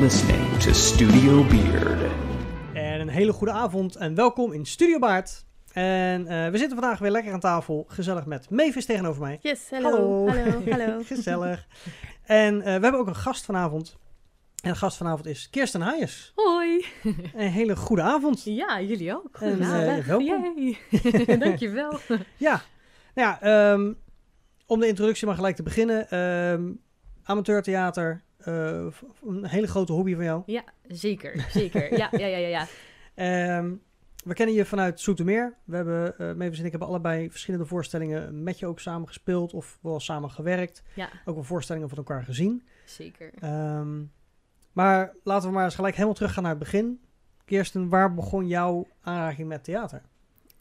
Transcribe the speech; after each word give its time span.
listening 0.00 0.56
to 0.58 0.72
Studio 0.72 1.44
Beard. 1.44 2.12
En 2.74 3.00
een 3.00 3.08
hele 3.08 3.32
goede 3.32 3.52
avond 3.52 3.96
en 3.96 4.14
welkom 4.14 4.52
in 4.52 4.66
Studio 4.66 4.98
Baard. 4.98 5.44
En 5.72 6.26
eh, 6.26 6.50
we 6.50 6.58
zitten 6.58 6.78
vandaag 6.78 6.98
weer 6.98 7.10
lekker 7.10 7.32
aan 7.32 7.40
tafel, 7.40 7.84
gezellig 7.88 8.26
met 8.26 8.50
Mavis 8.50 8.84
tegenover 8.86 9.20
mij. 9.22 9.38
Yes, 9.42 9.70
hallo. 9.70 9.88
Hallo. 9.90 10.28
Hallo, 10.28 10.62
hallo. 10.70 11.02
Gezellig. 11.04 11.66
en 12.24 12.54
eh, 12.58 12.64
we 12.64 12.70
hebben 12.70 12.94
ook 13.00 13.06
een 13.06 13.16
gast 13.16 13.44
vanavond. 13.44 13.96
En 14.62 14.70
de 14.70 14.76
gast 14.78 14.96
vanavond 14.96 15.26
is 15.26 15.50
Kirsten 15.50 15.80
Hayes. 15.80 16.32
Hoi. 16.34 16.84
Een 17.34 17.50
hele 17.50 17.76
goede 17.76 18.02
avond. 18.02 18.42
Ja, 18.44 18.80
jullie 18.80 19.14
ook. 19.16 19.38
En, 19.40 19.48
Goedenavond. 19.50 19.98
eh, 19.98 20.06
welkom. 20.06 20.76
Dankjewel. 21.48 21.98
Ja, 22.36 22.62
nou 23.14 23.28
ja, 23.28 23.40
ehm, 23.40 23.92
om 24.66 24.80
de 24.80 24.86
introductie 24.86 25.26
maar 25.26 25.36
gelijk 25.36 25.56
te 25.56 25.62
beginnen. 25.62 26.10
ehm 26.10 26.62
amateurtheater, 27.22 28.22
eh, 28.48 28.86
een 29.26 29.46
hele 29.46 29.66
grote 29.66 29.92
hobby 29.92 30.14
van 30.14 30.24
jou. 30.24 30.42
Ja, 30.46 30.64
zeker. 30.88 31.46
Zeker. 31.50 31.96
Ja, 31.96 32.08
ja, 32.22 32.26
ja, 32.26 32.36
ja. 32.36 32.48
ja. 32.48 32.66
Ehm, 33.14 33.74
we 34.24 34.34
kennen 34.34 34.54
je 34.54 34.64
vanuit 34.64 35.00
Soetermeer. 35.00 35.54
We 35.64 35.76
hebben, 35.76 36.18
eh 36.18 36.32
Mavis 36.34 36.58
en 36.58 36.64
ik 36.64 36.70
hebben 36.70 36.88
allebei 36.88 37.30
verschillende 37.30 37.66
voorstellingen 37.66 38.42
met 38.42 38.58
je 38.58 38.66
ook 38.66 38.80
samen 38.80 39.06
gespeeld 39.06 39.52
of 39.52 39.78
wel 39.82 40.00
samen 40.00 40.30
gewerkt. 40.30 40.82
Ja, 40.94 41.08
Ook 41.24 41.34
wel 41.34 41.44
voorstellingen 41.44 41.88
van 41.88 41.98
elkaar 41.98 42.24
gezien. 42.24 42.62
zeker. 42.84 43.30
Ehm, 43.38 44.02
maar 44.72 45.12
laten 45.24 45.48
we 45.48 45.54
maar 45.54 45.64
eens 45.64 45.74
gelijk 45.74 45.94
helemaal 45.94 46.14
teruggaan 46.14 46.42
naar 46.42 46.52
het 46.52 46.60
begin. 46.62 47.00
Kirsten, 47.44 47.88
waar 47.88 48.14
begon 48.14 48.46
jouw 48.46 48.86
aanraking 49.00 49.48
met 49.48 49.64
theater? 49.64 50.02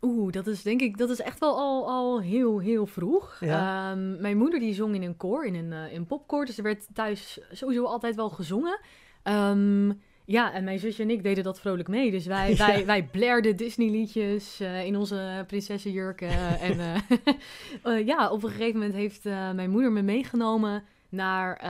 Oeh, 0.02 0.32
dat 0.32 0.48
is 0.48 0.62
denk 0.62 0.82
ik, 0.82 0.98
dat 0.98 1.10
is 1.10 1.22
echt 1.22 1.40
wel 1.40 1.58
al, 1.58 1.88
al 1.88 2.22
heel, 2.22 2.60
heel 2.60 2.86
vroeg. 2.86 3.38
Ja. 3.40 3.92
Ehm, 3.92 4.22
mijn 4.22 4.38
moeder 4.38 4.60
die 4.60 4.73
zong 4.73 4.96
in 4.96 5.04
een 5.04 5.18
koor, 5.18 5.46
in 5.46 5.56
een, 5.56 5.73
eh, 5.73 5.94
in 5.94 6.06
popkoor. 6.06 6.45
Dus 6.45 6.58
er 6.58 6.64
werd 6.64 6.88
thuis 6.94 7.40
sowieso 7.52 7.84
altijd 7.84 8.16
wel 8.16 8.30
gezongen. 8.30 8.80
Ehm, 9.23 9.92
ja, 10.25 10.53
en 10.53 10.64
mijn 10.64 10.80
zusje 10.80 11.02
en 11.02 11.09
ik 11.09 11.23
deden 11.23 11.44
dat 11.44 11.59
vrolijk 11.59 11.88
mee. 11.88 12.12
Dus 12.12 12.25
wij, 12.25 12.50
Ja. 12.56 12.68
wij, 12.68 12.86
wij 12.86 13.03
blerden 13.03 13.56
Disney-liedjes 13.56 14.59
eh, 14.59 14.86
in 14.86 14.95
onze 14.95 15.44
prinsessenjurken. 15.48 16.30
en 16.70 16.80
eh, 17.84 18.06
ja, 18.06 18.30
op 18.30 18.44
een 18.44 18.50
gegeven 18.50 18.80
moment 18.80 18.94
heeft 18.94 19.23
mijn 19.23 19.70
moeder 19.70 19.92
me 19.92 20.02
meegenomen 20.02 20.84
naar 21.09 21.64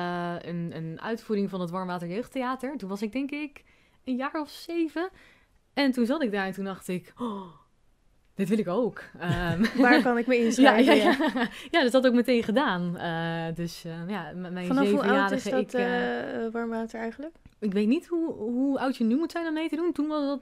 een, 0.45 0.71
een 0.75 1.01
uitvoering 1.01 1.49
van 1.49 1.61
het 1.61 1.69
Warmwater 1.69 2.07
Jeugdtheater. 2.07 2.77
Toen 2.77 2.89
was 2.89 3.01
ik 3.01 3.11
denk 3.11 3.31
ik 3.31 3.63
een 4.03 4.15
jaar 4.15 4.41
of 4.41 4.49
zeven. 4.49 5.09
En 5.73 5.91
toen 5.91 6.05
zat 6.05 6.23
ik 6.23 6.31
daar 6.31 6.45
en 6.45 6.53
toen 6.53 6.65
dacht 6.65 6.87
ik... 6.87 7.13
Oh, 7.17 7.65
dit 8.37 8.49
wil 8.49 8.57
ik 8.57 8.67
ook. 8.67 9.03
Ehm, 9.19 9.65
Waar 9.81 10.01
kan 10.01 10.17
ik 10.17 10.27
me 10.27 10.37
inschrijven? 10.45 10.95
ja, 10.95 11.03
ja. 11.03 11.49
ja, 11.71 11.81
dus 11.83 11.91
dat 11.91 12.03
had 12.03 12.05
ik 12.05 12.13
meteen 12.13 12.43
gedaan. 12.43 12.97
Eh, 12.97 13.55
dus 13.55 13.85
eh, 13.85 13.91
ja, 14.07 14.31
mijn 14.35 14.67
Vanaf 14.67 14.91
hoe 14.91 15.03
oud 15.03 15.31
is 15.31 15.43
dat 15.43 15.59
ik, 15.59 15.73
eh, 15.73 16.45
eh, 16.45 16.51
warmwater 16.51 16.99
eigenlijk? 16.99 17.35
ik 17.59 17.73
weet 17.73 17.87
niet 17.87 18.07
hoe, 18.07 18.33
hoe 18.33 18.79
oud 18.79 18.97
je 18.97 19.03
nu 19.03 19.15
moet 19.15 19.31
zijn 19.31 19.47
om 19.47 19.53
mee 19.53 19.69
te 19.69 19.75
doen. 19.75 19.91
Toen 19.91 20.07
was 20.07 20.25
dat... 20.25 20.39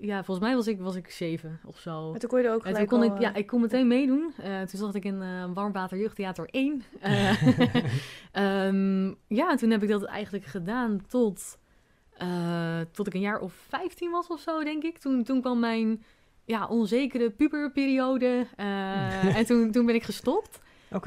Ja, 0.00 0.24
volgens 0.24 0.46
mij 0.46 0.56
was 0.56 0.66
ik, 0.66 0.80
was 0.80 0.96
ik 0.96 1.10
zeven 1.10 1.60
of 1.64 1.78
zo. 1.78 2.10
Maar 2.10 2.20
toen 2.20 2.28
kon 2.28 2.40
je 2.40 2.46
er 2.46 2.54
ook 2.54 2.64
En 2.64 2.64
toen 2.64 2.72
gelijk 2.72 2.90
kon 2.90 3.10
al, 3.10 3.16
ik, 3.16 3.20
ja, 3.20 3.34
ik 3.34 3.46
kon 3.46 3.60
meteen 3.60 3.86
meedoen. 3.86 4.32
Toen 4.66 4.78
zat 4.78 4.94
ik 4.94 5.04
in 5.04 5.54
Warmwater 5.54 5.98
Jeugdtheater 5.98 6.48
1. 6.50 6.82
Eh, 7.00 7.44
ehm, 8.32 9.06
ja, 9.26 9.50
en 9.50 9.56
toen 9.56 9.70
heb 9.70 9.82
ik 9.82 9.88
dat 9.88 10.04
eigenlijk 10.04 10.44
gedaan 10.44 11.04
tot, 11.08 11.58
tot 12.92 13.06
ik 13.06 13.14
een 13.14 13.20
jaar 13.20 13.40
of 13.40 13.52
15 13.52 14.10
was 14.10 14.26
of 14.26 14.40
zo, 14.40 14.64
denk 14.64 14.82
ik. 14.82 14.98
Toen, 14.98 15.24
toen 15.24 15.40
kwam 15.40 15.58
mijn 15.58 16.02
ja, 16.44 16.66
onzekere 16.66 17.30
puberperiode. 17.30 18.46
eh, 18.56 19.36
en 19.38 19.46
toen, 19.46 19.70
toen 19.70 19.86
ben 19.86 19.94
ik 19.94 20.02
gestopt. 20.02 20.58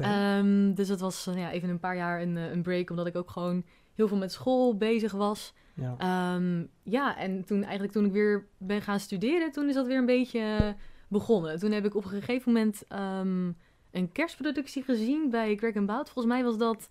Ehm, 0.06 0.74
dus 0.74 0.88
dat 0.88 1.00
was 1.00 1.28
ja, 1.34 1.50
even 1.50 1.68
een 1.68 1.80
paar 1.80 1.96
jaar 1.96 2.22
een, 2.22 2.36
eh, 2.36 2.50
een 2.50 2.62
break, 2.62 2.90
omdat 2.90 3.06
ik 3.06 3.16
ook 3.16 3.30
gewoon 3.30 3.64
heel 3.94 4.08
veel 4.08 4.16
met 4.16 4.32
school 4.32 4.76
bezig 4.76 5.12
was. 5.12 5.54
ja. 5.74 5.94
Ehm, 5.98 6.64
ja, 6.82 7.16
en 7.16 7.44
toen 7.44 7.62
eigenlijk 7.62 7.92
toen 7.92 8.04
ik 8.04 8.12
weer 8.12 8.46
ben 8.58 8.82
gaan 8.82 9.00
studeren, 9.00 9.52
toen 9.52 9.68
is 9.68 9.74
dat 9.74 9.86
weer 9.86 9.98
een 9.98 10.06
beetje 10.06 10.40
eh, 10.40 10.68
begonnen. 11.08 11.58
Toen 11.58 11.72
heb 11.72 11.84
ik 11.84 11.94
op 11.94 12.04
een 12.04 12.10
gegeven 12.10 12.52
moment 12.52 12.84
ehm, 12.88 13.52
een 13.90 14.12
kerstproductie 14.12 14.82
gezien 14.82 15.30
bij 15.30 15.56
Greg 15.56 15.84
Bout. 15.84 16.10
Volgens 16.10 16.34
mij 16.34 16.44
was 16.44 16.58
dat, 16.58 16.88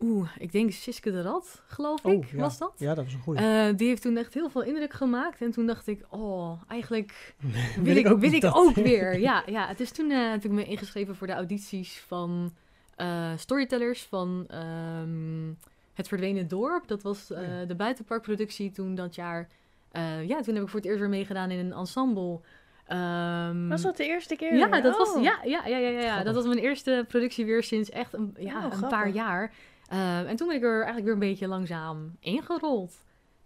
oeh, 0.00 0.28
ik 0.38 0.52
denk 0.52 0.72
Siske 0.72 1.10
de 1.10 1.22
Rad, 1.22 1.62
geloof 1.66 2.04
ik, 2.04 2.18
Oh, 2.18 2.24
ja. 2.30 2.36
was 2.38 2.58
dat? 2.58 2.72
ja, 2.76 2.94
dat 2.94 3.04
was 3.04 3.12
een 3.14 3.20
goede. 3.20 3.40
Eh, 3.40 3.76
die 3.76 3.88
heeft 3.88 4.02
toen 4.02 4.16
echt 4.16 4.34
heel 4.34 4.50
veel 4.50 4.62
indruk 4.62 4.92
gemaakt. 4.92 5.40
En 5.40 5.50
toen 5.50 5.66
dacht 5.66 5.86
ik, 5.86 6.04
oh, 6.08 6.62
eigenlijk 6.68 7.34
wil, 7.38 7.84
wil 7.84 7.96
ik, 7.96 8.06
wil 8.06 8.16
niet 8.30 8.44
ik 8.44 8.56
ook 8.56 8.74
weer. 8.90 9.18
Ja, 9.18 9.42
ja, 9.46 9.66
het 9.66 9.80
is 9.80 9.90
toen 9.90 10.10
uh, 10.10 10.30
heb 10.30 10.44
ik 10.44 10.50
me 10.50 10.64
ingeschreven 10.64 11.16
voor 11.16 11.26
de 11.26 11.32
audities 11.32 11.98
van 12.06 12.54
eh, 12.96 13.30
storytellers 13.36 14.02
van 14.02 14.44
ehm, 14.48 15.46
Het 15.94 16.08
Verdwenen 16.08 16.48
Dorp. 16.48 16.88
Dat 16.88 17.02
was 17.02 17.30
eh, 17.30 17.38
Oh 17.40 17.46
ja. 17.46 17.64
de 17.64 17.74
buitenparkproductie 17.74 18.70
toen 18.70 18.94
dat 18.94 19.14
jaar. 19.14 19.48
Eh, 19.92 20.28
ja, 20.28 20.40
toen 20.40 20.54
heb 20.54 20.62
ik 20.62 20.68
voor 20.68 20.80
het 20.80 20.88
eerst 20.88 21.00
weer 21.00 21.08
meegedaan 21.08 21.50
in 21.50 21.58
een 21.58 21.72
ensemble. 21.72 22.40
Ehm, 22.86 23.68
Was 23.68 23.82
dat 23.82 23.96
de 23.96 24.04
eerste 24.06 24.36
keer? 24.36 24.56
ja, 24.56 24.80
dat 24.80 24.96
was, 24.96 25.14
Oh. 25.14 25.22
ja, 25.22 25.38
ja, 25.44 25.66
ja, 25.66 25.76
ja, 25.78 26.00
ja, 26.00 26.22
dat 26.22 26.34
was 26.34 26.46
mijn 26.46 26.58
eerste 26.58 27.04
productie 27.08 27.44
weer 27.44 27.62
sinds 27.62 27.90
echt 27.90 28.12
een, 28.14 28.34
ja, 28.38 28.56
Oh, 28.58 28.64
een 28.64 28.70
grappig. 28.70 28.88
paar 28.98 29.08
jaar. 29.08 29.52
Eh, 29.90 30.28
en 30.28 30.36
toen 30.36 30.46
ben 30.46 30.56
ik 30.56 30.62
er 30.62 30.74
eigenlijk 30.74 31.04
weer 31.04 31.12
een 31.12 31.18
beetje 31.18 31.48
langzaam 31.48 32.16
ingerold. 32.20 32.92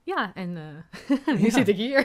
Ja, 0.03 0.32
en 0.34 0.56
eh, 0.56 1.34
nu 1.38 1.44
Ja. 1.44 1.50
zit 1.50 1.69
ik 1.69 1.77
hier. 1.77 2.05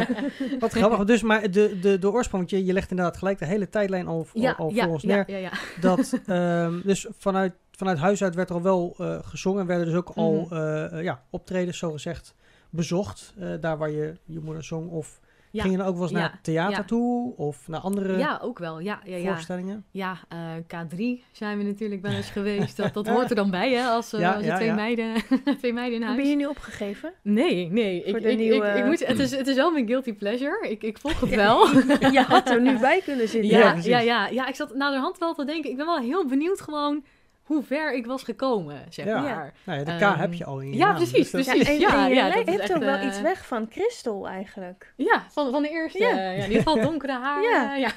Wat 0.60 0.72
grappig. 0.72 1.04
Dus, 1.04 1.22
maar 1.22 1.50
de, 1.50 1.78
de, 1.80 1.98
de 1.98 2.10
oorsprong, 2.10 2.42
want 2.50 2.50
je, 2.50 2.64
je 2.66 2.72
legt 2.72 2.90
inderdaad 2.90 3.16
gelijk 3.16 3.38
de 3.38 3.44
hele 3.44 3.68
tijdlijn 3.68 4.06
al, 4.06 4.26
al, 4.34 4.40
ja, 4.40 4.52
al 4.52 4.70
ja, 4.70 4.84
voor 4.84 4.92
ons 4.92 5.02
ja, 5.02 5.08
neer. 5.08 5.30
ja, 5.30 5.36
ja. 5.36 5.52
Dat, 5.80 6.20
ehm, 6.26 6.80
dus 6.84 7.06
vanuit, 7.18 7.52
vanuit 7.70 7.98
huis 7.98 8.22
uit 8.22 8.34
werd 8.34 8.48
er 8.48 8.54
al 8.54 8.62
wel 8.62 8.94
eh, 8.98 9.18
gezongen. 9.22 9.66
Werden 9.66 9.86
dus 9.86 9.94
ook 9.94 10.10
al 10.14 10.48
eh, 10.50 11.02
ja, 11.02 11.22
optredens, 11.30 11.78
zogezegd, 11.78 12.34
bezocht. 12.70 13.34
daar 13.60 13.78
waar 13.78 13.90
je 13.90 14.14
je 14.24 14.40
moeder 14.40 14.64
zong. 14.64 14.90
Of 14.90 15.20
Ja, 15.52 15.60
ging 15.62 15.74
je 15.74 15.78
dan 15.80 15.88
ook 15.88 15.94
wel 15.94 16.02
eens 16.02 16.12
ja, 16.12 16.18
naar 16.18 16.38
theater 16.42 16.76
ja. 16.76 16.84
toe? 16.84 17.36
Of 17.36 17.68
naar 17.68 17.80
andere 17.80 18.18
Ja, 18.18 18.38
ook 18.42 18.58
wel. 18.58 18.80
Ja, 18.80 19.00
ja, 19.04 19.16
ja. 19.16 19.32
voorstellingen? 19.32 19.84
ja 19.90 20.16
eh, 20.28 20.38
K3 20.62 20.96
zijn 21.32 21.58
we 21.58 21.64
natuurlijk 21.64 22.02
wel 22.02 22.12
eens 22.12 22.30
geweest. 22.40 22.76
Dat, 22.76 22.94
dat 22.94 23.08
hoort 23.08 23.30
er 23.30 23.36
dan 23.36 23.50
bij, 23.50 23.72
hè? 23.72 23.86
Als, 23.88 24.12
eh, 24.12 24.34
als 24.34 24.44
twee, 24.44 24.66
ja. 24.66 24.74
Meiden, 24.74 25.12
twee 25.58 25.72
meiden 25.72 25.94
in 26.00 26.06
Ben 26.06 26.14
huis. 26.14 26.28
je 26.28 26.36
nu 26.36 26.46
opgegeven? 26.46 27.12
Nee, 27.22 27.70
nee. 27.70 28.02
Ik, 28.04 28.22
de 28.22 28.30
ik, 28.30 28.38
nieuwe- 28.38 28.66
ik, 28.68 28.76
ik 28.76 28.84
moet, 28.84 29.06
het, 29.06 29.18
is, 29.18 29.30
het 29.36 29.46
is 29.46 29.56
wel 29.56 29.70
mijn 29.70 29.86
guilty 29.86 30.12
pleasure. 30.12 30.68
Ik, 30.70 30.82
ik 30.82 30.98
volg 30.98 31.20
het 31.20 31.34
wel. 31.34 31.66
je 32.16 32.24
had 32.28 32.48
er 32.50 32.60
nu 32.60 32.78
bij 32.78 33.00
kunnen 33.04 33.28
zitten. 33.28 33.50
Ja, 33.50 33.58
Ja, 33.74 33.80
ja, 33.82 33.98
ja, 34.00 34.26
ja, 34.28 34.46
ik 34.46 34.54
zat 34.54 34.74
naderhand 34.74 35.18
wel 35.18 35.34
te 35.34 35.44
denken. 35.44 35.70
Ik 35.70 35.76
ben 35.76 35.86
wel 35.86 35.98
heel 35.98 36.26
benieuwd 36.26 36.60
gewoon 36.60 37.04
hoe 37.54 37.62
ver 37.62 37.94
ik 37.94 38.06
was 38.06 38.22
gekomen, 38.22 38.80
zeg 38.88 39.06
Ja. 39.06 39.20
maar. 39.20 39.52
Nou 39.64 39.78
ja, 39.78 39.84
de 39.84 39.96
K 39.96 40.00
Ehm, 40.00 40.18
heb 40.18 40.32
je 40.32 40.44
al 40.44 40.60
in 40.60 40.68
je 40.70 40.76
ja, 40.76 40.86
naam, 40.86 40.96
precies, 40.96 41.30
dus 41.30 41.44
precies. 41.46 41.68
en, 41.68 41.78
ja, 41.78 42.04
en 42.08 42.14
je 42.14 42.20
hebt 42.20 42.48
echt, 42.60 42.72
ook 42.74 42.78
wel 42.82 42.94
eh, 42.94 43.06
iets 43.06 43.20
weg 43.20 43.46
van 43.46 43.66
Christel 43.70 44.28
eigenlijk. 44.28 44.92
Ja, 44.96 45.24
van, 45.30 45.50
van 45.50 45.62
de 45.62 45.68
eerste. 45.68 45.98
Ja. 45.98 46.08
Ja. 46.16 46.30
in 46.30 46.42
ieder 46.42 46.56
geval 46.56 46.80
donkere 46.80 47.12
haar. 47.12 47.42
Ja. 47.42 47.74
Ja, 47.76 47.90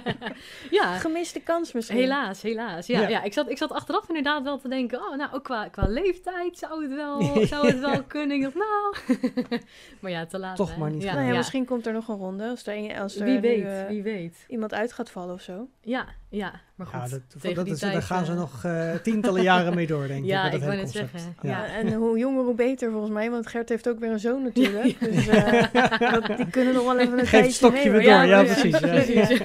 ja. 0.70 0.98
Gemiste 0.98 1.40
kans 1.40 1.72
misschien. 1.72 1.98
Helaas, 1.98 2.42
helaas. 2.42 2.86
Ja, 2.86 3.00
Ja. 3.00 3.08
ja. 3.08 3.22
ik, 3.22 3.32
zat, 3.32 3.50
ik 3.50 3.56
zat 3.58 3.72
achteraf 3.72 4.08
inderdaad 4.08 4.42
wel 4.42 4.58
te 4.58 4.68
denken, 4.68 4.98
oh, 5.00 5.16
nou, 5.16 5.32
ook 5.32 5.44
qua, 5.44 5.68
qua 5.68 5.86
leeftijd 5.88 6.58
zou 6.58 6.82
het 6.82 6.94
wel, 6.94 7.22
zou 7.46 7.66
het 7.66 7.78
wel 7.80 8.02
kunnen. 8.02 8.36
Ik 8.36 8.42
dacht, 8.42 8.54
nou... 8.54 8.94
maar 10.00 10.10
ja, 10.10 10.26
te 10.26 10.38
laat. 10.38 10.56
Toch 10.56 10.72
hè. 10.72 10.78
maar 10.78 10.90
niet 10.90 11.02
Ja, 11.02 11.14
Nou 11.14 11.26
ja, 11.26 11.36
misschien 11.36 11.64
komt 11.64 11.86
er 11.86 11.92
nog 11.92 12.08
een 12.08 12.16
ronde 12.16 12.48
als 12.48 12.66
er, 12.66 12.76
een- 12.76 12.96
als 12.98 13.16
er 13.16 13.24
Wie 13.24 13.34
nu, 13.34 13.40
weet, 13.40 13.64
eh, 13.64 13.86
wie 13.88 14.02
weet. 14.02 14.44
iemand 14.48 14.74
uit 14.74 14.92
gaat 14.92 15.10
vallen 15.10 15.34
of 15.34 15.40
zo. 15.40 15.68
Ja, 15.80 16.06
ja, 16.28 16.52
maar 16.74 16.86
goed. 16.86 17.00
Ja, 17.00 17.08
dat, 17.08 17.20
tegen 17.40 17.54
dat 17.56 17.64
die 17.64 17.74
is, 17.74 17.80
tijd, 17.80 17.92
daar 17.92 18.02
gaan 18.02 18.24
ze 18.24 18.32
eh, 18.32 18.38
nog 18.38 18.64
eh, 18.64 18.94
tientallen 18.94 19.42
jaren 19.42 19.74
mee 19.74 19.86
door, 19.86 20.06
denk 20.06 20.24
ik. 20.24 20.30
Ja, 20.30 20.42
met 20.42 20.52
dat 20.52 20.60
ik 20.60 20.66
wou 20.66 20.76
net 20.80 20.84
concept. 20.92 21.10
zeggen, 21.20 21.36
Ja. 21.42 21.66
en 21.66 21.92
hoe 21.92 22.18
jonger 22.18 22.44
hoe 22.44 22.54
beter 22.54 22.90
volgens 22.90 23.12
mij, 23.12 23.30
want 23.30 23.46
Gert 23.46 23.68
heeft 23.68 23.88
ook 23.88 23.98
weer 23.98 24.10
een 24.10 24.20
zoon 24.20 24.42
natuurlijk. 24.42 25.00
Dus 25.12 25.28
eh, 25.28 26.12
dat, 26.12 26.36
die 26.36 26.50
kunnen 26.50 26.74
nog 26.74 26.84
wel 26.84 26.98
even 26.98 27.12
een 27.18 27.26
Geef 27.26 27.30
het 27.30 27.30
tijdje 27.30 27.52
stokje 27.52 27.90
mee. 27.90 28.00
weer 28.00 28.10
door, 28.12 28.24
ja, 28.26 28.42
precies, 28.44 28.78
ja. 28.78 28.88
precies. 29.02 29.40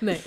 nee. 0.00 0.20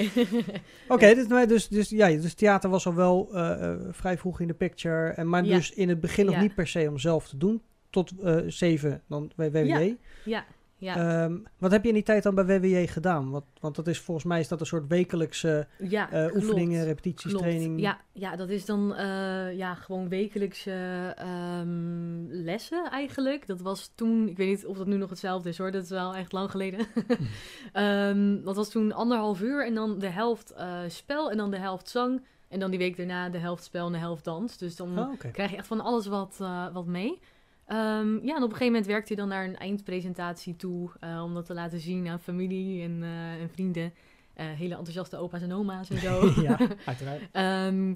Oké, 0.88 1.26
maar 1.28 1.48
dus, 1.48 1.68
dus, 1.68 1.90
ja, 1.90 2.08
dus 2.08 2.34
theater 2.34 2.70
was 2.70 2.86
al 2.86 2.96
wel 2.96 3.30
eh, 3.34 3.70
eh, 3.72 3.80
vrij 3.92 4.18
vroeg 4.18 4.40
in 4.40 4.48
de 4.48 4.54
picture. 4.54 5.10
En, 5.10 5.30
maar 5.30 5.46
Ja. 5.46 5.56
dus 5.56 5.72
in 5.74 5.90
het 5.90 6.00
begin 6.00 6.26
nog 6.26 6.40
niet 6.42 6.56
per 6.56 6.68
se 6.68 6.88
om 6.90 6.98
zelf 7.00 7.28
te 7.28 7.38
doen. 7.38 7.62
Tot 7.90 8.12
eh 8.24 8.38
zeven, 8.48 9.02
dan 9.08 9.32
bij 9.36 9.52
WWJ. 9.52 9.96
Ja, 10.24 10.46
ja. 10.78 11.24
Ehm, 11.24 11.38
wat 11.58 11.72
heb 11.72 11.82
je 11.82 11.88
in 11.88 11.94
die 11.94 12.04
tijd 12.04 12.24
dan 12.24 12.36
bij 12.36 12.46
WWJ 12.46 12.88
gedaan? 12.88 13.30
Want, 13.32 13.46
want 13.60 13.76
dat 13.76 13.88
is 13.88 14.00
volgens 14.00 14.26
mij 14.26 14.40
is 14.40 14.48
dat 14.48 14.60
een 14.60 14.66
soort 14.66 14.88
wekelijkse 14.88 15.68
ja, 15.78 16.12
eh, 16.12 16.36
oefeningen, 16.36 16.86
repetities, 16.86 17.32
Klopt. 17.32 17.46
training. 17.46 17.80
Ja, 17.80 18.02
ja, 18.12 18.36
dat 18.36 18.50
is 18.50 18.66
dan 18.66 18.96
eh, 18.96 19.58
ja, 19.58 19.76
gewoon 19.76 20.10
wekelijkse 20.10 21.14
ehm, 21.16 22.26
lessen 22.28 22.90
eigenlijk. 22.92 23.48
Dat 23.48 23.62
was 23.62 23.92
toen, 23.96 24.28
ik 24.28 24.38
weet 24.38 24.48
niet 24.48 24.66
of 24.66 24.78
dat 24.78 24.88
nu 24.88 24.98
nog 24.98 25.10
hetzelfde 25.10 25.50
is 25.50 25.58
hoor, 25.58 25.72
dat 25.72 25.84
is 25.84 25.90
wel 25.90 26.16
echt 26.16 26.32
lang 26.32 26.52
geleden. 26.52 26.80
Ehm, 27.74 28.44
dat 28.44 28.56
was 28.56 28.70
toen 28.70 28.92
anderhalf 28.92 29.42
uur 29.42 29.66
en 29.66 29.74
dan 29.74 30.00
de 30.00 30.10
helft 30.10 30.52
eh, 30.52 30.80
spel 30.88 31.32
en 31.32 31.38
dan 31.38 31.52
de 31.52 31.60
helft 31.60 31.90
zang. 31.90 32.24
En 32.48 32.60
dan 32.60 32.70
die 32.70 32.80
week 32.80 32.98
daarna 32.98 33.30
de 33.30 33.38
helft 33.38 33.64
spel 33.64 33.86
en 33.86 33.92
de 33.92 33.98
helft 33.98 34.24
dans. 34.24 34.58
Dus 34.58 34.76
dan 34.76 35.00
Oh, 35.00 35.20
krijg 35.32 35.52
je 35.52 35.58
echt 35.58 35.68
van 35.68 35.82
alles 35.82 36.08
wat, 36.08 36.38
wat 36.74 36.86
mee. 36.86 37.20
Ehm, 37.66 38.26
ja, 38.26 38.36
en 38.36 38.44
op 38.44 38.50
een 38.50 38.56
gegeven 38.56 38.66
moment 38.66 38.86
werkte 38.86 39.14
hij 39.14 39.22
dan 39.24 39.28
naar 39.32 39.46
een 39.46 39.58
eindpresentatie 39.58 40.56
toe. 40.56 40.90
eh, 41.00 41.22
om 41.24 41.34
dat 41.34 41.46
te 41.46 41.54
laten 41.54 41.80
zien 41.80 42.08
aan 42.08 42.20
familie 42.20 42.84
en, 42.84 43.04
eh, 43.04 43.42
en 43.42 43.50
vrienden. 43.50 43.94
Eh, 44.34 44.46
hele 44.46 44.76
enthousiaste 44.76 45.18
opa's 45.18 45.42
en 45.42 45.54
oma's 45.54 45.90
en 45.90 45.98
zo. 45.98 46.32
ja, 46.48 46.58
uiteraard. 46.86 47.22
Ehm, 47.32 47.94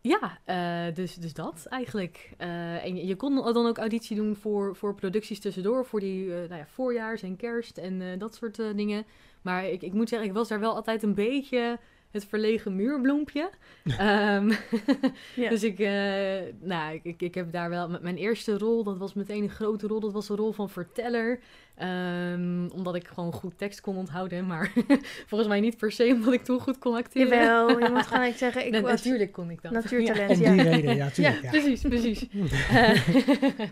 Ja, 0.00 0.38
dus, 0.94 1.14
dus 1.14 1.34
dat 1.34 1.66
eigenlijk. 1.68 2.34
En 2.36 2.96
je, 2.96 3.06
je 3.06 3.16
kon 3.16 3.34
dan 3.34 3.66
ook 3.66 3.78
auditie 3.78 4.16
doen 4.16 4.36
voor, 4.36 4.76
voor 4.76 4.94
producties 4.94 5.40
tussendoor, 5.40 5.84
voor 5.86 6.00
die 6.00 6.26
nou 6.28 6.54
ja, 6.54 6.66
voorjaars 6.66 7.22
en 7.22 7.36
kerst 7.36 7.78
en 7.78 8.18
dat 8.18 8.34
soort 8.34 8.56
dingen. 8.56 9.04
Maar 9.42 9.66
ik, 9.68 9.82
ik 9.82 9.92
moet 9.92 10.08
zeggen, 10.08 10.28
ik 10.28 10.34
was 10.34 10.48
daar 10.48 10.60
wel 10.60 10.74
altijd 10.74 11.02
een 11.02 11.14
beetje 11.14 11.78
het 12.16 12.26
verlegen 12.28 12.76
muurbloempje. 12.76 13.50
Ehm, 13.98 14.52
Ja. 15.34 15.48
Dus 15.48 15.62
ik, 15.64 15.78
eh, 15.78 16.52
nou, 16.60 16.94
ik, 16.94 17.04
ik, 17.04 17.22
ik 17.22 17.34
heb 17.34 17.52
daar 17.52 17.70
wel... 17.70 17.88
m- 17.88 17.98
Mijn 18.02 18.16
eerste 18.16 18.58
rol, 18.58 18.84
dat 18.84 18.98
was 18.98 19.14
meteen 19.14 19.42
een 19.42 19.50
grote 19.50 19.86
rol. 19.86 20.00
Dat 20.00 20.12
was 20.12 20.26
de 20.26 20.34
rol 20.34 20.52
van 20.52 20.70
verteller. 20.70 21.38
Ehm, 21.74 22.68
omdat 22.74 22.94
ik 22.94 23.08
gewoon 23.08 23.32
goed 23.32 23.58
tekst 23.58 23.80
kon 23.80 23.96
onthouden. 23.96 24.46
Maar 24.46 24.72
volgens 25.28 25.48
mij 25.50 25.60
niet 25.60 25.76
per 25.76 25.92
se 25.92 26.10
omdat 26.14 26.32
ik 26.32 26.44
toen 26.44 26.60
goed 26.60 26.78
kon 26.78 26.94
acteren. 26.94 27.28
Jawel, 27.38 27.78
je 27.78 27.88
moet 27.90 28.06
gelijk 28.06 28.36
zeggen, 28.36 28.66
ik 28.66 28.72
was 28.72 28.90
natuurlijk 28.90 29.32
kon 29.32 29.50
ik 29.50 29.62
dat. 29.62 29.72
natuurtalent. 29.72 30.30
Om 30.30 30.40
Ja. 30.42 30.52
die 30.52 30.62
reden, 30.62 30.96
ja, 30.96 31.08
tuurlijk. 31.10 31.42
Ja, 31.42 31.50
Precies, 31.50 31.82
precies. 31.82 32.26
Eh, 32.70 33.62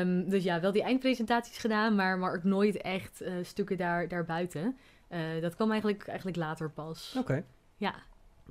ehm, 0.00 0.28
dus 0.28 0.44
ja, 0.44 0.60
wel 0.60 0.72
die 0.72 0.82
eindpresentaties 0.82 1.58
gedaan, 1.58 1.94
maar, 1.94 2.18
maar 2.18 2.34
ook 2.34 2.44
nooit 2.44 2.76
echt 2.76 3.20
eh, 3.20 3.32
stukken 3.42 3.76
daar, 3.76 4.08
daarbuiten. 4.08 4.76
Eh, 5.08 5.20
dat 5.40 5.54
kwam 5.54 5.70
eigenlijk, 5.70 6.06
eigenlijk 6.06 6.36
later 6.36 6.70
pas. 6.70 7.14
Oké, 7.18 7.44
Ja, 7.76 7.94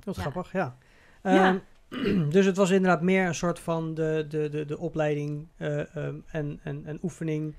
dat 0.04 0.16
is 0.16 0.22
Ja. 0.24 0.30
grappig, 0.30 0.52
ja. 0.52 0.76
Ehm, 1.22 1.58
dus 2.34 2.46
het 2.46 2.56
was 2.56 2.70
inderdaad 2.70 3.02
meer 3.02 3.26
een 3.26 3.34
soort 3.34 3.58
van 3.60 3.94
de, 3.94 4.26
de, 4.28 4.48
de, 4.48 4.64
de 4.64 4.78
opleiding 4.78 5.46
eh, 5.56 5.96
ehm, 5.96 6.16
en, 6.26 6.60
en, 6.62 6.82
en 6.86 6.98
oefening 7.02 7.54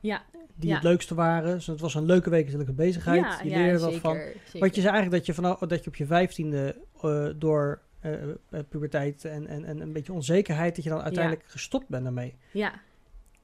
ja, 0.00 0.22
die 0.54 0.68
Ja. 0.68 0.74
het 0.74 0.84
leukste 0.84 1.14
waren. 1.14 1.54
Dus 1.54 1.66
het 1.66 1.80
was 1.80 1.94
een 1.94 2.04
leuke 2.04 2.30
wekelijke 2.30 2.72
bezigheid. 2.72 3.20
ja, 3.22 3.40
je 3.42 3.48
leerde 3.48 3.78
wat 3.78 3.94
van. 3.94 4.14
zeker. 4.14 4.60
Want 4.60 4.74
je 4.74 4.80
zei 4.80 4.92
eigenlijk 4.94 5.10
dat 5.10 5.26
je, 5.26 5.34
vanaf, 5.42 5.58
dat 5.58 5.84
je 5.84 5.90
op 5.90 5.96
je 5.96 6.06
vijftiende 6.06 6.76
uh, 7.04 7.28
door 7.36 7.80
uh, 8.02 8.60
puberteit 8.68 9.24
en, 9.24 9.46
en, 9.46 9.64
en 9.64 9.80
een 9.80 9.92
beetje 9.92 10.12
onzekerheid, 10.12 10.74
dat 10.74 10.84
je 10.84 10.90
dan 10.90 11.02
uiteindelijk 11.02 11.44
gestopt 11.46 11.88
bent 11.88 12.04
daarmee. 12.04 12.34
Ja, 12.50 12.72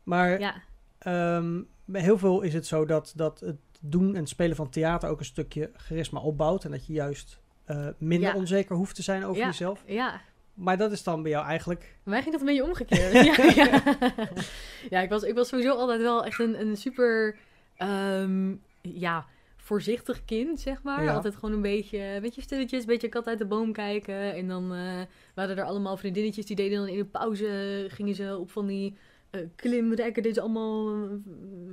Maar 0.03 0.41
ja. 0.41 0.55
um, 1.37 1.67
bij 1.85 2.01
heel 2.01 2.19
veel 2.19 2.41
is 2.43 2.55
het 2.55 2.67
zo 2.67 2.85
dat, 2.87 3.13
dat 3.17 3.41
het 3.41 3.57
doen 3.81 4.15
en 4.17 4.27
spelen 4.27 4.57
van 4.57 4.71
theater 4.71 5.09
ook 5.09 5.19
een 5.19 5.25
stukje 5.25 5.71
charisma 5.77 6.21
opbouwt. 6.21 6.65
En 6.65 6.71
dat 6.71 6.87
je 6.87 6.93
juist 6.93 7.41
uh, 7.70 7.88
minder 7.99 8.29
Ja. 8.29 8.37
onzeker 8.37 8.76
hoeft 8.76 8.94
te 8.94 9.03
zijn 9.03 9.25
over 9.25 9.41
Ja. 9.41 9.47
jezelf. 9.47 9.82
Ja, 9.87 10.20
Maar 10.55 10.76
dat 10.76 10.93
is 10.93 11.03
dan 11.03 11.23
bij 11.23 11.31
jou 11.31 11.47
eigenlijk... 11.47 11.81
Bij 11.81 12.12
mij 12.12 12.23
ging 12.23 12.32
dat 12.32 12.41
een 12.41 12.47
beetje 12.47 12.64
omgekeerd. 12.64 13.12
ja, 13.37 13.64
ja. 13.64 13.82
ja 14.91 15.00
ik, 15.00 15.09
was, 15.09 15.23
ik 15.23 15.35
was 15.35 15.49
sowieso 15.49 15.75
altijd 15.75 16.00
wel 16.00 16.25
echt 16.25 16.38
een, 16.38 16.61
een 16.61 16.76
super 16.76 17.37
um, 17.79 18.62
ja, 18.81 19.26
voorzichtig 19.56 20.25
kind, 20.25 20.61
zeg 20.61 20.82
maar. 20.82 21.03
Ja. 21.03 21.14
Altijd 21.14 21.35
gewoon 21.35 21.53
een 21.55 21.62
beetje, 21.62 21.99
een 21.99 22.20
beetje 22.23 22.43
stilletjes, 22.43 22.81
een 22.81 22.87
beetje 22.87 23.09
kat 23.09 23.26
uit 23.26 23.38
de 23.38 23.44
boom 23.47 23.73
kijken. 23.73 24.35
En 24.35 24.49
dan 24.49 24.75
uh, 24.75 25.00
waren 25.35 25.56
er 25.56 25.64
allemaal 25.64 25.97
vriendinnetjes 25.97 26.47
die 26.47 26.56
deden 26.56 26.79
dan 26.79 26.88
in 26.88 26.99
de 26.99 27.05
pauze, 27.05 27.85
gingen 27.88 28.14
ze 28.14 28.38
op 28.38 28.50
van 28.50 28.67
die 28.67 28.97
klimrekken, 29.56 30.23
deden 30.23 30.34
ze 30.34 30.40
allemaal 30.40 30.94
uh, 30.94 31.11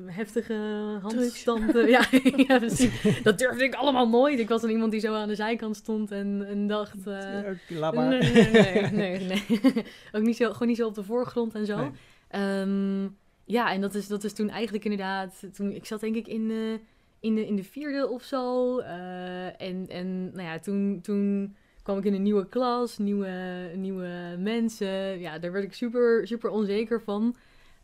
heftige 0.05 0.53
handstanden. 1.01 1.87
ja, 1.87 2.05
ja, 2.47 2.57
precies. 2.57 3.21
Dat 3.23 3.37
durfde 3.37 3.63
ik 3.63 3.73
allemaal 3.73 4.09
nooit. 4.09 4.39
Ik 4.39 4.49
was 4.49 4.61
dan 4.61 4.69
iemand 4.69 4.91
die 4.91 4.99
zo 4.99 5.13
aan 5.13 5.27
de 5.27 5.35
zijkant 5.35 5.75
stond 5.75 6.11
en, 6.11 6.45
en 6.47 6.67
dacht... 6.67 7.07
Uh, 7.07 7.49
Laat 7.67 7.93
maar. 7.93 8.07
Nee, 8.07 8.31
nee, 8.31 8.51
nee. 8.51 8.91
nee, 8.91 9.19
nee. 9.19 9.85
Ook 10.11 10.23
niet 10.23 10.37
zo, 10.37 10.51
gewoon 10.51 10.67
niet 10.67 10.77
zo 10.77 10.87
op 10.87 10.95
de 10.95 11.03
voorgrond 11.03 11.55
en 11.55 11.65
zo. 11.65 11.77
Nee. 11.77 12.61
Um, 12.61 13.17
ja, 13.45 13.71
en 13.71 13.81
dat 13.81 13.95
is, 13.95 14.07
dat 14.07 14.23
is 14.23 14.33
toen 14.33 14.49
eigenlijk 14.49 14.83
inderdaad... 14.83 15.47
Toen, 15.53 15.71
ik 15.71 15.85
zat 15.85 15.99
denk 15.99 16.15
ik 16.15 16.27
in 16.27 16.47
de, 16.47 16.79
in 17.19 17.35
de, 17.35 17.47
in 17.47 17.55
de 17.55 17.63
vierde 17.63 18.09
of 18.09 18.23
zo. 18.23 18.79
Uh, 18.79 19.61
en, 19.61 19.85
en 19.87 20.31
nou 20.31 20.43
ja, 20.43 20.59
toen... 20.59 20.99
toen 21.01 21.55
kwam 21.83 21.97
ik 21.97 22.05
in 22.05 22.13
een 22.13 22.23
nieuwe 22.23 22.47
klas, 22.47 22.97
nieuwe, 22.97 23.71
nieuwe 23.75 24.35
mensen. 24.37 25.19
Ja, 25.19 25.39
daar 25.39 25.51
werd 25.51 25.65
ik 25.65 25.73
super, 25.73 26.27
super 26.27 26.49
onzeker 26.49 27.01
van. 27.01 27.35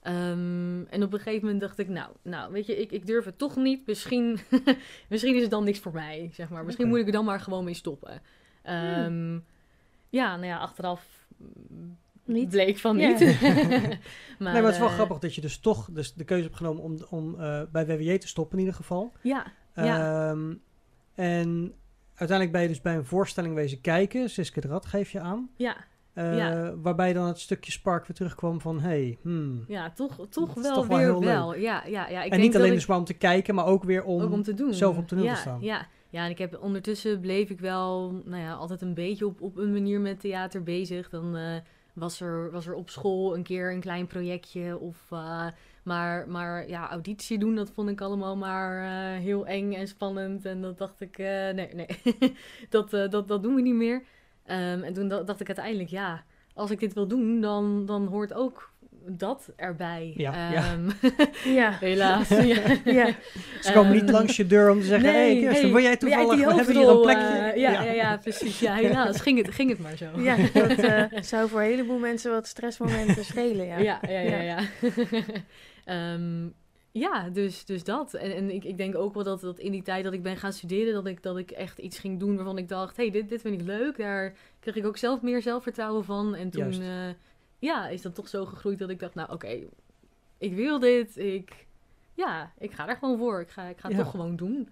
Um, 0.07 0.86
en 0.90 1.04
op 1.04 1.13
een 1.13 1.19
gegeven 1.19 1.44
moment 1.44 1.62
dacht 1.62 1.80
ik, 1.80 1.88
nou, 1.88 2.12
nou 2.22 2.52
weet 2.52 2.66
je, 2.66 2.78
ik, 2.78 2.92
ik 2.92 3.06
durf 3.06 3.25
het 3.25 3.38
toch 3.38 3.56
niet. 3.56 3.88
Misschien, 3.88 4.40
misschien 5.10 5.36
is 5.36 5.42
het 5.42 5.52
dan 5.52 5.63
niks 5.63 5.80
voor 5.80 5.94
mij, 5.94 6.30
zeg 6.34 6.50
maar. 6.50 6.66
Misschien 6.66 6.86
okay. 6.86 6.98
moet 6.98 7.07
ik 7.07 7.13
er 7.13 7.18
dan 7.19 7.25
maar 7.25 7.40
gewoon 7.40 7.63
mee 7.63 7.74
stoppen. 7.74 8.22
Um, 8.63 9.04
hmm. 9.06 9.44
Ja, 10.10 10.36
nou 10.36 10.48
ja, 10.48 10.57
achteraf 10.57 11.28
niet. 12.24 12.50
bleek 12.50 12.78
van 12.78 12.98
ja. 12.98 13.10
niet. 13.10 13.19
maar, 13.42 13.42
nee, 13.42 13.98
maar 14.40 14.63
het 14.63 14.74
is 14.74 14.80
wel 14.80 14.88
uh, 14.88 14.94
grappig 14.94 15.19
dat 15.19 15.36
je 15.36 15.42
dus 15.42 15.57
toch 15.57 15.90
dus 15.92 16.13
de 16.13 16.24
keuze 16.24 16.44
hebt 16.44 16.56
genomen 16.56 16.84
om, 16.84 16.98
om 17.10 17.36
uh, 17.40 17.62
bij 17.72 17.86
WWJ 17.86 18.18
te 18.18 18.28
stoppen 18.28 18.57
in 18.57 18.63
ieder 18.63 18.78
geval. 18.78 19.13
Ja, 19.22 19.46
ja. 19.75 20.30
Um, 20.30 20.62
en 21.16 21.74
uiteindelijk 22.16 22.52
ben 22.52 22.62
je 22.62 22.68
dus 22.68 22.81
bij 22.81 22.96
een 22.96 23.06
voorstelling 23.06 23.56
wezen 23.56 23.81
kijken. 23.81 24.30
Siske 24.30 24.62
de 24.62 24.68
Rad 24.68 24.86
geef 24.86 25.12
je 25.12 25.19
aan. 25.19 25.50
Ja. 25.56 25.78
Uh, 26.16 26.38
ja. 26.38 26.76
Waarbij 26.78 27.14
dan 27.14 27.28
het 27.28 27.40
stukje 27.40 27.72
spark 27.72 28.06
weer 28.08 28.16
terugkwam 28.16 28.62
van... 28.62 28.80
Hey, 28.80 29.18
hmm, 29.22 29.64
ja, 29.68 29.92
toch, 29.92 30.28
toch 30.30 30.54
wel 30.54 30.74
toch 30.76 30.88
weer 30.88 30.98
wel. 30.98 31.24
wel. 31.24 31.56
Ja, 31.56 31.84
ja, 31.86 32.08
ja. 32.08 32.24
Ik 32.24 32.24
en 32.24 32.30
denk 32.30 32.42
niet 32.42 32.56
alleen 32.56 32.68
ik... 32.68 32.74
dus 32.74 32.86
maar 32.86 32.98
om 32.98 33.04
te 33.04 33.14
kijken, 33.14 33.56
maar 33.56 33.66
ook 33.66 33.84
weer 33.84 34.04
om, 34.04 34.22
ook 34.22 34.32
om 34.32 34.44
te 34.44 34.54
doen. 34.54 34.74
zelf 34.74 34.98
op 34.98 35.08
toneel 35.08 35.26
ja, 35.26 35.34
te 35.34 35.40
staan. 35.40 35.62
Ja, 35.62 35.88
ja, 36.10 36.26
en 36.26 36.30
ik 36.30 36.38
heb 36.38 36.58
ondertussen 36.62 37.20
bleef 37.20 37.50
ik 37.50 37.60
wel 37.60 38.22
nou 38.26 38.42
ja, 38.42 38.54
altijd 38.54 38.82
een 38.82 38.94
beetje 38.94 39.26
op, 39.26 39.42
op 39.42 39.58
een 39.58 39.72
manier 39.72 40.00
met 40.00 40.20
theater 40.20 40.64
bezig. 40.64 41.10
Dan 41.10 41.36
uh, 41.36 41.56
was, 41.94 42.22
er, 42.22 42.52
was 42.52 42.68
er 42.68 42.74
op 42.74 42.90
school 42.90 43.36
een 43.36 43.44
keer 43.44 43.72
een 43.72 43.82
klein 43.82 44.08
projectje 44.08 44.80
of... 44.80 44.98
Uh, 45.14 45.48
maar, 45.84 46.30
maar 46.30 46.70
ja, 46.70 46.90
auditie 46.90 47.38
doen, 47.38 47.56
dat 47.56 47.70
vond 47.70 47.90
ik 47.90 48.02
allemaal 48.02 48.38
maar 48.38 48.84
uh, 48.84 49.24
heel 49.24 49.48
eng 49.48 49.74
en 49.74 49.88
spannend. 49.88 50.46
En 50.46 50.62
dat 50.62 50.78
dacht 50.78 51.02
ik, 51.02 51.18
uh, 51.18 51.26
nee, 51.28 51.70
nee, 51.74 51.88
dat, 52.70 52.94
uh, 52.94 53.10
dat, 53.10 53.28
dat 53.28 53.44
doen 53.44 53.56
we 53.56 53.62
niet 53.62 53.76
meer. 53.76 54.04
Um, 54.47 54.83
en 54.83 54.94
toen 54.94 55.07
dacht 55.07 55.39
ik 55.39 55.47
uiteindelijk, 55.47 55.89
ja, 55.89 56.24
als 56.53 56.71
ik 56.71 56.80
dit 56.80 56.94
wil 56.94 57.07
doen, 57.07 57.42
dan, 57.42 57.86
dan 57.86 58.07
hoort 58.07 58.33
ook 58.33 58.74
dat 59.07 59.50
erbij. 59.56 60.13
Ja, 60.15 60.74
um, 60.74 60.92
ja. 61.59 61.77
helaas. 61.80 62.30
ja. 62.53 62.62
ja. 62.86 63.09
Ze 63.62 63.71
komen 63.74 63.92
um, 63.92 64.01
niet 64.01 64.09
langs 64.09 64.36
je 64.36 64.47
deur 64.47 64.71
om 64.71 64.80
te 64.80 64.86
zeggen, 64.86 65.12
nee, 65.12 65.45
hey, 65.45 65.53
hey, 65.53 65.71
wil 65.71 65.81
jij 65.81 65.97
toevallig, 65.97 66.45
we 66.45 66.53
hebben 66.53 66.75
hier 66.75 66.89
een 66.89 67.01
plekje? 67.01 67.24
Uh, 67.24 67.56
ja, 67.56 67.71
ja. 67.71 67.83
Ja, 67.83 67.92
ja, 67.92 68.18
precies. 68.18 68.59
Ja, 68.59 68.75
helaas 68.75 69.21
ging 69.21 69.45
het, 69.45 69.53
ging 69.53 69.69
het 69.69 69.80
maar 69.80 69.97
zo. 69.97 70.06
Ja, 70.18 70.36
dat 70.53 70.83
uh, 70.83 71.03
zou 71.21 71.50
voor 71.50 71.59
een 71.62 71.69
heleboel 71.69 72.00
mensen 72.00 72.31
wat 72.31 72.47
stressmomenten 72.47 73.25
schelen, 73.25 73.65
ja. 73.65 73.77
Ja, 73.77 74.00
ja, 74.07 74.19
ja, 74.19 74.42
ja. 74.42 76.13
um, 76.13 76.53
ja, 77.00 77.30
dus, 77.30 77.65
dus 77.65 77.83
dat. 77.83 78.13
En, 78.13 78.36
en 78.36 78.50
ik, 78.50 78.63
ik 78.63 78.77
denk 78.77 78.95
ook 78.95 79.13
wel 79.13 79.24
dat, 79.24 79.42
dat 79.42 79.59
in 79.59 79.71
die 79.71 79.81
tijd 79.81 80.03
dat 80.03 80.13
ik 80.13 80.24
ben 80.24 80.38
gaan 80.38 80.53
studeren, 80.53 80.94
dat 80.94 81.06
ik, 81.06 81.24
dat 81.24 81.38
ik 81.38 81.51
echt 81.51 81.77
iets 81.77 82.00
ging 82.00 82.19
doen 82.19 82.36
waarvan 82.36 82.57
ik 82.57 82.69
dacht, 82.69 82.97
hey, 82.97 83.12
dit, 83.12 83.30
dit 83.30 83.42
vind 83.42 83.62
ik 83.62 83.68
leuk. 83.68 83.97
Daar 83.97 84.33
kreeg 84.59 84.75
ik 84.75 84.85
ook 84.85 84.97
zelf 84.97 85.21
meer 85.21 85.42
zelfvertrouwen 85.42 86.06
van. 86.06 86.35
En 86.35 86.49
toen, 86.49 86.81
uh, 86.81 87.09
ja, 87.59 87.87
is 87.87 88.02
dat 88.02 88.16
toch 88.16 88.28
zo 88.28 88.45
gegroeid 88.45 88.80
dat 88.80 88.90
ik 88.90 88.99
dacht, 88.99 89.16
nou 89.16 89.31
oké, 89.31 89.45
okay, 89.45 89.68
ik 90.37 90.54
wil 90.54 90.80
dit. 90.80 91.18
Ik, 91.18 91.66
ja, 92.14 92.52
ik 92.57 92.71
ga 92.71 92.87
er 92.87 92.97
gewoon 92.97 93.18
voor. 93.18 93.42
Ik 93.42 93.49
ga, 93.49 93.64
ik 93.64 93.78
ga 93.78 93.87
het 93.87 93.97
ja. 93.97 94.04
toch 94.04 94.11
gewoon 94.11 94.35
doen. 94.35 94.69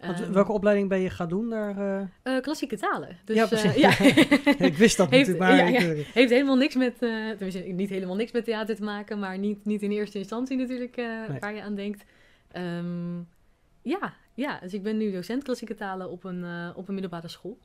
Want, 0.00 0.20
um, 0.20 0.32
welke 0.32 0.52
opleiding 0.52 0.88
ben 0.88 1.00
je 1.00 1.10
gaan 1.10 1.28
doen 1.28 1.50
daar? 1.50 1.78
Uh... 1.78 2.34
Uh, 2.34 2.40
klassieke 2.40 2.76
talen. 2.76 3.18
Dus, 3.24 3.36
ja, 3.36 3.46
precies. 3.46 3.74
ja. 3.74 3.98
ik 4.66 4.76
wist 4.76 4.96
dat 4.96 5.10
heeft, 5.16 5.28
niet, 5.28 5.38
maar... 5.38 5.56
Ja, 5.56 5.66
ja. 5.66 6.02
Heeft 6.12 6.30
helemaal 6.30 6.56
niks 6.56 6.74
met... 6.74 6.98
Tenminste, 6.98 7.58
niet 7.58 7.90
helemaal 7.90 8.16
niks 8.16 8.32
met 8.32 8.44
theater 8.44 8.76
te 8.76 8.82
maken, 8.82 9.18
maar 9.18 9.38
niet, 9.38 9.64
niet 9.64 9.82
in 9.82 9.90
eerste 9.90 10.18
instantie 10.18 10.56
natuurlijk 10.56 10.96
nee. 10.96 11.38
waar 11.40 11.54
je 11.54 11.62
aan 11.62 11.74
denkt. 11.74 12.04
Um, 12.56 13.28
ja, 13.82 14.14
ja, 14.34 14.58
dus 14.60 14.74
ik 14.74 14.82
ben 14.82 14.96
nu 14.96 15.12
docent 15.12 15.42
klassieke 15.42 15.74
talen 15.74 16.10
op 16.10 16.24
een, 16.24 16.44
op 16.74 16.88
een 16.88 16.94
middelbare 16.94 17.28
school. 17.28 17.58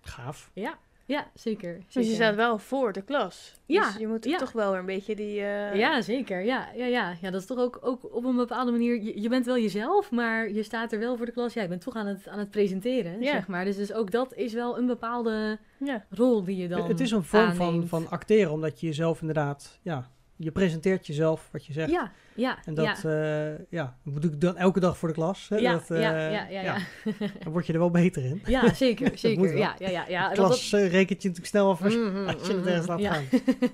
Gaaf. 0.00 0.50
Ja, 0.52 0.78
ja, 1.06 1.30
zeker. 1.34 1.70
zeker. 1.70 1.84
Dus 1.92 2.08
je 2.08 2.14
staat 2.14 2.34
wel 2.34 2.58
voor 2.58 2.92
de 2.92 3.02
klas. 3.02 3.54
Ja. 3.66 3.84
Dus 3.84 3.96
je 3.96 4.06
moet 4.06 4.24
ja. 4.24 4.38
toch 4.38 4.52
wel 4.52 4.76
een 4.76 4.86
beetje 4.86 5.16
die... 5.16 5.40
Uh... 5.40 5.74
Ja, 5.74 6.00
zeker. 6.00 6.44
Ja, 6.44 6.68
ja, 6.74 6.86
ja. 6.86 7.16
ja, 7.20 7.30
dat 7.30 7.40
is 7.40 7.46
toch 7.46 7.58
ook, 7.58 7.78
ook 7.82 8.14
op 8.14 8.24
een 8.24 8.36
bepaalde 8.36 8.70
manier... 8.70 9.02
Je, 9.02 9.20
je, 9.20 9.28
bent 9.28 9.46
wel 9.46 9.58
jezelf, 9.58 10.10
maar 10.10 10.50
je 10.50 10.62
staat 10.62 10.92
er 10.92 10.98
wel 10.98 11.16
voor 11.16 11.26
de 11.26 11.32
klas. 11.32 11.54
Ja, 11.54 11.62
je 11.62 11.68
bent 11.68 11.80
toch 11.80 11.94
aan 11.94 12.06
het, 12.06 12.28
aan 12.28 12.38
het 12.38 12.50
presenteren, 12.50 13.20
ja. 13.20 13.32
zeg 13.32 13.46
maar. 13.46 13.64
Dus, 13.64 13.76
dus 13.76 13.92
ook 13.92 14.10
dat 14.10 14.34
is 14.34 14.52
wel 14.52 14.78
een 14.78 14.86
bepaalde 14.86 15.58
ja. 15.78 16.04
rol 16.10 16.44
die 16.44 16.56
je 16.56 16.68
dan 16.68 16.88
Het 16.88 17.00
is 17.00 17.10
een 17.10 17.24
vorm 17.24 17.42
aanneemt. 17.42 17.88
van, 17.88 18.02
van 18.02 18.10
acteren, 18.10 18.52
omdat 18.52 18.80
je 18.80 18.86
jezelf 18.86 19.20
inderdaad... 19.20 19.78
Ja, 19.82 20.10
je 20.36 20.50
presenteert 20.50 21.06
jezelf, 21.06 21.48
wat 21.52 21.66
je 21.66 21.72
zegt. 21.72 21.90
Ja, 21.90 22.12
ja. 22.34 22.58
En 22.64 22.74
dat, 22.74 23.00
ja, 23.02 23.50
uh, 23.50 23.58
ja 23.70 23.96
moet 24.02 24.24
ik 24.24 24.40
dan 24.40 24.56
elke 24.56 24.80
dag 24.80 24.98
voor 24.98 25.08
de 25.08 25.14
klas. 25.14 25.48
Hè? 25.48 25.56
Ja, 25.56 25.72
dat, 25.72 25.90
uh, 25.90 26.00
ja, 26.00 26.28
ja, 26.28 26.46
ja, 26.48 26.60
ja. 26.60 26.76
Dan 27.42 27.52
word 27.52 27.66
je 27.66 27.72
er 27.72 27.78
wel 27.78 27.90
beter 27.90 28.24
in. 28.24 28.42
Ja, 28.46 28.74
zeker, 28.74 29.18
zeker. 29.18 29.56
ja, 29.56 29.74
ja, 29.78 29.88
ja, 29.88 30.04
ja. 30.08 30.28
De 30.28 30.34
klas 30.34 30.70
dat, 30.70 30.80
dat... 30.80 30.90
rekent 30.90 31.22
je 31.22 31.28
natuurlijk 31.28 31.46
snel 31.46 31.70
af 31.70 31.82
als, 31.82 31.94
Mhm, 31.94 32.04
mm 32.04 32.14
-hmm, 32.14 32.26
als 32.28 32.46
je 32.46 32.54
het 32.54 32.66
ergens 32.66 32.86
laat 32.86 33.00
ja. 33.00 33.12
gaan. 33.12 33.24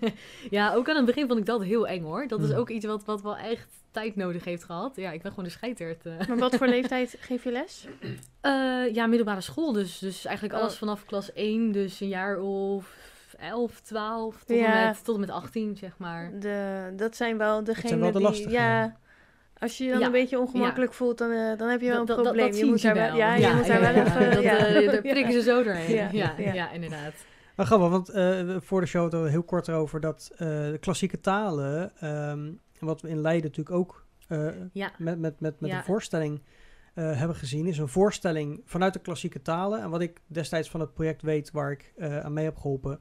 ja, 0.51 0.75
ook 0.75 0.89
aan 0.89 0.97
het 0.97 1.05
begin 1.05 1.27
vond 1.27 1.39
ik 1.39 1.47
dat 1.47 1.63
heel 1.65 1.87
eng 1.87 2.03
hoor. 2.03 2.29
Dat 2.29 2.43
is 2.43 2.49
Mm. 2.51 2.57
ook 2.57 2.71
iets 2.71 2.87
wat, 2.87 3.05
wat 3.05 3.23
wel 3.23 3.37
echt 3.37 3.69
tijd 3.91 4.17
nodig 4.17 4.45
heeft 4.45 4.65
gehad. 4.65 4.97
Ja, 4.97 5.11
ik 5.11 5.23
ben 5.23 5.31
gewoon 5.31 5.47
de 5.47 5.51
scheiterd. 5.51 6.07
Uh. 6.07 6.27
Maar 6.29 6.39
wat 6.39 6.57
voor 6.57 6.67
leeftijd 6.67 7.17
geef 7.21 7.45
je 7.45 7.53
les? 7.53 7.87
Uh, 8.43 8.95
ja, 8.95 9.07
middelbare 9.07 9.41
school 9.41 9.73
dus. 9.73 9.99
Dus 9.99 10.25
eigenlijk 10.25 10.57
Oh. 10.57 10.63
alles 10.63 10.77
vanaf 10.77 11.05
klas 11.05 11.33
1. 11.33 11.73
Dus 11.73 12.01
een 12.01 12.09
jaar 12.09 12.41
of 12.41 12.95
11, 13.43 13.81
12 13.81 14.45
tot, 14.45 14.57
Ja. 14.57 14.81
en, 14.81 14.87
met, 14.87 15.05
tot 15.05 15.15
en 15.15 15.21
met 15.21 15.31
18, 15.31 15.77
zeg 15.77 15.99
maar. 15.99 16.33
De, 16.41 16.93
dat 16.97 17.17
zijn 17.17 17.39
wel 17.39 17.65
degenen 17.65 17.89
zijn 17.89 18.01
wel 18.01 18.13
de 18.13 18.19
die... 18.19 18.27
lastige. 18.27 18.51
Ja, 18.51 18.97
als 19.59 19.79
je 19.79 19.85
je 19.85 19.91
dan 19.91 20.01
Ja. 20.01 20.07
een 20.07 20.13
beetje 20.13 20.39
ongemakkelijk 20.39 20.93
voelt, 20.93 21.19
dan, 21.19 21.31
uh, 21.31 21.59
dan 21.59 21.69
heb 21.69 21.81
je 21.81 21.89
wel 21.89 22.01
een 22.01 22.07
Dat- 22.07 22.23
probleem. 22.23 22.47
dat 22.47 22.59
je 22.59 22.65
moet 22.65 22.83
daar 22.83 22.95
wel, 22.95 23.17
ja, 23.17 23.35
je 23.35 23.55
moet 23.57 23.67
daar 23.67 23.81
wel 23.81 23.95
ja, 23.95 24.05
even... 24.07 24.31
dat, 24.35 24.43
ja. 24.43 24.57
eh, 24.57 24.87
daar 24.91 25.01
prikken 25.01 25.33
ze 25.33 25.43
zo 25.43 25.63
doorheen. 25.63 25.95
Ja, 25.97 26.09
Ja, 26.13 26.35
ja, 26.39 26.53
ja. 26.53 26.71
inderdaad. 26.71 27.13
Maar 27.57 27.67
grappig, 27.67 27.89
want 27.89 28.09
eh, 28.09 28.57
voor 28.61 28.81
de 28.81 28.87
show 28.87 29.03
hadden 29.03 29.23
we 29.23 29.31
heel 29.31 29.43
kort 29.43 29.69
erover 29.69 30.01
dat 30.01 30.31
eh, 30.33 30.39
de 30.49 30.79
klassieke 30.81 31.21
talen, 31.21 31.93
ehm, 32.01 32.51
wat 32.79 33.01
we 33.01 33.09
in 33.09 33.21
Leiden 33.21 33.51
natuurlijk 33.51 33.77
ook 33.77 34.07
eh, 34.29 34.47
Ja, 34.73 34.91
met, 34.99 35.19
met, 35.19 35.41
met, 35.41 35.61
met 35.61 35.71
Ja. 35.71 35.77
een 35.77 35.85
voorstelling 35.85 36.43
eh, 36.95 37.19
hebben 37.19 37.37
gezien, 37.37 37.67
is 37.67 37.79
een 37.79 37.89
voorstelling 37.89 38.63
vanuit 38.65 38.93
de 38.93 38.99
klassieke 38.99 39.43
talen. 39.43 39.81
En 39.81 39.91
wat 39.91 40.01
ik 40.01 40.21
destijds 40.27 40.71
van 40.71 40.81
het 40.81 40.95
project 40.95 41.23
weet, 41.23 41.51
waar 41.51 41.71
ik 41.71 41.93
eh, 41.97 42.19
aan 42.21 42.33
mee 42.33 42.45
heb 42.45 42.57
geholpen, 42.57 42.99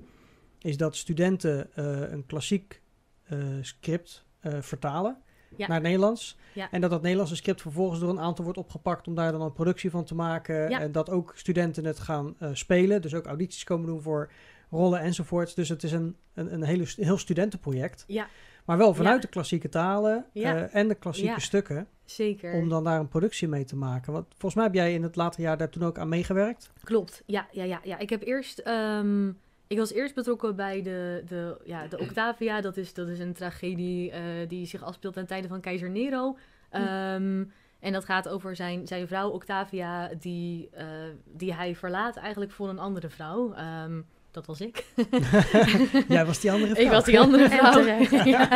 is 0.62 0.77
dat 0.77 0.96
studenten 0.96 1.75
eh, 1.75 2.12
een 2.12 2.25
klassiek 2.25 2.82
eh, 3.24 3.38
script 3.62 4.25
eh, 4.39 4.53
vertalen 4.62 5.18
Ja. 5.58 5.68
naar 5.68 5.75
het 5.75 5.86
Nederlands. 5.86 6.38
Ja. 6.53 6.68
En 6.72 6.82
dat 6.82 6.89
dat 6.89 7.01
Nederlandse 7.01 7.36
script 7.36 7.62
vervolgens 7.62 8.00
door 8.00 8.10
een 8.10 8.20
aantal 8.20 8.44
wordt 8.44 8.60
opgepakt 8.60 9.08
om 9.08 9.15
daar 9.15 9.32
dan 9.32 9.41
een 9.41 9.53
productie 9.53 9.89
van 9.89 10.03
te 10.03 10.15
maken. 10.15 10.70
Ja. 10.70 10.80
En 10.80 10.91
dat 10.91 11.10
ook 11.10 11.34
studenten 11.36 11.86
het 11.86 12.00
gaan 12.00 12.36
spelen. 12.53 13.01
Dus 13.01 13.13
ook 13.15 13.25
audities 13.25 13.63
komen 13.63 13.86
doen 13.88 14.01
voor 14.01 14.32
rollen 14.70 15.00
enzovoorts. 15.00 15.53
Dus 15.56 15.70
het 15.70 15.84
is 15.84 15.91
een, 15.91 16.15
een, 16.34 16.53
een 16.53 16.63
hele, 16.63 16.86
heel 16.96 17.18
studentenproject. 17.18 18.03
ja, 18.08 18.27
Maar 18.65 18.77
wel 18.77 18.94
vanuit 18.94 19.15
Ja. 19.15 19.22
de 19.22 19.27
klassieke 19.27 19.70
talen 19.70 20.25
Ja. 20.34 20.68
en 20.70 20.88
de 20.88 20.96
klassieke 20.96 21.32
Ja. 21.32 21.39
stukken. 21.39 21.88
zeker. 22.06 22.53
Om 22.53 22.70
dan 22.70 22.84
daar 22.84 23.00
een 23.00 23.08
productie 23.08 23.48
mee 23.48 23.63
te 23.63 23.75
maken. 23.75 24.13
Want 24.13 24.25
volgens 24.30 24.53
mij 24.56 24.63
heb 24.63 24.74
jij 24.74 24.94
in 24.94 25.03
het 25.03 25.15
later 25.15 25.41
jaar 25.41 25.58
daar 25.58 25.70
toen 25.70 25.84
ook 25.84 25.98
aan 25.98 26.10
meegewerkt. 26.10 26.72
Klopt, 26.84 27.24
ja, 27.25 27.48
ja, 27.51 27.63
ja, 27.63 27.80
ja. 27.84 27.98
Ik 27.98 28.10
heb 28.10 28.24
eerst, 28.24 28.60
ehm, 28.60 29.32
ik 29.72 29.78
was 29.78 29.94
eerst 29.94 30.16
betrokken 30.16 30.56
bij 30.56 30.82
de, 30.82 31.24
de, 31.28 31.58
ja, 31.63 31.88
de 31.88 32.00
Octavia. 32.06 32.62
Dat 32.62 32.78
is, 32.78 32.94
dat 32.94 33.08
is 33.08 33.20
een 33.20 33.34
tragedie 33.34 34.12
eh, 34.12 34.22
die 34.48 34.66
zich 34.66 34.84
afspeelt 34.84 35.13
ten 35.13 35.28
tijde 35.28 35.48
van 35.48 35.62
keizer 35.62 35.90
Nero. 35.90 36.38
Ehm, 36.70 37.44
en 37.80 37.92
dat 37.92 38.06
gaat 38.06 38.30
over 38.30 38.56
zijn, 38.56 38.88
zijn 38.88 39.08
vrouw 39.08 39.30
Octavia, 39.30 40.10
die, 40.20 40.70
eh, 40.72 40.86
die 41.25 41.54
hij 41.54 41.75
verlaat 41.75 42.16
eigenlijk 42.16 42.51
voor 42.51 42.70
een 42.70 42.80
andere 42.80 43.10
vrouw. 43.10 43.54
Ehm, 43.54 44.01
dat 44.32 44.46
was 44.46 44.62
ik. 44.62 44.86
jij 46.08 46.25
was 46.25 46.40
die 46.40 46.51
andere 46.51 46.74
vrouw. 46.74 46.86
Ik 46.86 46.92
was 46.92 47.06
die 47.06 47.20
andere 47.20 47.44
En 47.50 47.58
vrouw. 47.58 47.72
terecht. 47.72 48.25
Ja. 48.25 48.50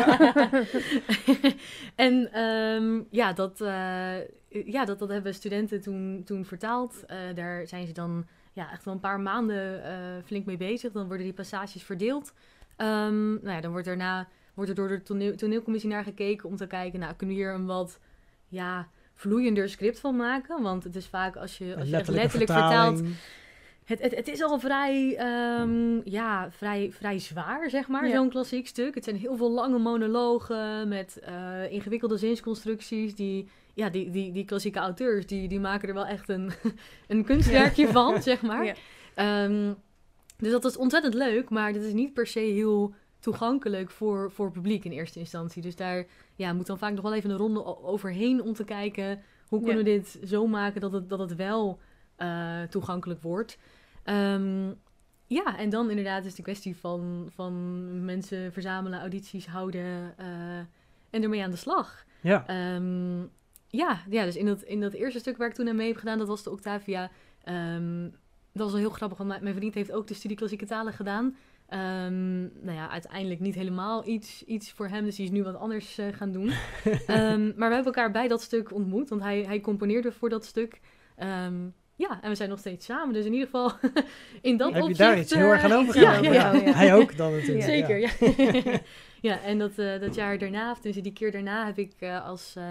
en 1.96 2.32
ehm, 2.32 3.02
ja, 3.10 3.34
dat, 3.34 3.62
eh, 3.62 4.18
ja 4.66 4.86
dat, 4.86 5.00
dat 5.00 5.10
hebben 5.10 5.34
studenten 5.34 5.82
toen, 5.82 6.22
toen 6.26 6.46
vertaald. 6.46 7.04
Daar 7.36 7.68
zijn 7.68 7.88
ze 7.88 7.94
dan 7.94 8.26
ja, 8.56 8.72
echt 8.72 8.86
wel 8.86 8.94
een 8.94 9.00
paar 9.00 9.20
maanden 9.20 9.84
eh, 9.84 9.94
flink 10.26 10.46
mee 10.46 10.58
bezig. 10.58 10.92
Dan 10.92 11.08
worden 11.08 11.26
die 11.26 11.34
passages 11.34 11.84
verdeeld. 11.84 12.34
Ehm, 12.76 13.30
nou 13.34 13.50
ja, 13.50 13.62
dan 13.62 13.72
wordt 13.72 13.86
daarna 13.86 14.28
wordt 14.54 14.70
er 14.70 14.76
door 14.76 14.88
de 14.88 15.04
toneel, 15.04 15.36
toneelcommissie 15.36 15.90
naar 15.90 16.04
gekeken 16.04 16.50
om 16.50 16.56
te 16.56 16.68
kijken, 16.68 17.00
nou, 17.00 17.14
kunnen 17.14 17.36
we 17.36 17.42
hier 17.42 17.54
een 17.54 17.66
wat 17.66 18.00
ja, 18.48 18.88
vloeiender 19.14 19.70
script 19.70 20.00
van 20.00 20.16
maken? 20.16 20.62
Want 20.62 20.84
het 20.84 20.96
is 20.96 21.08
vaak 21.08 21.36
als 21.36 21.58
je, 21.58 21.76
als 21.78 21.90
je 21.90 21.96
echt 21.96 22.08
letterlijk 22.08 22.52
vertaalt, 22.52 23.02
het, 23.84 24.02
het, 24.02 24.16
het 24.16 24.28
is 24.28 24.42
al 24.44 24.60
vrij, 24.60 25.16
ehm, 25.18 26.00
ja, 26.04 26.52
vrij, 26.52 26.92
vrij 26.92 27.20
zwaar, 27.20 27.70
zeg 27.70 27.88
maar, 27.88 28.08
Ja. 28.08 28.16
zo'n 28.16 28.30
klassiek 28.30 28.68
stuk. 28.68 28.96
Het 28.96 29.04
zijn 29.04 29.16
heel 29.16 29.36
veel 29.36 29.52
lange 29.52 29.78
monologen 29.80 30.88
met 30.88 31.20
eh, 31.20 31.72
ingewikkelde 31.72 32.18
zinsconstructies. 32.18 33.16
Die, 33.16 33.48
ja, 33.76 33.90
die, 33.90 34.10
die, 34.10 34.32
die 34.32 34.46
klassieke 34.46 34.80
auteurs, 34.80 35.26
die, 35.26 35.48
die 35.48 35.60
maken 35.60 35.88
er 35.88 35.94
wel 35.94 36.06
echt 36.06 36.30
een, 36.30 36.52
een 37.08 37.24
kunstwerkje 37.24 37.88
van, 37.88 38.22
zeg 38.22 38.42
maar. 38.42 38.66
Ja. 38.66 38.74
Ehm, 39.16 39.74
dus 40.38 40.52
dat 40.52 40.66
is 40.66 40.78
ontzettend 40.78 41.14
leuk, 41.14 41.50
maar 41.50 41.74
dat 41.74 41.84
is 41.84 41.94
niet 41.94 42.14
per 42.14 42.28
se 42.28 42.40
heel 42.40 42.94
toegankelijk 43.20 43.92
voor, 43.92 44.32
voor 44.32 44.52
publiek 44.52 44.86
in 44.86 44.92
eerste 44.92 45.20
instantie. 45.20 45.62
Dus 45.62 45.76
daar 45.76 46.06
ja, 46.36 46.54
moet 46.54 46.68
dan 46.68 46.78
vaak 46.78 46.94
nog 46.94 47.04
wel 47.04 47.14
even 47.14 47.30
een 47.30 47.38
ronde 47.38 47.84
overheen 47.84 48.42
om 48.42 48.54
te 48.54 48.64
kijken... 48.64 49.22
hoe 49.48 49.60
kunnen 49.60 49.84
we 49.84 49.92
dit 49.92 50.20
zo 50.24 50.48
maken 50.48 50.82
dat 50.82 50.92
het, 50.92 51.10
dat 51.10 51.20
het 51.20 51.36
wel 51.36 51.80
eh, 52.16 52.62
toegankelijk 52.62 53.22
wordt. 53.22 53.58
Ehm, 54.04 54.72
ja, 55.28 55.58
en 55.58 55.70
dan 55.70 55.90
inderdaad 55.90 56.26
is 56.26 56.36
de 56.36 56.44
kwestie 56.44 56.78
van, 56.78 57.30
van 57.34 58.06
mensen 58.06 58.54
verzamelen, 58.54 59.00
audities 59.00 59.48
houden 59.48 60.14
eh, 60.18 60.58
en 61.10 61.24
ermee 61.24 61.44
aan 61.44 61.52
de 61.52 61.58
slag. 61.58 62.06
Ja. 62.22 62.48
Ehm, 62.48 63.24
ja, 63.76 64.02
ja, 64.10 64.26
dus 64.26 64.36
in 64.36 64.46
dat, 64.46 64.62
in 64.62 64.82
dat 64.82 64.94
eerste 64.94 65.20
stuk 65.20 65.38
waar 65.38 65.48
ik 65.48 65.54
toen 65.54 65.70
aan 65.70 65.76
mee 65.76 65.88
heb 65.88 65.98
gedaan, 65.98 66.18
dat 66.18 66.28
was 66.28 66.44
de 66.44 66.52
Octavia. 66.52 67.12
Ehm, 67.44 68.02
dat 68.54 68.64
was 68.64 68.72
wel 68.72 68.80
heel 68.80 68.90
grappig, 68.90 69.18
want 69.18 69.30
mijn- 69.30 69.44
mijn 69.44 69.56
vriend 69.56 69.74
heeft 69.74 69.92
ook 69.92 70.08
de 70.08 70.14
studie 70.14 70.38
klassieke 70.38 70.66
talen 70.66 70.94
gedaan. 70.94 71.36
Ehm, 71.68 72.42
nou 72.42 72.72
ja, 72.78 72.90
uiteindelijk 72.90 73.40
niet 73.40 73.56
helemaal 73.56 74.08
iets, 74.08 74.44
iets 74.44 74.72
voor 74.72 74.88
hem, 74.88 75.04
dus 75.06 75.16
die 75.16 75.26
is 75.26 75.32
nu 75.32 75.44
wat 75.44 75.56
anders 75.56 75.98
eh, 75.98 76.06
gaan 76.12 76.32
doen. 76.32 76.48
Ehm, 77.08 77.44
maar 77.46 77.70
we 77.70 77.76
hebben 77.76 77.86
elkaar 77.86 78.12
bij 78.12 78.28
dat 78.28 78.42
stuk 78.42 78.74
ontmoet, 78.74 79.10
want 79.10 79.22
hij, 79.22 79.44
hij 79.44 79.60
componeerde 79.60 80.12
voor 80.12 80.30
dat 80.30 80.46
stuk. 80.46 80.80
Ja, 81.98 82.22
en 82.22 82.30
we 82.30 82.36
zijn 82.36 82.50
nog 82.50 82.60
steeds 82.60 82.86
samen, 82.86 83.14
dus 83.14 83.26
in 83.26 83.34
ieder 83.34 83.48
geval 83.48 83.72
in 84.42 84.58
dat 84.58 84.68
Heb 84.68 84.78
je 84.78 84.82
opzicht... 84.90 85.00
daar 85.10 85.20
iets 85.20 85.34
heel 85.34 85.50
erg 85.52 85.64
aan 85.64 85.72
eh, 85.72 85.78
overgehouden? 85.78 86.34
Ja, 86.34 86.52
ja, 86.52 86.54
ja. 86.54 86.66
ja. 86.66 86.72
Hij 86.74 86.96
ook 86.96 87.18
dan 87.18 87.32
natuurlijk. 87.32 87.64
Zeker, 87.66 88.00
ja. 88.00 88.10
ja. 88.62 88.80
ja, 89.30 89.42
en 89.42 89.58
dat, 89.58 89.78
eh, 89.78 90.00
dat 90.00 90.16
jaar 90.16 90.38
daarna, 90.38 90.72
of 90.72 90.80
dus 90.80 90.96
die 90.96 91.14
keer 91.14 91.32
daarna, 91.32 91.66
heb 91.66 91.78
ik 91.78 91.94
eh, 92.00 92.26
als 92.26 92.54
eh, 92.58 92.64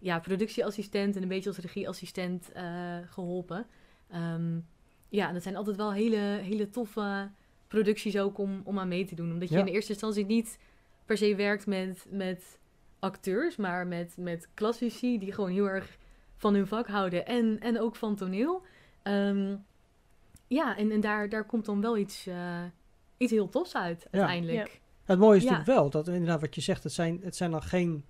ja, 0.00 0.18
productieassistent 0.18 1.16
en 1.16 1.22
een 1.22 1.28
beetje 1.28 1.48
als 1.48 1.58
regieassistent 1.58 2.52
eh, 2.52 2.96
geholpen. 3.06 3.66
Ehm, 4.10 4.58
ja, 5.08 5.28
en 5.28 5.34
dat 5.34 5.42
zijn 5.42 5.56
altijd 5.56 5.76
wel 5.76 5.92
hele, 5.92 6.16
hele 6.42 6.70
toffe 6.70 7.30
producties 7.68 8.18
ook 8.18 8.38
om, 8.38 8.60
om 8.64 8.78
aan 8.78 8.88
mee 8.88 9.04
te 9.04 9.14
doen. 9.14 9.32
Omdat 9.32 9.48
je 9.48 9.54
Ja. 9.54 9.60
in 9.60 9.66
de 9.66 9.72
eerste 9.72 9.92
instantie 9.92 10.26
niet 10.26 10.58
per 11.04 11.16
se 11.16 11.34
werkt 11.34 11.66
met, 11.66 12.06
met 12.10 12.58
acteurs, 12.98 13.56
maar 13.56 13.86
met, 13.86 14.14
met 14.18 14.48
klassici 14.54 15.18
die 15.18 15.32
gewoon 15.32 15.50
heel 15.50 15.68
erg 15.68 15.98
van 16.36 16.54
hun 16.54 16.66
vak 16.66 16.86
houden 16.88 17.26
en, 17.26 17.60
en 17.60 17.80
ook 17.80 17.96
van 17.96 18.16
toneel. 18.16 18.62
Ehm, 19.02 19.56
ja, 20.46 20.76
en, 20.76 20.90
en 20.90 21.00
daar, 21.00 21.28
daar 21.28 21.44
komt 21.44 21.64
dan 21.64 21.80
wel 21.80 21.96
iets, 21.98 22.26
eh, 22.26 22.62
iets 23.16 23.32
heel 23.32 23.48
tofs 23.48 23.74
uit 23.76 24.00
Ja. 24.10 24.18
uiteindelijk. 24.18 24.80
Het 25.04 25.18
mooie 25.18 25.36
is 25.36 25.42
Ja. 25.44 25.50
natuurlijk 25.50 25.78
wel 25.78 25.90
dat 25.90 26.08
inderdaad 26.08 26.40
wat 26.40 26.54
je 26.54 26.60
zegt, 26.60 26.82
het 26.82 26.92
zijn, 26.92 27.20
het 27.22 27.36
zijn 27.36 27.50
dan 27.50 27.62
geen 27.62 28.04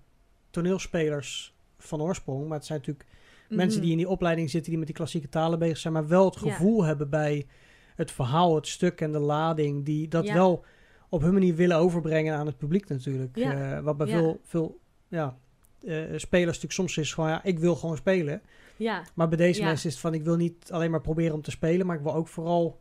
toneelspelers 0.49 1.53
van 1.83 2.01
oorsprong, 2.01 2.47
maar 2.47 2.57
het 2.57 2.65
zijn 2.65 2.79
natuurlijk 2.79 3.07
mensen 3.49 3.71
Mhm. 3.71 3.81
die 3.81 3.91
in 3.91 3.97
die 3.97 4.09
opleiding 4.09 4.49
zitten, 4.49 4.69
die 4.69 4.77
met 4.79 4.87
die 4.87 4.95
klassieke 4.97 5.29
talen 5.29 5.59
bezig 5.59 5.77
zijn, 5.77 5.93
maar 5.93 6.07
wel 6.07 6.25
het 6.25 6.39
Ja. 6.39 6.51
gevoel 6.51 6.83
hebben 6.83 7.09
bij 7.09 7.47
het 7.95 8.11
verhaal, 8.11 8.55
het 8.55 8.67
stuk 8.67 9.01
en 9.01 9.11
de 9.11 9.19
lading, 9.19 9.85
die 9.85 10.07
dat 10.07 10.25
Ja. 10.27 10.33
wel 10.33 10.65
op 11.09 11.21
hun 11.21 11.33
manier 11.33 11.55
willen 11.55 11.77
overbrengen 11.77 12.35
aan 12.35 12.45
het 12.45 12.57
publiek 12.57 12.87
natuurlijk. 12.89 13.35
Ja. 13.37 13.75
Eh, 13.77 13.83
wat 13.83 13.97
bij 13.97 14.07
veel, 14.07 14.39
veel 14.43 14.79
ja, 15.07 15.37
eh, 15.85 15.95
spelers 16.15 16.45
natuurlijk 16.45 16.71
soms 16.73 16.97
is 16.97 17.13
gewoon, 17.13 17.29
ja, 17.29 17.43
ik 17.43 17.59
wil 17.59 17.75
gewoon 17.75 17.97
spelen. 17.97 18.41
Ja, 18.77 19.03
Maar 19.13 19.27
bij 19.27 19.37
deze 19.37 19.63
mensen 19.63 19.87
is 19.87 19.93
het 19.93 20.01
van, 20.01 20.13
ik 20.13 20.23
wil 20.23 20.35
niet 20.35 20.71
alleen 20.71 20.91
maar 20.91 21.01
proberen 21.01 21.33
om 21.35 21.41
te 21.41 21.51
spelen, 21.51 21.85
maar 21.85 21.95
ik 21.95 22.03
wil 22.03 22.13
ook 22.15 22.27
vooral, 22.27 22.79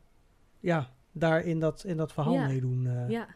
ja, 0.60 0.90
daar 1.12 1.44
in 1.44 1.60
dat, 1.60 1.84
in 1.84 1.96
dat 1.96 2.12
verhaal 2.12 2.34
meedoen. 2.46 2.86
eh. 2.86 3.08
ja. 3.08 3.26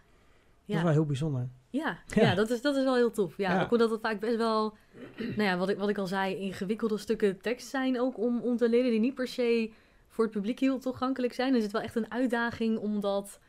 Dat 0.67 0.77
is 0.77 0.83
wel 0.83 0.93
heel 0.93 1.07
bijzonder. 1.07 1.49
Ja, 1.77 1.99
Ja. 2.07 2.23
ja. 2.23 2.35
dat, 2.35 2.51
is, 2.51 2.61
dat 2.63 2.77
is 2.77 2.85
wel 2.85 2.95
heel 2.95 3.11
tof. 3.11 3.37
Ja, 3.37 3.53
Ja. 3.55 3.63
ook 3.63 3.71
omdat 3.73 3.91
het 3.91 4.01
vaak 4.01 4.21
best 4.21 4.37
wel, 4.37 4.77
nou 5.17 5.43
ja, 5.43 5.57
wat 5.57 5.69
ik, 5.69 5.79
wat 5.79 5.89
ik 5.89 5.99
al 5.99 6.07
zei, 6.07 6.37
ingewikkelde 6.37 6.99
stukken 6.99 7.41
tekst 7.41 7.69
zijn 7.69 8.01
ook 8.01 8.19
om, 8.19 8.41
om 8.41 8.57
te 8.57 8.69
leren, 8.69 8.91
die 8.91 9.01
niet 9.01 9.15
per 9.15 9.29
se 9.29 9.71
voor 10.09 10.25
het 10.25 10.33
publiek 10.33 10.61
heel 10.61 10.79
toegankelijk 10.79 11.33
zijn. 11.33 11.49
Dus 11.53 11.57
het 11.63 11.67
is 11.67 11.73
wel 11.73 11.83
echt 11.83 11.97
een 11.97 12.11
uitdaging 12.13 12.79
om 12.79 13.01
dat 13.01 13.41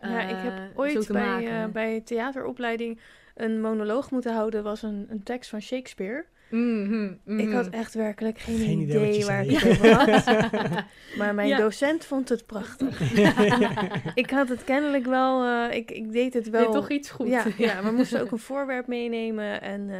Ja, 0.00 0.20
ik 0.22 0.36
eh, 0.36 0.42
heb 0.42 0.56
zo 0.56 0.80
ooit 0.80 1.06
te 1.06 1.12
bij, 1.12 1.26
maken. 1.26 1.62
eh, 1.62 1.66
bij 1.72 2.00
theateropleiding 2.00 3.00
een 3.34 3.60
monoloog 3.60 4.10
moeten 4.10 4.34
houden. 4.34 4.62
was 4.62 4.82
een, 4.82 5.06
een 5.10 5.22
tekst 5.22 5.50
van 5.50 5.60
Shakespeare. 5.60 6.24
Mhm, 6.52 7.04
Ik 7.26 7.46
mhm. 7.46 7.52
had 7.52 7.68
echt 7.68 7.94
werkelijk 7.94 8.38
geen, 8.38 8.58
Geen 8.58 8.80
idee 8.80 9.24
waar 9.24 9.44
ik 9.44 9.58
het 9.58 9.70
over 9.70 9.94
had. 9.94 10.24
Maar 11.18 11.34
mijn 11.34 11.48
Ja. 11.48 11.56
docent 11.58 12.04
vond 12.04 12.28
het 12.28 12.46
prachtig. 12.46 13.00
ik 14.14 14.30
had 14.30 14.48
het 14.48 14.64
kennelijk 14.64 15.06
wel... 15.06 15.44
eh, 15.44 15.76
ik, 15.76 15.90
ik 15.90 16.12
deed 16.12 16.34
het 16.34 16.44
Je 16.44 16.50
wel... 16.50 16.64
deed 16.64 16.72
toch 16.72 16.90
iets 16.90 17.10
goed. 17.10 17.28
Ja, 17.28 17.44
ja, 17.58 17.82
we 17.82 17.90
moesten 17.90 18.20
ook 18.20 18.30
een 18.30 18.38
voorwerp 18.38 18.86
meenemen. 18.86 19.60
En 19.62 19.90
eh, 19.90 19.98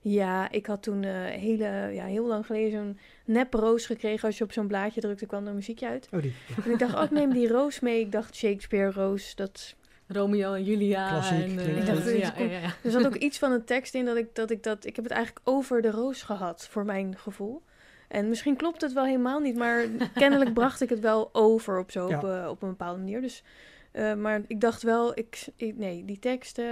ja, 0.00 0.50
ik 0.50 0.66
had 0.66 0.82
toen 0.82 1.04
eh, 1.04 1.12
hele, 1.24 1.90
ja, 1.92 2.04
heel 2.04 2.26
lang 2.26 2.46
geleden 2.46 2.70
zo'n 2.70 2.98
nep 3.34 3.54
roos 3.54 3.86
gekregen. 3.86 4.26
Als 4.28 4.38
je 4.38 4.44
op 4.44 4.52
zo'n 4.52 4.66
blaadje 4.66 5.00
drukte, 5.00 5.26
kwam 5.26 5.42
er 5.42 5.48
een 5.48 5.54
muziekje 5.54 5.86
uit. 5.88 6.08
Oh, 6.12 6.22
die. 6.22 6.32
En 6.64 6.70
ik 6.70 6.78
dacht, 6.78 6.94
oh, 6.94 7.02
ik 7.02 7.10
neem 7.10 7.32
die 7.32 7.48
roos 7.48 7.80
mee. 7.80 8.00
Ik 8.00 8.12
dacht, 8.12 8.36
Shakespeare 8.36 8.90
roos, 8.92 9.34
dat 9.34 9.74
Romeo 10.08 10.52
en 10.54 10.64
Julia. 10.64 11.08
Klassiek, 11.08 11.38
en, 11.38 11.58
eh, 11.58 11.66
ja, 11.66 11.72
Ik 11.80 11.86
ja, 11.86 11.94
dacht, 11.94 12.38
ja, 12.38 12.44
ja. 12.44 12.60
Er 12.82 12.90
zat 12.90 13.06
ook 13.06 13.14
iets 13.14 13.38
van 13.38 13.52
een 13.52 13.64
tekst 13.64 13.94
in 13.94 14.04
dat 14.04 14.16
ik 14.16 14.34
dat, 14.34 14.50
ik 14.50 14.62
dat... 14.62 14.84
Ik 14.86 14.96
heb 14.96 15.04
het 15.04 15.14
eigenlijk 15.14 15.48
over 15.48 15.82
de 15.82 15.90
roos 15.90 16.22
gehad, 16.22 16.68
voor 16.70 16.84
mijn 16.84 17.16
gevoel. 17.16 17.62
En 18.08 18.28
misschien 18.28 18.56
klopt 18.56 18.80
het 18.80 18.92
wel 18.92 19.04
helemaal 19.04 19.40
niet, 19.40 19.56
maar 19.56 19.84
kennelijk 20.14 20.52
bracht 20.60 20.80
ik 20.80 20.88
het 20.88 21.00
wel 21.00 21.28
over 21.32 21.78
op, 21.78 21.90
zo, 21.90 22.08
Ja. 22.08 22.16
op, 22.18 22.24
eh, 22.24 22.46
op 22.50 22.62
een 22.62 22.68
bepaalde 22.68 22.98
manier. 22.98 23.20
Dus, 23.20 23.42
eh, 23.92 24.14
maar 24.14 24.42
ik 24.46 24.60
dacht 24.60 24.82
wel, 24.82 25.18
ik, 25.18 25.46
ik- 25.56 25.76
nee, 25.76 26.04
die 26.04 26.18
tekst, 26.18 26.58
eh, 26.58 26.64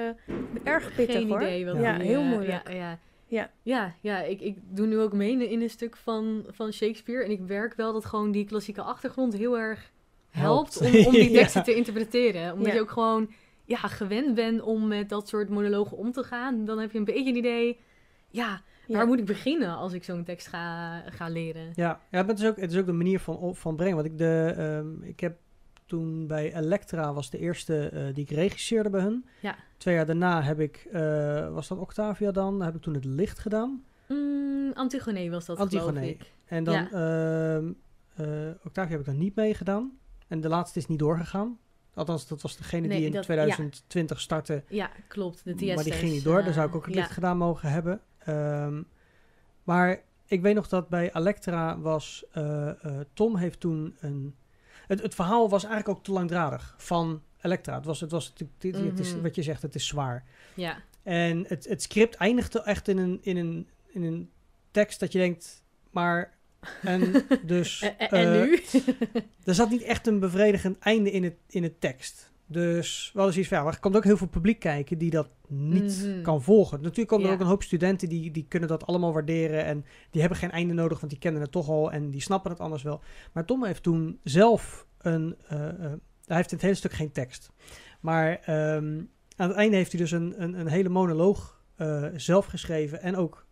erg 0.64 0.94
pittig 0.94 1.16
Geen 1.16 1.28
hoor. 1.28 1.40
idee 1.42 1.64
wat 1.66 1.76
Ja, 1.76 1.98
die, 1.98 2.06
heel 2.06 2.22
moeilijk. 2.22 2.68
Ja, 2.68 2.74
ja. 2.74 2.98
Ja. 3.26 3.50
ja, 3.62 3.94
ja 4.00 4.22
ik, 4.22 4.40
ik 4.40 4.56
doe 4.68 4.86
nu 4.86 4.98
ook 4.98 5.12
mee 5.12 5.48
in 5.50 5.60
een 5.62 5.70
stuk 5.70 5.96
van, 5.96 6.44
van 6.48 6.72
Shakespeare. 6.72 7.24
En 7.24 7.30
ik 7.30 7.40
werk 7.46 7.74
wel 7.74 7.92
dat 7.92 8.04
gewoon 8.04 8.30
die 8.30 8.44
klassieke 8.44 8.82
achtergrond 8.82 9.32
heel 9.36 9.58
erg 9.58 9.92
helpt, 10.42 10.80
om, 10.80 10.86
om 11.06 11.12
die 11.12 11.30
Ja. 11.30 11.38
teksten 11.38 11.62
te 11.62 11.74
interpreteren. 11.74 12.52
Omdat 12.52 12.66
Ja. 12.68 12.74
je 12.74 12.80
ook 12.80 12.90
gewoon 12.90 13.30
ja, 13.64 13.76
gewend 13.76 14.34
bent 14.34 14.60
om 14.62 14.88
met 14.88 15.08
dat 15.08 15.28
soort 15.28 15.48
monologen 15.48 15.96
om 15.96 16.12
te 16.12 16.22
gaan. 16.22 16.64
Dan 16.64 16.78
heb 16.78 16.92
je 16.92 16.98
een 16.98 17.04
beetje 17.04 17.30
een 17.30 17.36
idee, 17.36 17.78
ja, 18.30 18.62
Ja. 18.86 18.96
waar 18.96 19.06
moet 19.06 19.18
ik 19.18 19.24
beginnen 19.24 19.76
als 19.76 19.92
ik 19.92 20.04
zo'n 20.04 20.24
tekst 20.24 20.46
ga, 20.46 20.98
ga 21.10 21.28
leren? 21.28 21.70
Ja, 21.74 22.00
ja 22.10 22.20
maar 22.20 22.26
het, 22.28 22.38
is 22.38 22.46
ook, 22.46 22.56
het 22.60 22.72
is 22.72 22.78
ook 22.78 22.86
de 22.86 22.92
manier 22.92 23.20
van, 23.20 23.54
van 23.56 23.76
brengen. 23.76 23.94
Want 23.94 24.06
ik, 24.06 24.18
de, 24.18 24.54
ehm, 24.56 25.02
ik 25.02 25.20
heb 25.20 25.36
toen 25.86 26.26
bij 26.26 26.54
Elektra, 26.56 27.12
was 27.12 27.30
de 27.30 27.38
eerste 27.38 27.88
eh, 27.88 28.02
die 28.14 28.24
ik 28.24 28.30
regisseerde 28.30 28.90
bij 28.90 29.00
hun. 29.00 29.24
Ja. 29.40 29.56
Twee 29.76 29.94
jaar 29.94 30.06
daarna 30.06 30.42
heb 30.42 30.60
ik, 30.60 30.86
eh, 30.92 31.52
was 31.52 31.68
dat 31.68 31.78
Octavia 31.78 32.30
dan? 32.30 32.62
Heb 32.62 32.74
ik 32.74 32.82
toen 32.82 32.94
het 32.94 33.04
licht 33.04 33.38
gedaan. 33.38 33.84
Mm, 34.08 34.72
Antigone 34.74 35.30
was 35.30 35.44
dat, 35.46 35.58
Antigone. 35.58 35.92
geloof 36.00 36.08
ik. 36.14 36.32
En 36.46 36.64
dan, 36.64 36.74
Ja. 36.74 36.88
ehm, 36.90 37.72
eh, 38.16 38.50
Octavia 38.64 38.90
heb 38.90 39.00
ik 39.00 39.06
dan 39.06 39.18
niet 39.18 39.34
meegedaan. 39.34 39.98
En 40.34 40.40
de 40.40 40.48
laatste 40.48 40.78
is 40.78 40.86
niet 40.86 40.98
doorgegaan. 40.98 41.58
Althans, 41.94 42.26
dat 42.26 42.42
was 42.42 42.56
degene 42.56 42.86
Nee, 42.86 42.96
die 42.98 43.06
in 43.06 43.12
dat- 43.12 43.22
2020 43.22 44.20
startte. 44.20 44.62
Ja, 44.68 44.90
klopt. 45.08 45.44
De 45.44 45.54
TS 45.54 45.74
maar 45.74 45.84
die 45.84 45.92
ging 45.92 46.12
niet 46.12 46.24
door. 46.24 46.42
Daar 46.44 46.52
zou 46.52 46.68
ik 46.68 46.74
ook 46.74 46.86
het 46.86 46.94
licht 46.94 47.10
gedaan 47.10 47.36
mogen 47.36 47.70
hebben. 47.70 48.00
Ehm, 48.18 48.82
maar 49.64 50.02
ik 50.26 50.40
weet 50.42 50.54
nog 50.54 50.68
dat 50.68 50.88
bij 50.88 51.14
Elektra 51.14 51.78
was... 51.78 52.24
eh, 52.32 52.68
eh, 52.84 53.00
Tom 53.12 53.36
heeft 53.36 53.60
toen 53.60 53.96
een... 54.00 54.34
Het, 54.86 55.02
het 55.02 55.14
verhaal 55.14 55.48
was 55.48 55.64
eigenlijk 55.64 55.98
ook 55.98 56.04
te 56.04 56.12
langdradig 56.12 56.74
van 56.78 57.22
Elektra. 57.40 57.74
Het 57.74 57.84
was, 57.84 58.00
het 58.00 58.10
was, 58.10 58.26
het, 58.26 58.38
het- 58.62 58.76
het 58.76 58.98
is, 58.98 59.12
Mhm. 59.12 59.22
wat 59.22 59.34
je 59.34 59.42
zegt, 59.42 59.62
het 59.62 59.74
is 59.74 59.86
zwaar. 59.86 60.24
Ja, 60.54 60.76
En 61.02 61.44
het, 61.48 61.68
het 61.68 61.82
script 61.82 62.14
eindigde 62.14 62.62
echt 62.62 62.88
in 62.88 62.98
een, 62.98 63.18
in, 63.22 63.36
een, 63.36 63.68
in 63.86 64.02
een 64.02 64.30
tekst 64.70 65.00
dat 65.00 65.12
je 65.12 65.18
denkt... 65.18 65.62
Maar... 65.90 66.32
En 66.82 67.12
dus... 67.46 67.80
en, 67.82 67.98
en- 68.10 68.32
eh, 68.32 68.42
nu? 68.42 68.62
er 69.44 69.54
zat 69.54 69.70
niet 69.70 69.82
echt 69.82 70.06
een 70.06 70.18
bevredigend 70.18 70.78
einde 70.78 71.10
in 71.10 71.24
het, 71.24 71.34
in 71.48 71.62
het 71.62 71.80
tekst. 71.80 72.32
Dus 72.46 73.10
wel 73.14 73.26
eens 73.26 73.36
iets 73.36 73.48
van, 73.48 73.56
ja, 73.58 73.64
maar 73.64 73.72
er 73.72 73.80
komt 73.80 73.96
ook 73.96 74.04
heel 74.04 74.16
veel 74.16 74.26
publiek 74.26 74.58
kijken 74.58 74.98
die 74.98 75.10
dat 75.10 75.28
niet 75.48 76.04
Mhm. 76.06 76.22
kan 76.22 76.42
volgen. 76.42 76.80
Natuurlijk 76.80 77.08
komen 77.08 77.26
er 77.26 77.32
ook 77.34 77.40
een 77.40 77.46
hoop 77.46 77.62
studenten 77.62 78.08
die, 78.08 78.30
die 78.30 78.46
kunnen 78.48 78.68
dat 78.68 78.86
allemaal 78.86 79.12
waarderen. 79.12 79.64
En 79.64 79.84
die 80.10 80.20
hebben 80.20 80.38
geen 80.38 80.50
einde 80.50 80.74
nodig, 80.74 80.98
want 81.00 81.12
die 81.12 81.20
kennen 81.20 81.40
het 81.42 81.52
toch 81.52 81.68
al 81.68 81.92
en 81.92 82.10
die 82.10 82.20
snappen 82.20 82.50
het 82.50 82.60
anders 82.60 82.82
wel. 82.82 83.00
Maar 83.32 83.44
Tom 83.44 83.64
heeft 83.64 83.82
toen 83.82 84.18
zelf 84.22 84.86
een. 84.98 85.36
eh, 85.48 85.58
hij 86.24 86.36
heeft 86.36 86.50
in 86.50 86.56
het 86.56 86.62
hele 86.66 86.74
stuk 86.74 86.92
geen 86.92 87.12
tekst. 87.12 87.50
Maar 88.00 88.38
ehm, 88.40 89.00
aan 89.36 89.48
het 89.48 89.56
einde 89.56 89.76
heeft 89.76 89.92
hij 89.92 90.00
dus 90.00 90.10
een, 90.10 90.34
een, 90.42 90.60
een 90.60 90.68
hele 90.68 90.88
monoloog 90.88 91.62
zelf 92.16 92.46
geschreven 92.46 93.02
en 93.02 93.16
ook 93.16 93.46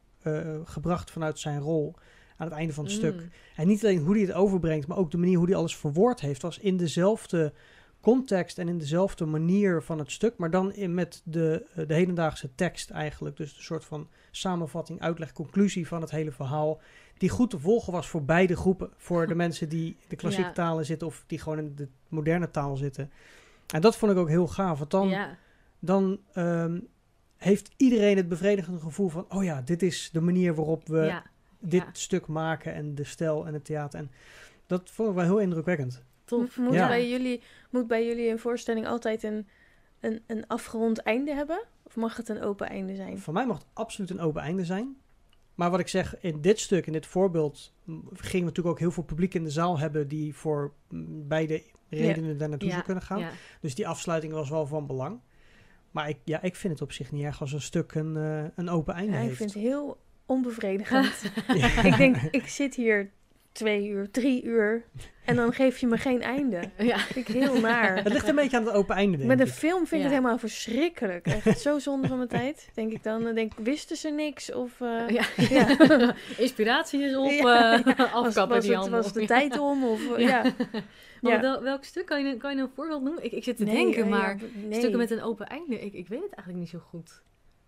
gebracht 0.65 1.11
vanuit 1.11 1.39
zijn 1.39 1.61
rol 1.61 1.95
aan 2.43 2.49
het 2.49 2.57
einde 2.57 2.73
van 2.73 2.85
het 2.85 2.93
stuk. 2.93 3.15
Mm. 3.15 3.31
En 3.57 3.67
niet 3.67 3.85
alleen 3.85 3.99
hoe 3.99 4.15
hij 4.15 4.23
het 4.23 4.33
overbrengt, 4.33 4.87
maar 4.87 4.97
ook 4.97 5.11
de 5.11 5.19
manier 5.19 5.37
hoe 5.37 5.47
hij 5.47 5.57
alles 5.57 5.77
verwoord 5.77 6.21
heeft, 6.21 6.43
was 6.43 6.59
in 6.59 6.77
dezelfde 6.77 7.53
context 8.01 8.59
en 8.59 8.69
in 8.69 8.79
dezelfde 8.79 9.25
manier 9.25 9.83
van 9.83 9.99
het 9.99 10.13
stuk, 10.13 10.37
maar 10.37 10.51
dan 10.51 10.73
in 10.73 10.95
met 10.95 11.23
de, 11.25 11.67
eh, 11.75 11.87
de 11.87 11.95
hedendaagse 11.95 12.55
tekst 12.55 12.91
eigenlijk. 12.91 13.37
Dus 13.37 13.57
een 13.57 13.63
soort 13.63 13.85
van 13.85 14.09
samenvatting, 14.31 15.01
uitleg, 15.01 15.33
conclusie 15.33 15.87
van 15.87 16.01
het 16.01 16.11
hele 16.11 16.33
verhaal, 16.33 16.81
die 17.19 17.29
goed 17.29 17.51
te 17.51 17.59
volgen 17.59 17.93
was 17.93 18.09
voor 18.09 18.25
beide 18.25 18.57
groepen. 18.57 18.91
Voor 18.97 19.27
de 19.27 19.35
mensen 19.45 19.69
die 19.69 19.97
de 20.09 20.17
klassieke 20.17 20.49
Ja. 20.49 20.55
talen 20.55 20.85
zitten 20.85 21.07
of 21.07 21.25
die 21.27 21.39
gewoon 21.39 21.59
in 21.59 21.73
de 21.77 21.89
moderne 22.09 22.51
taal 22.51 22.77
zitten. 22.77 23.11
En 23.67 23.81
dat 23.81 23.97
vond 23.97 24.13
ik 24.13 24.19
ook 24.19 24.29
heel 24.29 24.47
gaaf, 24.47 24.79
want 24.79 24.91
dan, 24.91 25.09
ja. 25.09 25.37
dan 25.79 26.21
ehm, 26.33 26.79
heeft 27.37 27.71
iedereen 27.77 28.17
het 28.17 28.29
bevredigende 28.29 28.81
gevoel 28.81 29.09
van, 29.09 29.27
oh 29.29 29.45
ja, 29.45 29.63
dit 29.65 29.83
is 29.83 30.11
de 30.13 30.21
manier 30.21 30.55
waarop 30.55 30.87
we 30.87 31.01
ja, 31.01 31.23
dit 31.63 31.83
ja. 31.83 31.89
stuk 31.93 32.27
maken 32.27 32.75
en 32.75 32.95
de 32.95 33.05
stijl 33.05 33.47
en 33.47 33.53
het 33.55 33.65
theater. 33.65 33.99
En 33.99 34.11
dat 34.67 34.91
vond 34.91 35.09
ik 35.09 35.15
wel 35.15 35.25
heel 35.25 35.39
indrukwekkend. 35.41 36.03
tof. 36.25 36.57
Moet, 36.57 36.73
Ja. 36.75 36.89
bij 36.89 37.09
jullie, 37.11 37.43
moet 37.71 37.87
bij 37.87 38.07
jullie 38.07 38.29
een 38.31 38.39
voorstelling 38.39 38.87
altijd 38.87 39.23
een, 39.23 39.49
een, 40.01 40.23
een 40.27 40.47
afgerond 40.47 40.99
einde 40.99 41.35
hebben? 41.35 41.63
Of 41.83 41.97
mag 41.97 42.17
het 42.17 42.29
een 42.29 42.43
open 42.43 42.69
einde 42.69 42.95
zijn? 42.95 43.19
Voor 43.19 43.33
mij 43.33 43.47
mag 43.47 43.59
het 43.59 43.67
absoluut 43.73 44.11
een 44.11 44.21
open 44.21 44.43
einde 44.43 44.65
zijn. 44.65 44.97
Maar 45.55 45.71
wat 45.71 45.81
ik 45.81 45.89
zeg, 45.89 46.21
in 46.21 46.41
dit 46.41 46.59
stuk, 46.61 46.87
in 46.87 46.93
dit 46.93 47.07
voorbeeld, 47.07 47.73
gingen 48.13 48.39
we 48.39 48.39
natuurlijk 48.39 48.67
ook 48.67 48.79
heel 48.79 48.91
veel 48.91 49.03
publiek 49.03 49.35
in 49.35 49.45
de 49.45 49.51
zaal 49.51 49.79
hebben 49.79 50.09
die 50.09 50.35
voor 50.35 50.73
beide 51.29 51.63
redenen 51.89 52.39
daar 52.39 52.49
naartoe 52.49 52.69
Ja, 52.69 52.75
zou 52.75 52.85
kunnen 52.87 53.03
gaan. 53.05 53.19
ja. 53.19 53.31
Dus 53.61 53.75
die 53.75 53.89
afsluiting 53.89 54.33
was 54.33 54.51
wel 54.51 54.67
van 54.67 54.87
belang. 54.87 55.21
Maar 55.91 56.09
ik, 56.09 56.19
ja, 56.25 56.43
ik 56.43 56.57
vind 56.57 56.73
het 56.73 56.83
op 56.83 56.93
zich 56.93 57.13
niet 57.13 57.25
erg 57.25 57.41
als 57.41 57.53
een 57.53 57.61
stuk 57.61 57.95
een, 57.95 58.17
eh, 58.17 58.45
een 58.55 58.69
open 58.69 58.95
einde 58.95 59.13
Ja, 59.13 59.19
ik 59.19 59.25
heeft. 59.25 59.37
vind 59.37 59.53
het 59.55 59.63
heel 59.63 59.99
onbevredigend. 60.33 61.23
Ja. 61.55 61.83
ik 61.91 61.97
denk, 61.97 62.17
ik 62.31 62.47
zit 62.47 62.75
hier 62.75 63.11
twee 63.53 63.89
uur, 63.89 64.11
drie 64.11 64.43
uur 64.45 64.85
en 65.25 65.37
dan 65.37 65.53
geef 65.53 65.79
je 65.79 65.87
me 65.87 65.97
geen 65.99 66.23
einde. 66.23 66.61
Ja. 66.79 66.99
vind 66.99 67.29
ik 67.29 67.35
heel 67.35 67.61
naar. 67.61 67.97
Het 67.97 68.13
ligt 68.13 68.29
een 68.29 68.35
beetje 68.35 68.57
aan 68.57 68.65
het 68.67 68.75
open 68.75 68.97
einde, 68.97 69.17
denk 69.17 69.29
Met 69.29 69.41
een 69.41 69.47
ik. 69.47 69.53
film 69.53 69.77
vind 69.79 69.91
ik 69.91 69.97
Ja. 69.99 70.03
het 70.03 70.13
helemaal 70.13 70.39
verschrikkelijk. 70.39 71.27
Echt 71.27 71.61
zo 71.61 71.79
zonde 71.79 72.09
van 72.09 72.17
mijn 72.17 72.29
tijd, 72.41 72.69
denk 72.75 72.93
ik 72.93 73.03
dan. 73.03 73.23
Dan 73.25 73.35
denk 73.35 73.53
ik, 73.53 73.65
wisten 73.65 73.97
ze 73.97 74.09
niks? 74.09 74.53
Of 74.53 74.81
eh, 74.81 75.09
Ja. 75.09 75.25
Ja. 75.49 75.77
Inspiratie 76.39 77.01
is 77.03 77.17
op, 77.17 77.31
Ja, 77.31 77.73
eh, 77.79 77.85
was, 77.97 77.97
afkappen 78.13 78.57
was, 78.57 78.65
die 78.65 78.71
het, 78.73 78.81
handel. 78.81 79.03
was 79.03 79.13
de 79.13 79.21
Ja. 79.21 79.27
tijd 79.27 79.59
om? 79.59 79.85
Of, 79.85 80.13
eh, 80.17 80.19
Ja. 80.27 80.45
ja. 80.45 80.53
Maar 81.21 81.33
Ja. 81.33 81.41
wel- 81.41 81.63
welk 81.63 81.85
stuk 81.85 82.07
kan 82.07 82.25
je, 82.27 82.37
kan 82.37 82.57
je 82.57 82.63
een 82.63 82.71
voorbeeld 82.75 83.03
noemen? 83.03 83.25
Ik, 83.25 83.33
ik 83.33 83.45
zit 83.45 83.57
te 83.57 83.65
Nee, 83.65 83.75
denken, 83.75 84.03
eh, 84.03 84.09
maar 84.11 84.37
ja, 84.37 84.45
nee. 84.69 84.79
stukken 84.79 84.99
met 84.99 85.11
een 85.11 85.23
open 85.23 85.47
einde, 85.47 85.81
ik, 85.81 85.93
ik 85.93 86.09
weet 86.09 86.23
het 86.23 86.33
eigenlijk 86.35 86.59
niet 86.59 86.69
zo 86.69 86.79
goed. 86.79 87.23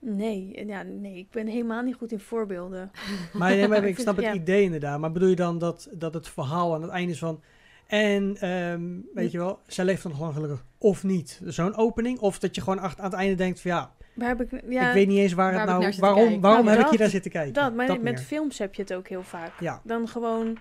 Nee, 0.07 0.67
ja, 0.67 0.83
nee, 0.83 1.17
ik 1.19 1.31
ben 1.31 1.47
helemaal 1.47 1.83
niet 1.83 1.95
goed 1.95 2.13
in 2.13 2.21
voorbeelden. 2.21 2.91
Maar, 3.33 3.51
nee, 3.51 3.69
maar 3.69 3.85
ik 3.95 3.99
snap 3.99 4.17
het 4.17 4.25
ja. 4.25 4.33
idee 4.35 4.63
inderdaad. 4.63 4.99
Maar 5.01 5.13
bedoel 5.13 5.29
je 5.29 5.37
dan 5.37 5.59
dat, 5.59 5.89
dat 5.93 6.15
het 6.15 6.29
verhaal 6.29 6.75
aan 6.75 6.83
het 6.83 6.91
einde 6.91 7.13
is 7.13 7.19
van... 7.19 7.41
En 7.87 8.37
ehm, 8.41 8.83
weet 9.15 9.31
je 9.31 9.39
wel, 9.39 9.59
zij 9.67 9.85
leeft 9.85 10.03
dan 10.03 10.13
lang 10.19 10.35
gelukkig. 10.35 10.65
Of 10.79 11.05
niet. 11.05 11.41
Zo'n 11.45 11.77
opening. 11.77 12.19
Of 12.19 12.39
dat 12.39 12.55
je 12.55 12.61
gewoon 12.61 12.81
aan 12.81 12.95
het 12.97 13.13
einde 13.13 13.35
denkt 13.35 13.61
van 13.61 13.71
ja, 13.71 13.93
Waar 14.15 14.29
heb 14.29 14.41
ik, 14.41 14.63
ja, 14.69 14.89
ik 14.89 14.95
weet 14.95 15.07
niet 15.07 15.19
eens 15.19 15.33
waar, 15.33 15.53
waar 15.53 15.81
het 15.81 15.81
nou... 15.81 15.95
Waarom, 15.99 16.41
waarom 16.41 16.65
Nou, 16.65 16.69
heb 16.69 16.77
ik 16.77 16.83
dat- 16.83 16.91
hier 16.91 17.01
naar 17.01 17.09
zitten 17.09 17.31
kijken? 17.31 17.53
dat, 17.53 17.75
maar 17.75 17.87
met 17.87 18.03
meer. 18.03 18.19
films 18.19 18.59
heb 18.59 18.75
je 18.75 18.83
het 18.83 18.95
ook 18.95 19.09
heel 19.09 19.23
vaak. 19.23 19.61
Ja. 19.61 19.81
Dan 19.85 20.09
gewoon, 20.09 20.59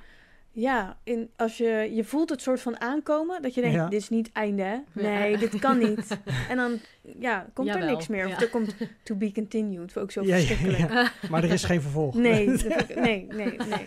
ja, 0.56 0.98
in, 1.04 1.30
als 1.36 1.58
je, 1.58 1.90
je 1.94 2.04
voelt 2.04 2.30
het 2.30 2.42
soort 2.42 2.62
van 2.62 2.80
aankomen, 2.82 3.42
dat 3.42 3.54
je 3.54 3.62
denkt, 3.62 3.76
Ja. 3.76 3.88
dit 3.88 4.02
is 4.02 4.10
niet 4.10 4.32
einde, 4.32 4.62
hè? 4.64 4.74
Ja. 4.74 4.84
Nee, 4.94 5.38
dit 5.38 5.60
kan 5.60 5.78
niet. 5.78 6.18
En 6.50 6.58
dan, 6.58 6.80
ja, 7.20 7.50
komt 7.54 7.70
er 7.76 7.86
niks 7.86 8.08
meer. 8.08 8.26
Of 8.26 8.32
ja. 8.32 8.40
er 8.40 8.50
komt 8.50 8.76
to 9.04 9.16
be 9.16 9.32
continued, 9.32 9.98
ook 9.98 10.12
zo 10.12 10.22
Ja, 10.24 10.36
ja, 10.36 10.46
verschrikkelijk. 10.46 10.92
ja. 10.94 11.12
Maar 11.32 11.44
er 11.44 11.52
is 11.52 11.64
geen 11.64 11.82
vervolg. 11.82 12.16
Nee, 12.16 12.46
ik- 12.54 12.96
nee, 13.06 13.26
nee, 13.30 13.58
nee. 13.58 13.84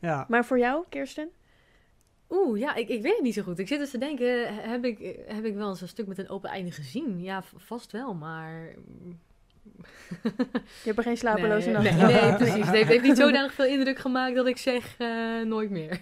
ja. 0.00 0.24
Maar 0.28 0.44
voor 0.44 0.58
jou, 0.58 0.84
Kirsten? 0.88 1.28
Oeh, 2.30 2.58
ja, 2.58 2.74
ik, 2.74 2.88
ik 2.88 3.02
weet 3.02 3.14
het 3.14 3.22
niet 3.22 3.34
zo 3.34 3.42
goed. 3.42 3.58
Ik 3.58 3.68
zit 3.68 3.78
dus 3.78 3.90
te 3.90 3.98
denken, 3.98 4.54
heb 4.70 4.84
ik, 4.84 4.98
heb 5.26 5.44
ik 5.44 5.54
wel 5.54 5.68
eens 5.68 5.80
een 5.80 5.88
stuk 5.88 6.06
met 6.06 6.18
een 6.18 6.28
open 6.28 6.50
einde 6.50 6.70
gezien? 6.70 7.22
Ja, 7.22 7.42
vast 7.56 7.92
wel, 7.92 8.14
maar... 8.14 8.74
Je 10.22 10.84
hebt 10.84 10.98
er 10.98 11.02
geen 11.02 11.16
slapeloze 11.16 11.70
nee, 11.70 11.92
nacht 11.92 11.96
nee, 11.96 12.20
nee, 12.20 12.34
precies. 12.34 12.64
Het 12.64 12.74
heeft, 12.74 12.88
heeft 12.88 13.02
niet 13.02 13.16
zodanig 13.24 13.54
veel 13.54 13.64
indruk 13.66 13.98
gemaakt 13.98 14.34
dat 14.34 14.46
ik 14.46 14.56
zeg, 14.56 14.94
eh, 14.98 15.40
nooit 15.44 15.70
meer. 15.70 16.00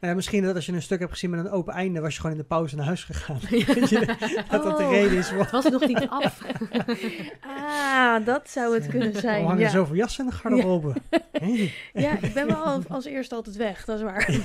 Nou 0.00 0.10
ja, 0.12 0.14
misschien 0.14 0.42
dat 0.44 0.54
als 0.54 0.66
je 0.66 0.72
een 0.72 0.82
stuk 0.82 0.98
hebt 0.98 1.12
gezien 1.12 1.30
met 1.30 1.40
een 1.40 1.50
open 1.50 1.74
einde... 1.74 2.00
was 2.00 2.14
je 2.14 2.20
gewoon 2.20 2.36
in 2.36 2.42
de 2.42 2.48
pauze 2.48 2.76
naar 2.76 2.84
huis 2.86 3.04
gegaan. 3.04 3.38
Je, 3.50 4.16
dat 4.50 4.62
dat 4.62 4.76
de 4.78 4.84
Oh. 4.84 4.90
reden 4.90 5.18
is. 5.18 5.30
Het 5.30 5.50
was 5.50 5.64
nog 5.68 5.86
niet 5.86 6.06
af. 6.08 6.38
Ah, 7.40 8.24
dat 8.26 8.50
zou 8.50 8.74
het 8.74 8.86
kunnen 8.86 9.14
zijn. 9.14 9.44
hangen 9.44 9.60
Ja. 9.60 9.68
zoveel 9.68 9.94
jassen 9.94 10.24
in 10.24 10.30
de 10.30 10.36
garderobe. 10.36 10.92
Hey. 11.32 11.72
ja, 11.92 12.18
ik 12.20 12.34
ben 12.34 12.46
wel 12.46 12.56
al- 12.56 12.82
als 12.88 13.04
eerste 13.04 13.34
altijd 13.34 13.56
weg, 13.56 13.84
dat 13.84 13.96
is 13.98 14.02
waar. 14.04 14.38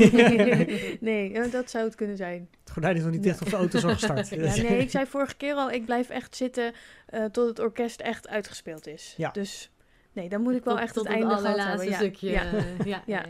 nee, 0.99 1.31
ja, 1.31 1.47
dat 1.47 1.69
zou 1.69 1.83
het 1.85 1.95
kunnen 1.95 2.17
zijn. 2.17 2.49
Het 2.63 2.71
gordijn 2.71 2.95
is 2.95 3.01
nog 3.03 3.11
niet 3.11 3.23
dicht 3.23 3.41
of 3.41 3.49
de 3.49 3.55
auto 3.55 3.77
is 3.77 3.83
al 3.85 3.91
gestart. 3.93 4.29
Ja, 4.29 4.37
nee, 4.37 4.77
ik 4.77 4.89
zei 4.89 5.05
vorige 5.05 5.35
keer 5.35 5.53
al, 5.53 5.71
ik 5.71 5.85
blijf 5.85 6.09
echt 6.09 6.35
zitten 6.35 6.73
eh, 7.05 7.23
tot 7.25 7.47
het 7.47 7.59
orkest 7.59 7.99
echt 7.99 8.27
uitgespeeld 8.27 8.87
is. 8.87 9.13
Ja. 9.17 9.29
Dus 9.31 9.71
nee, 10.13 10.29
dan 10.29 10.41
moet 10.41 10.55
ik 10.55 10.63
wel 10.63 10.73
Tot- 10.73 10.83
echt 10.83 10.93
tot 10.93 11.03
het 11.03 11.13
einde 11.13 11.27
gehad 11.27 11.45
allerlaatste 11.45 11.89
hebben. 11.89 11.89
Ja. 11.89 11.95
stukje. 11.95 12.29
Ja. 12.29 12.43
eh, 12.53 12.85
ja, 12.85 13.01
ja. 13.05 13.23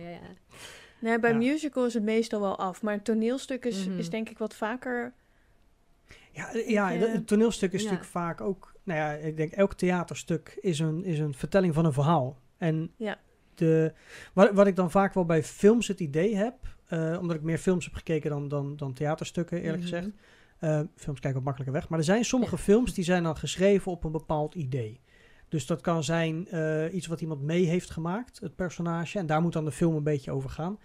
Ja. 1.03 1.09
ja, 1.09 1.13
ja. 1.15 1.19
Nee, 1.19 1.19
bij 1.19 1.31
Ja. 1.31 1.51
musical 1.51 1.85
is 1.85 1.93
het 1.93 2.03
meestal 2.03 2.39
wel 2.41 2.57
af, 2.59 2.81
maar 2.81 2.93
een 2.93 3.01
toneelstuk 3.01 3.65
is, 3.65 3.87
Mhm. 3.87 3.97
is 3.97 4.09
denk 4.09 4.29
ik 4.29 4.37
wat 4.37 4.53
vaker... 4.55 5.13
Ja, 6.31 6.49
ja 6.67 6.89
Ik, 6.91 6.99
dat- 6.99 7.07
eh, 7.09 7.13
het 7.15 7.27
toneelstuk 7.27 7.71
is 7.73 7.79
ja. 7.79 7.83
natuurlijk 7.85 8.11
vaak 8.11 8.41
ook... 8.41 8.73
Nou 8.83 8.99
ja, 8.99 9.11
ik 9.11 9.37
denk 9.37 9.51
elk 9.51 9.73
theaterstuk 9.73 10.57
is 10.61 10.79
een, 10.79 11.03
is 11.05 11.19
een 11.19 11.33
vertelling 11.33 11.73
van 11.73 11.85
een 11.85 11.93
verhaal. 11.93 12.37
En 12.57 12.91
Ja. 12.97 13.17
de, 13.55 13.93
wat, 14.33 14.51
wat 14.51 14.67
ik 14.67 14.75
dan 14.75 14.91
vaak 14.91 15.13
wel 15.13 15.25
bij 15.25 15.43
films 15.43 15.87
het 15.87 15.99
idee 15.99 16.35
heb... 16.35 16.55
eh, 16.87 17.17
omdat 17.21 17.35
ik 17.35 17.41
meer 17.41 17.57
films 17.57 17.85
heb 17.85 17.93
gekeken 17.93 18.29
dan, 18.29 18.47
dan, 18.47 18.75
dan 18.75 18.93
theaterstukken, 18.93 19.57
eerlijk 19.61 19.83
Mhm. 19.83 19.91
gezegd. 19.91 20.09
Eh, 20.59 20.79
films 20.95 21.19
kijken 21.19 21.33
wat 21.33 21.43
makkelijker 21.43 21.73
weg. 21.79 21.89
Maar 21.89 21.99
er 21.99 22.05
zijn 22.05 22.25
sommige 22.25 22.57
films 22.57 22.93
die 22.93 23.03
zijn 23.03 23.23
dan 23.23 23.37
geschreven 23.37 23.91
op 23.91 24.03
een 24.03 24.11
bepaald 24.11 24.55
idee. 24.55 25.01
Dus 25.53 25.65
dat 25.65 25.81
kan 25.81 26.03
zijn 26.03 26.47
eh, 26.47 26.93
iets 26.93 27.07
wat 27.07 27.21
iemand 27.21 27.41
mee 27.41 27.65
heeft 27.65 27.89
gemaakt, 27.89 28.39
het 28.39 28.55
personage. 28.55 29.19
En 29.19 29.25
daar 29.25 29.41
moet 29.41 29.53
dan 29.53 29.65
de 29.65 29.71
film 29.71 29.95
een 29.95 30.03
beetje 30.03 30.31
over 30.31 30.49
gaan. 30.49 30.79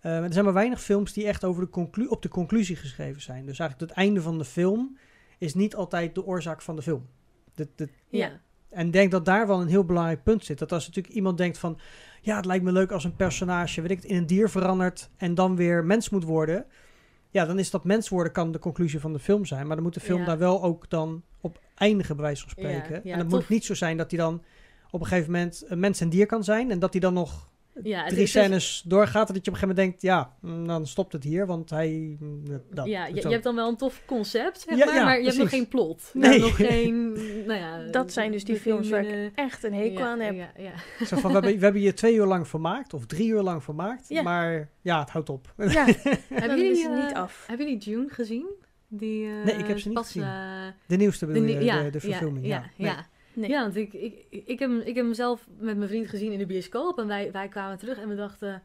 Eh, 0.00 0.22
er 0.22 0.32
zijn 0.32 0.44
maar 0.44 0.54
weinig 0.54 0.82
films 0.82 1.12
die 1.12 1.26
echt 1.26 1.44
over 1.44 1.62
de 1.64 1.70
conclu 1.70 2.06
op 2.06 2.22
de 2.22 2.28
conclusie 2.28 2.76
geschreven 2.76 3.22
zijn. 3.22 3.46
Dus 3.46 3.58
eigenlijk 3.58 3.90
het 3.90 4.00
einde 4.00 4.22
van 4.22 4.38
de 4.38 4.44
film 4.44 4.98
is 5.38 5.54
niet 5.54 5.74
altijd 5.74 6.14
de 6.14 6.24
oorzaak 6.24 6.62
van 6.62 6.76
de 6.76 6.82
film. 6.82 7.06
De, 7.54 7.68
de, 7.76 7.88
Ja. 8.08 8.40
en 8.68 8.86
ik 8.86 8.92
denk 8.92 9.10
dat 9.10 9.24
daar 9.24 9.46
wel 9.46 9.60
een 9.60 9.68
heel 9.68 9.84
belangrijk 9.84 10.22
punt 10.22 10.44
zit. 10.44 10.58
Dat 10.58 10.72
als 10.72 10.86
natuurlijk 10.86 11.14
iemand 11.14 11.38
denkt 11.38 11.58
van... 11.58 11.78
Ja, 12.20 12.36
het 12.36 12.44
lijkt 12.44 12.64
me 12.64 12.72
leuk 12.72 12.92
als 12.92 13.04
een 13.04 13.16
personage, 13.16 13.80
weet 13.80 13.90
ik 13.90 13.96
het, 13.96 14.10
in 14.10 14.16
een 14.16 14.26
dier 14.26 14.50
verandert... 14.50 15.10
en 15.16 15.34
dan 15.34 15.56
weer 15.56 15.84
mens 15.84 16.08
moet 16.10 16.24
worden... 16.24 16.66
Ja, 17.30 17.44
dan 17.44 17.58
is 17.58 17.70
dat 17.70 17.84
mens 17.84 18.08
worden 18.08 18.32
kan 18.32 18.52
de 18.52 18.58
conclusie 18.58 19.00
van 19.00 19.12
de 19.12 19.18
film 19.18 19.44
zijn. 19.44 19.66
Maar 19.66 19.74
dan 19.76 19.84
moet 19.84 19.94
de 19.94 20.00
film 20.00 20.18
Ja. 20.20 20.26
daar 20.26 20.38
wel 20.38 20.62
ook 20.62 20.90
dan 20.90 21.22
op 21.40 21.60
eindigen, 21.78 22.16
bij 22.16 22.24
wijze 22.24 22.40
van 22.42 22.50
spreken. 22.50 23.00
ja, 23.04 23.12
en 23.12 23.18
het 23.18 23.28
moet 23.28 23.48
niet 23.48 23.64
zo 23.64 23.74
zijn 23.74 23.96
dat 23.96 24.10
hij 24.10 24.20
dan 24.20 24.42
op 24.90 25.00
een 25.00 25.06
gegeven 25.06 25.32
moment 25.32 25.64
een 25.66 25.78
mens 25.80 26.00
en 26.00 26.08
dier 26.08 26.26
kan 26.26 26.44
zijn... 26.44 26.70
en 26.70 26.78
dat 26.78 26.92
hij 26.92 27.00
dan 27.00 27.14
nog 27.14 27.48
Ja, 27.82 28.00
het 28.00 28.08
drie 28.08 28.22
is- 28.22 28.30
scènes 28.30 28.82
doorgaat. 28.86 29.28
En 29.28 29.34
dat 29.34 29.44
je 29.44 29.50
op 29.50 29.56
een 29.56 29.60
gegeven 29.60 29.68
moment 29.68 30.00
denkt, 30.00 30.02
ja, 30.02 30.36
mm, 30.40 30.66
dan 30.66 30.86
stopt 30.86 31.12
het 31.12 31.24
hier. 31.24 31.46
Want 31.46 31.70
hij... 31.70 32.16
mm, 32.20 32.42
dat, 32.70 32.86
ja, 32.86 33.06
je, 33.06 33.14
je 33.14 33.28
hebt 33.28 33.42
dan 33.44 33.54
wel 33.54 33.68
een 33.68 33.76
tof 33.76 34.02
concept, 34.06 34.60
zeg 34.60 34.78
Ja, 34.78 34.84
maar, 34.84 34.94
ja, 34.94 35.04
maar 35.04 35.18
je 35.18 35.24
hebt 35.24 35.36
nog 35.38 35.48
geen 35.48 35.68
plot. 35.68 36.10
Nee. 36.14 36.38
Nog 36.40 36.56
geen, 36.56 37.12
nou 37.46 37.60
ja... 37.60 37.78
Dat 37.90 38.12
zijn 38.12 38.32
dus 38.32 38.44
die 38.44 38.56
films 38.56 38.88
waar 38.88 39.04
ik 39.04 39.32
echt 39.34 39.64
een 39.64 39.74
hekel 39.74 39.98
ja, 39.98 40.06
aan 40.10 40.20
heb. 40.20 40.34
Ja, 40.34 40.50
ja. 40.56 40.72
Zo 41.06 41.16
van, 41.16 41.30
we, 41.30 41.36
hebben, 41.36 41.58
we 41.58 41.64
hebben 41.64 41.82
je 41.82 41.94
twee 41.94 42.14
uur 42.14 42.26
lang 42.26 42.48
vermaakt. 42.48 42.94
Of 42.94 43.06
drie 43.06 43.28
uur 43.28 43.42
lang 43.42 43.62
vermaakt. 43.64 44.08
Ja. 44.08 44.22
Maar 44.22 44.70
ja, 44.82 45.00
het 45.00 45.10
houdt 45.10 45.28
op. 45.30 45.52
Ja, 45.56 45.84
Hebben 46.28 46.56
jullie, 46.56 46.70
is 46.70 46.82
het 46.82 46.92
eh, 46.92 47.04
niet 47.04 47.14
af. 47.14 47.44
Hebben 47.46 47.66
jullie 47.66 47.80
June 47.82 48.08
gezien? 48.08 48.46
Die, 48.88 49.26
eh, 49.28 49.44
Nee, 49.44 49.54
ik 49.54 49.66
heb 49.66 49.78
ze 49.78 49.88
niet 49.88 49.96
pas, 49.96 50.06
gezien. 50.06 50.22
eh, 50.22 50.66
De 50.86 50.96
nieuwste 50.96 51.26
bedoel 51.26 51.42
de, 51.42 51.48
je, 51.52 51.56
nie- 51.56 51.64
ja, 51.64 51.82
de, 51.82 51.90
de 51.90 52.00
verfilming. 52.00 52.46
Ja, 52.46 52.56
Ja, 52.56 52.62
ja, 52.62 52.70
Nee. 52.76 52.90
ja. 52.92 53.06
Nee. 53.32 53.48
Ja, 53.50 53.60
want 53.62 53.76
ik, 53.76 53.92
ik, 53.92 54.26
ik, 54.30 54.58
heb, 54.58 54.70
ik 54.70 54.94
heb 54.94 55.04
hem 55.04 55.14
zelf 55.14 55.46
met 55.58 55.76
mijn 55.76 55.88
vriend 55.88 56.08
gezien 56.08 56.32
in 56.32 56.38
de 56.38 56.46
bioscoop. 56.46 56.98
En 56.98 57.06
wij, 57.06 57.32
wij 57.32 57.48
kwamen 57.48 57.78
terug 57.78 57.98
en 57.98 58.08
we 58.08 58.14
dachten... 58.14 58.62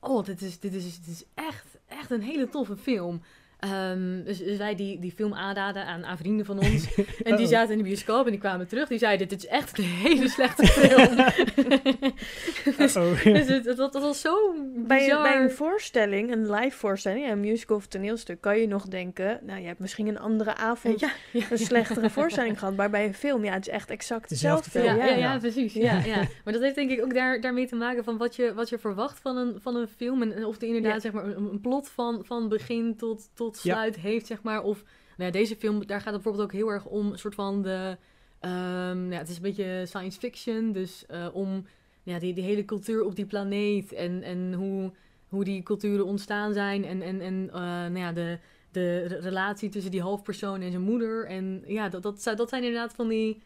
Oh, 0.00 0.24
dit 0.24 0.42
is, 0.42 0.60
dit 0.60 0.74
is, 0.74 0.98
dit 1.00 1.14
is 1.14 1.24
echt, 1.34 1.78
echt 1.86 2.10
een 2.10 2.22
hele 2.22 2.48
toffe 2.48 2.76
film. 2.76 3.22
Ehm, 3.58 4.22
dus, 4.24 4.38
dus 4.38 4.56
wij 4.56 4.74
die, 4.74 4.98
die 4.98 5.12
film 5.12 5.34
aanraden 5.34 5.84
aan, 5.86 6.04
aan 6.04 6.16
vrienden 6.18 6.46
van 6.46 6.58
ons. 6.58 6.86
En 6.96 7.04
die 7.24 7.32
Uh-oh. 7.32 7.46
zaten 7.46 7.70
in 7.72 7.78
de 7.78 7.84
bioscoop 7.84 8.24
en 8.24 8.30
die 8.30 8.40
kwamen 8.40 8.66
terug. 8.68 8.88
Die 8.88 8.98
zeiden, 8.98 9.28
dit 9.28 9.38
is 9.38 9.46
echt 9.48 9.78
een 9.78 9.84
hele 9.84 10.28
slechte 10.28 10.66
film. 10.66 11.16
dus 12.76 12.92
dus 13.22 13.46
het, 13.48 13.64
het, 13.64 13.76
was- 13.78 13.92
het 13.92 14.02
was 14.02 14.20
zo 14.20 14.54
Bij, 14.74 14.98
bizar. 14.98 15.22
bij 15.22 15.40
een 15.42 15.50
voorstelling, 15.50 16.32
een 16.32 16.50
live 16.50 16.76
voorstelling, 16.76 17.30
een 17.30 17.40
musical 17.40 17.76
of 17.76 17.86
toneelstuk, 17.86 18.40
kan 18.40 18.58
je 18.58 18.66
nog 18.66 18.86
denken, 18.88 19.38
nou, 19.42 19.60
je 19.60 19.66
hebt 19.66 19.78
misschien 19.78 20.06
een 20.06 20.18
andere 20.18 20.54
avond 20.56 21.00
ja, 21.00 21.10
ja, 21.32 21.44
een 21.50 21.58
slechtere 21.58 22.10
voorstelling 22.10 22.58
gehad. 22.58 22.76
Maar 22.76 22.90
bij 22.90 23.04
een 23.06 23.14
film, 23.14 23.44
ja, 23.44 23.52
het 23.52 23.66
is 23.66 23.72
echt 23.72 23.90
exact 23.90 24.28
Dezelfde 24.28 24.64
hetzelfde. 24.64 24.88
film. 24.90 25.00
Ja, 25.00 25.14
ja, 25.14 25.26
ja. 25.28 25.32
ja, 25.32 25.38
precies. 25.38 25.72
Ja, 25.72 25.98
ja. 26.04 26.16
Maar 26.44 26.52
dat 26.52 26.62
heeft 26.62 26.74
denk 26.74 26.90
ik 26.90 27.02
ook 27.04 27.14
daar, 27.14 27.40
daarmee 27.40 27.66
te 27.66 27.76
maken 27.76 28.04
van 28.04 28.16
wat 28.16 28.36
je, 28.36 28.54
wat 28.54 28.68
je 28.68 28.78
verwacht 28.78 29.20
van 29.20 29.36
een, 29.36 29.56
van 29.60 29.76
een 29.76 29.88
film. 29.96 30.22
En, 30.22 30.44
of 30.44 30.58
die 30.58 30.68
inderdaad 30.68 30.92
Ja. 30.94 31.00
zeg 31.00 31.12
maar, 31.12 31.24
een, 31.24 31.48
een 31.52 31.60
plot 31.60 31.88
van, 31.88 32.20
van 32.24 32.48
begin 32.48 32.96
tot, 32.96 33.28
tot 33.34 33.47
Sluit 33.56 33.96
heeft, 33.96 34.26
zeg 34.26 34.42
maar. 34.42 34.62
Of 34.62 34.82
nou 35.16 35.32
ja, 35.32 35.38
deze 35.38 35.56
film, 35.56 35.86
daar 35.86 36.00
gaat 36.00 36.12
het 36.12 36.22
bijvoorbeeld 36.22 36.44
ook 36.44 36.52
heel 36.52 36.68
erg 36.68 36.84
om 36.84 37.12
een 37.12 37.18
soort 37.18 37.34
van 37.34 37.62
de... 37.62 37.96
ehm, 38.40 39.12
ja, 39.12 39.18
het 39.18 39.28
is 39.28 39.36
een 39.36 39.42
beetje 39.42 39.82
science 39.86 40.18
fiction, 40.18 40.72
dus 40.72 41.06
eh, 41.06 41.26
om 41.32 41.66
ja, 42.02 42.18
die, 42.18 42.34
die 42.34 42.44
hele 42.44 42.64
cultuur 42.64 43.04
op 43.04 43.16
die 43.16 43.26
planeet 43.26 43.92
en, 43.92 44.22
en 44.22 44.52
hoe, 44.54 44.92
hoe 45.28 45.44
die 45.44 45.62
culturen 45.62 46.04
ontstaan 46.06 46.52
zijn. 46.52 46.84
En, 46.84 47.02
en, 47.02 47.20
en 47.20 47.48
eh, 47.52 47.60
nou 47.60 47.98
ja, 47.98 48.12
de, 48.12 48.38
de 48.72 49.06
re- 49.06 49.18
relatie 49.18 49.68
tussen 49.68 49.90
die 49.90 50.02
hoofdpersoon 50.02 50.60
en 50.60 50.70
zijn 50.70 50.82
moeder. 50.82 51.26
En 51.26 51.62
ja, 51.66 51.88
dat, 51.88 52.02
dat, 52.02 52.32
dat 52.36 52.48
zijn 52.48 52.62
inderdaad 52.64 52.94
van 52.94 53.08
die 53.08 53.42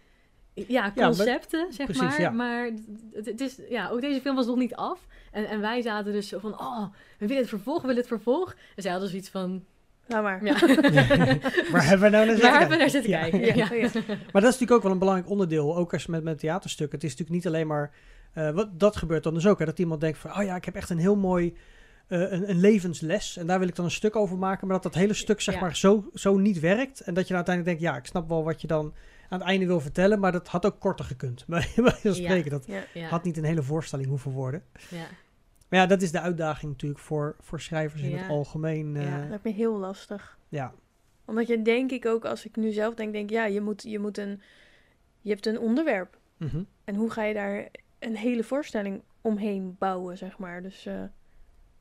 ja, 0.54 0.82
maar- 0.82 1.06
concepten, 1.06 1.72
zeg 1.72 1.86
precies, 1.86 2.02
maar. 2.02 2.20
ja. 2.20 2.30
Maar 2.30 2.70
het, 3.12 3.26
het 3.26 3.40
is, 3.40 3.58
ja, 3.68 3.88
ook 3.88 4.00
deze 4.00 4.20
film 4.20 4.36
was 4.36 4.46
nog 4.46 4.56
niet 4.56 4.74
af. 4.74 5.06
En, 5.32 5.48
en 5.48 5.60
wij 5.60 5.82
zaten 5.82 6.12
dus 6.12 6.28
zo 6.28 6.38
van, 6.38 6.60
oh, 6.60 6.82
we 7.18 7.26
willen 7.26 7.36
het 7.42 7.48
vervolg, 7.48 7.80
we 7.80 7.86
willen 7.86 8.00
het 8.02 8.10
vervolg. 8.10 8.54
En 8.76 8.82
zij 8.82 8.90
hadden 8.90 9.08
zoiets 9.08 9.28
van, 9.28 9.64
Laat 10.12 10.22
maar. 10.22 10.44
ja, 10.44 10.55
Waar 11.72 11.87
hebben 11.87 12.11
we 12.11 12.16
nou 12.16 12.27
naar 12.27 12.27
zitten 12.27 12.51
waar 12.51 12.61
hebben 12.61 12.79
we 12.79 12.85
naar 12.85 12.90
kijken? 12.90 12.90
zitten 12.90 13.11
Ja. 13.11 13.20
kijken? 13.20 13.40
Ja, 13.40 13.55
Ja. 13.55 13.64
oh 13.64 13.92
ja. 14.07 14.14
Maar 14.33 14.42
dat 14.42 14.53
is 14.53 14.59
natuurlijk 14.59 14.72
ook 14.72 14.83
wel 14.83 14.92
een 14.92 14.98
belangrijk 14.98 15.31
onderdeel, 15.31 15.77
ook 15.77 15.92
als 15.92 16.07
met, 16.07 16.22
met 16.25 16.38
theaterstukken. 16.38 16.98
Het 16.98 17.05
is 17.07 17.11
natuurlijk 17.16 17.44
niet 17.44 17.55
alleen 17.55 17.66
maar, 17.66 17.90
eh, 18.33 18.51
wat, 18.51 18.68
dat 18.81 18.96
gebeurt 18.96 19.22
dan 19.22 19.35
dus 19.35 19.46
ook, 19.46 19.59
hè, 19.59 19.64
dat 19.64 19.79
iemand 19.79 20.01
denkt 20.01 20.18
van, 20.18 20.37
oh 20.38 20.42
ja, 20.44 20.57
ik 20.57 20.64
heb 20.64 20.75
echt 20.75 20.90
een 20.90 20.98
heel 20.98 21.16
mooi, 21.16 21.57
eh, 22.07 22.20
een, 22.33 22.51
een 22.51 22.61
levensles 22.61 23.37
en 23.37 23.46
daar 23.46 23.59
wil 23.59 23.68
ik 23.68 23.75
dan 23.77 23.85
een 23.85 23.90
stuk 23.90 24.16
over 24.16 24.38
maken, 24.38 24.66
maar 24.66 24.75
dat 24.81 24.92
dat 24.92 25.03
hele 25.03 25.14
stuk 25.14 25.40
zeg 25.40 25.55
Ja. 25.55 25.61
maar 25.61 25.77
zo, 25.77 26.11
zo 26.14 26.37
niet 26.37 26.61
werkt 26.61 27.01
en 27.01 27.14
dat 27.14 27.22
je 27.29 27.35
dan 27.35 27.44
uiteindelijk 27.46 27.79
denkt, 27.79 27.94
ja, 27.94 28.01
ik 28.01 28.07
snap 28.07 28.29
wel 28.29 28.44
wat 28.44 28.61
je 28.61 28.66
dan 28.66 28.94
aan 29.29 29.38
het 29.38 29.48
einde 29.48 29.66
wil 29.66 29.81
vertellen, 29.81 30.20
maar 30.20 30.33
dat 30.33 30.48
had 30.48 30.66
ook 30.66 30.81
korter 30.81 31.05
gekund. 31.05 31.44
Bij 31.48 31.68
bij 31.77 31.92
van 32.03 32.14
spreken, 32.14 32.51
dat 32.51 32.64
Ja. 32.66 32.83
Ja, 32.94 33.09
had 33.09 33.25
niet 33.25 33.37
een 33.37 33.44
hele 33.44 33.62
voorstelling 33.62 34.09
hoeven 34.09 34.31
worden. 34.31 34.62
ja. 34.88 35.05
Maar 35.72 35.80
ja, 35.80 35.87
dat 35.87 36.02
is 36.02 36.11
de 36.12 36.20
uitdaging 36.20 36.72
natuurlijk 36.72 37.00
voor, 37.00 37.37
voor 37.40 37.61
schrijvers 37.61 38.02
in 38.02 38.11
Ja. 38.11 38.16
het 38.16 38.28
algemeen. 38.30 38.96
eh, 38.96 39.04
Ja. 39.04 39.18
Dat 39.20 39.28
lijkt 39.28 39.44
me 39.44 39.50
heel 39.52 39.76
lastig. 39.78 40.38
ja. 40.48 40.72
Omdat 41.24 41.46
je 41.46 41.62
denk 41.62 41.90
ik 41.90 42.06
ook, 42.06 42.24
als 42.24 42.44
ik 42.44 42.56
nu 42.56 42.70
zelf 42.72 42.94
denk, 42.94 43.12
denk 43.12 43.30
ja, 43.30 43.44
je 43.44 43.61
moet, 43.61 43.82
je 43.82 43.98
moet 43.98 44.18
een, 44.18 44.40
je 45.20 45.30
hebt 45.30 45.46
een 45.46 45.58
onderwerp. 45.58 46.18
Mhm. 46.37 46.62
En 46.85 46.94
hoe 46.94 47.11
ga 47.11 47.22
je 47.24 47.35
daar 47.35 47.68
een 47.98 48.16
hele 48.16 48.42
voorstelling 48.44 49.02
omheen 49.20 49.76
bouwen, 49.78 50.18
zeg 50.18 50.38
maar. 50.38 50.62
Dus 50.62 50.87
eh, 50.87 51.02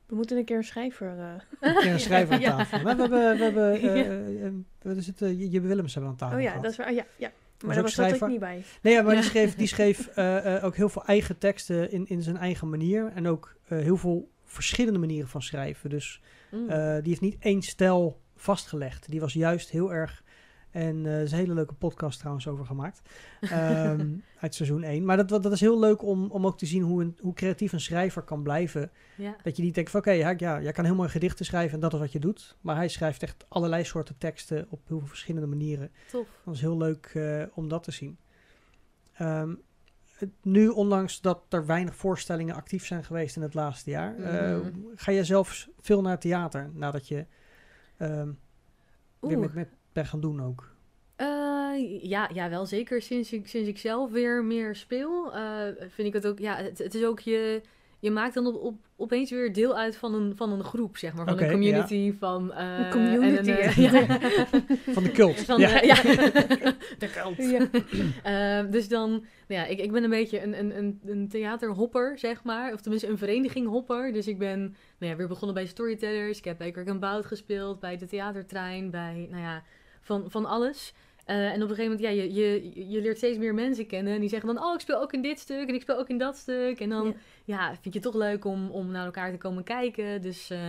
we 0.06 0.14
moeten 0.14 0.36
een 0.36 0.44
keer 0.44 0.56
een 0.56 0.64
schrijver... 0.64 1.18
eh, 1.18 1.34
Een 1.60 1.74
keer 1.82 1.92
een 1.92 2.00
schrijver 2.08 2.34
aan 2.34 2.40
tafel. 2.56 2.82
We 2.82 2.88
hebben, 2.88 3.10
we 3.10 3.42
hebben 3.44 3.72
eh, 3.80 4.00
eh, 4.00 4.46
eh, 4.46 4.52
we 4.82 5.00
zitten, 5.00 5.36
Jibbe 5.48 5.68
Willems 5.68 5.94
hebben 5.94 6.12
we 6.12 6.22
aan 6.22 6.28
tafel 6.28 6.36
Oh 6.36 6.42
ja, 6.42 6.48
gehad. 6.48 6.62
dat 6.62 6.72
is 6.72 6.78
waar. 6.78 6.86
ah, 6.86 6.94
ja, 6.94 7.04
ja. 7.16 7.30
Maar 7.62 7.74
daar 7.74 7.82
was 7.82 7.94
dat 7.94 8.12
ik 8.12 8.26
niet 8.26 8.40
bij. 8.40 8.62
Nee, 8.82 8.94
ja, 8.94 9.02
maar 9.02 9.14
die 9.14 9.24
schreef, 9.24 9.54
die 9.54 9.66
schreef 9.76 10.06
eh, 10.06 10.56
eh, 10.56 10.64
ook 10.64 10.76
heel 10.76 10.88
veel 10.88 11.04
eigen 11.04 11.38
teksten 11.38 11.90
in, 11.90 12.06
in 12.06 12.22
zijn 12.22 12.36
eigen 12.36 12.68
manier. 12.70 13.12
En 13.14 13.28
ook 13.28 13.56
eh, 13.68 13.78
heel 13.78 13.96
veel 13.96 14.30
verschillende 14.44 14.98
manieren 14.98 15.28
van 15.28 15.42
schrijven. 15.42 15.90
Dus 15.90 16.20
Mm. 16.52 16.68
die 17.00 17.08
heeft 17.08 17.20
niet 17.20 17.36
één 17.38 17.62
stijl 17.62 18.20
vastgelegd. 18.36 19.10
Die 19.10 19.20
was 19.20 19.32
juist 19.32 19.70
heel 19.70 19.92
erg... 19.92 20.22
En 20.72 21.06
eh, 21.06 21.14
er 21.16 21.22
is 21.22 21.32
een 21.32 21.38
hele 21.38 21.54
leuke 21.54 21.74
podcast 21.74 22.18
trouwens 22.18 22.48
over 22.48 22.66
gemaakt. 22.66 23.02
Ehm, 23.40 24.08
uit 24.40 24.54
seizoen 24.54 24.82
1. 24.82 25.04
Maar 25.04 25.26
dat, 25.26 25.42
dat 25.42 25.52
is 25.52 25.60
heel 25.60 25.78
leuk 25.78 26.02
om, 26.02 26.30
om 26.30 26.46
ook 26.46 26.58
te 26.58 26.66
zien 26.66 26.82
hoe, 26.82 27.02
een, 27.02 27.16
hoe 27.20 27.34
creatief 27.34 27.72
een 27.72 27.80
schrijver 27.80 28.22
kan 28.22 28.42
blijven. 28.42 28.90
ja. 29.16 29.36
Dat 29.42 29.56
je 29.56 29.62
niet 29.62 29.74
denkt 29.74 29.90
van 29.90 30.00
oké, 30.00 30.10
ja, 30.10 30.34
ja, 30.36 30.60
jij 30.62 30.72
kan 30.72 30.84
heel 30.84 30.94
mooi 30.94 31.08
gedichten 31.08 31.44
schrijven 31.44 31.74
en 31.74 31.80
dat 31.80 31.92
is 31.92 31.98
wat 31.98 32.12
je 32.12 32.18
doet. 32.18 32.56
Maar 32.60 32.76
hij 32.76 32.88
schrijft 32.88 33.22
echt 33.22 33.44
allerlei 33.48 33.84
soorten 33.84 34.18
teksten 34.18 34.66
op 34.68 34.80
heel 34.88 34.98
veel 34.98 35.08
verschillende 35.08 35.46
manieren. 35.46 35.90
Tof. 36.10 36.28
Dat 36.44 36.54
is 36.54 36.60
heel 36.60 36.76
leuk 36.76 37.10
eh, 37.14 37.42
om 37.54 37.68
dat 37.68 37.82
te 37.82 37.90
zien. 37.90 38.18
Ehm, 39.12 39.54
nu, 40.42 40.68
ondanks 40.68 41.20
dat 41.20 41.42
er 41.48 41.66
weinig 41.66 41.96
voorstellingen 41.96 42.54
actief 42.54 42.86
zijn 42.86 43.04
geweest 43.04 43.36
in 43.36 43.42
het 43.42 43.54
laatste 43.54 43.90
jaar, 43.90 44.16
eh, 44.18 44.56
Mhm. 44.58 44.70
ga 44.94 45.12
je 45.12 45.24
zelf 45.24 45.54
s- 45.54 45.68
veel 45.80 46.00
naar 46.02 46.12
het 46.12 46.20
theater 46.20 46.70
nadat 46.74 47.08
je 47.08 47.26
ehm, 47.96 48.30
weer 49.20 49.38
met, 49.38 49.54
met 49.54 49.68
bent 49.92 50.08
gaan 50.08 50.20
doen 50.20 50.42
ook. 50.42 50.72
Eh, 51.16 52.02
ja, 52.02 52.30
ja, 52.32 52.48
wel 52.50 52.66
zeker. 52.66 53.02
Sinds 53.02 53.32
ik, 53.32 53.48
sinds 53.48 53.68
ik 53.68 53.78
zelf 53.78 54.10
weer 54.10 54.44
meer 54.44 54.76
speel, 54.76 55.34
eh, 55.34 55.60
vind 55.88 56.08
ik 56.08 56.12
het 56.12 56.26
ook. 56.26 56.38
Ja, 56.38 56.56
het, 56.56 56.78
het 56.78 56.94
is 56.94 57.04
ook 57.04 57.20
je. 57.20 57.60
Je 57.98 58.10
maakt 58.10 58.34
dan 58.34 58.46
op, 58.46 58.62
op, 58.62 58.74
opeens 58.96 59.30
weer 59.30 59.52
deel 59.52 59.76
uit 59.76 59.96
van 59.96 60.14
een, 60.14 60.36
van 60.36 60.52
een 60.52 60.64
groep, 60.64 60.96
zeg 60.96 61.14
maar. 61.14 61.26
Van 61.26 61.40
een 61.40 61.50
community. 61.50 62.14
Van, 62.18 62.52
eh, 62.52 62.78
Een 62.78 62.90
community, 62.90 63.50
en 63.50 63.64
een, 63.64 63.74
hè? 63.74 63.82
ja. 64.00 64.18
Van 64.96 65.02
de 65.02 65.10
cult. 65.10 65.40
Van 65.40 65.60
ja. 65.60 65.80
de, 65.80 65.86
ja. 65.86 66.02
de 66.98 67.10
cult. 67.10 67.36
Ja. 68.22 68.62
Dus 68.62 68.88
dan, 68.88 69.10
nou 69.10 69.60
ja, 69.60 69.64
ik, 69.64 69.78
ik 69.78 69.92
ben 69.92 70.04
een 70.04 70.10
beetje 70.10 70.42
een, 70.42 70.58
een, 70.58 70.78
een, 70.78 71.00
een 71.04 71.28
theaterhopper, 71.28 72.18
zeg 72.18 72.42
maar. 72.42 72.72
Of 72.72 72.80
tenminste 72.80 73.08
een 73.08 73.18
vereniging-hopper. 73.18 74.12
Dus 74.12 74.26
ik 74.26 74.38
ben 74.38 74.60
nou 74.98 75.12
ja, 75.12 75.16
weer 75.16 75.28
begonnen 75.28 75.54
bij 75.54 75.66
Storytellers. 75.66 76.38
Ik 76.38 76.44
heb 76.44 76.58
bij 76.58 76.70
Kirk 76.70 77.00
Bout 77.00 77.26
gespeeld, 77.26 77.80
bij 77.80 77.96
de 77.96 78.06
theatertrein, 78.06 78.90
bij, 78.90 79.26
nou 79.30 79.42
ja, 79.42 79.62
van, 80.02 80.30
van 80.30 80.46
alles. 80.46 80.94
Eh, 81.24 81.36
en 81.36 81.62
op 81.62 81.68
een 81.68 81.76
gegeven 81.76 81.90
moment, 81.90 82.00
ja, 82.00 82.08
je, 82.22 82.32
je, 82.32 82.72
je 82.90 83.00
leert 83.00 83.16
steeds 83.16 83.38
meer 83.38 83.54
mensen 83.54 83.86
kennen. 83.86 84.14
En 84.14 84.20
die 84.20 84.28
zeggen 84.28 84.54
dan, 84.54 84.64
oh, 84.64 84.74
ik 84.74 84.80
speel 84.80 85.00
ook 85.00 85.12
in 85.12 85.22
dit 85.22 85.38
stuk 85.38 85.68
en 85.68 85.74
ik 85.74 85.82
speel 85.82 85.98
ook 85.98 86.08
in 86.08 86.18
dat 86.18 86.36
stuk. 86.36 86.80
En 86.80 86.88
dan, 86.88 87.06
Ja. 87.06 87.14
ja, 87.44 87.68
vind 87.68 87.84
je 87.94 88.00
het 88.00 88.02
toch 88.02 88.14
leuk 88.14 88.44
om, 88.44 88.70
om 88.70 88.90
naar 88.90 89.04
elkaar 89.04 89.30
te 89.30 89.36
komen 89.38 89.64
kijken. 89.64 90.22
Dus 90.22 90.50
eh, 90.50 90.60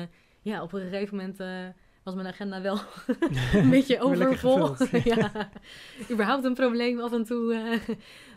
ja, 0.41 0.61
op 0.63 0.73
een 0.73 0.81
gegeven 0.81 1.15
moment 1.17 1.39
eh, 1.39 1.65
was 2.03 2.15
mijn 2.15 2.27
agenda 2.27 2.61
wel 2.61 2.77
een 3.53 3.69
beetje 3.77 3.99
overvol. 4.01 4.75
ja, 5.03 5.49
überhaupt 6.11 6.43
een 6.43 6.53
probleem 6.53 6.99
af 6.99 7.13
en 7.13 7.23
toe. 7.23 7.79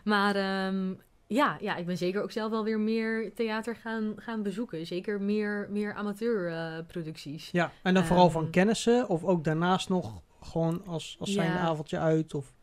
maar 0.03 0.35
ehm, 0.35 0.93
ja, 1.27 1.57
ja, 1.61 1.75
ik 1.75 1.85
ben 1.85 1.97
zeker 1.97 2.21
ook 2.21 2.31
zelf 2.31 2.51
wel 2.51 2.63
weer 2.63 2.79
meer 2.79 3.33
theater 3.33 3.75
gaan, 3.75 4.13
gaan 4.15 4.43
bezoeken. 4.43 4.85
Zeker 4.85 5.21
meer, 5.21 5.67
meer 5.71 5.93
amateurproducties. 5.93 7.51
Ja, 7.51 7.71
en 7.83 7.93
dan 7.93 8.05
vooral 8.05 8.29
van 8.29 8.41
Ehm, 8.41 8.51
kennissen 8.51 9.09
of 9.09 9.23
ook 9.23 9.43
daarnaast 9.43 9.89
nog 9.89 10.21
gewoon 10.47 10.81
als, 10.85 11.15
als 11.19 11.31
zijn 11.33 11.51
Ja. 11.51 11.57
avondje 11.59 11.97
uit 11.99 12.33
of... 12.33 12.53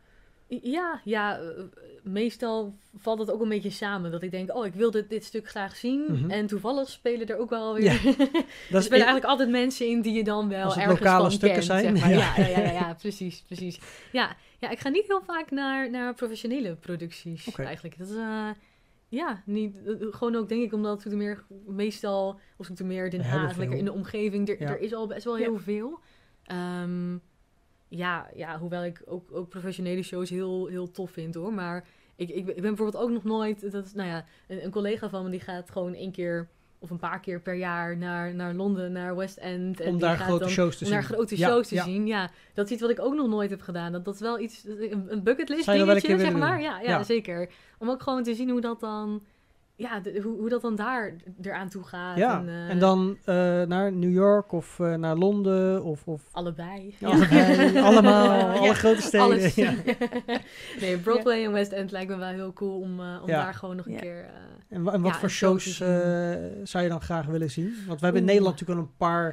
ja, 0.46 1.00
ja, 1.04 1.38
eh, 1.38 1.62
meestal 2.02 2.74
valt 2.96 3.18
het 3.18 3.30
ook 3.30 3.40
een 3.40 3.48
beetje 3.48 3.70
samen. 3.70 4.10
Dat 4.10 4.22
ik 4.22 4.30
denk, 4.30 4.54
oh, 4.56 4.66
ik 4.66 4.74
wil 4.74 4.90
dit, 4.90 5.08
dit 5.10 5.24
stuk 5.24 5.48
graag 5.48 5.76
zien. 5.76 6.04
Mhm. 6.08 6.30
En 6.30 6.46
toevallig 6.46 6.88
spelen 6.88 7.26
er 7.26 7.38
ook 7.38 7.50
wel 7.50 7.74
weer... 7.74 7.84
Ja, 7.84 7.90
er 7.92 8.16
Dat 8.70 8.80
is 8.80 8.84
spelen 8.84 8.90
eigenlijk 8.90 9.24
altijd 9.24 9.50
mensen 9.50 9.86
in 9.88 10.00
die 10.00 10.12
je 10.12 10.24
dan 10.24 10.48
wel 10.48 10.76
ergens 10.76 10.98
lokale 11.00 11.30
stukken 11.30 11.50
kent, 11.52 11.64
zijn, 11.64 11.96
zeg 11.96 12.00
maar. 12.00 12.10
ja. 12.10 12.36
Ja, 12.36 12.48
ja, 12.58 12.70
ja, 12.72 12.94
precies, 12.94 13.40
precies. 13.46 13.78
Ja, 14.12 14.36
ja, 14.58 14.70
ik 14.70 14.78
ga 14.78 14.88
niet 14.88 15.06
heel 15.06 15.22
vaak 15.26 15.50
naar, 15.50 15.90
naar 15.90 16.14
professionele 16.14 16.74
producties 16.74 17.54
eigenlijk. 17.56 17.98
Dat 17.98 18.08
is, 18.08 18.16
eh, 18.16 18.48
ja, 19.08 19.42
niet, 19.46 19.76
eh, 19.86 19.94
gewoon 20.10 20.34
ook 20.36 20.48
denk 20.48 20.62
ik 20.62 20.72
omdat 20.72 21.04
ik 21.04 21.12
meer 21.12 21.44
meestal, 21.66 22.40
of 22.56 22.68
ik 22.68 22.82
meer 22.84 23.10
Den 23.10 23.24
Haag, 23.24 23.56
lekker 23.56 23.78
in 23.78 23.84
de 23.84 23.92
omgeving, 23.92 24.48
er, 24.48 24.60
Ja. 24.60 24.68
er 24.68 24.80
is 24.80 24.94
al 24.94 25.06
best 25.06 25.24
wel 25.24 25.38
Ja. 25.38 25.42
heel 25.44 25.58
veel. 25.58 26.00
Ehm, 26.44 27.16
ja, 27.96 28.30
ja, 28.34 28.58
hoewel 28.58 28.84
ik 28.84 29.02
ook, 29.06 29.28
ook 29.32 29.48
professionele 29.48 30.02
shows 30.02 30.30
heel, 30.30 30.66
heel 30.66 30.90
tof 30.90 31.10
vind 31.10 31.34
hoor. 31.34 31.52
Maar 31.52 31.84
ik, 32.16 32.28
ik, 32.28 32.44
ben- 32.44 32.56
ik 32.56 32.62
ben 32.62 32.74
bijvoorbeeld 32.74 33.02
ook 33.04 33.10
nog 33.10 33.24
nooit, 33.24 33.72
dat 33.72 33.84
is, 33.84 33.92
nou 33.94 34.08
ja, 34.08 34.24
een, 34.48 34.64
een 34.64 34.70
collega 34.70 35.08
van 35.08 35.24
me 35.24 35.30
die 35.30 35.40
gaat 35.40 35.70
gewoon 35.70 35.94
één 35.94 36.12
keer 36.12 36.48
of 36.78 36.90
een 36.90 36.98
paar 36.98 37.20
keer 37.20 37.40
per 37.40 37.54
jaar 37.54 37.96
naar, 37.96 38.34
naar 38.34 38.54
Londen, 38.54 38.92
naar 38.92 39.16
West 39.16 39.36
End. 39.36 39.80
En 39.80 39.86
om 39.86 39.92
die 39.92 40.00
daar 40.00 40.16
gaat 40.16 40.26
grote 40.26 40.44
dan, 40.44 40.48
shows 40.52 40.76
te 40.76 40.84
om 40.84 40.90
zien. 40.90 41.00
daar 41.00 41.08
grote 41.08 41.38
Ja, 41.38 41.48
shows 41.48 41.68
te 41.68 41.74
ja. 41.74 41.84
zien. 41.84 42.06
Ja, 42.06 42.30
dat 42.54 42.64
is 42.66 42.72
iets 42.72 42.80
wat 42.80 42.90
ik 42.90 43.00
ook 43.00 43.14
nog 43.14 43.28
nooit 43.28 43.50
heb 43.50 43.60
gedaan. 43.60 43.92
Dat, 43.92 44.04
dat 44.04 44.14
is 44.14 44.20
wel 44.20 44.38
iets, 44.40 44.64
een, 44.66 45.22
bucketlist 45.22 45.66
dingetje, 45.66 46.18
zeg 46.18 46.32
maar. 46.32 46.60
ja, 46.62 46.80
Ja. 46.80 47.02
zeker. 47.02 47.48
Om 47.78 47.90
ook 47.90 48.02
gewoon 48.02 48.22
te 48.22 48.34
zien 48.34 48.50
hoe 48.50 48.60
dat 48.60 48.80
dan 48.80 49.22
ja, 49.76 50.00
de- 50.00 50.20
hoe, 50.22 50.38
hoe 50.38 50.48
dat 50.48 50.62
dan 50.62 50.76
daar 50.76 51.14
eraan 51.42 51.68
toe 51.68 51.82
gaat. 51.84 52.16
Ja, 52.16 52.38
en, 52.38 52.48
eh, 52.48 52.68
en 52.70 52.78
dan 52.78 53.18
eh, 53.24 53.34
naar 53.62 53.92
New 53.92 54.12
York 54.12 54.52
of 54.52 54.80
eh, 54.80 54.94
naar 54.94 55.16
Londen 55.16 55.82
of, 55.84 56.02
of 56.06 56.22
allebei. 56.32 56.94
allebei, 57.02 57.78
allemaal, 57.88 58.24
Ja. 58.24 58.52
alle 58.52 58.74
grote 58.74 59.02
steden. 59.02 59.26
Alles. 59.26 59.54
Ja. 59.54 59.74
nee, 60.80 60.98
Broadway 60.98 61.44
en 61.44 61.52
West 61.52 61.72
End 61.72 61.90
lijkt 61.90 62.10
me 62.10 62.16
wel 62.16 62.28
heel 62.28 62.52
cool 62.52 62.80
om, 62.80 63.00
eh, 63.00 63.18
om 63.22 63.28
Ja. 63.28 63.42
daar 63.44 63.54
gewoon 63.54 63.76
nog 63.76 63.86
een 63.86 63.92
Ja. 63.92 63.98
keer... 63.98 64.24
eh, 64.24 64.30
En, 64.68 64.86
en 64.88 65.00
wat 65.00 65.12
Ja, 65.12 65.18
voor 65.18 65.30
shows 65.30 65.80
eh, 65.80 65.88
zou 66.62 66.82
je 66.84 66.88
dan 66.90 67.00
graag 67.00 67.26
willen 67.26 67.50
zien? 67.50 67.74
Want 67.86 67.98
we 67.98 68.04
hebben 68.04 68.22
in. 68.22 68.28
Nederland 68.28 68.52
natuurlijk 68.60 68.80
al 68.80 68.86
een 68.86 68.96
paar, 68.96 69.26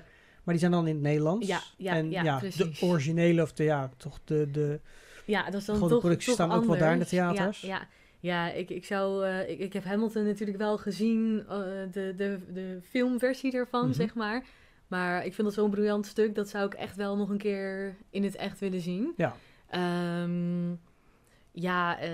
maar 0.43 0.53
die 0.53 0.57
zijn 0.57 0.71
dan 0.71 0.87
in 0.87 0.93
het 0.93 1.03
Nederlands. 1.03 1.47
Ja, 1.47 1.59
ja, 1.77 1.93
en 1.93 2.11
ja, 2.11 2.23
ja, 2.23 2.37
precies. 2.37 2.79
de 2.79 2.85
originele 2.85 3.41
of 3.41 3.53
de, 3.53 3.63
ja, 3.63 3.89
toch 3.97 4.19
de, 4.25 4.49
de 4.51 4.79
Ja, 5.25 5.45
dat 5.45 5.53
is 5.61 5.65
dan 5.65 5.79
toch, 5.79 5.99
producties 5.99 6.25
toch 6.25 6.33
staan 6.47 6.51
ook 6.51 6.65
wel 6.65 6.77
daar 6.77 6.93
in 6.93 6.99
de 6.99 7.05
theaters. 7.05 7.61
Ja, 7.61 7.87
ja. 8.21 8.51
Ik, 8.51 8.69
ik 8.69 8.85
zou... 8.85 9.25
eh, 9.25 9.49
ik, 9.49 9.59
ik 9.59 9.73
heb 9.73 9.83
Hamilton 9.83 10.23
natuurlijk 10.25 10.57
wel 10.57 10.77
gezien, 10.77 11.43
eh, 11.49 11.57
de, 11.91 12.13
de, 12.15 12.39
de 12.53 12.79
filmversie 12.81 13.51
ervan, 13.53 13.85
Mhm. 13.85 13.93
zeg 13.93 14.13
maar. 14.15 14.43
Maar 14.87 15.25
ik 15.25 15.33
vind 15.33 15.47
dat 15.47 15.55
zo'n 15.55 15.69
briljant 15.69 16.05
stuk, 16.05 16.35
dat 16.35 16.49
zou 16.49 16.65
ik 16.65 16.73
echt 16.73 16.95
wel 16.95 17.17
nog 17.17 17.29
een 17.29 17.37
keer 17.37 17.95
in 18.09 18.23
het 18.23 18.35
echt 18.35 18.59
willen 18.59 18.81
zien. 18.81 19.13
Ja. 19.17 19.35
Ehm, 19.69 20.69
ja, 21.51 21.99
eh, 21.99 22.09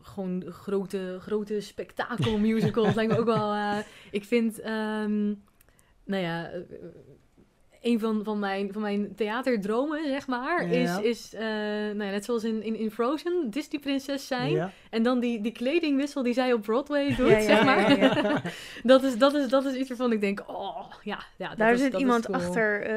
gewoon 0.00 0.44
grote, 0.48 1.16
grote 1.20 1.60
spektakelmusicals 1.60 2.94
lijkt 2.98 3.12
me 3.12 3.18
ook 3.18 3.24
wel... 3.24 3.54
ik 4.10 4.24
vind, 4.24 4.60
ehm, 4.60 5.26
nou 6.04 6.22
ja... 6.22 6.50
een 7.82 8.00
van, 8.00 8.24
van, 8.24 8.38
mijn, 8.38 8.72
van 8.72 8.82
mijn 8.82 9.14
theaterdromen, 9.14 10.04
zeg 10.04 10.26
maar, 10.26 10.68
Ja. 10.74 10.98
is, 11.00 11.04
is 11.04 11.30
nou 11.32 12.04
ja, 12.04 12.10
net 12.10 12.24
zoals 12.24 12.44
in, 12.44 12.62
in, 12.62 12.76
in 12.76 12.90
Frozen, 12.90 13.50
Disney-prinses 13.50 14.26
zijn. 14.26 14.50
Ja. 14.52 14.72
En 14.90 15.02
dan 15.02 15.20
die, 15.20 15.40
die 15.40 15.52
kledingwissel 15.52 16.22
die 16.22 16.32
zij 16.32 16.52
op 16.52 16.62
Broadway 16.62 17.14
doet, 17.14 17.28
Ja, 17.28 17.36
ja, 17.36 17.40
zeg 17.40 17.64
maar. 17.64 17.98
ja, 17.98 18.16
ja. 18.22 18.42
dat, 18.82 19.02
is, 19.02 19.18
dat, 19.18 19.34
is, 19.34 19.48
dat 19.48 19.64
is 19.64 19.74
iets 19.74 19.88
waarvan 19.88 20.12
ik 20.12 20.20
denk, 20.20 20.42
oh, 20.46 20.92
ja. 21.02 21.18
ja 21.36 21.48
dat 21.48 21.58
Daar 21.58 21.72
is, 21.72 21.80
zit 21.80 21.92
dat 21.92 22.00
iemand 22.00 22.28
is 22.28 22.34
cool. 22.34 22.46
achter 22.46 22.82
eh, 22.82 22.88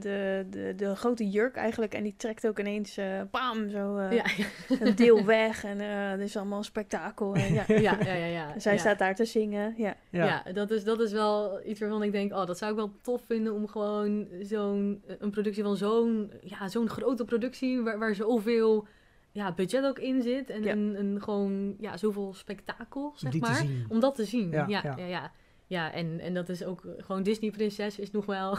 de, 0.00 0.46
de, 0.50 0.72
de 0.76 0.96
grote 0.96 1.28
jurk 1.28 1.56
eigenlijk. 1.56 1.94
En 1.94 2.02
die 2.02 2.14
trekt 2.16 2.46
ook 2.46 2.58
ineens, 2.58 2.96
eh 2.96 3.06
bam, 3.30 3.70
zo 3.70 3.96
eh, 3.96 4.12
Ja, 4.12 4.24
een 4.80 4.94
deel 4.94 5.24
weg. 5.24 5.64
En 5.64 5.80
eh 5.80 6.12
er 6.12 6.20
is 6.20 6.36
allemaal 6.36 6.58
een 6.58 6.64
spektakel. 6.64 7.34
En, 7.34 7.54
ja. 7.54 7.64
ja, 7.88 7.96
ja, 8.04 8.14
ja. 8.14 8.26
ja, 8.26 8.58
Zij 8.58 8.72
ja. 8.72 8.78
staat 8.78 8.98
daar 8.98 9.14
te 9.14 9.24
zingen. 9.24 9.74
Ja. 9.76 9.94
Ja. 10.10 10.24
Ja, 10.24 10.52
dat, 10.52 10.70
is, 10.70 10.84
dat 10.84 11.00
is 11.00 11.12
wel 11.12 11.60
iets 11.66 11.80
waarvan 11.80 12.02
ik 12.02 12.12
denk, 12.12 12.32
oh, 12.32 12.46
dat 12.46 12.58
zou 12.58 12.70
ik 12.70 12.76
wel 12.76 12.92
tof 13.02 13.22
vinden 13.26 13.54
om 13.54 13.68
gewoon 13.68 14.28
zo'n, 14.42 15.02
een 15.18 15.30
productie 15.30 15.62
van 15.62 15.76
zo'n, 15.76 16.32
ja, 16.40 16.68
zo'n 16.68 16.88
grote 16.88 17.24
productie, 17.24 17.80
waar, 17.80 17.98
waar 17.98 18.14
zoveel 18.14 18.86
ja, 19.32 19.52
budget 19.54 19.84
ook 19.84 19.98
in 19.98 20.22
zit 20.22 20.50
en, 20.50 20.62
Ja. 20.62 20.70
en, 20.70 20.94
en 20.96 21.22
gewoon, 21.22 21.74
ja, 21.78 21.96
zoveel 21.96 22.34
spektakel, 22.34 23.12
zeg 23.16 23.32
die 23.32 23.40
maar. 23.40 23.66
Om 23.88 24.00
dat 24.00 24.14
te 24.14 24.24
zien, 24.24 24.50
Ja, 24.50 24.64
ja, 24.68 24.80
ja. 24.84 24.94
ja, 24.96 25.06
ja. 25.06 25.32
ja. 25.66 25.92
en, 25.92 26.20
en 26.20 26.34
dat 26.34 26.48
is 26.48 26.64
ook 26.64 26.82
gewoon 26.96 27.22
Disney-prinses 27.22 27.98
is 27.98 28.10
nog 28.10 28.26
wel 28.26 28.58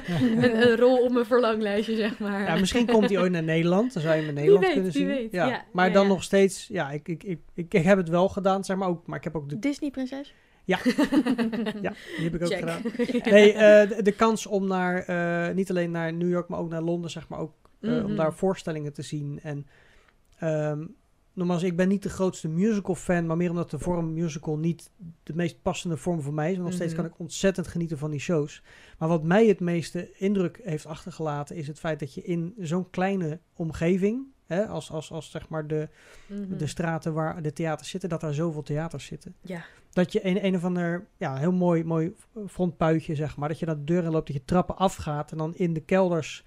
een, 0.20 0.62
een 0.70 0.76
rol 0.76 1.02
op 1.04 1.12
mijn 1.12 1.26
verlanglijstje, 1.26 1.96
zeg 1.96 2.18
maar. 2.18 2.40
Ja, 2.42 2.58
misschien 2.58 2.86
komt 2.86 3.08
hij 3.10 3.18
ooit 3.20 3.32
naar 3.32 3.42
Nederland. 3.42 3.92
Dan 3.92 4.02
zou 4.02 4.14
je 4.14 4.20
hem 4.20 4.28
in 4.28 4.34
Wie 4.34 4.44
Nederland 4.44 4.64
weet, 4.64 4.74
kunnen 4.74 4.92
wie 4.92 5.00
zien. 5.02 5.10
weet. 5.10 5.32
Ja. 5.32 5.46
Ja, 5.48 5.64
Maar 5.72 5.86
ja, 5.86 5.92
dan 5.92 6.02
ja. 6.02 6.08
nog 6.08 6.22
steeds, 6.22 6.66
ja, 6.68 6.90
ik, 6.90 7.08
ik, 7.08 7.22
ik, 7.24 7.40
ik, 7.54 7.74
ik 7.74 7.82
heb 7.82 7.96
het 7.98 8.08
wel 8.08 8.28
gedaan, 8.28 8.64
zeg 8.64 8.76
maar 8.76 8.88
ook. 8.88 9.06
Maar 9.06 9.18
ik 9.18 9.24
heb 9.24 9.36
ook 9.36 9.48
de, 9.48 9.58
Disney-prinses? 9.58 10.34
ja, 10.64 10.78
die 12.16 12.24
heb 12.24 12.34
ik 12.34 12.42
ook 12.42 12.48
Check. 12.48 12.58
gedaan. 12.58 12.80
Nee, 13.32 13.52
eh, 13.52 13.88
de, 13.96 14.02
de 14.02 14.12
kans 14.12 14.46
om 14.46 14.66
naar, 14.66 14.98
eh, 14.98 15.54
niet 15.54 15.70
alleen 15.70 15.90
naar 15.90 16.12
New 16.12 16.30
York, 16.30 16.48
maar 16.48 16.58
ook 16.58 16.68
naar 16.70 16.82
Londen, 16.82 17.10
zeg 17.10 17.28
maar 17.28 17.38
ook, 17.38 17.52
eh, 17.80 17.90
om 17.90 17.96
Mhm. 18.02 18.14
daar 18.16 18.34
voorstellingen 18.34 18.92
te 18.92 19.02
zien. 19.02 19.40
En 19.42 19.66
ehm 20.38 20.84
nogmaals, 21.32 21.62
ik 21.62 21.76
ben 21.76 21.88
niet 21.88 22.02
de 22.02 22.08
grootste 22.08 22.48
musical 22.48 22.94
fan, 22.94 23.26
maar 23.26 23.36
meer 23.36 23.50
omdat 23.50 23.70
de 23.70 23.78
vorm 23.78 24.12
musical 24.12 24.56
niet 24.58 24.90
de 25.22 25.34
meest 25.34 25.62
passende 25.62 25.96
vorm 25.96 26.20
voor 26.22 26.34
mij 26.34 26.50
is. 26.50 26.56
Maar 26.56 26.64
nog 26.64 26.74
steeds 26.74 26.92
Mhm. 26.92 27.02
kan 27.02 27.10
ik 27.10 27.18
ontzettend 27.18 27.66
genieten 27.68 27.98
van 27.98 28.10
die 28.10 28.20
shows. 28.20 28.62
Maar 28.98 29.08
wat 29.08 29.22
mij 29.22 29.46
het 29.46 29.60
meeste 29.60 30.10
indruk 30.16 30.60
heeft 30.62 30.86
achtergelaten, 30.86 31.56
is 31.56 31.66
het 31.66 31.78
feit 31.78 31.98
dat 32.00 32.14
je 32.14 32.22
in 32.22 32.54
zo'n 32.58 32.90
kleine 32.90 33.38
omgeving, 33.56 34.22
hè, 34.46 34.66
als, 34.66 34.90
als, 34.90 35.12
als 35.12 35.30
zeg 35.30 35.48
maar 35.48 35.66
de, 35.66 35.88
Mhm. 36.26 36.56
de 36.56 36.66
straten 36.66 37.12
waar 37.14 37.42
de 37.42 37.52
theaters 37.52 37.88
zitten, 37.90 38.08
dat 38.08 38.20
daar 38.20 38.34
zoveel 38.34 38.62
theaters 38.62 39.04
zitten. 39.04 39.34
Ja, 39.40 39.64
Dat 39.92 40.12
je 40.12 40.26
een, 40.26 40.44
een 40.44 40.54
of 40.54 40.64
ander, 40.64 41.06
ja, 41.16 41.36
heel 41.36 41.52
mooi, 41.52 41.84
mooi 41.84 42.14
frontpuitje, 42.46 43.14
zeg 43.14 43.36
maar. 43.36 43.48
Dat 43.48 43.58
je 43.58 43.66
naar 43.66 43.76
de 43.76 43.84
deur 43.84 44.04
in 44.04 44.10
loopt, 44.10 44.26
dat 44.26 44.36
je 44.36 44.44
trappen 44.44 44.76
afgaat 44.76 45.30
en 45.32 45.38
dan 45.38 45.54
in 45.54 45.72
de 45.74 45.80
kelders 45.80 46.44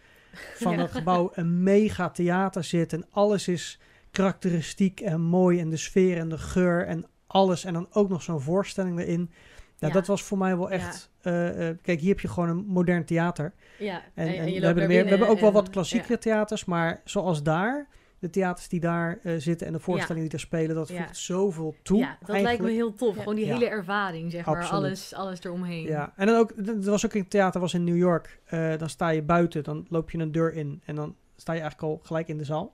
van 0.55 0.77
dat 0.77 0.91
gebouw 0.91 1.31
een 1.33 1.63
mega 1.63 2.09
theater 2.09 2.63
zit. 2.63 2.93
En 2.93 3.05
alles 3.11 3.47
is 3.47 3.79
karakteristiek 4.11 4.99
en 4.99 5.21
mooi 5.21 5.59
en 5.59 5.69
de 5.69 5.77
sfeer 5.77 6.17
en 6.17 6.29
de 6.29 6.37
geur 6.37 6.85
en 6.87 7.05
alles. 7.27 7.63
En 7.65 7.73
dan 7.73 7.87
ook 7.91 8.09
nog 8.09 8.21
zo'n 8.21 8.41
voorstelling 8.41 8.99
erin. 8.99 9.29
Ja, 9.77 9.87
Ja. 9.87 9.93
dat 9.93 10.07
was 10.07 10.23
voor 10.23 10.37
mij 10.37 10.57
wel 10.57 10.69
echt... 10.71 11.09
eh, 11.21 11.69
eh, 11.69 11.77
kijk, 11.81 11.99
hier 11.99 12.09
heb 12.09 12.19
je 12.19 12.27
gewoon 12.27 12.49
een 12.49 12.65
modern 12.67 13.05
theater. 13.05 13.53
ja. 13.79 14.01
En, 14.13 14.25
we, 14.27 14.65
hebben 14.65 14.83
er 14.83 14.87
meer, 14.89 15.03
we 15.03 15.09
hebben 15.09 15.27
ook 15.27 15.39
wel 15.39 15.51
wat 15.51 15.69
klassiekere 15.69 16.17
theaters, 16.17 16.65
maar 16.65 17.01
zoals 17.05 17.43
daar, 17.43 17.87
de 18.21 18.29
theaters 18.29 18.67
die 18.67 18.79
daar 18.79 19.19
eh, 19.23 19.33
zitten 19.37 19.67
en 19.67 19.73
de 19.73 19.79
voorstellingen 19.79 20.21
die 20.21 20.29
daar 20.29 20.39
spelen, 20.47 20.75
dat 20.75 20.87
Ja. 20.87 21.03
voegt 21.03 21.17
zoveel 21.17 21.75
toe. 21.83 21.97
Ja, 21.97 22.17
dat 22.25 22.41
lijkt 22.41 22.61
me 22.61 22.71
heel 22.71 22.93
tof. 22.93 23.15
Ja. 23.15 23.19
Gewoon 23.21 23.35
die 23.35 23.45
Ja. 23.45 23.53
hele 23.53 23.67
ervaring, 23.69 24.31
zeg 24.31 24.45
maar. 24.45 24.55
Absoluut. 24.55 24.83
Alles, 24.83 25.13
alles 25.13 25.43
eromheen. 25.43 25.83
Ja, 25.83 26.13
en 26.15 26.27
dan 26.27 26.35
ook, 26.35 26.51
er 26.65 26.81
was 26.81 27.05
ook 27.05 27.13
een 27.13 27.27
theater, 27.27 27.61
was 27.61 27.73
in 27.73 27.83
New 27.83 27.97
York. 27.97 28.39
Eh, 28.45 28.77
dan 28.77 28.89
sta 28.89 29.09
je 29.09 29.21
buiten, 29.21 29.63
dan 29.63 29.85
loop 29.89 30.11
je 30.11 30.17
een 30.17 30.31
deur 30.31 30.53
in 30.53 30.81
en 30.85 30.95
dan 30.95 31.15
sta 31.35 31.53
je 31.53 31.59
eigenlijk 31.61 31.91
al 31.91 31.99
gelijk 32.03 32.27
in 32.27 32.37
de 32.37 32.43
zaal. 32.45 32.73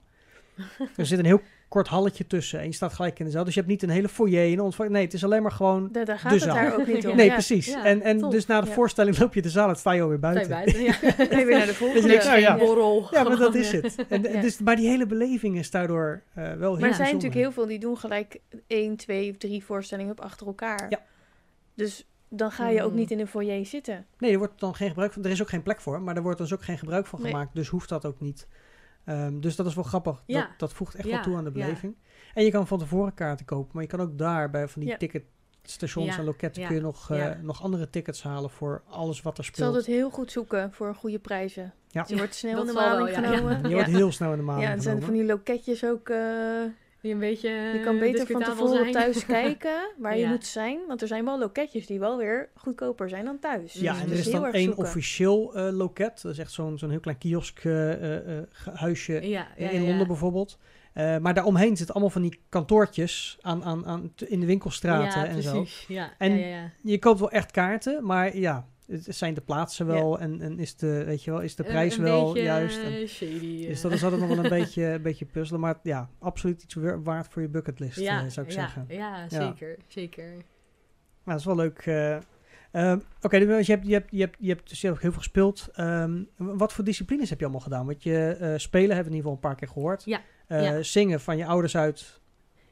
er 0.96 1.06
zit 1.06 1.18
een 1.18 1.24
heel 1.24 1.40
kort 1.68 1.88
halletje 1.88 2.26
tussen 2.26 2.58
en 2.60 2.66
je 2.66 2.72
staat 2.72 2.92
gelijk 2.92 3.18
in 3.18 3.24
de 3.24 3.30
zaal. 3.30 3.44
Dus 3.44 3.54
je 3.54 3.60
hebt 3.60 3.72
niet 3.72 3.82
een 3.82 3.88
hele 3.90 4.08
foyer 4.08 4.52
en 4.52 4.60
ontvang. 4.60 4.90
Nee, 4.90 5.04
het 5.04 5.12
is 5.14 5.24
alleen 5.24 5.42
maar 5.42 5.52
gewoon. 5.52 5.88
Daar, 5.92 6.04
daar 6.04 6.18
gaat 6.18 6.28
De 6.30 6.34
het 6.36 6.44
zaal. 6.44 6.54
daar 6.54 6.78
ook 6.80 6.86
niet 6.86 7.06
om. 7.06 7.16
Nee, 7.16 7.26
ja. 7.26 7.32
precies. 7.32 7.66
Ja, 7.66 7.84
en 7.84 8.02
en 8.02 8.18
dus 8.30 8.46
na 8.46 8.60
de 8.60 8.66
Ja. 8.66 8.72
voorstelling 8.72 9.18
loop 9.18 9.34
je 9.34 9.42
de 9.42 9.50
zaal 9.50 9.68
en 9.68 9.76
sta 9.76 9.92
je 9.92 10.02
alweer 10.02 10.18
Sta 10.18 10.30
je 10.30 10.46
buiten. 10.48 10.74
buiten, 10.74 10.82
ja. 10.82 11.36
Weer 11.46 11.56
naar 11.56 11.60
de 11.60 11.66
Dus 11.66 11.76
volgende. 11.76 12.08
niks- 12.08 12.28
Geen 12.28 12.40
ja. 12.40 12.56
borrel. 12.56 13.08
Ja, 13.10 13.22
maar 13.22 13.36
dat 13.36 13.54
is 13.54 13.72
het. 13.72 13.94
En, 14.08 14.22
Ja. 14.22 14.40
dus, 14.40 14.58
maar 14.58 14.76
die 14.76 14.88
hele 14.88 15.06
beleving 15.06 15.58
is 15.58 15.70
daardoor 15.70 16.22
eh, 16.34 16.34
wel 16.34 16.44
heel 16.44 16.58
Maar 16.58 16.70
er 16.70 16.78
zijn 16.78 16.80
bijzonder. 16.88 17.04
natuurlijk 17.12 17.34
heel 17.34 17.52
veel 17.52 17.66
die 17.66 17.78
doen 17.78 17.98
gelijk 17.98 18.40
één, 18.66 18.96
twee 18.96 19.30
of 19.30 19.36
drie 19.36 19.64
voorstellingen 19.64 20.12
op 20.12 20.20
achter 20.20 20.46
elkaar. 20.46 20.86
Ja. 20.90 21.00
Dus 21.74 22.06
dan 22.28 22.50
ga 22.50 22.68
je 22.68 22.82
ook 22.82 22.88
Hmm. 22.90 22.98
niet 22.98 23.10
in 23.10 23.20
een 23.20 23.26
foyer 23.26 23.66
zitten. 23.66 24.06
Nee, 24.18 24.32
er 24.32 24.38
wordt 24.38 24.60
dan 24.60 24.74
geen 24.74 24.88
gebruik 24.88 25.12
van. 25.12 25.24
Er 25.24 25.30
is 25.30 25.42
ook 25.42 25.48
geen 25.48 25.62
plek 25.62 25.80
voor, 25.80 26.00
maar 26.02 26.16
er 26.16 26.22
wordt 26.22 26.38
dus 26.38 26.52
ook 26.52 26.62
geen 26.62 26.78
gebruik 26.78 27.06
van 27.06 27.22
Nee. 27.22 27.30
gemaakt. 27.30 27.54
Dus 27.54 27.68
hoeft 27.68 27.88
dat 27.88 28.04
ook 28.06 28.20
niet. 28.20 28.46
Ehm, 29.08 29.40
dus 29.40 29.56
dat 29.56 29.66
is 29.66 29.74
wel 29.74 29.84
grappig. 29.84 30.22
Ja. 30.26 30.40
Dat, 30.40 30.48
dat 30.58 30.72
voegt 30.72 30.94
echt 30.94 31.06
Ja, 31.06 31.14
wel 31.14 31.22
toe 31.22 31.36
aan 31.36 31.44
de 31.44 31.50
ja. 31.54 31.64
beleving. 31.64 31.96
En 32.34 32.44
je 32.44 32.50
kan 32.50 32.66
van 32.66 32.78
tevoren 32.78 33.14
kaarten 33.14 33.46
kopen, 33.46 33.70
maar 33.72 33.82
je 33.82 33.88
kan 33.88 34.00
ook 34.00 34.18
daar 34.18 34.50
bij 34.50 34.68
van 34.68 34.80
die 34.80 34.90
Ja. 34.90 34.96
ticketstations 34.96 36.06
Ja, 36.14 36.18
en 36.18 36.24
loketten 36.24 36.62
ja, 36.62 36.68
kun 36.68 36.76
je 36.76 36.82
nog, 36.82 37.10
eh, 37.10 37.30
nog 37.42 37.62
andere 37.62 37.90
tickets 37.90 38.22
halen 38.22 38.50
voor 38.50 38.82
alles 38.88 39.22
wat 39.22 39.38
er 39.38 39.44
Ik 39.48 39.56
zal 39.56 39.66
speelt. 39.68 39.86
het 39.86 39.94
heel 39.96 40.10
goed 40.10 40.32
zoeken 40.32 40.72
voor 40.72 40.94
goede 40.94 41.18
prijzen. 41.18 41.72
Ja. 41.88 42.04
Je 42.08 42.16
wordt 42.16 42.34
snel 42.34 42.52
dat 42.56 42.60
in 42.60 42.66
de 42.74 42.80
maling 42.80 43.10
ja. 43.10 43.22
genomen. 43.22 43.62
Je 43.62 43.68
Ja, 43.68 43.74
wordt 43.74 43.90
heel 43.90 44.12
snel 44.12 44.30
in 44.30 44.36
de 44.38 44.42
maand 44.44 44.62
ja 44.62 44.70
het 44.70 44.82
zijn 44.82 45.02
van 45.02 45.12
die 45.12 45.24
loketjes 45.24 45.84
ook. 45.84 46.08
eh, 46.08 46.18
Die 47.00 47.12
een 47.12 47.18
beetje 47.18 47.48
je 47.50 47.80
kan 47.84 47.98
beter 47.98 48.26
van 48.26 48.42
tevoren 48.42 48.78
zijn. 48.78 48.92
thuis 48.92 49.26
kijken 49.36 49.90
waar 49.98 50.18
je 50.18 50.26
moet 50.26 50.46
zijn. 50.46 50.78
Want 50.88 51.02
er 51.02 51.08
zijn 51.08 51.24
wel 51.24 51.38
loketjes 51.38 51.86
die 51.86 51.98
wel 51.98 52.16
weer 52.16 52.48
goedkoper 52.54 53.08
zijn 53.08 53.24
dan 53.24 53.38
thuis. 53.38 53.72
Ja, 53.72 53.92
Dus 53.92 54.02
en 54.02 54.10
er 54.10 54.18
is 54.18 54.30
dan 54.30 54.44
één 54.52 54.64
zoeken. 54.64 54.82
officieel 54.84 55.54
eh, 55.56 55.68
loket. 55.72 56.22
Dat 56.22 56.32
is 56.32 56.38
echt 56.38 56.52
zo'n 56.52 56.78
zo'n 56.78 56.90
heel 56.90 57.00
klein 57.00 57.18
kiosk 57.18 57.64
eh, 57.64 57.92
eh, 57.92 58.38
eh, 58.38 58.44
huisje 58.74 59.12
Ja, 59.12 59.46
ja, 59.56 59.68
in 59.70 59.80
ja. 59.82 59.88
Londen 59.88 60.06
bijvoorbeeld. 60.06 60.58
Eh, 60.92 61.18
maar 61.18 61.34
daaromheen 61.34 61.76
zitten 61.76 61.94
allemaal 61.94 62.12
van 62.12 62.22
die 62.22 62.40
kantoortjes 62.48 63.38
aan, 63.40 63.64
aan, 63.64 63.86
aan, 63.86 64.12
in 64.26 64.40
de 64.40 64.46
winkelstraten 64.46 65.20
ja, 65.20 65.26
en 65.26 65.42
zo. 65.42 65.50
precies. 65.56 65.84
Ja, 65.88 66.10
En- 66.18 66.38
ja, 66.38 66.46
ja, 66.46 66.56
ja. 66.56 66.70
Je 66.82 66.98
koopt 66.98 67.20
wel 67.20 67.30
echt 67.30 67.50
kaarten, 67.50 68.04
maar 68.06 68.36
ja, 68.36 68.66
zijn 68.88 69.34
de 69.34 69.40
plaatsen 69.40 69.86
wel 69.86 70.18
en, 70.18 70.40
en 70.40 70.58
is, 70.58 70.76
de, 70.76 71.04
weet 71.04 71.24
je 71.24 71.30
wel, 71.30 71.40
is 71.40 71.56
de 71.56 71.62
prijs 71.64 71.96
een 71.96 72.02
wel 72.02 72.36
juist. 72.36 72.78
En, 72.82 72.92
eh, 72.92 73.68
dus 73.68 73.80
dat 73.80 73.92
is 73.92 74.02
altijd 74.04 74.20
nog 74.20 74.30
wel 74.30 74.44
een 74.44 74.50
beetje, 74.50 74.84
een 74.84 75.02
beetje 75.02 75.24
puzzelen. 75.24 75.60
Maar 75.60 75.78
ja, 75.82 76.10
absoluut 76.18 76.62
iets 76.62 76.74
waard 77.02 77.28
voor 77.28 77.42
je 77.42 77.48
bucketlist, 77.48 77.98
ja, 78.00 78.24
eh, 78.24 78.30
zou 78.30 78.46
ik 78.46 78.52
ja, 78.52 78.60
zeggen. 78.60 78.84
Ja, 78.88 79.28
zeker, 79.28 79.76
zeker. 79.86 80.32
Maar 81.22 81.34
dat 81.34 81.38
is 81.38 81.44
wel 81.44 81.56
leuk. 81.56 81.78
eh. 81.78 82.16
Ehm, 82.70 82.98
Oké, 83.20 83.38
dus 83.38 83.66
je 83.66 83.72
hebt, 83.72 83.86
je, 83.86 83.92
hebt, 83.92 84.10
je, 84.10 84.20
hebt, 84.20 84.36
je 84.38 84.48
hebt 84.48 84.68
dus 84.68 84.82
heel 84.82 84.96
veel 84.96 85.12
gespeeld. 85.12 85.68
Ehm, 85.72 86.22
wat 86.36 86.72
voor 86.72 86.84
disciplines 86.84 87.28
heb 87.30 87.38
je 87.38 87.44
allemaal 87.44 87.62
gedaan? 87.62 87.86
Want 87.86 88.02
je 88.02 88.54
spelen 88.56 88.94
hebben 88.96 89.12
we 89.12 89.18
in 89.18 89.24
ieder 89.24 89.30
geval 89.30 89.32
een 89.32 89.38
paar 89.38 89.54
keer 89.54 89.68
gehoord. 89.68 90.04
Ja, 90.04 90.20
Eh, 90.46 90.62
ja. 90.64 90.82
Zingen 90.82 91.20
van 91.20 91.36
je 91.36 91.46
ouders 91.46 91.76
uit. 91.76 92.20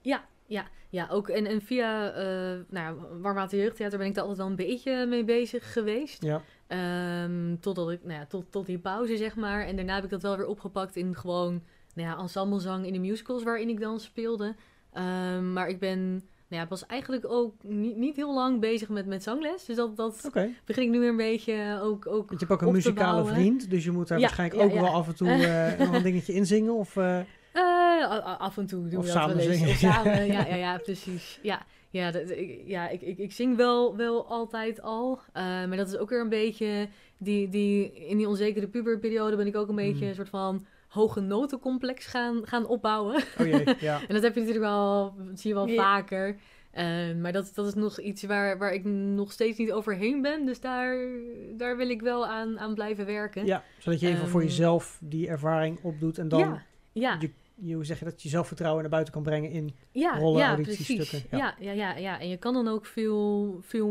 Ja, 0.00 0.24
ja, 0.46 0.66
ja 0.90 1.08
ook. 1.10 1.28
En, 1.28 1.46
en 1.46 1.60
via 1.62 2.12
eh 2.12 2.24
nou, 2.24 2.64
ja, 2.70 2.94
Warmwater 3.20 3.58
Jeugdtheater 3.58 3.98
ben 3.98 4.06
ik 4.06 4.14
daar 4.14 4.24
altijd 4.24 4.40
wel 4.42 4.50
een 4.50 4.66
beetje 4.66 5.06
mee 5.06 5.24
bezig 5.24 5.72
geweest. 5.72 6.22
Ja. 6.22 6.42
Ehm, 6.66 7.56
totdat 7.60 7.90
ik, 7.90 8.00
nou 8.04 8.18
ja, 8.18 8.26
tot, 8.26 8.44
tot 8.50 8.66
die 8.66 8.78
pauze, 8.78 9.16
zeg 9.16 9.36
maar. 9.36 9.66
En 9.66 9.76
daarna 9.76 9.94
heb 9.94 10.04
ik 10.04 10.10
dat 10.10 10.22
wel 10.22 10.36
weer 10.36 10.46
opgepakt 10.46 10.96
in 10.96 11.14
gewoon 11.14 11.62
nou 11.94 12.08
ja, 12.08 12.18
ensemblezang 12.18 12.86
in 12.86 12.92
de 12.92 12.98
musicals 12.98 13.42
waarin 13.42 13.68
ik 13.68 13.80
dan 13.80 14.00
speelde. 14.00 14.54
Ehm, 14.92 15.52
maar 15.52 15.68
ik 15.68 15.78
ben, 15.78 16.10
nou 16.48 16.62
ja, 16.62 16.66
was 16.68 16.86
eigenlijk 16.86 17.24
ook 17.28 17.54
niet, 17.62 17.96
niet 17.96 18.16
heel 18.16 18.34
lang 18.34 18.60
bezig 18.60 18.88
met, 18.88 19.06
met 19.06 19.22
zangles. 19.22 19.64
Dus 19.64 19.76
dat, 19.76 19.96
dat 19.96 20.30
begin 20.64 20.82
ik 20.82 20.90
nu 20.90 20.98
weer 20.98 21.08
een 21.08 21.16
beetje 21.16 21.78
ook, 21.82 22.06
ook 22.06 22.28
Want 22.28 22.40
je 22.40 22.46
hebt 22.46 22.50
ook 22.60 22.68
een 22.68 22.72
muzikale 22.74 23.12
bouwen. 23.12 23.34
vriend. 23.34 23.70
Dus 23.70 23.84
je 23.84 23.90
moet 23.90 24.08
daar 24.08 24.18
Ja, 24.18 24.24
waarschijnlijk 24.24 24.60
ja, 24.60 24.66
ook 24.66 24.74
ja. 24.74 24.80
wel 24.80 24.90
af 24.94 25.08
en 25.08 25.16
toe 25.16 25.28
eh, 25.46 25.78
nog 25.78 25.94
een 25.94 26.02
dingetje 26.02 26.32
inzingen. 26.32 26.74
Of, 26.74 26.96
eh, 26.96 27.20
Eh, 27.86 28.40
af 28.40 28.56
en 28.56 28.66
toe 28.66 28.88
doen 28.88 28.98
Of 28.98 29.06
we 29.06 29.12
dat 29.12 29.22
samen 29.22 29.36
wel 29.36 29.46
eens. 29.46 29.56
zingen. 29.56 29.70
Of 29.70 29.76
samen, 29.76 30.26
ja, 30.36 30.46
ja, 30.46 30.54
ja, 30.56 30.78
precies. 30.78 31.38
Ja, 31.42 31.62
Ja, 31.90 32.10
dat, 32.10 32.30
ik, 32.30 32.62
ja 32.66 32.88
ik, 32.88 33.00
ik, 33.02 33.18
ik 33.18 33.32
zing 33.32 33.56
wel, 33.56 33.96
wel 33.96 34.26
altijd 34.26 34.82
al. 34.82 35.20
Eh, 35.32 35.42
maar 35.42 35.76
dat 35.76 35.88
is 35.88 35.96
ook 35.96 36.10
weer 36.10 36.20
een 36.20 36.28
beetje... 36.28 36.88
Die, 37.18 37.48
die, 37.48 37.92
in 38.08 38.16
die 38.16 38.28
onzekere 38.28 38.66
puberperiode 38.68 39.36
ben 39.36 39.46
ik 39.46 39.56
ook 39.56 39.68
een 39.68 39.74
beetje 39.74 40.02
Mm. 40.04 40.08
een 40.08 40.14
soort 40.14 40.28
van 40.28 40.66
hoge 40.88 41.20
notencomplex 41.20 42.06
gaan, 42.06 42.40
gaan 42.46 42.66
opbouwen. 42.66 43.22
Oh 43.40 43.46
jee, 43.46 43.64
ja. 43.80 44.00
En 44.08 44.14
dat 44.14 44.22
heb 44.22 44.34
je 44.34 44.40
natuurlijk 44.40 44.66
wel, 44.66 45.14
dat 45.18 45.40
zie 45.40 45.50
je 45.54 45.56
wel 45.56 45.68
vaker. 45.68 46.36
Eh, 46.70 46.86
maar 47.20 47.32
dat, 47.32 47.50
dat 47.54 47.66
is 47.66 47.74
nog 47.74 48.00
iets 48.00 48.22
waar, 48.22 48.58
waar 48.58 48.72
ik 48.72 48.84
nog 48.84 49.32
steeds 49.32 49.58
niet 49.58 49.72
overheen 49.72 50.22
ben. 50.22 50.46
Dus 50.46 50.60
daar, 50.60 51.08
daar 51.56 51.76
wil 51.76 51.88
ik 51.90 52.00
wel 52.02 52.26
aan, 52.26 52.58
aan 52.58 52.74
blijven 52.74 53.06
werken. 53.06 53.46
ja, 53.46 53.62
zodat 53.78 54.00
je 54.00 54.08
even 54.08 54.28
voor 54.28 54.40
Ehm, 54.40 54.48
jezelf 54.48 54.98
die 55.02 55.28
ervaring 55.28 55.78
opdoet 55.82 56.18
en 56.18 56.28
dan, 56.28 56.38
ja, 56.40 56.62
ja, 56.92 57.16
Je, 57.20 57.30
je, 57.60 57.74
hoe 57.74 57.84
zeg 57.84 57.98
je 57.98 58.04
dat, 58.04 58.22
je 58.22 58.28
zelfvertrouwen 58.28 58.82
naar 58.82 58.90
buiten 58.90 59.12
kan 59.12 59.22
brengen 59.22 59.50
in... 59.50 59.74
ja, 59.90 60.18
rollen, 60.18 60.40
ja 60.40 60.48
auditiestukken, 60.48 61.06
precies. 61.06 61.26
ja. 61.30 61.38
Ja. 61.38 61.54
Ja, 61.58 61.72
ja, 61.72 61.96
ja, 61.96 62.20
En 62.20 62.28
je 62.28 62.36
kan 62.36 62.54
dan 62.54 62.68
ook 62.68 62.86
veel, 62.86 63.58
veel 63.62 63.90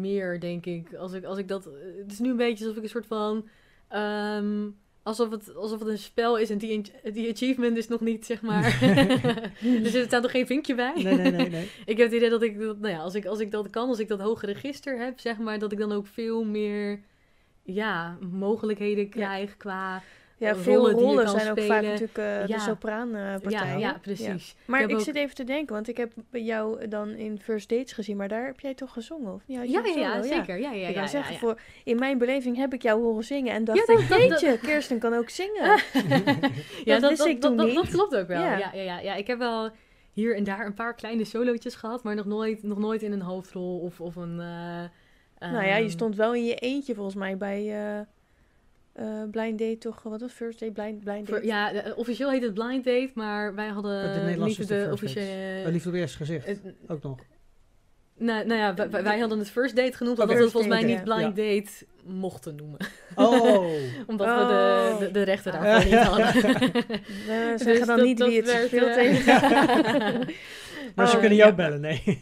meer, 0.00 0.40
denk 0.40 0.66
ik. 0.66 0.94
Als 0.94 1.12
ik, 1.12 1.24
als 1.24 1.38
ik 1.38 1.48
dat... 1.48 1.64
Het 1.98 2.12
is 2.12 2.18
nu 2.18 2.30
een 2.30 2.36
beetje 2.36 2.64
alsof 2.64 2.76
ik 2.76 2.82
een 2.82 2.88
soort 2.88 3.06
van... 3.06 3.48
ehm, 3.88 4.68
alsof, 5.02 5.30
het, 5.30 5.54
alsof 5.54 5.78
het 5.78 5.88
een 5.88 5.98
spel 5.98 6.38
is 6.38 6.50
en 6.50 6.58
die, 6.58 6.82
die 7.12 7.32
achievement 7.32 7.76
is 7.76 7.88
nog 7.88 8.00
niet, 8.00 8.26
zeg 8.26 8.42
maar... 8.42 8.78
dus 9.82 9.94
er 9.94 10.04
staat 10.04 10.22
nog 10.22 10.30
geen 10.30 10.46
vinkje 10.46 10.74
bij. 10.74 10.92
Nee, 10.94 11.16
nee, 11.16 11.30
nee, 11.30 11.48
nee. 11.48 11.70
Ik 11.84 11.96
heb 11.96 12.06
het 12.06 12.16
idee 12.16 12.30
dat 12.30 12.42
ik, 12.42 12.58
dat, 12.58 12.78
nou 12.78 12.94
ja, 12.94 13.00
als 13.00 13.14
ik, 13.14 13.26
als 13.26 13.38
ik 13.40 13.50
dat 13.50 13.70
kan, 13.70 13.88
als 13.88 13.98
ik 13.98 14.08
dat 14.08 14.20
hoge 14.20 14.46
register 14.46 14.98
heb, 14.98 15.20
zeg 15.20 15.38
maar, 15.38 15.58
dat 15.58 15.72
ik 15.72 15.78
dan 15.78 15.92
ook 15.92 16.06
veel 16.06 16.44
meer, 16.44 17.00
ja, 17.62 18.18
mogelijkheden 18.30 19.08
krijg 19.08 19.56
qua, 19.56 20.02
Ja, 20.38 20.50
rollen 20.50 20.64
veel 20.64 20.90
rollen 20.90 21.28
zijn 21.28 21.50
ook 21.50 21.60
vaak 21.60 21.82
natuurlijk 21.82 22.18
eh, 22.18 22.46
Ja. 22.46 22.56
de 22.56 22.60
sopraanpartij. 22.60 23.50
ja, 23.68 23.76
ja, 23.76 23.98
precies. 24.02 24.54
Maar 24.64 24.82
ik, 24.82 24.92
ook- 24.92 25.00
zit 25.00 25.14
even 25.14 25.34
te 25.34 25.44
denken, 25.44 25.74
want 25.74 25.88
ik 25.88 25.96
heb 25.96 26.12
jou 26.30 26.88
dan 26.88 27.08
in 27.10 27.40
First 27.40 27.68
Dates 27.68 27.92
gezien, 27.92 28.16
maar 28.16 28.28
daar 28.28 28.46
heb 28.46 28.60
jij 28.60 28.74
toch 28.74 28.92
gezongen? 28.92 29.32
Of 29.34 29.42
Ja, 29.46 29.62
ja, 29.62 29.82
ja, 29.84 30.22
zeker. 30.22 30.58
Ja, 30.58 30.70
ja, 30.72 30.88
ik 30.88 30.94
ja, 30.94 31.00
kan 31.00 31.08
zeggen. 31.08 31.36
Voor, 31.36 31.58
in 31.84 31.98
mijn 31.98 32.18
beleving 32.18 32.56
heb 32.56 32.72
ik 32.74 32.82
jou 32.82 33.02
horen 33.02 33.24
zingen 33.24 33.52
en 33.52 33.64
dacht 33.64 33.86
dat- 33.86 33.98
ik, 34.00 34.08
dat- 34.08 34.18
dat- 34.28 34.40
jeetje, 34.40 34.58
Kirsten 34.58 34.98
kan 34.98 35.14
ook 35.14 35.28
zingen. 35.28 35.80
ja, 36.84 36.98
dat 36.98 37.10
wist 37.10 37.24
ik 37.24 37.40
toen 37.40 37.56
dat, 37.56 37.66
niet. 37.66 37.74
dat 37.74 37.88
klopt 37.88 38.16
ook 38.16 38.26
wel. 38.26 38.40
Ja. 38.42 38.70
Ja. 38.74 38.98
Ja, 38.98 39.14
Ik 39.14 39.26
heb 39.26 39.38
wel 39.38 39.70
hier 40.12 40.36
en 40.36 40.44
daar 40.44 40.66
een 40.66 40.74
paar 40.74 40.94
kleine 40.94 41.24
solootjes 41.24 41.74
gehad, 41.74 42.02
maar 42.02 42.14
nog 42.14 42.26
nooit, 42.26 42.62
nog 42.62 42.78
nooit 42.78 43.02
in 43.02 43.12
een 43.12 43.22
hoofdrol 43.22 43.78
of, 43.78 44.00
of 44.00 44.16
een... 44.16 44.40
eh, 44.40 44.84
nou 45.50 45.64
ja, 45.66 45.76
je 45.76 45.82
ehm, 45.82 45.88
stond 45.88 46.16
wel 46.16 46.34
in 46.34 46.44
je 46.44 46.54
eentje 46.54 46.94
volgens 46.94 47.16
mij 47.16 47.36
bij 47.36 47.88
eh, 47.96 48.00
eh, 48.96 49.22
Blind 49.30 49.58
Date 49.58 49.78
toch? 49.78 50.02
Wat 50.02 50.20
was? 50.20 50.32
First 50.32 50.60
Date? 50.60 50.72
Blind, 50.72 51.04
blind 51.04 51.26
voor- 51.28 51.34
Date? 51.36 51.46
ja, 51.46 51.72
de- 51.72 51.96
officieel 51.96 52.30
heet 52.30 52.42
het 52.42 52.54
Blind 52.54 52.84
Date, 52.84 53.10
maar 53.14 53.54
wij 53.54 53.68
hadden 53.68 54.12
De 54.14 54.20
Nederlandse 54.20 54.60
is 54.60 54.66
de 54.66 54.74
de 54.74 54.80
First 54.80 54.92
officiële... 54.92 55.60
Uh, 55.64 55.72
liefde 55.72 55.88
op 55.88 55.94
het 55.94 56.02
eerste 56.02 56.16
gezicht, 56.16 56.60
ook 56.88 57.02
nog. 57.02 57.18
Nou, 58.18 58.46
nou 58.46 58.60
ja, 58.60 58.88
wij, 59.02 59.18
hadden 59.18 59.38
het 59.38 59.50
first 59.50 59.76
date 59.76 59.96
genoemd, 59.96 60.18
omdat 60.18 60.36
we 60.36 60.42
het 60.42 60.52
volgens 60.52 60.72
mij 60.74 60.82
niet 60.84 61.04
blind 61.04 61.36
date 61.36 61.86
mochten 62.04 62.54
noemen. 62.56 62.78
Oh! 63.14 63.66
Omdat 64.06 64.26
Oh. 64.26 64.38
we 64.38 64.98
de, 64.98 65.04
de, 65.06 65.10
de 65.10 65.22
rechten 65.22 65.52
Ah. 65.52 65.62
daarvoor 65.62 65.90
niet 65.90 66.00
hadden. 66.00 66.42
We 66.42 67.52
Dus 67.56 67.62
zeggen 67.62 67.86
dan 67.86 67.96
dat- 67.96 68.06
niet 68.06 68.18
dat 68.18 68.28
wie 68.28 68.42
het 68.42 68.66
speelt 68.66 68.86
eh, 68.86 68.94
tegen. 68.94 69.24
maar 70.94 71.06
ze 71.08 71.14
Oh, 71.14 71.20
kunnen 71.20 71.38
jou 71.38 71.50
ja. 71.50 71.54
bellen, 71.54 71.80
nee. 71.80 72.18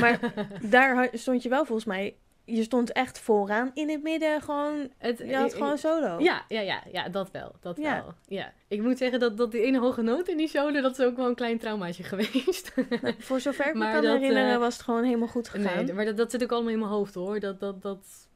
Maar 0.00 0.20
daar 0.62 1.08
stond 1.12 1.42
je 1.42 1.48
wel 1.48 1.64
volgens 1.64 1.86
mij, 1.86 2.14
je 2.44 2.62
stond 2.62 2.92
echt 2.92 3.18
vooraan 3.18 3.70
in 3.74 3.88
het 3.90 4.02
midden 4.02 4.40
gewoon, 4.40 4.88
Het, 4.98 5.18
je 5.18 5.36
had 5.36 5.54
gewoon 5.54 5.78
solo. 5.78 6.18
Ja, 6.18 6.44
ja, 6.48 6.60
ja, 6.60 6.82
ja, 6.92 7.08
dat 7.08 7.30
wel. 7.30 7.54
Dat 7.60 7.76
Ja. 7.76 7.94
wel. 8.02 8.14
Ja. 8.26 8.52
Ik 8.68 8.82
moet 8.82 8.98
zeggen 8.98 9.20
dat, 9.20 9.36
dat 9.36 9.52
die 9.52 9.62
ene 9.62 9.78
hoge 9.78 10.02
noot 10.02 10.28
in 10.28 10.36
die 10.36 10.48
solo, 10.48 10.80
dat 10.80 10.98
is 10.98 11.04
ook 11.06 11.16
wel 11.16 11.26
een 11.26 11.34
klein 11.34 11.58
traumaatje 11.58 12.02
geweest. 12.12 12.72
Nou, 13.00 13.14
voor 13.18 13.40
zover 13.40 13.66
ik 13.68 13.74
me 13.74 13.92
kan 13.92 14.02
dat, 14.02 14.12
herinneren 14.18 14.52
eh, 14.52 14.58
was 14.58 14.74
het 14.74 14.82
gewoon 14.82 15.04
helemaal 15.04 15.28
goed 15.28 15.48
gegaan. 15.48 15.84
nee, 15.84 15.94
maar 15.94 16.04
dat, 16.04 16.16
dat 16.16 16.30
zit 16.30 16.42
ook 16.42 16.52
allemaal 16.52 16.72
in 16.72 16.78
mijn 16.78 16.90
hoofd 16.90 17.14
hoor. 17.14 17.40
Dat, 17.40 17.60
dat, 17.60 17.82
dat, 17.82 18.28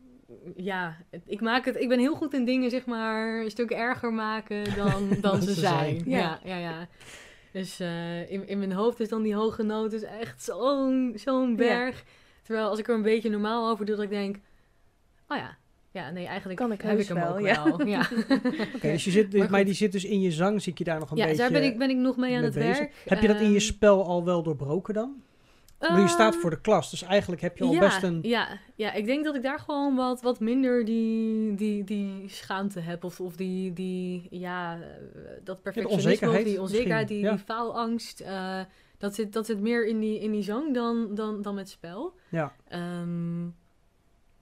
ja, 0.57 0.97
ik, 1.27 1.41
maak 1.41 1.65
het, 1.65 1.77
ik 1.81 1.89
ben 1.89 1.99
heel 1.99 2.15
goed 2.15 2.35
in 2.35 2.45
dingen 2.45 2.71
zeg 2.71 2.87
maar 2.87 3.41
een 3.41 3.51
stuk 3.51 3.71
erger 3.71 4.13
maken 4.13 4.65
dan, 4.85 5.09
dan 5.21 5.43
ze 5.43 5.53
zijn. 5.53 6.03
Ja. 6.05 6.19
Ja, 6.19 6.39
ja, 6.45 6.57
ja. 6.57 6.89
Dus 7.53 7.81
eh, 7.81 8.31
in, 8.31 8.49
in 8.49 8.59
mijn 8.59 8.73
hoofd 8.73 9.01
is 9.01 9.09
dan 9.09 9.23
die 9.23 9.35
hoge 9.35 9.63
noot 9.63 9.93
is 9.93 10.03
echt 10.03 10.43
zo'n 10.43 11.13
zo'n 11.17 11.57
berg. 11.57 12.05
Terwijl 12.49 12.69
als 12.69 12.79
ik 12.79 12.89
er 12.89 12.95
een 12.95 13.03
beetje 13.03 13.31
normaal 13.31 13.71
over 13.71 13.87
doe, 13.87 13.95
dat 13.95 14.05
ik 14.05 14.11
denk, 14.11 14.37
oh 15.29 15.37
ja, 15.37 15.57
ja, 15.91 16.11
nee, 16.11 16.27
eigenlijk 16.27 16.59
Kan 16.59 16.73
ik 16.73 16.83
heb 16.83 16.99
ik 16.99 17.09
hem 17.09 17.17
wel, 17.17 17.33
ook 17.37 17.41
ja. 17.47 17.65
wel. 17.65 17.87
Ja. 17.87 18.01
Oké, 18.75 18.91
dus 18.93 19.05
je 19.05 19.11
zit, 19.19 19.33
Maar 19.37 19.51
maar, 19.51 19.65
die 19.65 19.75
zit 19.75 19.93
dus 19.93 20.05
in 20.05 20.21
je 20.21 20.33
zang, 20.33 20.63
zie 20.63 20.73
ik 20.73 20.79
je 20.79 20.85
daar 20.85 20.99
nog 20.99 21.11
een 21.11 21.17
ja, 21.17 21.25
beetje 21.25 21.41
daar 21.41 21.51
ben 21.51 21.63
ik, 21.65 21.79
ben 21.79 21.91
ik 21.91 21.97
nog 21.97 22.17
mee 22.17 22.37
aan 22.37 22.43
het 22.43 22.55
bezig. 22.55 22.79
werk. 22.79 22.93
Heb 23.05 23.21
je 23.21 23.27
dat 23.27 23.41
in 23.41 23.49
je 23.49 23.55
Ehm, 23.55 23.65
spel 23.65 24.05
al 24.05 24.25
wel 24.25 24.43
doorbroken 24.43 24.95
dan? 24.95 25.23
Bedoel, 25.79 25.99
je 25.99 26.09
staat 26.09 26.37
voor 26.37 26.51
de 26.51 26.61
klas, 26.61 26.91
dus 26.91 27.03
eigenlijk 27.03 27.43
heb 27.43 27.57
je 27.59 27.65
al 27.65 27.73
ja, 27.73 27.81
best 27.81 28.03
een... 28.03 28.19
Ja, 28.23 28.59
ja, 28.75 28.93
ik 28.93 29.07
denk 29.07 29.25
dat 29.25 29.35
ik 29.35 29.43
daar 29.43 29.59
gewoon 29.59 29.95
wat, 29.95 30.23
wat 30.23 30.41
minder 30.41 30.85
die, 30.85 31.55
die, 31.55 31.85
die 31.85 32.29
schaamte 32.29 32.81
heb. 32.81 33.05
Of, 33.05 33.21
of 33.21 33.37
die, 33.37 33.73
die, 33.73 34.27
ja, 34.31 34.75
eh, 34.75 34.81
dat 35.45 35.63
perfectionisme. 35.63 36.11
onzekerheid 36.11 36.45
of 36.47 36.51
die 36.51 36.61
onzekerheid, 36.61 37.09
ja. 37.09 37.31
die 37.31 37.39
faalangst. 37.39 38.21
eh, 38.21 38.61
dat, 38.99 39.15
zit, 39.15 39.33
dat 39.33 39.47
zit 39.47 39.61
meer 39.61 39.87
in 39.87 40.01
die, 40.01 40.21
in 40.21 40.31
die 40.31 40.43
zang 40.43 40.75
dan, 40.75 41.15
dan, 41.15 41.43
dan 41.43 41.55
met 41.55 41.69
spel. 41.69 42.15
Ja. 42.29 42.53
Ehm, 42.69 43.47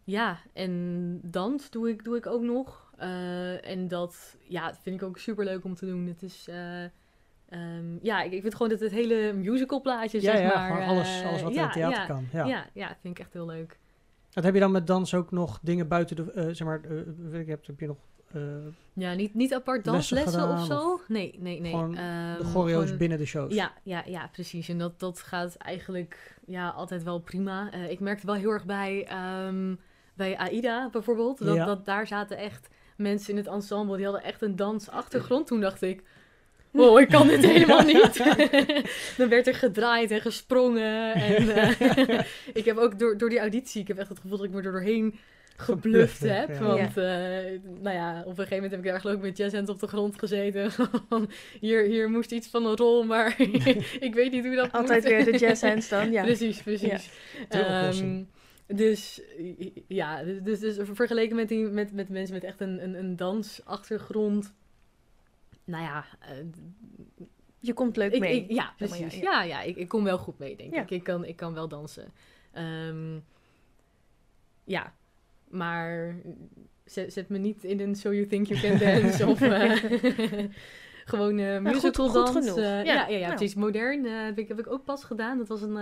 ja, 0.05 0.39
en 0.53 1.21
dans 1.23 1.71
doe 1.71 1.89
ik, 1.89 2.05
doe 2.05 2.17
ik 2.17 2.27
ook 2.27 2.43
nog. 2.43 2.91
Eh, 2.97 3.71
en 3.71 3.89
dat 3.89 4.37
ja, 4.49 4.75
vind 4.75 5.01
ik 5.01 5.03
ook 5.03 5.19
super 5.19 5.45
leuk 5.45 5.65
om 5.65 5.75
te 5.75 5.87
doen. 5.87 6.07
Het 6.07 6.23
is... 6.23 6.49
eh, 6.49 6.85
ehm, 7.49 7.97
ja, 8.03 8.23
ik, 8.23 8.33
ik 8.33 8.41
vind 8.41 8.55
gewoon 8.55 8.69
dat 8.69 8.81
het 8.81 8.93
hele 8.93 9.33
musical 9.33 9.81
plaatje, 9.81 10.21
Ja, 10.21 10.37
zeg 10.37 10.41
ja, 10.41 10.69
maar... 10.69 10.87
alles, 10.87 11.21
eh, 11.21 11.29
alles 11.29 11.43
wat 11.43 11.51
in 11.51 11.57
theater 11.57 11.81
ja, 11.91 12.07
kan. 12.07 12.29
Ja. 12.33 12.45
ja, 12.45 12.67
ja, 12.73 12.97
vind 13.01 13.19
ik 13.19 13.25
echt 13.25 13.33
heel 13.33 13.47
leuk. 13.47 13.79
Wat 14.33 14.45
heb 14.45 14.55
je 14.55 14.61
dan 14.61 14.71
met 14.71 14.87
dans 14.87 15.15
ook 15.15 15.31
nog 15.31 15.59
dingen 15.63 15.89
buiten 15.89 16.17
de, 16.17 16.55
zeg 16.55 16.67
maar, 16.67 16.81
ik, 17.33 17.47
heb, 17.47 17.67
heb 17.67 17.81
je 17.81 17.87
nog 17.87 17.99
eh, 18.37 18.73
Ja, 18.93 19.15
niet, 19.15 19.35
niet 19.35 19.55
apart 19.55 19.87
Lessen 19.87 20.17
danslessen 20.17 20.51
of 20.53 20.65
zo. 20.67 21.01
Nee, 21.09 21.35
nee, 21.39 21.61
nee. 21.61 21.71
gewoon 21.71 21.97
Ehm, 21.97 22.39
de 22.39 22.45
choreo's 22.45 22.83
gewoon- 22.85 22.99
binnen 22.99 23.19
de 23.19 23.27
shows? 23.27 23.55
Ja, 23.55 23.73
ja, 23.83 24.03
ja, 24.07 24.29
precies. 24.33 24.69
En 24.69 24.79
dat, 24.79 25.01
dat 25.01 25.21
gaat 25.23 25.57
eigenlijk 25.57 26.37
ja, 26.47 26.69
altijd 26.69 27.03
wel 27.03 27.19
prima. 27.19 27.71
Eh, 27.73 27.91
ik 27.91 28.01
merkte 28.01 28.27
wel 28.27 28.35
heel 28.35 28.51
erg 28.51 28.65
bij, 28.65 29.07
ehm, 29.09 29.75
bij 30.15 30.37
AIDA 30.39 30.89
bijvoorbeeld. 30.93 31.39
Dat, 31.45 31.55
Ja. 31.57 31.65
dat 31.65 31.85
daar 31.85 32.07
zaten 32.07 32.37
echt 32.37 32.69
mensen 32.97 33.31
in 33.31 33.37
het 33.37 33.47
ensemble. 33.47 33.97
Die 33.97 34.05
hadden 34.05 34.25
echt 34.25 34.43
een 34.43 34.57
dansachtergrond. 34.57 35.47
Toen 35.47 35.61
dacht 35.61 35.83
ik... 35.83 36.03
Wow, 36.71 36.99
ik 36.99 37.09
kan 37.09 37.27
dit 37.29 37.45
helemaal 37.47 37.83
niet. 37.95 38.17
Dan 39.19 39.29
werd 39.29 39.47
er 39.47 39.55
gedraaid 39.55 40.11
en 40.11 40.21
gesprongen. 40.21 41.15
En 41.15 41.49
eh, 41.57 42.21
ik 42.55 42.65
heb 42.65 42.77
ook 42.77 42.99
door, 42.99 43.19
door 43.19 43.29
die 43.29 43.39
auditie... 43.39 43.81
Ik 43.81 43.89
heb 43.89 43.99
echt 43.99 44.09
het 44.09 44.19
gevoel 44.19 44.37
dat 44.37 44.47
ik 44.47 44.53
me 44.53 44.57
er 44.63 44.73
doorheen 44.73 45.19
gebluft 45.57 46.21
heb, 46.37 46.49
ja. 46.49 46.59
Want 46.61 46.97
eh, 46.97 47.61
nou 47.81 47.97
ja, 47.97 48.21
op 48.21 48.27
een 48.29 48.35
gegeven 48.35 48.55
moment 48.55 48.71
heb 48.71 48.81
ik 48.85 48.87
daar 48.91 49.01
geloof 49.01 49.17
ik 49.17 49.23
met 49.23 49.37
jazzhands 49.37 49.71
op 49.71 49.79
de 49.81 49.87
grond 49.87 50.19
gezeten. 50.19 50.71
Hier, 51.61 51.85
hier 51.85 52.11
moest 52.11 52.33
iets 52.33 52.49
van 52.49 52.67
een 52.67 52.77
rol, 52.77 53.05
maar 53.05 53.35
ik 54.07 54.11
weet 54.15 54.33
niet 54.33 54.45
hoe 54.47 54.55
dat 54.55 54.73
Altijd 54.73 55.03
moet. 55.03 55.13
weer 55.13 55.25
de 55.25 55.39
jazz 55.39 55.63
hands 55.63 55.89
dan, 55.89 56.13
ja. 56.13 56.23
Precies, 56.23 56.63
precies. 56.63 57.11
Ehm, 57.49 58.23
dus 58.67 59.21
ja, 59.87 60.23
dus, 60.23 60.59
dus 60.61 60.77
vergeleken 60.93 61.37
met, 61.37 61.49
die, 61.49 61.67
met, 61.67 61.93
met 61.93 62.09
mensen 62.09 62.35
met 62.35 62.45
echt 62.45 62.61
een, 62.61 62.83
een, 62.83 62.95
een 62.95 63.17
dansachtergrond. 63.17 64.55
Nou 65.65 65.83
ja, 65.83 66.05
eh, 66.21 66.29
Je 67.61 67.73
komt 67.73 67.97
leuk 67.97 68.13
ik, 68.13 68.21
mee. 68.21 68.43
ik- 68.43 68.51
ja, 68.51 68.73
precies. 68.77 69.15
ja, 69.15 69.21
Ja, 69.21 69.43
ja, 69.43 69.63
ik, 69.63 69.77
ik 69.77 69.89
kom 69.89 70.05
wel 70.05 70.19
goed 70.19 70.39
mee, 70.39 70.57
denk 70.57 70.75
Ja. 70.75 70.83
ik. 70.83 70.91
Ik 70.91 71.03
kan, 71.05 71.25
ik 71.25 71.37
kan 71.37 71.55
wel 71.55 71.69
dansen. 71.69 72.13
Ehm, 72.53 73.19
ja, 74.65 74.95
maar 75.49 76.17
zet, 76.85 77.13
zet 77.13 77.29
me 77.29 77.39
niet 77.39 77.65
in 77.65 77.81
een 77.81 77.95
So 77.97 78.13
You 78.13 78.27
Think 78.27 78.47
You 78.47 78.61
Can 78.61 78.79
Dance 79.03 79.27
of 79.27 79.41
eh, 79.41 79.73
gewoon 81.05 81.35
Maar 81.37 81.55
goed- 81.63 81.73
musical 81.73 82.09
goed 82.09 82.15
dans. 82.15 82.31
genoeg. 82.47 82.57
Eh, 82.59 82.65
Ja, 82.65 82.81
ja, 82.83 83.07
ja, 83.07 83.07
ja, 83.17 83.27
nou. 83.27 83.35
precies. 83.37 83.55
Modern 83.55 84.07
eh, 84.07 84.13
heb, 84.25 84.39
ik, 84.39 84.49
heb 84.49 84.59
ik 84.59 84.67
ook 84.71 84.85
pas 84.85 85.05
gedaan. 85.05 85.39
Dat 85.39 85.49
was 85.49 85.63
een, 85.63 85.77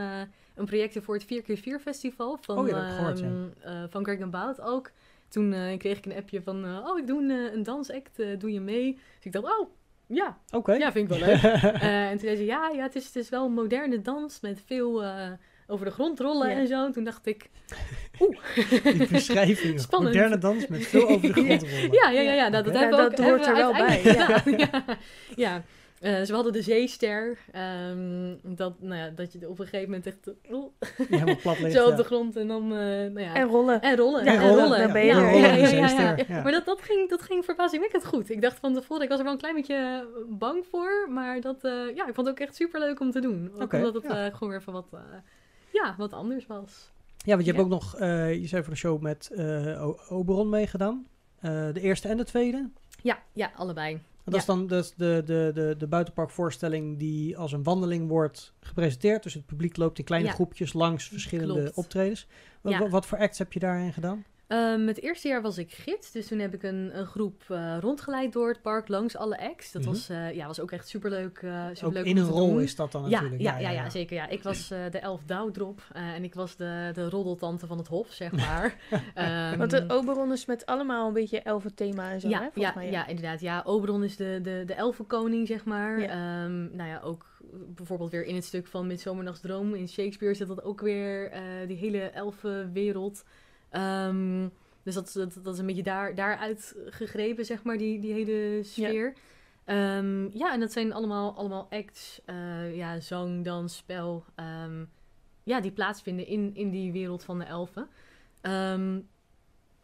een 0.55 0.65
projectje 0.65 1.03
voor 1.03 1.15
het 1.15 1.25
4x4 1.25 1.81
festival 1.83 2.39
van, 2.41 2.59
Oh 2.59 2.69
ja, 2.69 2.89
gehoord, 2.91 3.21
ehm, 3.21 3.45
eh, 3.61 3.83
van 3.89 4.05
Greg 4.05 4.31
Bout 4.31 4.61
ook. 4.61 4.91
Toen 5.29 5.51
kreeg 5.79 5.99
ik 5.99 6.07
een 6.07 6.17
appje 6.17 6.43
van, 6.43 6.65
oh, 6.87 6.99
ik 6.99 7.07
doe 7.07 7.23
een, 7.23 7.31
een 7.31 7.63
dansact, 7.63 8.23
doe 8.39 8.53
je 8.53 8.61
mee? 8.61 8.93
Dus 8.95 9.25
ik 9.25 9.33
dacht, 9.33 9.45
oh, 9.61 9.69
ja, 10.07 10.39
Oké. 10.51 10.73
ja, 10.75 10.93
vind 10.93 11.11
ik 11.13 11.19
wel 11.19 11.29
leuk. 11.29 11.43
En 11.83 12.11
toen 12.11 12.19
zei 12.19 12.37
ze, 12.37 12.45
ja, 12.45 12.69
ja 12.75 12.83
het, 12.83 12.95
is, 12.95 13.07
het 13.07 13.17
is 13.17 13.29
wel 13.29 13.45
een 13.47 13.53
moderne 13.53 14.01
dans 14.03 14.41
met 14.41 14.61
veel 14.67 15.03
over 15.67 15.87
de 15.87 15.93
grond 15.93 16.21
rollen 16.21 16.49
Ja. 16.51 16.57
en 16.57 16.67
zo. 16.67 16.85
En 16.87 16.93
toen 16.93 17.05
dacht 17.05 17.27
ik, 17.27 17.51
Die 18.85 19.09
beschrijving. 19.09 19.81
Spannend. 19.87 20.15
Moderne 20.15 20.39
dans 20.39 20.67
met 20.67 20.87
veel 20.87 21.09
over 21.09 21.21
de 21.21 21.33
grond 21.43 21.63
rollen. 21.63 21.93
ja, 21.93 22.11
ja, 22.11 22.21
ja, 22.21 22.33
ja 22.33 22.49
nou, 22.49 22.65
dat 22.65 22.79
hebben 22.79 22.99
Ja, 22.99 23.05
we 23.05 23.11
dat 23.11 23.21
ook 23.21 23.27
hoort 23.27 23.47
hebben 23.47 23.65
er 23.65 23.73
wel 23.73 23.87
bij. 23.87 24.03
Ja, 24.59 24.85
ja. 25.37 25.63
Eh, 26.01 26.23
ze 26.23 26.35
hadden 26.35 26.53
de 26.53 26.63
zeester. 26.63 27.39
ehm, 27.53 28.35
dat, 28.43 28.73
nou 28.81 28.95
ja, 29.01 29.09
dat 29.09 29.33
je 29.33 29.49
op 29.49 29.59
een 29.59 29.65
gegeven 29.67 29.89
moment 29.89 30.07
echt 30.07 30.27
eh, 30.27 30.53
oeh, 30.55 30.71
Die 30.97 31.07
helemaal 31.09 31.37
plat 31.43 31.59
ligt. 31.61 31.75
zo 31.75 31.85
op 31.85 31.91
ja. 31.91 31.97
de 31.97 32.05
grond 32.05 32.37
en 32.37 32.49
dan, 32.49 32.63
eh, 32.63 32.79
nou 32.79 33.21
ja. 33.21 33.35
En 33.35 33.47
rollen. 33.47 33.81
En 33.81 33.97
rollen. 33.97 34.25
Ja, 34.25 34.33
en 34.33 34.41
rollen, 34.41 34.63
rollen. 34.63 34.79
dan 34.79 34.93
ben 34.93 35.01
je 35.05 35.07
ja, 35.07 35.15
er. 35.17 35.23
ja, 35.25 35.31
Rollen 35.31 35.41
ja, 35.49 35.55
in 35.55 35.55
de 35.55 35.61
ja, 35.61 35.67
ja, 35.81 35.89
zeester, 35.89 36.19
ja. 36.19 36.25
ja. 36.37 36.43
Maar 36.43 36.53
dat, 36.53 36.65
dat, 36.65 36.81
ging, 36.83 37.09
dat 37.11 37.23
ging 37.23 37.45
verbazingwekkend 37.45 38.05
goed. 38.07 38.31
Ik 38.31 38.41
dacht 38.43 38.59
van 38.59 38.75
tevoren, 38.75 39.03
ik 39.03 39.09
was 39.09 39.19
er 39.19 39.25
wel 39.25 39.33
een 39.33 39.39
klein 39.39 39.55
beetje 39.55 40.07
bang 40.29 40.65
voor. 40.71 41.07
Maar 41.11 41.41
dat, 41.41 41.65
eh, 41.65 41.73
ja, 41.95 42.07
ik 42.07 42.15
vond 42.15 42.27
het 42.27 42.29
ook 42.29 42.39
echt 42.39 42.55
super 42.57 42.81
leuk 42.81 43.01
om 43.01 43.11
te 43.11 43.21
doen. 43.21 43.51
Ook 43.55 43.63
Oké, 43.63 43.77
omdat 43.77 43.95
het 43.95 44.03
ja. 44.13 44.27
eh, 44.27 44.33
gewoon 44.35 44.49
weer 44.49 44.63
van 44.63 44.73
wat... 44.73 44.87
ja, 45.83 45.95
wat 45.99 46.13
anders 46.13 46.47
was. 46.47 46.91
Ja, 47.17 47.33
want 47.35 47.45
je 47.47 47.51
hebt 47.53 47.65
ook 47.65 47.71
nog, 47.71 47.97
eh, 47.97 48.35
je 48.41 48.47
zei 48.47 48.63
voor 48.63 48.73
de 48.73 48.79
show 48.79 49.01
met 49.01 49.31
eh, 49.35 49.89
Oberon 50.09 50.49
meegedaan. 50.49 51.07
Eh, 51.41 51.51
de 51.73 51.81
eerste 51.81 52.09
en 52.09 52.17
de 52.17 52.25
tweede. 52.25 52.69
Ja, 53.03 53.23
ja, 53.33 53.53
allebei. 53.57 53.95
En 53.95 54.01
dat 54.33 54.35
Ja. 54.35 54.41
is 54.41 54.47
dan 54.47 54.67
dat 54.67 54.85
is 54.85 54.95
de, 54.97 55.23
de, 55.25 55.51
de, 55.55 55.75
de 55.79 55.87
buitenparkvoorstelling 55.87 56.99
die 56.99 57.37
als 57.39 57.53
een 57.53 57.63
wandeling 57.63 58.09
wordt 58.09 58.53
gepresenteerd. 58.61 59.23
Dus 59.23 59.35
het 59.35 59.47
publiek 59.47 59.77
loopt 59.77 59.99
in 59.99 60.05
kleine 60.05 60.29
Ja. 60.29 60.35
groepjes 60.35 60.73
langs 60.73 61.09
verschillende 61.09 61.61
Klopt. 61.61 61.77
optredens. 61.77 62.27
Wat 62.91 63.07
voor 63.07 63.19
acts 63.19 63.39
heb 63.39 63.53
je 63.53 63.59
daarin 63.61 63.93
gedaan? 63.93 64.25
Ehm, 64.55 64.87
het 64.87 65.01
eerste 65.03 65.29
jaar 65.29 65.43
was 65.43 65.59
ik 65.59 65.73
gids, 65.73 66.11
dus 66.13 66.27
toen 66.27 66.39
heb 66.39 66.55
ik 66.55 66.63
een, 66.63 66.99
een 66.99 67.07
groep 67.07 67.43
eh, 67.49 67.77
rondgeleid 67.81 68.33
door 68.33 68.49
het 68.49 68.63
park 68.63 68.89
langs 68.89 69.17
alle 69.17 69.39
acts. 69.51 69.73
Dat 69.73 69.83
Mhm. 69.83 69.91
was, 69.91 70.09
eh, 70.09 70.35
ja, 70.35 70.47
was 70.47 70.61
ook 70.61 70.71
echt 70.71 70.89
superleuk. 70.89 71.39
eh 71.43 71.67
Ook 71.85 71.95
in 71.95 72.17
een 72.17 72.29
rol 72.29 72.49
doen. 72.53 72.61
is 72.63 72.77
dat 72.77 72.93
dan 72.93 73.03
Ja, 73.03 73.09
natuurlijk. 73.09 73.43
ja, 73.43 73.59
ja, 73.59 73.71
ja, 73.71 73.91
zeker. 73.91 74.17
Ja. 74.17 74.29
Ik 74.29 74.43
was 74.43 74.71
eh, 74.71 74.79
de 74.91 74.99
elf 74.99 75.23
Douwdrop 75.27 75.81
eh, 75.93 76.03
en 76.15 76.25
ik 76.25 76.35
was 76.35 76.57
de, 76.57 76.91
de 76.95 77.09
roddeltante 77.09 77.67
van 77.67 77.79
het 77.79 77.87
hof, 77.89 78.13
zeg 78.13 78.33
maar. 78.47 78.77
Ehm, 79.15 79.59
Want 79.59 79.71
de 79.71 79.85
Oberon 79.89 80.33
is 80.33 80.47
met 80.47 80.67
allemaal 80.67 81.07
een 81.07 81.13
beetje 81.13 81.41
elfen 81.43 81.75
thema 81.75 82.11
en 82.11 82.21
zo, 82.21 82.27
hè? 82.29 82.33
ja, 82.33 82.39
Volgens 82.41 82.65
ja, 82.65 82.73
mij, 82.75 82.91
ja. 82.91 83.07
inderdaad. 83.07 83.41
Ja, 83.41 83.63
Oberon 83.67 84.05
is 84.05 84.17
de, 84.17 84.39
de, 84.43 84.63
de 84.67 84.75
elfenkoning, 84.75 85.47
zeg 85.47 85.65
maar. 85.65 86.01
Ja. 86.01 86.09
Ehm, 86.09 86.77
nou 86.77 86.89
ja, 86.89 87.01
ook 87.01 87.27
bijvoorbeeld 87.75 88.11
weer 88.11 88.25
in 88.25 88.35
het 88.35 88.45
stuk 88.45 88.67
van 88.67 88.87
Midsomernachtsdroom 88.87 89.75
in 89.75 89.89
Shakespeare 89.89 90.35
zit 90.35 90.49
dat 90.49 90.63
ook 90.65 90.81
weer, 90.81 91.31
eh, 91.31 91.41
die 91.67 91.77
hele 91.77 91.99
elfenwereld. 92.01 93.25
Ehm, 93.75 94.49
dus 94.83 94.95
dat, 94.95 95.13
dat, 95.15 95.39
dat 95.43 95.55
is 95.55 95.61
een 95.61 95.67
beetje 95.67 95.83
daar, 95.83 96.15
daaruit 96.15 96.77
gegrepen, 96.87 97.45
zeg 97.45 97.63
maar, 97.63 97.79
die, 97.79 98.01
die 98.01 98.13
hele 98.13 98.63
sfeer. 98.63 99.15
Ja, 99.67 100.03
ja 100.33 100.53
en 100.53 100.61
dat 100.61 100.73
zijn 100.73 100.93
allemaal, 100.93 101.37
allemaal 101.37 101.67
acts, 101.71 102.21
eh, 102.25 102.77
ja, 102.77 103.01
zang, 103.01 103.45
dans, 103.45 103.77
spel, 103.77 104.25
ehm, 104.35 104.85
ja, 105.43 105.61
die 105.61 105.73
plaatsvinden 105.73 106.27
in, 106.27 106.51
in 106.55 106.71
die 106.71 106.93
wereld 106.93 107.25
van 107.25 107.39
de 107.39 107.45
elfen. 107.45 107.89
Ehm, 108.41 108.95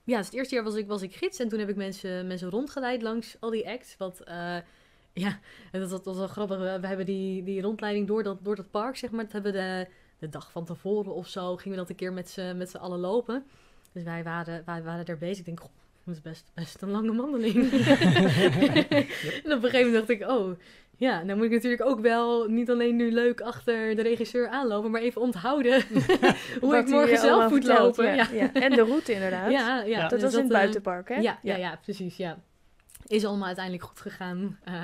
ja, 0.05 0.17
dus 0.17 0.27
het 0.27 0.35
eerste 0.35 0.55
jaar 0.55 0.65
was 0.65 0.75
ik, 0.75 0.87
was 0.87 1.03
ik 1.03 1.15
gids 1.15 1.39
en 1.39 1.49
toen 1.49 1.59
heb 1.59 1.69
ik 1.69 1.77
mensen, 1.77 2.27
mensen 2.27 2.51
rondgeleid 2.51 3.03
langs 3.03 3.37
al 3.41 3.51
die 3.51 3.69
acts. 3.69 3.97
Wat, 3.97 4.21
eh, 4.21 4.57
ja, 5.25 5.39
dat, 5.71 5.91
dat 5.91 6.05
was 6.05 6.17
wel 6.17 6.27
grappig. 6.27 6.59
We, 6.59 6.81
we 6.81 6.87
hebben 6.87 7.07
die, 7.07 7.43
die 7.43 7.63
rondleiding 7.63 8.07
door 8.07 8.23
dat, 8.23 8.45
door 8.45 8.57
dat 8.57 8.71
park, 8.71 8.97
zeg 8.97 9.11
maar. 9.11 9.25
Dat 9.25 9.33
hebben 9.33 9.53
we 9.53 9.59
de, 9.59 9.87
de 10.19 10.29
dag 10.29 10.51
van 10.51 10.65
tevoren 10.65 11.15
of 11.15 11.29
zo, 11.29 11.57
gingen 11.57 11.71
we 11.71 11.85
dat 11.85 11.91
een 11.91 11.97
keer 11.97 12.13
met 12.57 12.71
z'n 12.71 12.77
allen 12.77 12.99
lopen. 12.99 13.47
Dus 13.93 14.03
wij 14.03 14.23
waren, 14.23 14.63
wij 14.67 14.83
waren 14.83 15.05
daar 15.05 15.19
bezig. 15.19 15.39
Ik 15.39 15.45
denk, 15.45 15.61
goh, 15.61 15.71
dat 16.05 16.15
is 16.15 16.21
best, 16.21 16.51
best 16.55 16.83
een 16.83 16.91
lange 16.91 17.17
wandeling. 17.17 17.55
En 19.45 19.53
op 19.53 19.63
een 19.63 19.71
gegeven 19.71 19.87
moment 19.87 20.07
dacht 20.07 20.09
ik, 20.09 20.29
oh, 20.29 20.59
ja, 20.97 21.23
nou 21.23 21.37
moet 21.37 21.47
ik 21.47 21.53
natuurlijk 21.53 21.85
ook 21.85 22.01
wel 22.01 22.47
niet 22.49 22.71
alleen 22.71 22.97
nu 22.97 23.13
leuk 23.13 23.41
achter 23.41 23.97
de 23.97 24.03
regisseur 24.03 24.49
aanlopen, 24.49 24.91
maar 24.91 25.01
even 25.01 25.21
onthouden 25.21 25.83
hoe 26.61 26.77
ik 26.77 26.87
morgen 26.87 27.11
je 27.11 27.19
zelf 27.19 27.51
moet 27.51 27.65
lopen. 27.65 28.05
Ja, 28.05 28.15
Ja, 28.15 28.29
ja. 28.33 28.53
En 28.53 28.71
de 28.71 28.83
route 28.83 29.13
inderdaad. 29.13 29.51
ja, 29.51 29.83
ja. 29.83 30.01
Dat 30.01 30.11
dus 30.11 30.23
was 30.23 30.33
in 30.33 30.43
het 30.43 30.51
eh, 30.51 30.59
buitenpark, 30.59 31.09
hè? 31.09 31.15
Ja, 31.15 31.39
ja, 31.43 31.57
ja, 31.57 31.79
precies, 31.83 32.17
ja. 32.17 32.39
Is 33.11 33.25
allemaal 33.25 33.47
uiteindelijk 33.47 33.85
goed 33.85 34.01
gegaan. 34.01 34.59
Eh, 34.65 34.75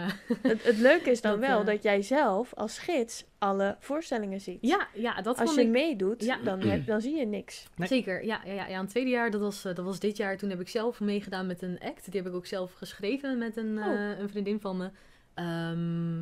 Het, 0.43 0.63
het 0.65 0.79
leuke 0.79 1.11
is 1.11 1.21
dan 1.21 1.41
Dat, 1.41 1.49
wel 1.49 1.61
eh, 1.61 1.67
dat 1.67 1.83
jij 1.83 2.03
zelf 2.03 2.55
als 2.55 2.79
gids 2.79 3.25
alle 3.39 3.77
voorstellingen 3.81 4.41
ziet. 4.41 4.59
ja, 4.61 4.89
ja, 4.95 5.15
dat 5.23 5.39
Als 5.39 5.49
vond 5.49 5.55
je 5.61 5.67
ik... 5.67 5.71
meedoet, 5.71 6.25
Ja. 6.25 6.39
dan, 6.45 6.61
heb, 6.61 6.87
dan 6.87 7.01
zie 7.01 7.17
je 7.17 7.27
niks. 7.27 7.67
Nee. 7.77 7.89
Zeker, 7.89 8.25
ja, 8.25 8.41
ja, 8.45 8.53
ja, 8.53 8.67
ja. 8.67 8.79
Een 8.79 8.87
tweede 8.87 9.11
jaar, 9.11 9.31
dat 9.31 9.41
was, 9.41 9.65
eh, 9.65 9.75
dat 9.75 9.85
was 9.85 9.99
dit 10.01 10.17
jaar. 10.17 10.37
Toen 10.37 10.51
heb 10.51 10.61
ik 10.61 10.69
zelf 10.69 11.01
meegedaan 11.01 11.47
met 11.47 11.63
een 11.63 11.79
act. 11.81 12.11
Die 12.13 12.21
heb 12.21 12.31
ik 12.31 12.37
ook 12.37 12.47
zelf 12.47 12.73
geschreven 12.73 13.39
met 13.39 13.57
een, 13.57 13.79
Oh. 13.79 13.87
eh, 13.87 14.19
een 14.19 14.29
vriendin 14.29 14.61
van 14.61 14.77
me. 14.77 14.91
Ehm, 15.35 16.17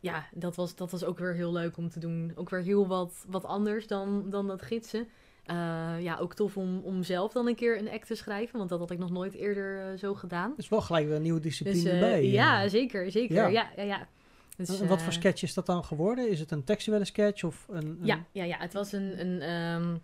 ja, 0.00 0.26
dat 0.32 0.56
was, 0.56 0.74
dat 0.76 0.90
was 0.90 1.04
ook 1.04 1.18
weer 1.18 1.34
heel 1.34 1.52
leuk 1.52 1.76
om 1.76 1.88
te 1.90 1.98
doen. 1.98 2.32
Ook 2.34 2.50
weer 2.50 2.62
heel 2.62 2.86
wat, 2.86 3.24
wat 3.28 3.44
anders 3.44 3.86
dan, 3.86 4.30
dan 4.30 4.46
dat 4.46 4.62
gidsen. 4.62 5.08
Eh, 5.44 5.94
ja, 6.00 6.16
ook 6.20 6.34
tof 6.34 6.56
om, 6.56 6.80
om 6.84 7.02
zelf 7.02 7.32
dan 7.32 7.46
een 7.48 7.54
keer 7.54 7.78
een 7.78 7.90
act 7.90 8.06
te 8.06 8.14
schrijven. 8.14 8.58
Want 8.58 8.70
dat 8.70 8.78
had 8.78 8.90
ik 8.90 8.98
nog 8.98 9.10
nooit 9.10 9.34
eerder 9.34 9.80
eh, 9.80 9.98
zo 9.98 10.14
gedaan. 10.14 10.48
Dat 10.50 10.58
is 10.58 10.68
wel 10.68 10.80
gelijk 10.80 11.06
weer 11.06 11.16
een 11.16 11.22
nieuwe 11.22 11.40
discipline 11.40 11.82
Dus 11.82 11.92
eh, 11.92 12.02
erbij. 12.02 12.26
ja, 12.26 12.68
zeker, 12.68 13.10
zeker. 13.10 13.34
Ja. 13.36 13.46
Ja, 13.46 13.70
ja, 13.76 13.82
ja. 13.82 14.08
Dus, 14.56 14.80
En 14.80 14.86
wat 14.88 15.02
voor 15.02 15.12
sketch 15.12 15.42
is 15.42 15.54
dat 15.54 15.66
dan 15.66 15.84
geworden? 15.84 16.30
Is 16.30 16.40
het 16.40 16.50
een 16.50 16.64
textuele 16.64 17.04
sketch 17.04 17.44
of 17.44 17.66
een... 17.70 17.86
een- 17.86 17.98
Ja, 18.02 18.24
ja, 18.32 18.44
ja, 18.44 18.56
het 18.58 18.72
was 18.72 18.92
een, 18.92 19.20
een, 19.20 19.40
ehm, 19.40 19.96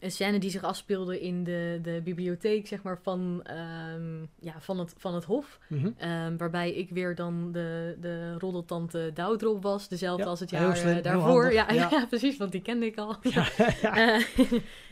een 0.00 0.10
scène 0.10 0.38
die 0.38 0.50
zich 0.50 0.62
afspeelde 0.62 1.20
in 1.20 1.44
de, 1.44 1.78
de 1.82 2.00
bibliotheek, 2.04 2.66
zeg 2.66 2.82
maar, 2.82 2.98
van, 3.02 3.40
ehm, 3.44 4.20
ja, 4.40 4.60
van, 4.60 4.78
het, 4.78 4.94
van 4.96 5.14
het 5.14 5.24
Hof. 5.24 5.58
Mhm. 5.68 5.90
Ehm, 5.96 6.36
waarbij 6.36 6.72
ik 6.72 6.90
weer 6.90 7.14
dan 7.14 7.52
de, 7.52 7.96
de 8.00 8.38
roddeltante 8.38 9.10
Douwdrop 9.14 9.62
was. 9.62 9.88
Dezelfde 9.88 10.22
Ja, 10.22 10.28
als 10.28 10.40
het 10.40 10.50
jaar 10.50 10.76
slim, 10.76 10.96
eh, 10.96 11.02
daarvoor. 11.02 11.52
Ja, 11.52 11.72
ja. 11.72 11.90
ja. 11.90 12.06
precies, 12.06 12.36
want 12.36 12.52
die 12.52 12.62
kende 12.62 12.86
ik 12.86 12.96
al. 12.98 13.16
Eh, 13.82 14.22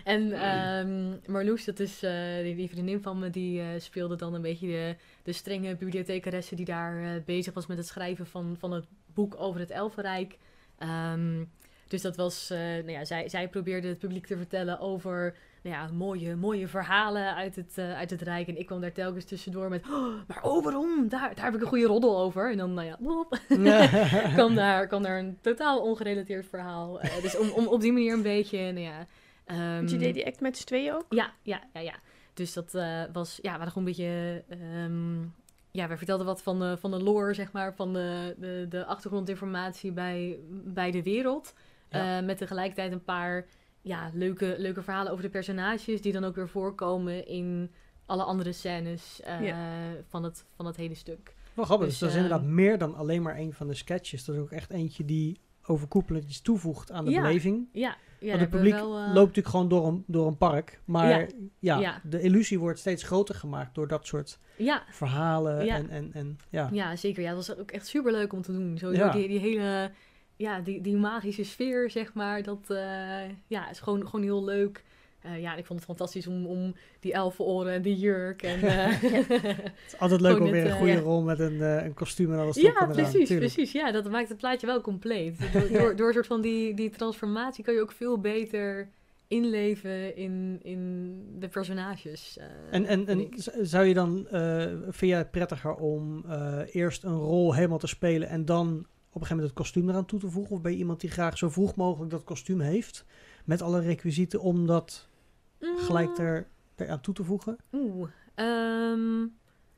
en 0.04 0.32
ehm, 0.32 1.32
Marloes, 1.32 1.64
dat 1.64 1.80
is 1.80 2.02
eh, 2.02 2.42
die, 2.42 2.56
die 2.56 2.68
vriendin 2.68 3.02
van 3.02 3.18
me, 3.18 3.30
die 3.30 3.62
speelde 3.78 4.16
dan 4.16 4.34
een 4.34 4.42
beetje 4.42 4.66
de, 4.66 4.96
de 5.22 5.32
strenge 5.32 5.76
bibliothecaresse 5.76 6.54
die 6.54 6.64
daar 6.64 7.22
bezig 7.24 7.54
was 7.54 7.66
met 7.66 7.76
het 7.76 7.86
schrijven 7.86 8.26
van, 8.26 8.56
van 8.58 8.72
het 8.72 8.84
boek 9.14 9.34
over 9.38 9.60
het 9.60 9.70
Elfenrijk. 9.70 10.38
Ehm, 10.78 11.44
dus 11.88 12.02
dat 12.02 12.16
was, 12.16 12.50
eh, 12.50 12.58
nou 12.58 12.90
ja, 12.90 13.04
zij, 13.04 13.28
zij 13.28 13.48
probeerde 13.48 13.88
het 13.88 13.98
publiek 13.98 14.26
te 14.26 14.36
vertellen 14.36 14.80
over 14.80 15.34
nou 15.64 15.76
ja, 15.76 15.88
mooie, 15.92 16.36
mooie 16.36 16.68
verhalen 16.68 17.34
uit 17.34 17.56
het, 17.56 17.72
eh, 17.78 17.96
uit 17.96 18.10
het 18.10 18.22
Rijk. 18.22 18.48
En 18.48 18.58
ik 18.58 18.66
kwam 18.66 18.80
daar 18.80 18.92
telkens 18.92 19.24
tussendoor 19.24 19.68
met, 19.68 19.84
"Oh, 19.90 20.14
maar 20.26 20.42
Oberon, 20.42 21.08
daar, 21.08 21.34
daar 21.34 21.44
heb 21.44 21.54
ik 21.54 21.60
een 21.60 21.66
goede 21.66 21.86
roddel 21.86 22.18
over. 22.18 22.50
En 22.50 22.56
dan, 22.56 22.74
nou 22.74 22.86
ja, 22.86 22.96
wop, 23.00 23.38
kwam, 24.34 24.54
daar, 24.54 24.86
kwam 24.86 25.02
daar 25.02 25.18
een 25.18 25.38
totaal 25.40 25.80
ongerelateerd 25.80 26.46
verhaal. 26.46 27.00
Eh, 27.00 27.22
dus 27.22 27.36
om, 27.38 27.50
om 27.50 27.66
op 27.66 27.80
die 27.80 27.92
manier 27.92 28.12
een 28.12 28.22
beetje, 28.22 28.58
nou 28.58 28.80
ja... 28.86 29.06
ehm, 29.44 29.74
Want 29.76 29.90
je 29.90 29.96
deed 29.96 30.14
die 30.14 30.26
act 30.26 30.40
met 30.40 30.56
z'n 30.56 30.64
tweeën 30.64 30.94
ook? 30.94 31.06
ja, 31.08 31.32
ja, 31.42 31.62
ja, 31.72 31.80
ja. 31.80 31.94
Dus 32.34 32.52
dat 32.52 32.74
eh, 32.74 33.02
was, 33.12 33.38
ja, 33.42 33.58
we 33.58 33.66
gewoon 33.66 33.72
een 33.76 33.84
beetje, 33.84 34.42
ehm, 34.48 35.20
ja, 35.70 35.88
we 35.88 35.96
vertelden 35.96 36.26
wat 36.26 36.42
van 36.42 36.58
de, 36.58 36.76
van 36.76 36.90
de 36.90 37.02
lore, 37.02 37.34
zeg 37.34 37.52
maar, 37.52 37.74
van 37.74 37.92
de, 37.92 38.34
de, 38.38 38.66
de 38.68 38.84
achtergrondinformatie 38.84 39.92
bij, 39.92 40.38
bij 40.64 40.90
de 40.90 41.02
wereld. 41.02 41.54
Ja. 41.94 42.18
Eh, 42.18 42.24
met 42.24 42.38
tegelijkertijd 42.38 42.92
een 42.92 43.04
paar, 43.04 43.46
ja, 43.82 44.10
leuke, 44.12 44.54
leuke 44.58 44.82
verhalen 44.82 45.12
over 45.12 45.24
de 45.24 45.30
personages, 45.30 46.00
die 46.00 46.12
dan 46.12 46.24
ook 46.24 46.34
weer 46.34 46.48
voorkomen 46.48 47.26
in 47.26 47.70
alle 48.06 48.22
andere 48.22 48.52
scènes 48.52 49.20
eh, 49.20 49.42
Ja. 49.46 49.68
van, 50.08 50.24
het, 50.24 50.44
van 50.56 50.66
het 50.66 50.76
hele 50.76 50.94
stuk. 50.94 51.34
Wel 51.54 51.64
grappig, 51.64 51.88
dus, 51.88 51.98
Dus, 51.98 52.08
dat 52.08 52.18
is 52.18 52.22
inderdaad 52.24 52.46
ehm, 52.46 52.54
meer 52.54 52.78
dan 52.78 52.94
alleen 52.94 53.22
maar 53.22 53.38
een 53.38 53.52
van 53.52 53.66
de 53.66 53.74
sketches. 53.74 54.24
Dat 54.24 54.34
is 54.34 54.40
ook 54.40 54.50
echt 54.50 54.70
eentje 54.70 55.04
die 55.04 55.40
overkoepelend 55.66 56.24
iets 56.24 56.40
toevoegt 56.40 56.92
aan 56.92 57.04
de 57.04 57.10
Ja. 57.10 57.20
beleving. 57.20 57.68
Ja, 57.72 57.96
ja 58.18 58.28
Want 58.28 58.40
het 58.40 58.50
publiek 58.50 58.74
wel, 58.74 58.96
eh, 58.98 59.04
loopt 59.04 59.14
natuurlijk 59.14 59.46
gewoon 59.46 59.68
door 59.68 59.86
een, 59.86 60.04
door 60.06 60.26
een 60.26 60.36
park. 60.36 60.80
Maar 60.84 61.28
ja, 61.58 62.00
de 62.02 62.20
illusie 62.20 62.58
wordt 62.58 62.78
steeds 62.78 63.02
groter 63.02 63.34
gemaakt 63.34 63.74
door 63.74 63.88
dat 63.88 64.06
soort 64.06 64.38
Ja, 64.56 64.82
verhalen. 64.90 65.64
Ja. 65.64 65.74
En, 65.76 65.90
en, 65.90 66.10
en 66.12 66.38
ja. 66.50 66.68
Ja, 66.72 66.96
zeker. 66.96 67.22
Ja, 67.22 67.34
dat 67.34 67.46
was 67.46 67.58
ook 67.58 67.70
echt 67.70 67.86
super 67.86 68.12
leuk 68.12 68.32
om 68.32 68.42
te 68.42 68.52
doen. 68.52 68.78
Zo 68.78 68.90
die, 69.10 69.28
die 69.28 69.38
hele, 69.38 69.90
ja, 70.36 70.60
die, 70.60 70.80
die 70.80 70.96
magische 70.96 71.44
sfeer, 71.44 71.90
zeg 71.90 72.14
maar. 72.14 72.42
Dat 72.42 72.70
eh, 72.70 73.30
ja, 73.46 73.70
is 73.70 73.80
gewoon, 73.80 74.06
gewoon 74.06 74.24
heel 74.24 74.44
leuk. 74.44 74.84
Eh, 75.20 75.40
ja, 75.40 75.54
ik 75.54 75.66
vond 75.66 75.78
het 75.78 75.88
fantastisch 75.88 76.26
om, 76.26 76.46
om 76.46 76.74
die 77.00 77.12
elfenoren 77.12 77.72
en 77.72 77.82
die 77.82 77.96
jurk. 77.96 78.42
En, 78.42 78.62
eh, 78.68 79.00
Het 79.00 79.72
is 79.86 79.98
altijd 79.98 80.20
leuk 80.20 80.40
om 80.40 80.50
weer 80.50 80.66
een 80.66 80.76
goede 80.76 80.98
rol 80.98 81.22
met 81.22 81.38
een, 81.38 81.60
een 81.60 81.94
kostuum 81.94 82.32
en 82.32 82.38
alles 82.38 82.56
erop 82.56 82.70
ja, 82.70 82.80
eraan. 82.80 82.92
precies, 82.92 83.34
precies. 83.34 83.72
Ja, 83.72 83.92
dat 83.92 84.10
maakt 84.10 84.28
het 84.28 84.38
plaatje 84.38 84.66
wel 84.66 84.80
compleet. 84.80 85.38
Door, 85.52 85.68
door, 85.68 85.96
door 85.96 86.06
een 86.06 86.14
soort 86.14 86.26
van 86.26 86.40
die, 86.40 86.74
die 86.74 86.90
transformatie 86.90 87.64
kan 87.64 87.74
je 87.74 87.80
ook 87.80 87.92
veel 87.92 88.18
beter 88.18 88.88
inleven 89.28 90.16
in, 90.16 90.58
in 90.62 91.20
de 91.38 91.48
personages. 91.48 92.38
En, 92.70 92.84
en, 92.86 93.06
en 93.06 93.28
zou 93.62 93.84
je 93.84 93.94
dan, 93.94 94.26
vind 94.88 95.10
jij 95.10 95.18
het 95.18 95.30
prettiger 95.30 95.74
om 95.74 96.24
eerst 96.72 97.04
een 97.04 97.16
rol 97.16 97.54
helemaal 97.54 97.78
te 97.78 97.86
spelen 97.86 98.28
en 98.28 98.44
dan 98.44 98.86
op 99.14 99.20
een 99.20 99.26
gegeven 99.26 99.36
moment 99.36 99.50
het 99.58 99.58
kostuum 99.58 99.88
eraan 99.88 100.04
toe 100.04 100.18
te 100.20 100.30
voegen? 100.30 100.54
Of 100.56 100.60
ben 100.62 100.72
je 100.72 100.78
iemand 100.78 101.00
die 101.00 101.10
graag 101.10 101.38
zo 101.38 101.48
vroeg 101.48 101.74
mogelijk 101.76 102.10
dat 102.10 102.24
kostuum 102.24 102.60
heeft, 102.60 103.04
met 103.44 103.62
alle 103.62 103.80
requisieten 103.80 104.40
om 104.40 104.66
dat 104.66 105.08
gelijk 105.60 106.18
Mm, 106.18 106.24
er, 106.24 106.46
eraan 106.76 107.00
toe 107.00 107.14
te 107.14 107.24
voegen? 107.24 107.56
Oeh, 107.72 108.08
ehm, 108.34 109.26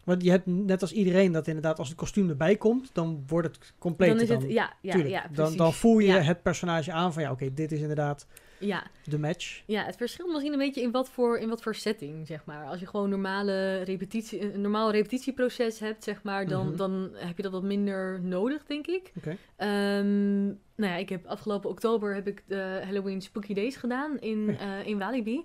Want 0.04 0.22
je 0.22 0.30
hebt 0.30 0.46
net 0.46 0.82
als 0.82 0.92
iedereen 0.92 1.32
dat 1.32 1.46
inderdaad 1.46 1.78
als 1.78 1.88
het 1.88 1.96
kostuum 1.96 2.28
erbij 2.28 2.56
komt, 2.56 2.90
dan 2.92 3.24
wordt 3.26 3.48
het 3.56 3.74
compleet. 3.78 4.08
dan 4.10 4.20
is 4.20 4.28
het, 4.28 4.42
ja, 4.42 4.72
ja, 4.80 4.92
Tuurlijk. 4.92 5.14
ja, 5.14 5.22
dan, 5.22 5.32
precies. 5.32 5.56
dan 5.56 5.72
voel 5.72 5.98
je 5.98 6.06
Ja. 6.06 6.20
het 6.20 6.42
personage 6.42 6.92
aan 6.92 7.12
van 7.12 7.22
ja, 7.22 7.30
oké, 7.30 7.52
dit 7.54 7.72
is 7.72 7.80
inderdaad 7.80 8.26
Ja, 8.58 8.86
de 9.04 9.18
match. 9.18 9.62
Ja, 9.66 9.84
het 9.84 9.96
verschilt 9.96 10.28
misschien 10.30 10.52
een 10.52 10.58
beetje 10.58 10.80
in 10.80 10.90
wat 10.90 11.08
voor, 11.08 11.38
in 11.38 11.48
wat 11.48 11.62
voor 11.62 11.74
setting, 11.74 12.26
zeg 12.26 12.44
maar. 12.44 12.66
Als 12.66 12.80
je 12.80 12.86
gewoon 12.86 13.10
normale 13.10 13.82
repetitie, 13.82 14.54
een 14.54 14.60
normaal 14.60 14.90
repetitieproces 14.90 15.78
hebt, 15.78 16.04
zeg 16.04 16.22
maar, 16.22 16.48
dan, 16.48 16.66
Mhm. 16.66 16.76
dan 16.76 17.10
heb 17.14 17.36
je 17.36 17.42
dat 17.42 17.52
wat 17.52 17.62
minder 17.62 18.20
nodig, 18.22 18.64
denk 18.66 18.86
ik. 18.86 19.12
Oké. 19.16 19.36
Ehm, 19.56 20.44
nou 20.46 20.92
ja, 20.92 20.96
ik 20.96 21.08
heb 21.08 21.26
afgelopen 21.26 21.70
oktober 21.70 22.14
heb 22.14 22.26
ik 22.26 22.42
de 22.46 22.80
Halloween 22.84 23.22
Spooky 23.22 23.54
Days 23.54 23.76
gedaan 23.76 24.18
in, 24.20 24.56
eh 24.58 24.86
in 24.86 24.98
Walibi. 24.98 25.44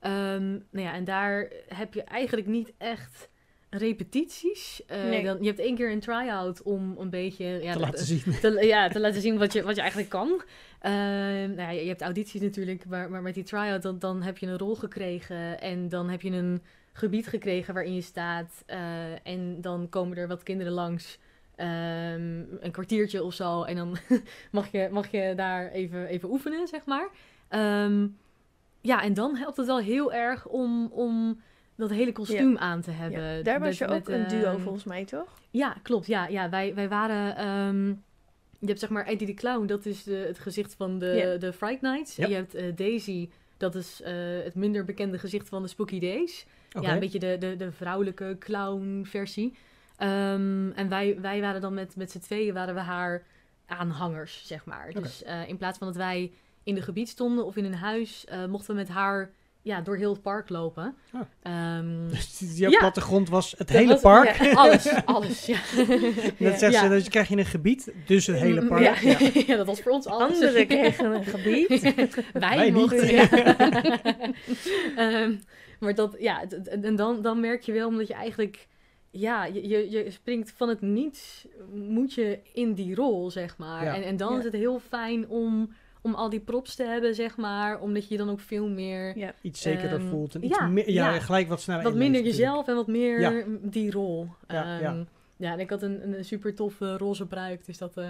Ehm, 0.00 0.48
nou 0.50 0.86
ja, 0.86 0.92
en 0.94 1.04
daar 1.04 1.50
heb 1.68 1.94
je 1.94 2.02
eigenlijk 2.02 2.46
niet 2.48 2.72
echt 2.78 3.28
repetities. 3.70 4.82
Eh, 4.86 5.04
Nee. 5.04 5.24
dan, 5.24 5.36
je 5.40 5.46
hebt 5.46 5.58
één 5.58 5.74
keer 5.74 5.90
een 5.90 6.00
try-out 6.00 6.62
om 6.62 6.94
een 6.98 7.10
beetje... 7.10 7.44
Ja, 7.44 7.72
te 7.72 7.78
laten 7.78 8.04
zien. 8.04 8.22
te, 8.40 8.66
ja, 8.66 8.88
te 8.88 9.00
laten 9.00 9.20
zien 9.20 9.38
wat 9.38 9.52
je, 9.52 9.62
wat 9.62 9.74
je 9.74 9.80
eigenlijk 9.80 10.10
kan. 10.10 10.42
Ehm, 10.80 10.92
nou 11.54 11.56
ja, 11.56 11.70
je 11.70 11.88
hebt 11.88 12.02
audities 12.02 12.40
natuurlijk, 12.40 12.86
maar, 12.86 13.10
maar 13.10 13.22
met 13.22 13.34
die 13.34 13.44
try-out 13.44 13.82
dan, 13.82 13.98
dan 13.98 14.22
heb 14.22 14.38
je 14.38 14.46
een 14.46 14.58
rol 14.58 14.74
gekregen 14.74 15.60
en 15.60 15.88
dan 15.88 16.08
heb 16.08 16.22
je 16.22 16.30
een 16.30 16.62
gebied 16.92 17.26
gekregen 17.26 17.74
waarin 17.74 17.94
je 17.94 18.00
staat. 18.00 18.62
eh, 18.66 19.26
en 19.26 19.60
dan 19.60 19.88
komen 19.88 20.16
er 20.16 20.28
wat 20.28 20.42
kinderen 20.42 20.72
langs, 20.72 21.18
ehm, 21.56 22.40
een 22.60 22.70
kwartiertje 22.72 23.22
of 23.24 23.34
zo, 23.34 23.62
en 23.62 23.76
dan 23.76 23.96
mag, 24.52 24.72
je, 24.72 24.88
mag 24.90 25.10
je 25.10 25.32
daar 25.36 25.70
even, 25.70 26.06
even 26.06 26.30
oefenen, 26.30 26.68
zeg 26.68 26.84
maar. 26.84 27.08
Ehm, 27.48 28.06
ja, 28.80 29.02
en 29.02 29.14
dan 29.14 29.36
helpt 29.36 29.56
het 29.56 29.66
wel 29.66 29.78
heel 29.78 30.12
erg 30.12 30.46
om, 30.46 30.86
om 30.92 31.40
dat 31.80 31.90
hele 31.90 32.12
kostuum 32.12 32.58
aan 32.58 32.80
te 32.80 32.90
hebben. 32.90 33.22
Ja, 33.36 33.42
Daar 33.42 33.58
was 33.60 33.68
Met- 33.68 33.78
je 33.78 33.86
ook 33.86 34.08
met, 34.08 34.08
een 34.08 34.28
duo 34.28 34.52
ehm, 34.52 34.60
volgens 34.60 34.84
mij, 34.84 35.04
toch? 35.04 35.38
ja, 35.50 35.76
klopt. 35.82 36.06
Ja, 36.06 36.26
ja 36.26 36.48
wij, 36.50 36.74
wij 36.74 36.88
waren. 36.88 37.36
ehm, 37.36 37.86
je 38.58 38.66
hebt 38.66 38.80
zeg 38.80 38.88
maar 38.88 39.06
Eddie 39.06 39.26
de 39.26 39.34
Clown, 39.34 39.66
dat 39.66 39.86
is 39.86 40.02
de, 40.02 40.24
het 40.26 40.38
gezicht 40.38 40.74
van 40.74 40.98
de, 40.98 41.36
de 41.38 41.52
Fright 41.52 41.80
Nights. 41.80 42.18
En 42.18 42.28
je 42.28 42.34
hebt 42.34 42.54
eh, 42.54 42.76
Daisy, 42.76 43.28
dat 43.56 43.74
is 43.74 44.02
eh, 44.02 44.12
het 44.44 44.54
minder 44.54 44.84
bekende 44.84 45.18
gezicht 45.18 45.48
van 45.48 45.62
de 45.62 45.68
Spooky 45.68 45.98
Days. 46.00 46.46
Ja, 46.80 46.92
een 46.92 46.98
beetje 46.98 47.18
de, 47.18 47.36
de, 47.38 47.56
de 47.56 47.72
vrouwelijke 47.72 48.36
clown-versie. 48.38 49.56
Ehm, 49.96 50.70
en 50.70 50.88
wij, 50.88 51.20
wij 51.20 51.40
waren 51.40 51.60
dan 51.60 51.74
met, 51.74 51.96
met 51.96 52.10
z'n 52.10 52.18
tweeën 52.18 52.54
waren 52.54 52.74
we 52.74 52.80
haar 52.80 53.22
aanhangers, 53.66 54.46
zeg 54.46 54.64
maar. 54.64 54.92
Dus 54.92 55.22
eh, 55.22 55.48
in 55.48 55.56
plaats 55.56 55.78
van 55.78 55.86
dat 55.86 55.96
wij 55.96 56.32
in 56.62 56.74
de 56.74 56.82
gebied 56.82 57.08
stonden 57.08 57.44
of 57.46 57.56
in 57.56 57.64
een 57.64 57.74
huis, 57.74 58.24
eh, 58.26 58.44
mochten 58.46 58.74
we 58.74 58.80
met 58.80 58.88
haar 58.90 59.30
ja, 59.62 59.80
door 59.80 59.96
heel 59.96 60.12
het 60.12 60.22
park 60.22 60.48
lopen. 60.48 60.94
Oh. 61.14 61.20
Ehm, 61.42 62.08
Dus 62.08 62.58
jouw 62.58 62.70
Ja. 62.70 62.78
plattegrond 62.78 63.28
was 63.28 63.50
het 63.58 63.68
dat 63.68 63.76
hele 63.76 63.88
was- 63.92 64.00
park. 64.00 64.36
ja, 64.42 64.52
alles, 64.62 64.92
alles, 65.04 65.46
ja. 65.46 65.58
Dat 66.38 66.58
zegt 66.58 66.72
Ja. 66.72 66.82
ze, 66.82 66.88
dus 66.88 67.08
krijg 67.08 67.28
je 67.28 67.36
een 67.36 67.44
gebied, 67.46 67.92
dus 68.06 68.26
het 68.26 68.36
hele 68.38 68.60
Mm, 68.60 68.68
park. 68.68 68.82
Ja, 68.82 69.10
Ja. 69.18 69.30
ja, 69.46 69.56
dat 69.56 69.66
was 69.66 69.80
voor 69.80 69.92
ons 69.92 70.06
alles. 70.06 70.32
Anderen 70.32 70.66
kregen 70.66 71.14
een 71.14 71.24
gebied. 71.24 71.80
Wij, 72.32 72.56
Wij 72.56 72.64
niet. 72.64 72.74
mochten, 72.74 73.12
ja. 73.14 73.28
Ehm, 74.96 75.34
maar 75.80 75.94
dat, 75.94 76.16
ja, 76.18 76.44
en 76.82 76.96
dan, 76.96 77.22
dan 77.22 77.40
merk 77.40 77.62
je 77.62 77.72
wel, 77.72 77.88
omdat 77.88 78.06
je 78.06 78.14
eigenlijk, 78.14 78.66
ja, 79.10 79.44
je, 79.44 79.68
je, 79.68 79.90
je 79.90 80.10
springt 80.10 80.52
van 80.56 80.68
het 80.68 80.80
niets, 80.80 81.46
moet 81.74 82.14
je 82.14 82.38
in 82.52 82.74
die 82.74 82.94
rol, 82.94 83.30
zeg 83.30 83.56
maar. 83.58 83.84
Ja. 83.84 83.94
En, 83.94 84.02
en 84.04 84.16
dan 84.16 84.32
Ja. 84.32 84.38
is 84.38 84.44
het 84.44 84.52
heel 84.52 84.80
fijn 84.88 85.28
om, 85.28 85.72
om 86.02 86.14
al 86.14 86.28
die 86.30 86.40
props 86.40 86.74
te 86.74 86.82
hebben, 86.84 87.14
zeg 87.14 87.36
maar, 87.36 87.80
omdat 87.80 88.08
je 88.08 88.16
dan 88.16 88.30
ook 88.30 88.40
veel 88.40 88.68
meer, 88.68 89.18
Ja. 89.18 89.34
Iets 89.42 89.60
zekerder 89.60 89.98
Ehm, 90.00 90.08
voelt. 90.08 90.34
En 90.34 90.44
iets 90.44 90.58
ja, 90.58 90.66
meer, 90.66 90.90
ja, 90.90 91.14
ja. 91.14 91.20
gelijk 91.20 91.48
wat 91.48 91.60
sneller 91.60 91.82
wat 91.82 91.94
minder 91.94 92.22
jezelf 92.22 92.68
en 92.68 92.74
wat 92.74 92.86
meer 92.86 93.20
Ja. 93.20 93.44
die 93.62 93.90
rol. 93.90 94.28
Ja, 94.48 94.74
Ehm, 94.74 94.82
ja. 94.82 95.04
ja, 95.36 95.52
en 95.52 95.58
ik 95.60 95.70
had 95.70 95.82
een, 95.82 96.18
een 96.18 96.24
super 96.24 96.54
toffe 96.54 96.96
roze 96.96 97.26
bruik, 97.26 97.66
dus 97.66 97.78
dat, 97.78 97.96
eh, 97.96 98.08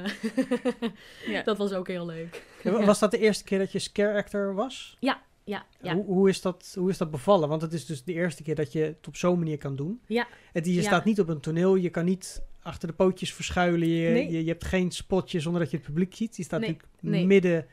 Ja. 1.26 1.42
dat 1.50 1.58
was 1.58 1.72
ook 1.72 1.88
heel 1.88 2.06
leuk. 2.06 2.42
Ja, 2.62 2.84
Was 2.84 2.98
dat 2.98 3.10
de 3.10 3.18
eerste 3.18 3.44
keer 3.44 3.58
dat 3.58 3.72
je 3.72 3.78
scare 3.78 4.18
actor 4.18 4.54
was? 4.54 4.96
Ja, 5.00 5.20
ja. 5.44 5.94
Hoe, 5.94 6.04
hoe, 6.04 6.28
is 6.28 6.40
dat, 6.40 6.74
hoe 6.78 6.90
is 6.90 6.98
dat 6.98 7.10
bevallen? 7.10 7.48
Want 7.48 7.62
het 7.62 7.72
is 7.72 7.86
dus 7.86 8.04
de 8.04 8.12
eerste 8.12 8.42
keer 8.42 8.54
dat 8.54 8.72
je 8.72 8.80
het 8.80 9.06
op 9.06 9.16
zo'n 9.16 9.38
manier 9.38 9.58
kan 9.58 9.76
doen. 9.76 10.00
Ja. 10.06 10.26
En 10.52 10.64
je 10.64 10.72
Ja. 10.74 10.82
staat 10.82 11.04
niet 11.04 11.20
op 11.20 11.28
een 11.28 11.40
toneel, 11.40 11.74
je 11.74 11.90
kan 11.90 12.04
niet 12.04 12.42
achter 12.62 12.88
de 12.88 12.94
pootjes 12.94 13.34
verschuilen. 13.34 13.88
Je, 13.88 14.08
Nee. 14.10 14.30
je, 14.30 14.44
je 14.44 14.50
hebt 14.50 14.64
geen 14.64 14.90
spotje 14.90 15.40
zonder 15.40 15.60
dat 15.60 15.70
je 15.70 15.76
het 15.76 15.86
publiek 15.86 16.14
ziet. 16.14 16.36
Je 16.36 16.42
staat 16.42 16.60
Nee, 16.60 16.68
natuurlijk 16.70 17.00
nee. 17.02 17.26
midden 17.26 17.66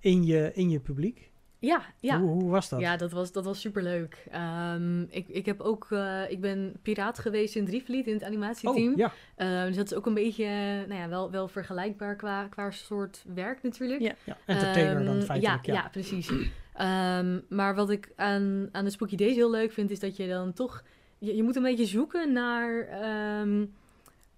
in 0.00 0.24
je, 0.24 0.50
in 0.54 0.70
je 0.70 0.80
publiek. 0.80 1.30
Ja, 1.58 1.82
ja. 1.98 2.20
Hoe, 2.20 2.30
hoe 2.30 2.50
was 2.50 2.68
dat? 2.68 2.80
Ja, 2.80 2.96
dat 2.96 3.10
was, 3.10 3.32
dat 3.32 3.44
was 3.44 3.60
superleuk. 3.60 4.26
Ehm, 4.30 5.02
ik, 5.02 5.28
ik 5.28 5.46
heb 5.46 5.60
ook, 5.60 5.86
eh, 5.90 6.30
ik 6.30 6.40
ben 6.40 6.72
piraat 6.82 7.18
geweest 7.18 7.56
in 7.56 7.64
Drievliet 7.64 8.06
in 8.06 8.14
het 8.14 8.22
animatieteam. 8.22 8.92
oh, 8.92 8.96
ja. 8.96 9.12
Ehm, 9.36 9.66
dus 9.66 9.76
dat 9.76 9.90
is 9.90 9.94
ook 9.94 10.06
een 10.06 10.14
beetje, 10.14 10.44
nou 10.88 11.00
ja, 11.00 11.08
wel, 11.08 11.30
wel 11.30 11.48
vergelijkbaar 11.48 12.16
qua, 12.16 12.46
qua 12.48 12.70
soort 12.70 13.24
werk 13.34 13.62
natuurlijk. 13.62 14.00
Ja. 14.00 14.14
ja. 14.24 14.36
Entertainer 14.46 15.04
dan 15.04 15.16
Ehm, 15.16 15.24
feitelijk. 15.24 15.66
Ja, 15.66 15.72
Ja, 15.72 15.80
ja. 15.82 15.88
precies. 15.88 16.30
Maar 17.48 17.74
wat 17.74 17.90
ik 17.90 18.12
aan, 18.16 18.68
aan 18.72 18.84
de 18.84 18.90
Spooky 18.90 19.16
Days 19.16 19.34
heel 19.34 19.50
leuk 19.50 19.72
vind, 19.72 19.90
is 19.90 20.00
dat 20.00 20.16
je 20.16 20.28
dan 20.28 20.52
toch... 20.52 20.84
Je, 21.18 21.36
je 21.36 21.42
moet 21.42 21.56
een 21.56 21.62
beetje 21.62 21.86
zoeken 21.86 22.32
naar... 22.32 22.88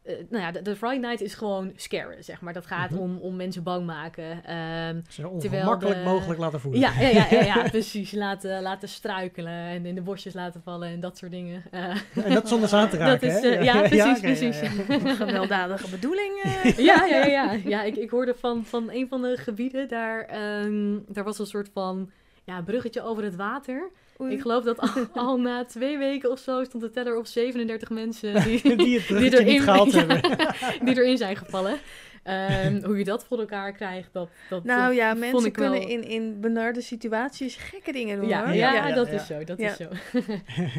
eh, 0.02 0.14
nou 0.30 0.42
ja, 0.44 0.50
de, 0.52 0.62
de 0.62 0.76
Friday 0.76 0.98
Night 0.98 1.20
is 1.20 1.34
gewoon 1.34 1.72
scaren, 1.76 2.24
zeg 2.24 2.40
maar. 2.40 2.52
Dat 2.52 2.66
gaat 2.66 2.90
Mhm. 2.90 3.00
om, 3.00 3.18
om 3.18 3.36
mensen 3.36 3.62
bang 3.62 3.86
maken. 3.86 4.44
Ehm, 4.44 5.00
Zo 5.08 5.36
terwijl 5.38 5.60
ongemakkelijk 5.62 5.98
de- 5.98 6.04
mogelijk 6.10 6.40
laten 6.40 6.60
voelen. 6.60 6.80
ja, 6.80 6.92
ja, 7.00 7.08
ja, 7.08 7.26
ja, 7.30 7.42
ja, 7.44 7.62
precies. 7.70 8.12
Laten, 8.12 8.62
laten 8.62 8.88
struikelen 8.88 9.52
en 9.52 9.86
in 9.86 9.94
de 9.94 10.00
bosjes 10.02 10.34
laten 10.34 10.62
vallen 10.64 10.88
en 10.88 11.00
dat 11.00 11.18
soort 11.18 11.30
dingen. 11.30 11.62
Eh, 11.70 11.96
En 12.24 12.34
dat 12.34 12.48
zonder 12.48 12.68
ze 12.68 12.76
aan 12.76 12.88
te 12.88 12.96
raken, 13.02 13.28
dat 13.28 13.36
is, 13.36 13.42
hè? 13.42 13.48
eh, 13.48 13.62
ja, 13.64 13.80
precies, 13.82 14.10
oké, 14.10 14.20
precies. 14.20 14.60
ja, 14.60 14.68
ja. 14.88 15.14
Gewelddadige 15.24 15.90
bedoeling. 15.90 16.40
eh. 16.42 16.78
ja, 16.78 17.04
ja, 17.04 17.16
ja, 17.16 17.26
ja. 17.26 17.58
ja 17.64 17.82
ik, 17.82 17.96
ik 17.96 18.10
hoorde 18.10 18.34
van, 18.34 18.64
van 18.64 18.90
een 18.90 19.08
van 19.08 19.22
de 19.22 19.36
gebieden, 19.36 19.88
daar, 19.88 20.24
ehm, 20.24 20.98
daar 21.08 21.24
was 21.24 21.38
een 21.38 21.46
soort 21.46 21.70
van 21.72 22.10
ja, 22.44 22.62
bruggetje 22.62 23.02
over 23.02 23.24
het 23.24 23.36
water. 23.36 23.90
Oei. 24.22 24.32
Ik 24.34 24.40
geloof 24.40 24.64
dat 24.64 24.78
al, 24.78 24.88
al 25.24 25.36
na 25.40 25.64
twee 25.64 25.98
weken 25.98 26.30
of 26.30 26.38
zo 26.38 26.64
stond 26.64 26.82
de 26.82 26.90
teller 26.90 27.16
op 27.16 27.26
37 27.26 27.90
mensen 27.90 28.34
die, 28.46 28.76
Die 28.76 28.98
het 29.30 29.44
niet 29.44 29.62
gehaald 29.62 29.92
ja, 29.92 30.06
hebben. 30.06 30.54
die 30.84 30.96
erin 30.98 31.16
zijn 31.16 31.36
gevallen. 31.36 31.78
Ehm, 32.22 32.84
hoe 32.84 32.98
je 32.98 33.04
dat 33.04 33.24
voor 33.24 33.38
elkaar 33.38 33.72
krijgt, 33.72 34.08
dat, 34.12 34.28
dat 34.48 34.64
Nou 34.64 34.94
ja, 34.94 35.14
mensen 35.14 35.44
ik 35.46 35.56
wel- 35.56 35.70
kunnen 35.70 35.88
in, 35.88 36.02
in 36.04 36.40
benarde 36.40 36.80
situaties 36.80 37.56
gekke 37.56 37.92
dingen 37.92 38.18
doen 38.20 38.28
Ja, 38.28 38.44
hoor. 38.44 38.54
ja, 38.54 38.72
Ja, 38.74 38.86
ja, 38.88 38.94
dat 38.94 39.08
is 39.08 39.26
zo. 39.26 39.44
Dat 39.44 39.58
is 39.58 39.76
zo. 39.76 39.86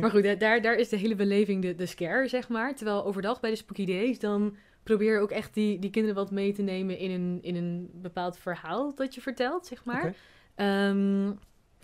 maar 0.02 0.10
goed, 0.10 0.40
daar, 0.40 0.62
daar 0.62 0.76
is 0.76 0.90
de 0.90 0.96
hele 0.98 1.16
beleving 1.16 1.62
de, 1.62 1.76
de 1.76 1.86
scare, 1.86 2.28
zeg 2.28 2.48
maar. 2.50 2.76
Terwijl 2.76 3.06
overdag 3.06 3.40
bij 3.40 3.50
de 3.50 3.56
Spooky 3.56 3.86
Days, 3.86 4.20
dan 4.20 4.56
probeer 4.84 5.14
je 5.14 5.20
ook 5.20 5.32
echt 5.32 5.54
die, 5.54 5.80
die 5.80 5.90
kinderen 5.90 6.16
wat 6.18 6.32
mee 6.32 6.54
te 6.54 6.62
nemen 6.62 6.98
in 6.98 7.12
een, 7.12 7.40
in 7.42 7.56
een 7.56 7.90
bepaald 7.94 8.38
verhaal 8.38 8.96
dat 8.96 9.16
je 9.16 9.22
vertelt, 9.22 9.68
zeg 9.68 9.86
maar. 9.86 10.04
Oké. 10.04 10.14
Ehm, 10.56 11.32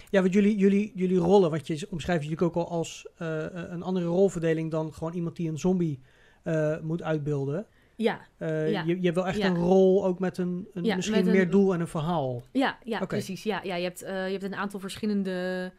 Ja, 0.09 0.21
want 0.21 0.33
jullie, 0.33 0.57
jullie, 0.57 0.91
jullie 0.95 1.17
rollen, 1.17 1.51
wat 1.51 1.67
je 1.67 1.87
omschrijft 1.89 2.21
natuurlijk 2.29 2.57
ook 2.57 2.65
al 2.65 2.71
als 2.71 3.07
eh, 3.17 3.43
een 3.51 3.83
andere 3.83 4.05
rolverdeling 4.05 4.71
dan 4.71 4.93
gewoon 4.93 5.13
iemand 5.13 5.35
die 5.35 5.49
een 5.49 5.57
zombie 5.59 5.99
eh, 6.43 6.79
moet 6.81 7.03
uitbeelden. 7.03 7.65
ja, 7.95 8.19
Eh, 8.37 8.71
Ja. 8.71 8.83
je, 8.83 8.95
je 8.97 9.03
hebt 9.03 9.15
wel 9.15 9.27
echt 9.27 9.37
Ja. 9.37 9.47
een 9.47 9.57
rol, 9.57 10.05
ook 10.05 10.19
met 10.19 10.37
een, 10.37 10.67
een 10.73 10.83
Ja, 10.83 10.95
misschien 10.95 11.23
met 11.25 11.33
meer 11.33 11.41
een- 11.41 11.49
doel 11.49 11.73
en 11.73 11.79
een 11.79 11.87
verhaal. 11.87 12.43
ja, 12.51 12.77
ja 12.83 13.05
precies. 13.05 13.43
Ja, 13.43 13.59
ja, 13.63 13.75
je, 13.75 13.83
hebt, 13.83 14.01
eh, 14.01 14.25
je 14.25 14.31
hebt 14.31 14.43
een 14.43 14.55
aantal 14.55 14.79
verschillende 14.79 15.71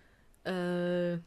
eh, 0.43 0.55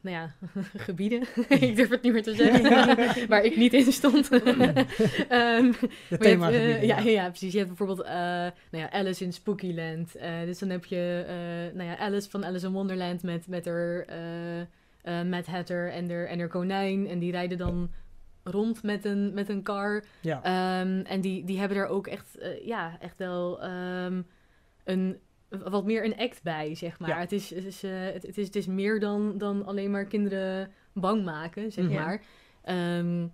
nou 0.01 0.15
ja, 0.15 0.33
gebieden. 0.87 1.21
ik 1.49 1.75
durf 1.75 1.89
het 1.89 2.01
niet 2.01 2.13
meer 2.13 2.23
te 2.23 2.35
zeggen. 2.35 3.27
waar 3.27 3.43
ik 3.43 3.55
niet 3.55 3.73
in 3.73 3.91
stond. 3.91 4.29
Ehm, 4.29 5.71
hebt, 6.09 6.25
eh, 6.25 6.83
ja, 6.83 6.99
ja. 6.99 7.29
precies. 7.29 7.51
Je 7.51 7.57
hebt 7.57 7.69
bijvoorbeeld 7.69 8.01
eh, 8.01 8.13
nou 8.13 8.53
ja, 8.71 8.91
Alice 8.91 9.23
in 9.23 9.33
Spookyland. 9.33 10.15
Dus 10.45 10.59
dan 10.59 10.69
heb 10.69 10.85
je 10.85 11.25
nou 11.73 11.89
ja, 11.89 11.97
Alice 11.97 12.29
van 12.29 12.45
Alice 12.45 12.65
in 12.65 12.71
Wonderland 12.71 13.23
met, 13.23 13.47
met 13.47 13.65
haar 13.65 14.05
Mad 15.25 15.45
Hatter 15.45 15.91
en 15.91 16.09
haar, 16.09 16.25
en 16.25 16.39
haar 16.39 16.47
konijn. 16.47 17.07
En 17.07 17.19
die 17.19 17.31
rijden 17.31 17.57
dan 17.57 17.91
rond 18.43 18.83
met 18.83 19.05
een, 19.05 19.33
met 19.33 19.49
een 19.49 19.63
car. 19.63 20.03
Ja. 20.21 20.43
Ehm, 20.43 20.99
en 21.05 21.21
die, 21.21 21.43
die 21.43 21.59
hebben 21.59 21.77
er 21.77 21.87
ook 21.87 22.07
echt, 22.07 22.37
ja, 22.63 22.97
echt 22.99 23.17
wel 23.17 23.61
ehm, 23.61 24.21
een, 24.83 25.17
wat 25.69 25.85
meer 25.85 26.05
een 26.05 26.17
act 26.17 26.43
bij, 26.43 26.75
zeg 26.75 26.99
maar. 26.99 27.09
Ja. 27.09 27.19
Het, 27.19 27.31
is, 27.31 27.49
het, 27.49 27.65
is, 27.65 27.83
eh, 27.83 27.91
het, 27.99 28.23
het 28.23 28.37
is, 28.37 28.45
het 28.45 28.55
is 28.55 28.65
meer 28.67 28.99
dan, 28.99 29.37
dan 29.37 29.65
alleen 29.65 29.91
maar 29.91 30.05
kinderen 30.05 30.71
bang 30.93 31.23
maken, 31.23 31.71
zeg 31.71 31.85
Mhm. 31.85 31.93
maar. 31.93 32.21
Ehm, 32.63 33.27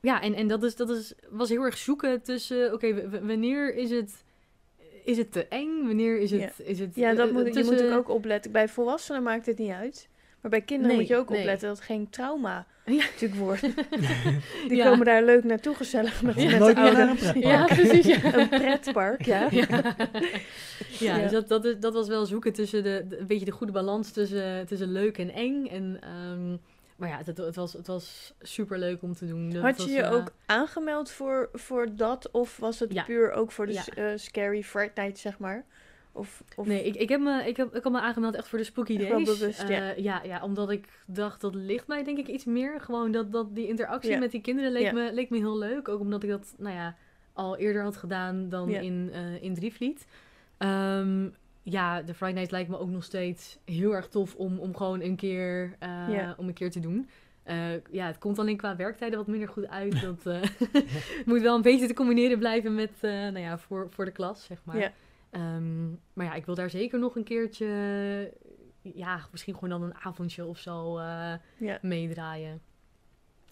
ja, 0.00 0.20
en, 0.22 0.34
en 0.34 0.46
dat, 0.48 0.62
is, 0.62 0.76
dat 0.76 0.90
is, 0.90 1.14
was 1.30 1.48
heel 1.48 1.62
erg 1.62 1.76
zoeken 1.78 2.22
tussen, 2.22 2.72
oké, 2.72 3.20
wanneer 3.26 3.74
is 3.74 3.90
het, 3.90 4.24
is 5.04 5.16
het 5.16 5.32
te 5.32 5.46
eng? 5.48 5.86
Wanneer 5.86 6.18
is 6.18 6.30
het... 6.30 6.60
Is 6.64 6.78
het 6.78 6.94
Ja, 6.94 7.14
dat 7.14 7.28
eh, 7.28 7.32
moet, 7.34 7.46
je 7.46 7.52
tussen- 7.52 7.64
moet 7.64 7.72
natuurlijk 7.82 8.08
ook 8.08 8.16
opletten. 8.16 8.52
Bij 8.52 8.68
volwassenen 8.68 9.22
maakt 9.22 9.46
het 9.46 9.58
niet 9.58 9.70
uit. 9.70 10.08
Maar 10.40 10.50
bij 10.50 10.60
kinderen 10.60 10.90
Nee, 10.96 11.00
moet 11.00 11.08
je 11.10 11.16
ook 11.16 11.28
nee. 11.28 11.38
opletten 11.38 11.68
dat 11.68 11.76
het 11.76 11.86
geen 11.86 12.10
trauma 12.10 12.66
Ja. 12.84 12.94
natuurlijk 12.96 13.40
wordt. 13.40 13.60
Die 14.68 14.76
Ja. 14.76 14.84
komen 14.90 15.06
daar 15.06 15.22
leuk 15.22 15.44
naartoe, 15.44 15.74
gezellig 15.74 16.22
met, 16.22 16.34
Ja. 16.42 16.58
met 16.58 16.76
de 16.76 16.80
ouders. 16.82 17.32
Ja, 17.32 17.64
precies. 17.64 18.06
Ja. 18.06 18.34
Een 18.34 18.48
pretpark, 18.48 19.24
ja. 19.24 19.48
Ja, 19.50 19.66
ja, 20.98 21.16
Ja. 21.16 21.18
dus 21.22 21.30
dat, 21.30 21.48
dat, 21.48 21.64
is- 21.64 21.78
dat 21.80 21.92
was 21.94 22.08
wel 22.08 22.26
zoeken 22.26 22.52
tussen 22.52 22.82
de, 22.82 23.04
de- 23.08 23.18
een 23.18 23.26
beetje 23.26 23.44
de 23.44 23.50
goede 23.50 23.72
balans 23.72 24.10
tussen, 24.10 24.66
tussen 24.66 24.92
leuk 24.92 25.18
en 25.18 25.30
eng. 25.30 25.66
En, 25.66 25.98
ehm, 26.00 26.50
maar 26.96 27.08
ja, 27.08 27.20
het, 27.24 27.36
het, 27.36 27.56
was, 27.56 27.72
het 27.72 27.86
was 27.86 28.32
super 28.40 28.78
leuk 28.78 29.02
om 29.02 29.14
te 29.14 29.26
doen. 29.26 29.50
Dat 29.50 29.62
Had 29.62 29.76
je 29.76 29.82
was, 29.82 29.92
je 29.92 30.06
ook 30.16 30.32
aangemeld 30.46 31.10
voor, 31.10 31.48
voor 31.52 31.86
dat? 31.96 32.30
Of 32.30 32.56
was 32.56 32.78
het 32.78 32.92
Ja. 32.92 33.02
puur 33.02 33.32
ook 33.32 33.52
voor 33.52 33.66
de 33.66 33.80
eh, 33.94 34.04
Scary 34.16 34.62
Fright 34.62 34.96
Night, 34.96 35.18
zeg 35.18 35.38
maar? 35.38 35.64
Of, 36.20 36.42
of... 36.56 36.66
Nee, 36.66 36.84
ik, 36.84 36.94
ik, 36.94 37.08
heb 37.08 37.20
me, 37.20 37.42
ik, 37.46 37.56
heb, 37.56 37.74
ik 37.74 37.82
had 37.82 37.92
me 37.92 38.00
aangemeld 38.00 38.34
echt 38.34 38.48
voor 38.48 38.58
de 38.58 38.64
Spooky 38.64 38.98
wel 38.98 39.08
Days. 39.24 39.38
bewust, 39.38 39.68
ja. 39.68 39.94
Eh, 39.94 39.98
ja, 39.98 40.22
ja, 40.22 40.42
omdat 40.42 40.70
ik 40.70 40.88
dacht, 41.06 41.40
dat 41.40 41.54
ligt 41.54 41.86
mij 41.86 42.04
denk 42.04 42.18
ik 42.18 42.26
iets 42.28 42.44
meer. 42.44 42.80
Gewoon 42.80 43.12
dat, 43.12 43.32
dat 43.32 43.54
die 43.54 43.68
interactie 43.68 44.10
Ja. 44.10 44.18
met 44.18 44.30
die 44.30 44.40
kinderen 44.40 44.72
leek, 44.72 44.82
Ja. 44.82 44.92
me, 44.92 45.12
leek 45.12 45.30
me 45.30 45.36
heel 45.38 45.58
leuk. 45.58 45.88
Ook 45.88 46.00
omdat 46.00 46.22
ik 46.22 46.28
dat, 46.30 46.54
nou 46.58 46.74
ja, 46.74 46.96
al 47.32 47.56
eerder 47.56 47.82
had 47.82 47.96
gedaan 47.96 48.48
dan 48.48 48.68
in, 48.68 49.10
eh 49.12 49.42
in 49.42 49.54
Drievliet. 49.54 50.06
Ehm, 50.58 51.28
ja, 51.62 52.02
de 52.02 52.14
Friday 52.14 52.34
Night 52.34 52.50
lijkt 52.50 52.68
me 52.68 52.78
ook 52.78 52.90
nog 52.90 53.04
steeds 53.04 53.58
heel 53.64 53.94
erg 53.94 54.08
tof 54.08 54.34
om, 54.34 54.58
om 54.58 54.76
gewoon 54.76 55.00
een 55.00 55.16
keer, 55.16 55.76
eh, 55.78 56.30
om 56.36 56.48
een 56.48 56.54
keer 56.54 56.70
te 56.70 56.80
doen. 56.80 57.08
Ja, 57.90 58.06
het 58.06 58.18
komt 58.18 58.38
alleen 58.38 58.56
qua 58.56 58.76
werktijden 58.76 59.18
wat 59.18 59.26
minder 59.26 59.48
goed 59.48 59.68
uit. 59.68 60.00
Dat 60.22 60.24
moet 61.26 61.40
wel 61.40 61.54
een 61.56 61.62
beetje 61.62 61.86
te 61.86 61.94
combineren 61.94 62.38
blijven 62.38 62.74
met, 62.74 62.90
nou 63.00 63.38
ja, 63.38 63.58
voor, 63.58 63.86
voor 63.90 64.04
de 64.04 64.10
klas, 64.10 64.44
zeg 64.44 64.58
maar. 64.64 64.78
Ja. 64.78 64.92
Ehm, 65.30 65.88
maar 66.12 66.26
ja, 66.26 66.34
ik 66.34 66.46
wil 66.46 66.54
daar 66.54 66.70
zeker 66.70 66.98
nog 66.98 67.16
een 67.16 67.24
keertje, 67.24 67.66
ja, 68.82 69.20
misschien 69.30 69.54
gewoon 69.54 69.68
dan 69.68 69.82
een 69.82 69.94
avondje 69.94 70.44
of 70.44 70.58
zo 70.58 70.98
eh, 70.98 71.34
Ja. 71.58 71.78
meedraaien. 71.82 72.60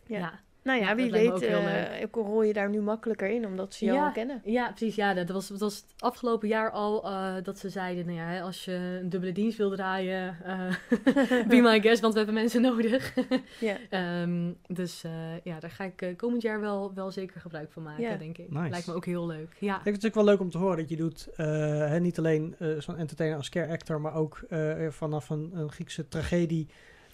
Ja. 0.07 0.18
ja. 0.18 0.41
Nou 0.69 0.81
ja, 0.81 0.89
Ja, 0.89 0.95
wie 0.95 1.11
weet 1.11 1.43
eh, 1.43 2.03
rol 2.12 2.43
je 2.43 2.53
daar 2.53 2.69
nu 2.71 2.81
makkelijker 2.81 3.29
in, 3.29 3.47
omdat 3.47 3.75
ze 3.75 3.85
jou 3.85 3.97
Ja. 3.97 4.07
al 4.07 4.12
kennen. 4.12 4.41
Ja, 4.45 4.69
precies. 4.69 4.95
Ja, 4.95 5.14
dat 5.14 5.29
was, 5.29 5.49
dat 5.49 5.61
was 5.61 5.77
het 5.77 6.03
afgelopen 6.03 6.49
jaar 6.49 6.71
al 6.71 7.05
eh, 7.05 7.35
dat 7.43 7.59
ze 7.59 7.69
zeiden, 7.69 8.07
nou 8.07 8.19
ja, 8.19 8.25
hè, 8.27 8.41
als 8.43 8.64
je 8.64 8.73
een 9.03 9.09
dubbele 9.09 9.33
dienst 9.33 9.59
wil 9.59 9.71
draaien, 9.71 10.37
eh 10.45 11.47
be 11.49 11.61
my 11.61 11.81
guest, 11.81 12.01
want 12.01 12.12
we 12.12 12.19
hebben 12.19 12.37
mensen 12.37 12.61
nodig. 12.62 13.14
Ja. 13.61 13.77
Ehm, 13.91 14.53
dus 14.66 15.05
eh, 15.05 15.12
ja, 15.43 15.61
daar 15.61 15.71
ga 15.71 15.85
ik 15.85 16.03
eh, 16.03 16.16
komend 16.16 16.43
jaar 16.43 16.61
wel, 16.61 16.93
wel 16.95 17.11
zeker 17.11 17.41
gebruik 17.41 17.73
van 17.73 17.83
maken, 17.83 18.19
denk 18.19 18.39
ik. 18.39 18.51
Nice. 18.51 18.69
Lijkt 18.71 18.87
me 18.87 18.95
ook 18.95 19.05
heel 19.07 19.27
leuk. 19.27 19.57
Ja, 19.59 19.77
Ik 19.77 19.83
vind 19.83 19.85
het 19.85 19.85
natuurlijk 19.85 20.14
wel 20.14 20.25
leuk 20.25 20.41
om 20.41 20.51
te 20.51 20.59
horen 20.59 20.77
dat 20.77 20.89
je 20.89 20.97
doet, 20.97 21.29
eh, 21.37 21.47
hè, 21.89 22.01
niet 22.01 22.19
alleen 22.19 22.55
eh, 22.59 22.69
zo'n 22.79 22.97
entertainer 22.97 23.37
als 23.39 23.49
care 23.49 23.73
actor, 23.73 24.01
maar 24.01 24.14
ook 24.14 24.41
eh, 24.49 24.87
vanaf 24.89 25.31
een, 25.31 25.51
een 25.55 25.71
Griekse 25.73 26.09
tragedie 26.09 26.69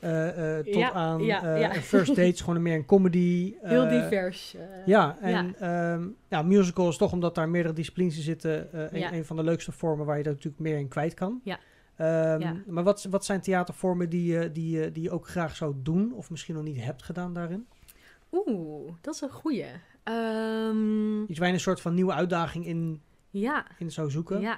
eh, 0.05 0.59
eh, 0.59 0.65
tot 0.65 0.75
Ja, 0.75 0.93
aan 0.93 1.23
ja, 1.25 1.43
eh, 1.55 1.61
ja. 1.61 1.73
first 1.73 2.17
dates, 2.17 2.41
gewoon 2.41 2.63
meer 2.63 2.75
een 2.77 2.87
comedy. 2.87 3.55
heel 3.63 3.89
divers. 3.89 4.57
Ja, 4.87 5.17
en 5.21 5.55
ja. 5.61 5.99
ja, 6.29 6.43
musical 6.43 6.89
is 6.89 6.97
toch 6.97 7.13
omdat 7.13 7.35
daar 7.35 7.49
meerdere 7.49 7.75
disciplines 7.75 8.17
in 8.17 8.23
zitten, 8.23 8.69
een, 8.95 9.15
een 9.15 9.25
van 9.25 9.37
de 9.37 9.43
leukste 9.45 9.73
vormen 9.73 10.07
waar 10.07 10.17
je 10.17 10.23
dat 10.23 10.33
natuurlijk 10.33 10.63
meer 10.63 10.79
in 10.79 10.89
kwijt 10.89 11.15
kan. 11.15 11.41
Ja. 11.45 11.59
Ehm. 11.97 12.55
Maar 12.67 12.85
wat, 12.85 13.07
wat 13.11 13.25
zijn 13.25 13.41
theatervormen 13.41 14.09
die, 14.11 14.33
je- 14.33 14.53
die, 14.53 14.93
die 14.93 15.03
je 15.03 15.11
ook 15.11 15.29
graag 15.29 15.57
zou 15.57 15.75
doen, 15.83 16.13
of 16.15 16.31
misschien 16.31 16.55
nog 16.55 16.65
niet 16.65 16.81
hebt 16.81 17.03
gedaan 17.03 17.33
daarin? 17.35 17.67
Oeh, 18.33 18.93
dat 19.01 19.15
is 19.15 19.21
een 19.21 19.31
goeie. 19.31 19.65
Ehm, 20.03 21.23
Iets 21.23 21.39
waar 21.39 21.49
je 21.49 21.55
een 21.55 21.61
soort 21.61 21.81
van 21.81 21.95
nieuwe 21.95 22.13
uitdaging 22.13 22.67
in, 22.67 23.03
ja, 23.31 23.67
in 23.79 23.91
zou 23.93 24.11
zoeken? 24.11 24.41
Ja. 24.41 24.57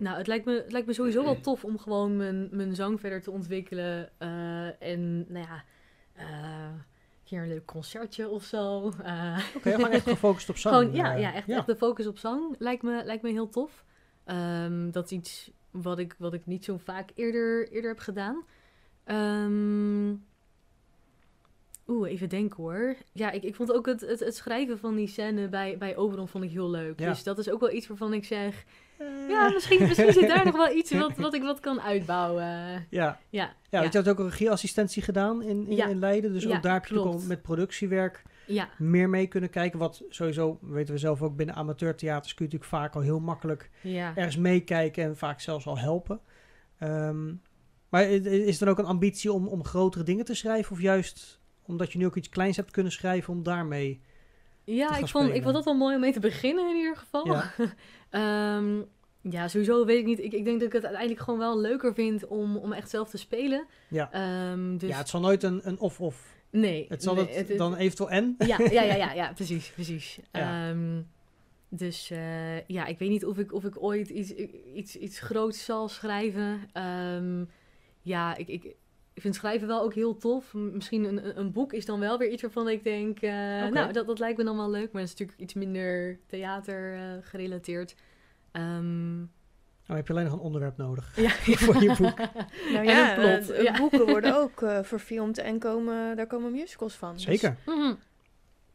Nou, 0.00 0.16
het 0.18 0.26
lijkt, 0.26 0.44
me, 0.44 0.52
het 0.52 0.72
lijkt 0.72 0.86
me 0.86 0.92
sowieso 0.92 1.24
wel 1.24 1.40
tof 1.50 1.64
om 1.64 1.78
gewoon 1.78 2.16
mijn, 2.16 2.48
mijn 2.50 2.74
zang 2.74 3.00
verder 3.00 3.22
te 3.22 3.30
ontwikkelen. 3.30 4.10
eh, 4.18 4.82
en, 4.82 5.32
nou 5.32 5.46
ja, 5.46 5.64
eh, 6.12 6.24
een 6.74 7.24
keer 7.24 7.42
een 7.42 7.48
leuk 7.48 7.64
concertje 7.66 8.28
of 8.28 8.42
zo. 8.44 8.90
eh. 9.02 9.38
Oké, 9.56 9.70
gewoon 9.70 9.90
echt 9.90 10.08
gefocust 10.08 10.48
op 10.48 10.56
zang. 10.62 10.74
gewoon, 10.74 10.94
ja, 10.94 11.12
ja, 11.14 11.34
echt, 11.34 11.48
echt 11.48 11.66
de 11.66 11.76
focus 11.76 12.06
op 12.06 12.18
zang 12.18 12.54
lijkt 12.58 12.82
me, 12.82 13.02
lijkt 13.04 13.22
me 13.22 13.30
heel 13.30 13.48
tof. 13.48 13.84
Ehm, 14.24 14.90
dat 14.90 15.04
is 15.04 15.10
iets 15.10 15.50
wat 15.70 15.98
ik, 15.98 16.14
wat 16.18 16.34
ik 16.34 16.46
niet 16.46 16.64
zo 16.64 16.76
vaak 16.76 17.10
eerder, 17.14 17.68
eerder 17.72 17.90
heb 17.90 17.98
gedaan. 18.00 18.44
Ehm, 19.04 20.14
Oeh, 21.86 22.10
even 22.10 22.28
denken 22.28 22.56
hoor. 22.56 22.96
Ja, 23.12 23.30
ik, 23.30 23.42
ik 23.42 23.54
vond 23.54 23.72
ook 23.72 23.86
het, 23.86 24.00
het, 24.00 24.20
het 24.20 24.36
schrijven 24.36 24.78
van 24.78 24.94
die 24.94 25.06
scène 25.06 25.48
bij, 25.48 25.78
bij 25.78 25.96
Oberon 25.96 26.28
vond 26.28 26.44
ik 26.44 26.50
heel 26.50 26.70
leuk. 26.70 27.00
Ja. 27.00 27.08
Dus 27.08 27.22
dat 27.22 27.38
is 27.38 27.50
ook 27.50 27.60
wel 27.60 27.72
iets 27.72 27.86
waarvan 27.86 28.12
ik 28.12 28.24
zeg... 28.24 28.64
Ja, 29.28 29.48
misschien, 29.48 29.86
misschien 29.86 30.12
zit 30.12 30.28
daar 30.28 30.44
nog 30.44 30.56
wel 30.56 30.76
iets 30.76 30.92
wat, 30.92 31.16
wat 31.16 31.34
ik 31.34 31.42
wat 31.42 31.60
kan 31.60 31.80
uitbouwen. 31.80 32.44
Ja, 32.90 33.18
Ja, 33.30 33.54
ja, 33.70 33.80
want 33.80 33.92
je 33.92 33.98
had 33.98 34.08
ook 34.08 34.18
een 34.18 34.28
regieassistentie 34.28 35.02
gedaan 35.02 35.42
in, 35.42 35.68
in, 35.68 35.98
Leiden. 35.98 36.32
Dus 36.32 36.48
ook 36.48 36.62
daar 36.62 36.72
heb 36.72 36.86
je 36.86 36.98
al 36.98 37.20
met 37.26 37.42
productiewerk 37.42 38.22
ja, 38.46 38.68
meer 38.78 39.08
mee 39.08 39.26
kunnen 39.26 39.50
kijken. 39.50 39.78
Wat 39.78 40.02
sowieso, 40.08 40.58
weten 40.60 40.94
we 40.94 41.00
zelf 41.00 41.22
ook, 41.22 41.36
binnen 41.36 41.54
amateurtheaters 41.54 42.34
kun 42.34 42.46
je 42.46 42.52
natuurlijk 42.52 42.82
vaak 42.82 42.94
al 42.94 43.00
heel 43.00 43.20
makkelijk 43.20 43.70
ergens 44.14 44.36
meekijken 44.36 45.04
en 45.04 45.16
vaak 45.16 45.40
zelfs 45.40 45.66
al 45.66 45.78
helpen. 45.78 46.20
Ehm, 46.78 47.34
maar 47.88 48.04
is 48.10 48.60
er 48.60 48.64
dan 48.64 48.74
ook 48.74 48.78
een 48.78 48.92
ambitie 48.92 49.32
om, 49.32 49.48
om 49.48 49.64
grotere 49.64 50.04
dingen 50.04 50.24
te 50.24 50.34
schrijven? 50.34 50.72
Of 50.72 50.80
juist 50.80 51.40
omdat 51.62 51.92
je 51.92 51.98
nu 51.98 52.06
ook 52.06 52.16
iets 52.16 52.28
kleins 52.28 52.56
hebt 52.56 52.70
kunnen 52.70 52.92
schrijven 52.92 53.34
om 53.34 53.42
daarmee... 53.42 54.00
Ja, 54.74 54.96
ik 54.96 55.08
vond, 55.08 55.34
ik 55.34 55.42
vond 55.42 55.54
dat 55.54 55.64
wel 55.64 55.74
mooi 55.74 55.94
om 55.94 56.00
mee 56.00 56.12
te 56.12 56.20
beginnen 56.20 56.70
in 56.70 56.76
ieder 56.76 56.96
geval. 56.96 57.26
Ja. 57.26 57.52
Ehm, 58.10 58.80
ja, 59.20 59.48
sowieso 59.48 59.84
weet 59.84 59.98
ik 59.98 60.04
niet. 60.04 60.18
Ik, 60.18 60.32
ik 60.32 60.44
denk 60.44 60.58
dat 60.58 60.66
ik 60.68 60.72
het 60.72 60.84
uiteindelijk 60.84 61.22
gewoon 61.22 61.38
wel 61.38 61.60
leuker 61.60 61.94
vind 61.94 62.26
om, 62.26 62.56
om 62.56 62.72
echt 62.72 62.90
zelf 62.90 63.08
te 63.08 63.18
spelen. 63.18 63.66
Ja, 63.88 64.12
Ehm, 64.12 64.76
dus 64.76 64.88
ja 64.88 64.96
het 64.98 65.08
zal 65.08 65.20
nooit 65.20 65.42
een, 65.42 65.60
een 65.64 65.78
of-of. 65.78 66.34
nee. 66.50 66.86
Het 66.88 67.02
zal 67.02 67.14
nee, 67.14 67.28
het, 67.28 67.58
dan 67.58 67.74
eventueel 67.76 68.10
en. 68.10 68.34
Ja, 68.38 68.58
ja, 68.58 68.82
ja, 68.82 68.94
ja, 68.94 69.12
ja, 69.22 69.32
precies, 69.32 69.70
precies. 69.70 70.18
Ja. 70.32 70.68
Ehm, 70.68 71.02
dus 71.68 72.10
eh, 72.10 72.66
ja, 72.66 72.86
ik 72.86 72.98
weet 72.98 73.08
niet 73.08 73.24
of 73.24 73.38
ik, 73.38 73.52
of 73.52 73.64
ik 73.64 73.82
ooit 73.82 74.08
iets, 74.08 74.30
iets, 74.74 74.96
iets 74.96 75.20
groots 75.20 75.64
zal 75.64 75.88
schrijven. 75.88 76.68
Ja, 78.02 78.36
ik, 78.36 78.48
ik, 78.48 78.74
ik 79.14 79.22
vind 79.22 79.34
schrijven 79.34 79.68
wel 79.68 79.82
ook 79.82 79.94
heel 79.94 80.16
tof. 80.16 80.54
Misschien 80.54 81.04
een, 81.04 81.38
een- 81.38 81.52
boek 81.52 81.72
is 81.72 81.86
dan 81.86 82.00
wel 82.00 82.18
weer 82.18 82.28
iets 82.30 82.42
waarvan 82.42 82.68
ik 82.68 82.84
denk... 82.84 83.20
eh. 83.20 83.30
Nou, 83.68 83.92
dat, 83.92 84.06
dat 84.06 84.18
lijkt 84.18 84.38
me 84.38 84.44
dan 84.44 84.56
wel 84.56 84.70
leuk. 84.70 84.92
Maar 84.92 85.02
dat 85.02 85.10
is 85.12 85.18
natuurlijk 85.18 85.38
iets 85.38 85.54
minder 85.54 86.18
theater 86.26 86.94
eh, 86.94 87.00
gerelateerd. 87.22 87.94
Ehm, 88.52 89.16
Dan 89.86 89.96
heb 89.96 90.06
je 90.06 90.12
alleen 90.12 90.24
nog 90.24 90.32
een 90.34 90.38
onderwerp 90.40 90.76
nodig. 90.76 91.16
ja, 91.26 91.30
Voor 91.66 91.82
je 91.82 91.88
boek. 91.98 92.18
Nou 92.18 92.76
En 92.76 92.84
ja, 92.84 93.18
een 93.18 93.38
plot, 93.38 93.50
eh, 93.56 93.62
ja. 93.62 93.78
boeken 93.78 94.06
worden 94.06 94.36
ook 94.42 94.62
eh, 94.62 94.78
verfilmd 94.82 95.38
en 95.38 95.58
komen, 95.58 96.16
daar 96.16 96.26
komen 96.26 96.50
musicals 96.52 96.94
van. 96.94 97.12
Dus 97.12 97.22
Zeker. 97.22 97.56
mhm. 97.66 97.94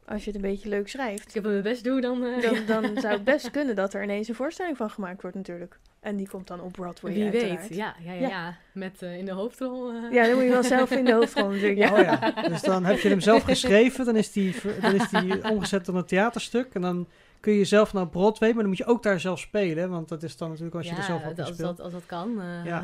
Als 0.06 0.22
je 0.26 0.32
het 0.32 0.36
een 0.36 0.50
beetje 0.50 0.70
leuk 0.70 0.82
Als 0.82 0.92
schrijft, 0.92 1.36
ik 1.36 1.42
mijn 1.44 1.62
best 1.62 1.84
doe, 1.84 2.02
dan... 2.02 2.24
eh, 2.26 2.42
dan, 2.42 2.58
dan 2.84 2.84
zou 3.02 3.14
het 3.14 3.24
best 3.24 3.52
kunnen 3.52 3.76
dat 3.76 3.94
er 3.94 4.04
ineens 4.04 4.28
een 4.28 4.36
voorstelling 4.36 4.78
van 4.78 4.90
gemaakt 4.90 5.22
wordt 5.22 5.36
natuurlijk. 5.38 5.80
En 6.00 6.16
die 6.16 6.28
komt 6.30 6.48
dan 6.48 6.62
op 6.62 6.72
Broadway 6.72 7.14
Wie 7.14 7.24
uiteraard. 7.24 7.68
weet, 7.68 7.78
ja, 7.78 7.96
ja, 8.04 8.12
ja, 8.14 8.20
Ja. 8.20 8.28
ja. 8.28 8.58
Met 8.72 9.02
eh, 9.02 9.18
in 9.18 9.26
de 9.26 9.32
hoofdrol... 9.32 9.90
eh, 9.92 10.12
Ja, 10.12 10.26
dan 10.26 10.36
moet 10.36 10.44
je 10.44 10.50
wel 10.50 10.64
zelf 10.64 10.92
in 10.92 11.06
de 11.06 11.14
hoofdrol 11.20 11.50
natuurlijk. 11.50 11.78
Ja. 11.78 11.92
Oh 11.94 12.00
ja, 12.00 12.48
dus 12.48 12.62
dan 12.62 12.86
heb 12.86 13.00
je 13.00 13.10
hem 13.10 13.20
zelf 13.20 13.44
geschreven. 13.44 14.06
Dan 14.06 14.16
is 14.16 14.32
die, 14.32 14.56
dan 14.82 14.94
is 14.94 15.10
die 15.10 15.44
omgezet 15.52 15.84
tot 15.84 15.96
een 15.96 16.06
theaterstuk. 16.06 16.74
En 16.74 16.82
dan 16.82 17.08
kun 17.40 17.54
je 17.54 17.66
zelf 17.66 17.94
naar 17.94 18.08
Broadway, 18.08 18.50
maar 18.50 18.60
dan 18.60 18.68
moet 18.68 18.78
je 18.78 18.86
ook 18.86 19.04
daar 19.04 19.20
zelf 19.20 19.40
spelen. 19.40 19.90
Want 19.90 20.10
dat 20.10 20.24
is 20.24 20.38
dan 20.38 20.50
natuurlijk 20.50 20.76
als 20.76 20.90
je 20.90 20.96
er 20.96 21.04
zelf 21.04 21.26
ook 21.26 21.38
in 21.38 21.44
als, 21.44 21.54
speelt. 21.54 21.78
dat, 21.78 21.86
als 21.86 21.94
dat 21.94 22.06
kan. 22.06 22.42
eh, 22.42 22.66
Ja. 22.66 22.84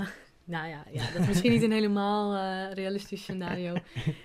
Nou 0.51 0.67
ja, 0.67 0.85
ja, 0.91 1.11
dat 1.13 1.21
is 1.21 1.27
misschien 1.27 1.51
niet 1.51 1.63
een 1.63 1.71
helemaal 1.71 2.35
eh, 2.35 2.73
realistisch 2.73 3.21
scenario. 3.21 3.73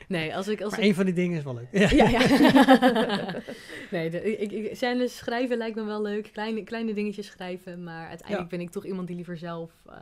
Nee, 0.09 0.37
als 0.37 0.49
ik... 0.49 0.61
Als 0.61 0.71
Maar 0.71 0.81
ik 0.81 0.85
één 0.85 0.95
van 0.95 1.05
die 1.05 1.15
dingen 1.15 1.39
is 1.39 1.45
wel 1.45 1.55
leuk. 1.55 1.69
Ja. 1.71 1.91
ja, 1.91 2.09
ja. 2.09 2.21
nee, 3.91 4.11
de, 4.11 4.37
ik, 4.37 4.53
ik, 4.53 4.77
scènes 4.77 5.17
schrijven 5.17 5.57
lijkt 5.57 5.77
me 5.77 5.85
wel 5.85 6.03
leuk. 6.03 6.33
Kleine, 6.33 6.63
kleine 6.63 6.95
dingetjes 6.95 7.27
schrijven. 7.27 7.83
Maar 7.83 8.09
uiteindelijk 8.09 8.49
ben 8.49 8.61
ik 8.61 8.71
toch 8.71 8.87
iemand 8.87 9.07
die 9.07 9.17
liever 9.17 9.37
zelf 9.37 9.71
eh, 9.87 9.95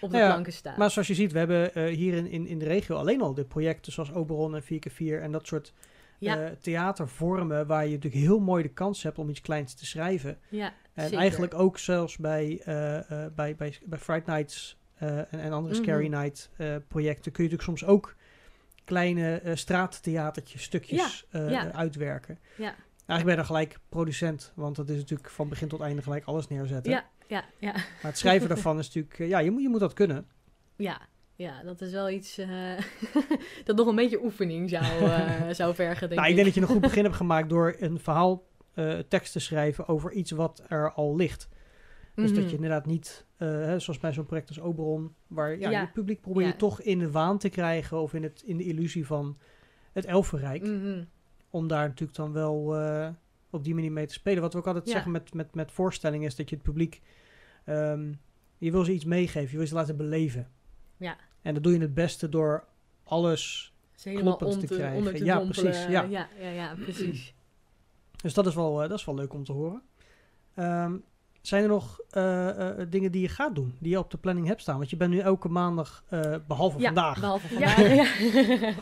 op 0.00 0.10
de 0.10 0.16
ja, 0.16 0.26
planken 0.26 0.52
staat. 0.52 0.76
Maar 0.76 0.90
zoals 0.90 1.08
je 1.08 1.14
ziet, 1.14 1.32
we 1.32 1.38
hebben 1.38 1.74
eh, 1.74 1.84
hier 1.84 2.14
in, 2.14 2.26
in, 2.26 2.46
in 2.46 2.58
de 2.58 2.64
regio 2.64 2.96
alleen 2.96 3.20
al 3.20 3.34
de 3.34 3.44
projecten 3.44 3.92
zoals 3.92 4.12
Oberon 4.12 4.54
en 4.54 4.62
4x4 4.62 5.22
en 5.22 5.32
dat 5.32 5.46
soort 5.46 5.72
ja, 6.18 6.54
theatervormen 6.60 7.66
waar 7.66 7.86
je 7.86 7.94
natuurlijk 7.94 8.22
heel 8.22 8.40
mooi 8.40 8.62
de 8.62 8.72
kans 8.72 9.02
hebt 9.02 9.18
om 9.18 9.28
iets 9.28 9.40
kleins 9.40 9.74
te 9.74 9.86
schrijven. 9.86 10.38
ja, 10.48 10.72
En 10.94 11.02
zeker. 11.02 11.18
eigenlijk 11.18 11.54
ook 11.54 11.78
zelfs 11.78 12.16
bij, 12.16 12.60
eh, 12.64 13.26
bij, 13.34 13.56
bij, 13.56 13.78
bij 13.84 13.98
Fright 13.98 14.26
Nights 14.26 14.79
en, 15.00 15.40
en 15.40 15.52
andere 15.52 15.74
Mhm. 15.74 15.82
Scary 15.82 16.06
Night 16.06 16.50
eh, 16.56 16.76
projecten 16.88 17.32
kun 17.32 17.44
je 17.44 17.50
natuurlijk 17.50 17.78
soms 17.78 17.84
ook 17.84 18.14
kleine 18.84 19.36
eh, 19.36 19.56
straattheatertjes, 19.56 20.62
stukjes 20.62 21.26
eh, 21.30 21.50
ja. 21.50 21.68
eh, 21.68 21.78
uitwerken. 21.78 22.38
Ja. 22.56 22.74
Eigenlijk 23.06 23.24
ben 23.24 23.30
je 23.30 23.36
dan 23.36 23.44
gelijk 23.44 23.78
producent, 23.88 24.52
want 24.54 24.76
dat 24.76 24.88
is 24.88 24.96
natuurlijk 24.96 25.30
van 25.30 25.48
begin 25.48 25.68
tot 25.68 25.80
einde 25.80 26.02
gelijk 26.02 26.24
alles 26.24 26.48
neerzetten. 26.48 26.92
Ja, 26.92 27.04
ja, 27.26 27.44
ja. 27.58 27.72
Maar 27.72 27.84
het 28.00 28.18
schrijven 28.18 28.48
daarvan 28.48 28.78
is 28.78 28.86
natuurlijk, 28.86 29.18
eh, 29.18 29.28
ja, 29.28 29.38
je 29.38 29.50
moet, 29.50 29.62
je 29.62 29.68
moet 29.68 29.80
dat 29.80 29.92
kunnen. 29.92 30.26
Ja, 30.76 31.00
ja, 31.34 31.62
dat 31.62 31.80
is 31.80 31.92
wel 31.92 32.10
iets 32.10 32.38
eh, 32.38 32.48
dat 33.64 33.76
nog 33.76 33.86
een 33.86 33.94
beetje 33.94 34.24
oefening 34.24 34.70
zou, 34.70 34.84
eh, 34.84 35.48
zou 35.60 35.74
vergen, 35.74 36.08
denk 36.08 36.20
nou, 36.20 36.30
ik 36.30 36.34
denk 36.34 36.46
dat 36.46 36.54
je 36.54 36.60
een 36.60 36.66
goed 36.66 36.80
begin 36.80 37.04
hebt 37.04 37.16
gemaakt 37.16 37.48
door 37.48 37.76
een 37.78 37.98
verhaal 38.00 38.48
eh, 38.74 38.98
tekst 38.98 39.32
te 39.32 39.38
schrijven 39.38 39.88
over 39.88 40.12
iets 40.12 40.30
wat 40.30 40.62
er 40.68 40.92
al 40.92 41.16
ligt. 41.16 41.48
Dus 42.20 42.28
dat 42.30 42.38
je 42.38 42.44
Mhm. 42.44 42.54
inderdaad 42.54 42.86
niet, 42.86 43.26
eh, 43.36 43.48
zoals 43.76 43.98
bij 43.98 44.12
zo'n 44.12 44.26
project 44.26 44.48
als 44.48 44.60
Oberon, 44.60 45.14
waar 45.26 45.58
ja, 45.58 45.70
Ja. 45.70 45.80
je 45.80 45.88
publiek 45.88 46.20
probeer 46.20 46.42
je 46.42 46.48
Ja. 46.48 46.56
toch 46.56 46.80
in 46.80 46.98
de 46.98 47.10
waan 47.10 47.38
te 47.38 47.48
krijgen 47.48 48.00
of 48.00 48.14
in, 48.14 48.22
het, 48.22 48.42
in 48.44 48.56
de 48.56 48.64
illusie 48.64 49.06
van 49.06 49.38
het 49.92 50.04
elfenrijk. 50.04 50.62
Mhm. 50.62 51.04
Om 51.50 51.68
daar 51.68 51.88
natuurlijk 51.88 52.18
dan 52.18 52.32
wel 52.32 52.76
eh, 52.76 53.08
op 53.50 53.64
die 53.64 53.74
manier 53.74 53.92
mee 53.92 54.06
te 54.06 54.12
spelen. 54.12 54.42
Wat 54.42 54.52
we 54.52 54.58
ook 54.58 54.66
altijd 54.66 54.86
Ja. 54.86 54.92
zeggen 54.92 55.10
met, 55.10 55.34
met, 55.34 55.54
met 55.54 55.72
voorstellingen 55.72 56.26
is 56.26 56.36
dat 56.36 56.48
je 56.48 56.54
het 56.54 56.64
publiek, 56.64 57.00
ehm, 57.64 58.12
je 58.58 58.70
wil 58.70 58.84
ze 58.84 58.92
iets 58.92 59.04
meegeven, 59.04 59.50
je 59.50 59.56
wil 59.56 59.66
ze 59.66 59.74
laten 59.74 59.96
beleven. 59.96 60.48
Ja. 60.96 61.16
En 61.42 61.54
dat 61.54 61.62
doe 61.62 61.72
je 61.72 61.78
het 61.80 61.94
beste 61.94 62.28
door 62.28 62.64
alles. 63.04 63.74
Kloppend 64.02 64.60
te 64.60 64.66
te, 64.66 64.74
krijgen. 64.74 65.14
te 65.14 65.24
Ja, 65.24 65.38
dompelen. 65.38 65.62
precies, 65.64 65.86
ja. 65.86 66.02
ja, 66.02 66.28
ja, 66.40 66.48
ja, 66.48 66.74
precies. 66.74 67.34
Dus 68.22 68.34
dat 68.34 68.46
is 68.46 68.54
wel, 68.54 68.82
eh, 68.82 68.88
dat 68.88 68.98
is 68.98 69.04
wel 69.04 69.14
leuk 69.14 69.32
om 69.32 69.44
te 69.44 69.52
horen. 69.52 69.82
Ehm, 70.54 70.96
zijn 71.40 71.62
er 71.62 71.68
nog 71.68 72.00
eh, 72.10 72.48
eh, 72.68 72.86
dingen 72.90 73.12
die 73.12 73.20
je 73.22 73.28
gaat 73.28 73.54
doen, 73.54 73.74
die 73.78 73.90
je 73.90 73.98
op 73.98 74.10
de 74.10 74.16
planning 74.18 74.46
hebt 74.46 74.60
staan? 74.60 74.76
Want 74.76 74.90
je 74.90 74.96
bent 74.96 75.10
nu 75.10 75.18
elke 75.18 75.48
maandag, 75.48 76.04
eh, 76.08 76.34
behalve 76.46 76.78
Ja, 76.78 76.84
vandaag. 76.84 77.20
behalve 77.20 77.48
vandaag. 77.48 77.94
ja. 77.94 78.04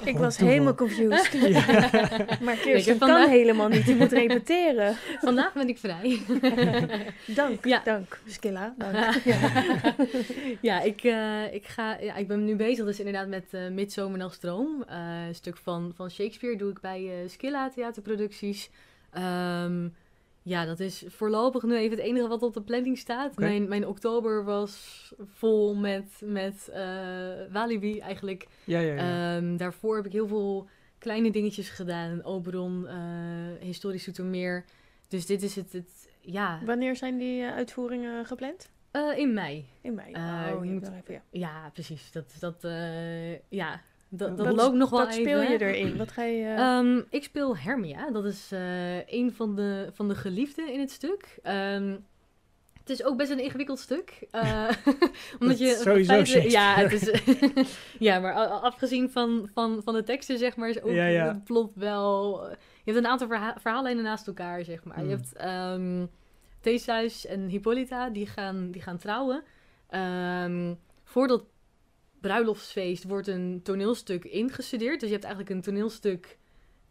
ik 0.13 0.17
was 0.19 0.37
helemaal 0.37 0.75
confused. 0.75 1.33
Ja. 1.49 1.65
Maar 2.45 2.57
Kirsten 2.57 2.93
heb 2.99 3.01
kan 3.09 3.29
helemaal 3.29 3.69
niet. 3.69 3.87
Die 3.87 3.97
moet 3.97 4.13
repeteren. 4.13 4.97
Vandaag 5.21 5.53
ben 5.53 5.69
ik 5.69 5.79
vrij. 5.79 6.21
Dank, 7.27 7.65
Ja. 7.65 7.81
dank. 7.85 8.21
Skilla, 8.27 8.75
dank. 8.79 9.15
Ja. 9.25 9.39
ja, 10.61 10.81
ik, 10.81 11.03
eh, 11.05 11.55
ik, 11.55 11.67
ga, 11.67 11.97
ja, 12.01 12.15
ik 12.15 12.29
ben 12.29 12.45
nu 12.45 12.57
bezig 12.57 12.85
dus 12.85 12.99
inderdaad 12.99 13.29
met 13.29 13.45
eh 13.51 13.69
Midzomer 13.69 14.19
nog 14.19 14.35
Stroom. 14.35 14.85
Eh, 14.89 15.27
een 15.27 15.35
stuk 15.35 15.57
van, 15.57 15.93
van 15.95 16.11
Shakespeare 16.11 16.57
doe 16.57 16.71
ik 16.71 16.81
bij 16.81 17.05
eh 17.23 17.29
Skilla 17.29 17.71
Theaterproducties. 17.75 18.71
Ehm, 19.13 19.89
ja, 20.43 20.65
dat 20.65 20.81
is 20.81 21.05
voorlopig 21.09 21.63
nu 21.63 21.77
even 21.77 21.97
het 21.97 22.07
enige 22.07 22.29
wat 22.29 22.43
op 22.43 22.55
de 22.55 22.63
planning 22.63 22.99
staat. 22.99 23.37
Mijn, 23.39 23.69
mijn 23.69 23.87
oktober 23.87 24.45
was 24.45 25.13
vol 25.35 25.75
met, 25.75 26.21
met 26.25 26.69
eh 26.69 27.29
Walibi 27.53 27.99
eigenlijk. 28.01 28.47
ja, 28.65 28.79
ja, 28.79 28.95
ja. 28.95 29.37
Ehm, 29.37 29.57
daarvoor 29.57 29.97
heb 29.97 30.07
ik 30.07 30.13
heel 30.13 30.29
veel 30.29 30.69
kleine 30.99 31.31
dingetjes 31.31 31.69
gedaan. 31.69 32.25
Oberon, 32.25 32.87
eh 32.89 32.97
historisch 33.61 34.05
Zoetermeer. 34.05 34.65
Dus 35.09 35.27
dit 35.27 35.43
is 35.43 35.57
het, 35.57 35.73
het 35.73 36.09
ja, 36.21 36.61
Wanneer 36.65 36.97
zijn 36.97 37.19
die 37.19 37.43
eh, 37.43 37.53
uitvoeringen 37.55 38.27
gepland? 38.27 38.71
eh, 38.91 39.19
in 39.19 39.33
mei. 39.33 39.65
In 39.81 39.95
mei. 39.95 40.15
Oh, 40.15 40.65
je 40.65 40.71
moet- 40.71 40.83
even, 40.89 41.15
ja. 41.15 41.23
Ja, 41.31 41.71
precies. 41.73 42.13
Dat, 42.13 42.35
dat, 42.41 42.65
eh, 42.65 43.33
ja, 43.49 43.81
dat, 44.09 44.37
dat 44.37 44.55
loopt 44.57 44.75
nog 44.77 44.91
wel 44.91 44.99
Wat 45.05 45.15
speel 45.15 45.41
even. 45.41 45.53
je 45.53 45.65
erin? 45.65 45.97
Wat 45.97 46.11
ga 46.13 46.23
je... 46.23 46.43
eh, 46.45 46.59
Ehm, 46.59 47.01
ik 47.11 47.23
speel 47.25 47.57
Hermia. 47.57 48.11
Dat 48.11 48.25
is 48.25 48.49
eh, 48.53 49.07
een 49.09 49.33
van 49.35 49.55
de, 49.57 49.89
van 49.93 50.09
de 50.09 50.15
geliefden 50.15 50.73
in 50.73 50.81
het 50.81 50.91
stuk. 50.91 51.39
Ehm, 51.43 51.97
het 52.81 52.91
is 52.91 53.05
ook 53.05 53.17
best 53.17 53.31
een 53.31 53.43
ingewikkeld 53.43 53.79
stuk. 53.79 54.27
eh, 54.31 54.69
omdat 55.41 55.49
Dat 55.49 55.59
je 55.59 55.81
sowieso 55.83 56.13
feitelijk- 56.13 56.49
ja, 56.51 56.75
het 56.75 56.93
is, 56.93 57.21
ja, 58.09 58.19
maar 58.21 58.33
afgezien 58.47 59.11
van, 59.11 59.49
van, 59.55 59.81
van 59.85 59.95
de 59.95 60.03
teksten, 60.03 60.39
zeg 60.39 60.57
maar, 60.57 60.69
is 60.69 60.83
ook 60.83 60.91
Ja, 60.93 61.07
ja. 61.07 61.27
het 61.29 61.45
plot 61.45 61.73
wel... 61.75 62.41
Je 62.85 62.95
hebt 62.95 63.05
een 63.05 63.11
aantal 63.11 63.27
verha 63.29 63.57
verhaallijnen 63.59 64.05
naast 64.05 64.27
elkaar, 64.27 64.65
zeg 64.65 64.85
maar. 64.85 64.99
Mm. 64.99 65.09
Je 65.09 65.11
hebt 65.15 65.33
ehm 65.37 66.07
Theseus 66.61 67.27
en 67.27 67.49
Hippolyta, 67.49 68.11
die 68.11 68.27
gaan, 68.27 68.71
die 68.71 68.83
gaan 68.83 68.99
trouwen. 68.99 69.43
Ehm, 69.89 70.75
voor 71.05 71.27
dat 71.29 71.45
bruiloftsfeest 72.21 73.05
wordt 73.05 73.27
een 73.29 73.61
toneelstuk 73.63 74.25
ingestudeerd. 74.25 75.01
Dus 75.01 75.09
je 75.09 75.15
hebt 75.15 75.27
eigenlijk 75.27 75.55
een 75.55 75.63
toneelstuk 75.63 76.39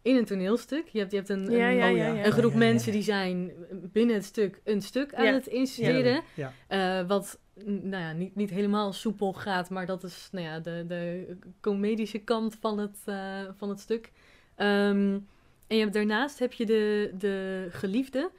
in 0.02 0.16
een 0.16 0.24
toneelstuk. 0.24 0.88
Je 0.88 0.98
hebt, 0.98 1.10
je 1.10 1.16
hebt 1.16 1.28
een, 1.28 1.50
ja, 1.50 1.68
een, 1.70 1.76
ja, 1.76 1.90
oh 1.90 1.96
ja, 1.96 2.24
een 2.24 2.32
groep 2.32 2.52
Ja, 2.52 2.58
ja, 2.58 2.64
ja. 2.64 2.72
mensen 2.72 2.92
die 2.92 3.02
zijn 3.02 3.52
binnen 3.92 4.14
het 4.14 4.24
stuk 4.24 4.60
een 4.64 4.82
stuk 4.82 5.14
aan 5.14 5.24
Ja. 5.24 5.32
het 5.32 5.46
instuderen. 5.46 6.22
Ja. 6.34 6.52
Eh, 6.68 7.06
wat 7.06 7.38
nou 7.64 8.02
ja, 8.02 8.12
niet, 8.12 8.34
niet 8.34 8.50
helemaal 8.50 8.92
soepel 8.92 9.32
gaat, 9.32 9.70
maar 9.70 9.86
dat 9.86 10.04
is 10.04 10.28
nou 10.32 10.46
ja, 10.46 10.58
de, 10.60 10.84
de 10.88 11.36
comedische 11.60 12.18
kant 12.18 12.56
van 12.60 12.78
het, 12.78 12.98
eh, 13.04 13.40
van 13.56 13.68
het 13.68 13.80
stuk. 13.80 14.12
Ehm, 14.54 15.18
en 15.66 15.76
je 15.76 15.80
hebt, 15.80 15.92
daarnaast 15.92 16.38
heb 16.38 16.52
je 16.52 16.66
de, 16.66 17.10
de 17.18 17.66
geliefde. 17.70 18.30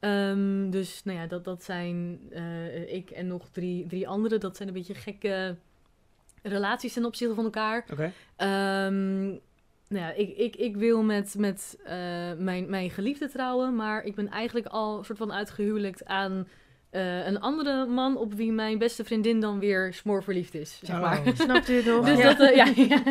Ehm, 0.00 0.70
dus 0.70 1.02
nou 1.04 1.18
ja, 1.18 1.26
dat, 1.26 1.44
dat 1.44 1.64
zijn 1.64 2.20
eh, 2.30 2.92
ik 2.94 3.10
en 3.10 3.26
nog 3.26 3.48
drie, 3.48 3.86
drie 3.86 4.08
anderen. 4.08 4.40
Dat 4.40 4.56
zijn 4.56 4.68
een 4.68 4.74
beetje 4.74 4.94
gekke 4.94 5.56
relaties 6.42 6.92
ten 6.92 7.04
opzichte 7.04 7.34
van 7.34 7.44
elkaar. 7.44 7.84
Oké. 7.92 8.12
Ehm, 8.36 9.26
nou 9.88 10.04
ja, 10.04 10.12
ik, 10.12 10.36
ik, 10.36 10.56
ik 10.56 10.76
wil 10.76 11.02
met, 11.02 11.34
met 11.38 11.78
eh, 11.84 11.94
mijn, 12.38 12.70
mijn 12.70 12.90
geliefde 12.90 13.28
trouwen, 13.28 13.76
maar 13.76 14.04
ik 14.04 14.14
ben 14.14 14.28
eigenlijk 14.28 14.66
al 14.66 15.04
soort 15.04 15.18
van 15.18 15.32
uitgehuwelijkt 15.32 16.04
aan 16.04 16.46
eh, 16.90 17.26
een 17.26 17.40
andere 17.40 17.86
man 17.86 18.16
op 18.16 18.34
wie 18.34 18.52
mijn 18.52 18.78
beste 18.78 19.04
vriendin 19.04 19.40
dan 19.40 19.58
weer 19.58 19.94
smoorverliefd 19.94 20.54
is, 20.54 20.80
zeg 20.82 20.96
Oh. 20.96 21.02
maar. 21.02 21.22
Snapt 21.34 21.68
u 21.68 21.74
het 21.74 21.84
nog? 21.84 22.04
Dus 22.04 22.18
ja. 22.18 22.34
dat, 22.34 22.48
eh, 22.48 22.56
ja, 22.56 22.64
ja, 22.96 23.02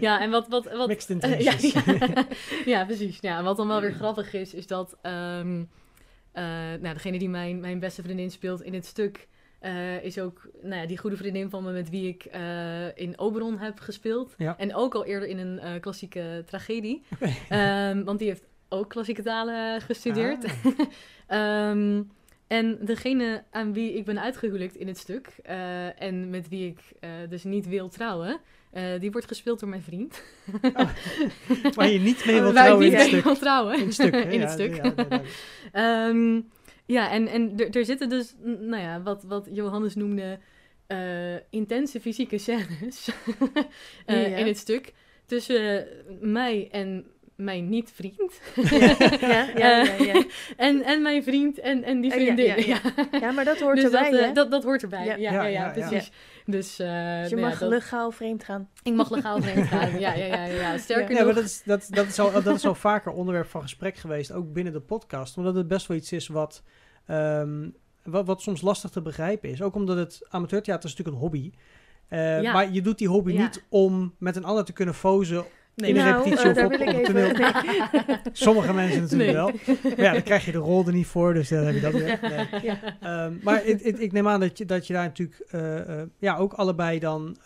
ja, 0.00 0.20
en 0.20 0.30
wat, 0.30 0.48
wat, 0.48 0.72
wat, 0.72 0.88
Mixed 0.88 1.08
ja, 1.22 1.28
intentions. 1.28 1.72
ja, 1.72 2.26
ja, 2.64 2.84
precies. 2.84 3.18
Ja, 3.20 3.42
wat 3.42 3.56
dan 3.56 3.68
wel 3.68 3.80
weer 3.80 3.92
grappig 3.92 4.32
is, 4.32 4.54
is 4.54 4.66
dat 4.66 4.96
ehm, 5.02 5.64
eh, 6.32 6.44
nou, 6.80 6.94
degene 6.94 7.18
die 7.18 7.28
mijn, 7.28 7.60
mijn 7.60 7.78
beste 7.78 8.02
vriendin 8.02 8.30
speelt 8.30 8.62
in 8.62 8.74
het 8.74 8.86
stuk, 8.86 9.28
eh, 9.66 10.04
is 10.04 10.18
ook 10.18 10.48
nou 10.62 10.80
ja, 10.80 10.86
die 10.86 10.98
goede 10.98 11.16
vriendin 11.16 11.50
van 11.50 11.64
me 11.64 11.72
met 11.72 11.90
wie 11.90 12.08
ik 12.08 12.24
eh, 12.24 12.98
in 12.98 13.18
Oberon 13.18 13.58
heb 13.58 13.80
gespeeld. 13.80 14.34
Ja. 14.38 14.58
En 14.58 14.74
ook 14.74 14.94
al 14.94 15.04
eerder 15.04 15.28
in 15.28 15.38
een 15.38 15.58
eh, 15.58 15.80
klassieke 15.80 16.42
tragedie. 16.46 17.02
Ehm, 17.48 18.04
want 18.04 18.18
die 18.18 18.28
heeft 18.28 18.44
ook 18.68 18.88
klassieke 18.88 19.22
talen 19.22 19.80
gestudeerd. 19.80 20.44
Ah. 20.44 20.50
Ehm, 21.26 22.02
en 22.46 22.78
degene 22.80 23.44
aan 23.50 23.72
wie 23.72 23.94
ik 23.94 24.04
ben 24.04 24.20
uitgehuwelijkt 24.20 24.76
in 24.76 24.86
het 24.86 24.98
stuk 24.98 25.28
en 25.98 26.30
met 26.30 26.48
wie 26.48 26.66
ik 26.66 26.80
dus 27.28 27.44
niet 27.44 27.68
wil 27.68 27.88
trouwen, 27.88 28.40
die 29.00 29.10
wordt 29.10 29.26
gespeeld 29.26 29.60
door 29.60 29.68
mijn 29.68 29.82
vriend. 29.82 30.22
Waar 31.74 31.88
je 31.88 31.98
niet 31.98 32.24
mee 32.24 32.36
ik 32.36 32.52
trouwen 32.52 32.86
in 32.86 32.94
het 32.94 33.06
stuk. 33.06 33.24
wil 33.24 33.36
trouwen. 33.36 33.78
In 33.78 33.84
het 33.84 33.94
stuk, 33.94 34.14
in 34.14 34.40
het 34.40 34.50
stuk. 34.50 34.80
Ja, 36.86 37.10
en, 37.10 37.26
en 37.28 37.52
er, 37.58 37.76
er 37.76 37.84
zitten 37.84 38.08
dus, 38.08 38.34
nou 38.42 38.82
ja, 38.82 39.02
wat, 39.02 39.22
wat 39.22 39.48
Johannes 39.52 39.94
noemde, 39.94 40.38
eh, 40.86 41.34
intense 41.50 42.00
fysieke 42.00 42.38
scènes 42.38 43.08
eh, 44.06 44.30
Ja. 44.30 44.36
in 44.36 44.46
het 44.46 44.58
stuk. 44.58 44.92
Tussen 45.26 45.86
mij 46.20 46.68
en 46.70 47.06
mijn 47.36 47.68
niet-vriend. 47.68 48.40
Ja, 48.54 48.78
ja, 49.20 49.48
ja, 49.56 49.82
ja, 49.82 50.04
ja. 50.04 50.24
en, 50.56 50.82
en 50.82 51.02
mijn 51.02 51.22
vriend 51.22 51.58
en, 51.60 51.82
en 51.84 52.00
die 52.00 52.12
Eh, 52.12 52.18
ja, 52.18 52.24
vriendin. 52.24 52.66
ja, 52.66 52.78
ja. 53.10 53.18
Ja, 53.20 53.30
maar 53.30 53.44
dat 53.44 53.58
hoort 53.60 53.74
dus 53.76 53.84
erbij, 53.84 54.10
dat, 54.10 54.20
eh, 54.20 54.26
hè? 54.26 54.32
dat, 54.32 54.50
dat 54.50 54.64
hoort 54.64 54.82
erbij. 54.82 55.04
Ja. 55.04 55.14
Ja, 55.16 55.32
Ja, 55.32 55.32
ja, 55.32 55.42
ja, 55.42 55.48
ja, 55.48 55.64
ja. 55.74 55.88
precies. 55.88 56.10
Dus, 56.46 56.78
eh, 56.78 56.86
Dus 57.20 57.28
je 57.28 57.34
nou 57.34 57.36
ja, 57.36 57.36
mag 57.48 57.58
dat- 57.58 57.68
legaal 57.70 58.10
vreemd 58.10 58.44
gaan. 58.44 58.68
ik 58.82 58.94
mag 58.94 59.10
legaal 59.10 59.42
vreemd 59.42 59.66
gaan. 59.68 59.98
Ja, 60.00 60.14
ja, 60.14 60.24
ja, 60.26 60.44
ja, 60.44 60.54
ja. 60.54 60.78
Sterker 60.78 61.10
Ja, 61.10 61.16
nog... 61.16 61.24
maar 61.24 61.34
dat 61.34 61.44
is, 61.44 61.62
dat, 61.64 61.86
dat, 61.90 62.06
is 62.06 62.18
al, 62.18 62.32
dat 62.42 62.56
is 62.56 62.66
al 62.66 62.74
vaker 62.74 63.12
onderwerp 63.12 63.46
van 63.48 63.62
gesprek 63.62 63.96
geweest, 63.96 64.32
ook 64.32 64.52
binnen 64.52 64.72
de 64.72 64.80
podcast. 64.80 65.36
Omdat 65.36 65.54
het 65.54 65.68
best 65.68 65.86
wel 65.86 65.96
iets 65.96 66.12
is 66.12 66.28
wat, 66.28 66.62
ehm, 67.06 67.68
wat, 68.04 68.26
wat 68.26 68.42
soms 68.42 68.60
lastig 68.60 68.90
te 68.90 69.02
begrijpen 69.02 69.48
is. 69.50 69.62
Ook 69.62 69.74
omdat 69.74 69.96
het 69.96 70.20
amateurtheater 70.28 70.88
is 70.88 70.96
natuurlijk 70.96 71.16
een 71.16 71.22
hobby. 71.22 71.52
Eh, 72.08 72.42
Ja. 72.42 72.52
Maar 72.52 72.70
je 72.72 72.80
doet 72.82 72.98
die 72.98 73.08
hobby 73.08 73.32
Ja. 73.32 73.42
niet 73.42 73.64
om 73.68 74.14
met 74.18 74.36
een 74.36 74.44
ander 74.44 74.64
te 74.64 74.72
kunnen 74.72 74.94
fozen. 74.94 75.44
Nee. 75.76 75.90
in 75.90 75.96
een 75.96 76.04
nou, 76.04 76.22
repetitie 76.24 76.52
daar 76.52 76.64
op- 76.66 76.72
toneel. 77.04 77.32
nee. 77.32 78.16
Sommige 78.32 78.72
mensen 78.72 79.00
natuurlijk 79.00 79.32
Nee. 79.32 79.36
wel. 79.36 79.52
Maar 79.96 80.00
ja, 80.04 80.12
dan 80.12 80.22
krijg 80.22 80.44
je 80.44 80.52
de 80.52 80.58
rol 80.58 80.86
er 80.86 80.92
niet 80.92 81.06
voor, 81.06 81.34
dus 81.34 81.48
dan 81.48 81.64
heb 81.64 81.74
je 81.74 81.80
dat 81.80 81.92
weer. 81.92 82.18
Nee. 82.22 82.46
Ja. 82.62 82.78
Ehm, 83.00 83.32
maar 83.42 83.62
het- 83.64 84.00
ik 84.00 84.12
neem 84.12 84.28
aan 84.28 84.40
dat 84.40 84.58
je, 84.58 84.64
dat 84.64 84.86
je 84.86 84.92
daar 84.92 85.04
natuurlijk 85.04 85.40
eh, 85.50 86.00
eh, 86.00 86.06
ja, 86.18 86.36
ook 86.36 86.52
allebei 86.52 86.98
dan 86.98 87.36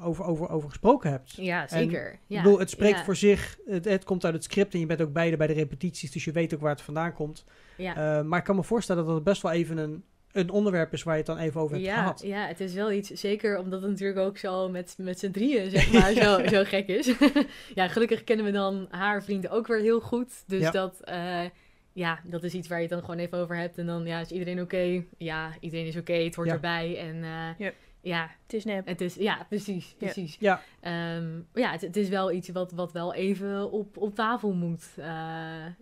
over, 0.00 0.24
over, 0.24 0.48
over 0.50 0.68
gesproken 0.68 1.10
hebt. 1.10 1.32
Ja, 1.36 1.68
zeker. 1.68 2.18
ja. 2.26 2.36
Ik 2.38 2.42
bedoel, 2.42 2.58
het 2.58 2.70
spreekt 2.70 2.98
ja. 2.98 3.04
voor 3.04 3.16
zich. 3.16 3.58
Het, 3.66 3.84
het 3.84 4.04
komt 4.04 4.24
uit 4.24 4.34
het 4.34 4.44
script 4.44 4.74
en 4.74 4.80
je 4.80 4.86
bent 4.86 5.02
ook 5.02 5.12
beide 5.12 5.36
bij 5.36 5.46
de 5.46 5.52
repetities, 5.52 6.10
dus 6.12 6.24
je 6.24 6.32
weet 6.32 6.54
ook 6.54 6.60
waar 6.60 6.70
het 6.72 6.80
vandaan 6.82 7.12
komt. 7.12 7.44
Ja. 7.76 8.18
Eh, 8.18 8.24
maar 8.24 8.38
ik 8.38 8.44
kan 8.44 8.56
me 8.56 8.62
voorstellen 8.64 9.04
dat 9.04 9.14
het 9.14 9.24
best 9.24 9.42
wel 9.42 9.52
even 9.52 9.76
een, 9.78 10.04
een 10.38 10.50
onderwerp 10.50 10.92
is 10.92 11.02
waar 11.02 11.14
je 11.14 11.22
het 11.22 11.28
dan 11.36 11.38
even 11.38 11.60
over 11.60 11.74
hebt 11.76 11.86
ja, 11.88 11.96
gehad. 11.96 12.22
ja, 12.24 12.46
het 12.46 12.60
is 12.60 12.74
wel 12.74 12.92
iets, 12.92 13.10
zeker 13.10 13.58
omdat 13.58 13.82
het 13.82 13.90
natuurlijk 13.90 14.18
ook 14.18 14.38
zo 14.38 14.68
met, 14.68 14.94
met 14.98 15.18
z'n 15.18 15.30
drieën, 15.30 15.70
zeg 15.70 15.90
maar, 15.92 16.12
zo, 16.12 16.46
zo 16.46 16.64
gek 16.64 16.86
is. 16.88 17.14
ja, 17.74 17.88
gelukkig 17.88 18.24
kennen 18.24 18.46
we 18.46 18.52
dan 18.52 18.86
haar 18.90 19.22
vriend 19.22 19.48
ook 19.48 19.66
weer 19.66 19.80
heel 19.80 20.00
goed. 20.00 20.42
Dus 20.46 20.60
Ja. 20.62 20.70
dat, 20.70 21.00
eh, 21.04 21.44
ja, 21.92 22.20
dat 22.24 22.42
is 22.42 22.54
iets 22.54 22.68
waar 22.68 22.76
je 22.78 22.84
het 22.84 22.92
dan 22.92 23.00
gewoon 23.04 23.18
even 23.18 23.38
over 23.38 23.56
hebt. 23.56 23.78
En 23.78 23.86
dan, 23.86 24.06
ja, 24.06 24.20
is 24.20 24.30
iedereen 24.30 24.60
oké? 24.60 25.02
Ja, 25.18 25.50
iedereen 25.60 25.86
is 25.86 25.96
oké, 25.96 26.12
het 26.12 26.34
hoort 26.34 26.48
Ja. 26.48 26.54
erbij. 26.54 26.98
En 26.98 27.14
eh, 27.22 27.58
Ja. 27.66 27.72
Ja, 28.08 28.30
Het 28.42 28.52
is 28.52 28.64
nep. 28.64 28.86
het 28.86 29.00
is, 29.00 29.14
ja, 29.14 29.46
precies, 29.48 29.88
Ja. 29.88 29.96
precies. 29.98 30.36
Ja. 30.40 30.62
Ehm, 30.80 31.26
ja, 31.54 31.70
het, 31.70 31.80
het 31.80 31.96
is 31.96 32.08
wel 32.08 32.32
iets 32.32 32.48
wat, 32.48 32.72
wat 32.72 32.92
wel 32.92 33.14
even 33.14 33.70
op, 33.72 33.96
op 33.96 34.14
tafel 34.14 34.52
moet, 34.52 34.84
eh, 34.96 35.06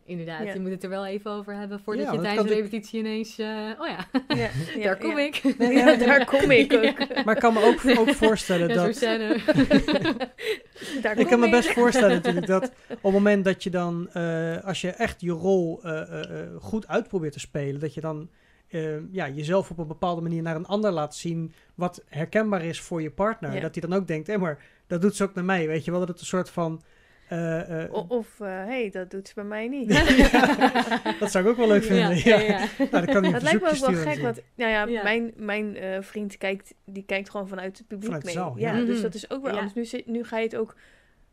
inderdaad. 0.05 0.45
Ja. 0.47 0.53
Je 0.53 0.61
moet 0.61 0.70
het 0.70 0.83
er 0.83 0.89
wel 0.89 1.07
even 1.07 1.31
over 1.31 1.55
hebben 1.55 1.81
voordat 1.81 2.05
Ja, 2.05 2.12
je 2.12 2.18
tijdens 2.20 2.49
de 2.49 2.55
repetitie 2.55 2.99
ineens, 2.99 3.39
eh, 3.39 3.47
oh 3.79 3.87
ja, 3.89 4.07
Ja, 4.29 4.49
ja, 4.77 4.83
daar 4.85 4.99
kom 4.99 5.18
ja. 5.18 5.24
ik. 5.24 5.59
Nee, 5.59 5.97
daar 6.07 6.24
kom 6.24 6.51
ik 6.51 6.72
ook. 6.72 6.85
Maar 7.24 7.35
ik 7.35 7.41
kan 7.41 7.53
me 7.53 7.64
ook, 7.64 7.99
ook 7.99 8.14
voorstellen 8.14 8.68
dat. 8.68 9.03
Ik 11.16 11.27
kan 11.27 11.41
me 11.41 11.51
best 11.51 11.72
voorstellen 11.72 12.14
natuurlijk 12.14 12.47
dat 12.47 12.64
op 12.91 13.03
het 13.03 13.12
moment 13.12 13.45
dat 13.45 13.62
je 13.62 13.70
dan, 13.70 14.09
eh, 14.12 14.64
als 14.64 14.81
je 14.81 14.91
echt 14.91 15.20
je 15.20 15.31
rol 15.31 15.83
eh, 15.83 16.03
goed 16.61 16.89
uitprobeert 16.89 17.33
te 17.33 17.41
spelen, 17.41 17.81
dat 17.81 17.95
je 17.95 18.01
dan 18.01 18.29
eh, 18.68 19.12
ja, 19.12 19.28
jezelf 19.28 19.70
op 19.70 19.78
een 19.78 19.86
bepaalde 19.86 20.20
manier 20.20 20.42
naar 20.42 20.56
een 20.56 20.66
ander 20.66 20.90
laat 20.90 21.14
zien 21.14 21.52
wat 21.74 22.04
herkenbaar 22.08 22.64
is 22.64 22.80
voor 22.80 23.02
je 23.02 23.10
partner. 23.10 23.54
Ja. 23.54 23.60
Dat 23.60 23.74
hij 23.74 23.88
dan 23.88 23.98
ook 23.98 24.06
denkt, 24.06 24.26
hé, 24.26 24.38
maar 24.38 24.58
dat 24.86 25.02
doet 25.02 25.16
ze 25.16 25.24
ook 25.24 25.34
naar 25.34 25.44
mij, 25.44 25.66
weet 25.66 25.84
je 25.84 25.90
wel, 25.90 26.00
dat 26.00 26.08
het 26.08 26.20
een 26.20 26.26
soort 26.26 26.50
van... 26.50 26.82
eh, 27.28 27.82
eh, 27.84 27.92
Of, 28.08 28.38
hé, 28.38 28.46
hey, 28.46 28.90
dat 28.90 29.10
doet 29.10 29.28
ze 29.28 29.34
bij 29.34 29.44
mij 29.44 29.68
niet. 29.68 29.88
dat 31.20 31.30
zou 31.30 31.44
ik 31.44 31.50
ook 31.50 31.56
wel 31.56 31.68
leuk 31.68 31.82
vinden. 31.84 32.16
Ja, 32.16 32.22
Ja, 32.24 32.40
ja, 32.40 32.58
ja. 32.58 32.58
Nou, 32.78 32.90
dan 32.90 33.04
kan 33.06 33.24
Het 33.24 33.42
lijkt 33.42 33.62
me 33.62 33.68
ook 33.70 33.76
wel 33.94 34.12
gek, 34.12 34.20
want 34.22 34.40
nou 34.54 34.70
ja, 34.70 34.86
Ja. 34.86 35.02
mijn, 35.02 35.32
mijn 35.36 35.76
eh, 35.76 36.02
vriend 36.02 36.38
kijkt, 36.38 36.74
die 36.84 37.04
kijkt 37.06 37.30
gewoon 37.30 37.48
vanuit 37.48 37.78
het 37.78 37.86
publiek 37.86 38.04
Vanuit 38.06 38.24
mee. 38.24 38.34
zaal, 38.34 38.54
ja, 38.58 38.72
ja. 38.76 38.84
dus 38.84 38.94
Mhm. 38.94 39.02
dat 39.02 39.14
is 39.14 39.30
ook 39.30 39.42
weer 39.42 39.54
Ja. 39.54 39.60
anders. 39.60 39.92
Nu, 39.92 40.02
nu 40.06 40.24
ga 40.24 40.38
je 40.38 40.44
het 40.44 40.56
ook 40.56 40.74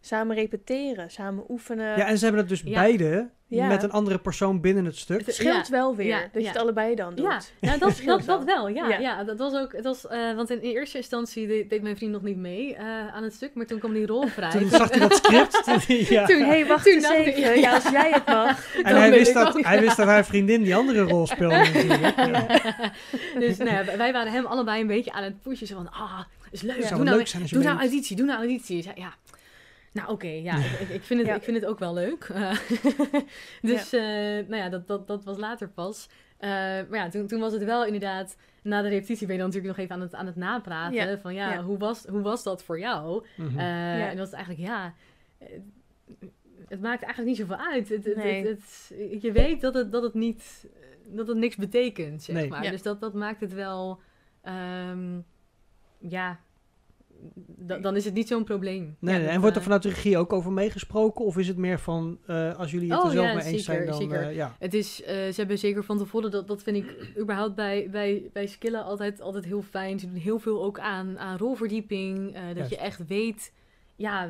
samen 0.05 0.35
repeteren, 0.35 1.11
samen 1.11 1.43
oefenen. 1.49 1.97
Ja, 1.97 2.07
en 2.07 2.17
ze 2.17 2.23
hebben 2.23 2.41
het 2.41 2.49
dus 2.49 2.61
Ja. 2.65 2.79
beide 2.81 3.29
Ja. 3.47 3.67
met 3.67 3.83
een 3.83 3.91
andere 3.91 4.17
persoon 4.19 4.61
binnen 4.61 4.85
het 4.85 4.97
stuk. 4.97 5.25
Het 5.25 5.35
scheelt 5.35 5.67
Ja, 5.67 5.71
wel 5.71 5.95
weer 5.95 6.07
ja, 6.07 6.19
dat 6.31 6.41
je 6.41 6.47
het 6.47 6.57
allebei 6.57 6.95
dan 6.95 7.15
doet. 7.15 7.25
Ja, 7.25 7.39
nou, 7.59 7.79
dat, 7.85 7.95
scheelt 7.95 8.25
dat, 8.25 8.37
dat 8.37 8.43
wel. 8.43 8.67
Ja, 8.67 8.87
Ja. 8.87 8.99
ja. 8.99 9.23
dat 9.23 9.37
was 9.37 9.53
ook. 9.53 9.71
Het 9.73 9.83
was, 9.83 10.07
eh, 10.07 10.35
want 10.35 10.49
in, 10.49 10.59
eerste 10.59 10.97
instantie 10.97 11.47
deed, 11.47 11.69
deed 11.69 11.81
mijn 11.81 11.97
vriend 11.97 12.11
nog 12.11 12.21
niet 12.21 12.37
mee 12.37 12.75
eh, 12.75 12.85
aan 13.13 13.23
het 13.23 13.33
stuk, 13.33 13.53
maar 13.53 13.65
toen 13.65 13.79
kwam 13.79 13.93
die 13.93 14.05
rol 14.05 14.27
vrij. 14.27 14.49
Toen 14.49 14.69
zag 14.69 14.89
hij 14.89 14.99
dat 14.99 15.15
script. 15.15 15.63
ja. 16.09 16.25
Toen- 16.25 16.37
Hé, 16.37 16.45
hey, 16.45 16.65
wacht 16.65 16.83
Toen 16.85 16.93
eens 16.93 17.09
even. 17.09 17.59
Ja, 17.59 17.73
als 17.73 17.89
jij 17.89 18.11
het 18.11 18.25
mag. 18.25 18.73
en 18.83 18.95
hij 18.95 19.11
wist, 19.11 19.33
dat, 19.33 19.47
ook. 19.57 19.63
hij 19.65 19.79
wist 19.79 19.97
dat 19.97 20.07
haar 20.07 20.25
vriendin 20.25 20.63
die 20.63 20.75
andere 20.75 21.01
rol 21.01 21.27
speelde 21.27 21.55
natuurlijk. 21.57 22.15
Ja. 22.15 22.91
dus 23.39 23.57
nou 23.57 23.85
wij 23.97 24.11
waren 24.13 24.31
hem 24.31 24.45
allebei 24.45 24.81
een 24.81 24.87
beetje 24.87 25.11
aan 25.11 25.23
het 25.23 25.41
pushen. 25.41 25.67
Zo 25.67 25.75
van, 25.75 25.91
ah, 25.91 26.19
is 26.51 26.61
leuk. 26.61 26.89
Doe 26.89 27.03
nou, 27.03 27.17
leuk 27.17 27.27
zijn 27.27 27.41
als 27.41 27.51
je 27.51 27.57
doe 27.57 27.65
nou 27.65 27.79
auditie, 27.79 28.15
doe 28.15 28.25
nou 28.25 28.37
auditie. 28.37 28.91
Ja, 28.95 29.13
nou 29.93 30.09
oké, 30.11 30.27
ja, 30.27 30.57
ik, 30.89 31.01
vind 31.03 31.19
het, 31.19 31.27
Ja. 31.29 31.35
ik 31.35 31.43
vind 31.43 31.57
het 31.57 31.65
ook 31.65 31.79
wel 31.79 31.93
leuk. 31.93 32.27
Dus, 33.61 33.93
eh, 33.93 34.01
nou 34.47 34.55
ja, 34.55 34.69
dat, 34.69 34.87
dat, 34.87 35.07
dat 35.07 35.23
was 35.23 35.37
later 35.37 35.69
pas. 35.69 36.09
Eh, 36.37 36.49
maar 36.49 36.87
ja, 36.95 37.09
toen, 37.09 37.27
toen 37.27 37.39
was 37.39 37.53
het 37.53 37.63
wel 37.63 37.85
inderdaad... 37.85 38.37
Na 38.63 38.81
de 38.81 38.87
repetitie 38.89 39.27
ben 39.27 39.35
je 39.35 39.41
dan 39.41 39.49
natuurlijk 39.51 39.77
nog 39.77 39.85
even 39.85 39.95
aan 39.95 40.01
het, 40.01 40.15
aan 40.15 40.25
het 40.25 40.35
napraten. 40.35 40.93
Ja. 41.09 41.17
Van 41.17 41.33
ja, 41.33 41.51
Ja. 41.53 41.61
Hoe, 41.63 41.77
was, 41.77 42.05
hoe 42.05 42.21
was 42.21 42.43
dat 42.43 42.63
voor 42.63 42.79
jou? 42.79 43.25
Mhm. 43.37 43.59
Eh, 43.59 43.65
Ja. 43.99 44.09
En 44.09 44.17
dat 44.17 44.27
is 44.27 44.33
eigenlijk, 44.33 44.67
ja... 44.67 44.93
Het 46.67 46.81
maakt 46.81 47.03
eigenlijk 47.03 47.25
niet 47.37 47.47
zoveel 47.47 47.65
uit. 47.65 47.89
Het, 47.89 48.05
het, 48.05 48.15
Nee. 48.15 48.47
het, 48.47 48.91
het- 49.11 49.21
je 49.21 49.31
weet 49.31 49.61
dat 49.61 49.73
het, 49.73 49.91
dat 49.91 50.03
het 50.03 50.13
niet... 50.13 50.67
Dat 51.07 51.27
het 51.27 51.37
niks 51.37 51.55
betekent, 51.55 52.23
zeg 52.23 52.35
Nee. 52.35 52.47
maar. 52.49 52.63
Ja. 52.63 52.71
Dus 52.71 52.81
dat, 52.81 52.99
dat 53.01 53.13
maakt 53.13 53.41
het 53.41 53.53
wel... 53.53 53.99
ehm, 54.41 55.19
ja... 55.97 56.39
da- 57.45 57.77
dan 57.77 57.95
is 57.95 58.05
het 58.05 58.13
niet 58.13 58.27
zo'n 58.27 58.43
probleem. 58.43 58.95
Nee, 58.99 59.13
Ja, 59.13 59.17
nee, 59.19 59.25
dat, 59.25 59.35
en 59.35 59.39
wordt 59.41 59.55
er 59.55 59.61
eh, 59.61 59.67
vanuit 59.67 59.83
de 59.83 59.89
regie 59.89 60.17
ook 60.17 60.33
over 60.33 60.51
meegesproken? 60.51 61.25
Of 61.25 61.37
is 61.37 61.47
het 61.47 61.57
meer 61.57 61.79
van, 61.79 62.17
eh, 62.27 62.55
als 62.55 62.71
jullie 62.71 62.89
het 62.91 62.99
Oh, 62.99 63.05
er 63.05 63.11
zelf 63.11 63.25
ja, 63.27 63.33
mee 63.33 63.43
eens 63.53 63.63
zijn, 63.65 63.85
dan... 63.85 64.01
zeker. 64.01 64.21
eh, 64.21 64.35
ja. 64.35 64.55
Het 64.59 64.73
is, 64.73 64.95
ze 64.95 65.33
hebben 65.35 65.57
zeker 65.57 65.83
van 65.83 65.97
tevoren, 65.97 66.31
dat, 66.31 66.47
dat 66.47 66.63
vind 66.63 66.77
ik 66.77 67.13
überhaupt 67.19 67.55
bij, 67.55 67.87
bij, 67.91 68.29
bij 68.33 68.47
skillen 68.47 68.83
altijd, 68.83 69.21
altijd 69.21 69.45
heel 69.45 69.61
fijn. 69.61 69.99
Ze 69.99 70.07
doen 70.07 70.15
heel 70.19 70.39
veel 70.39 70.63
ook 70.63 70.79
aan, 70.79 71.19
aan 71.19 71.37
rolverdieping. 71.37 72.33
dat 72.33 72.55
Juist. 72.55 72.69
je 72.69 72.77
echt 72.77 73.07
weet, 73.07 73.51
ja, 73.95 74.29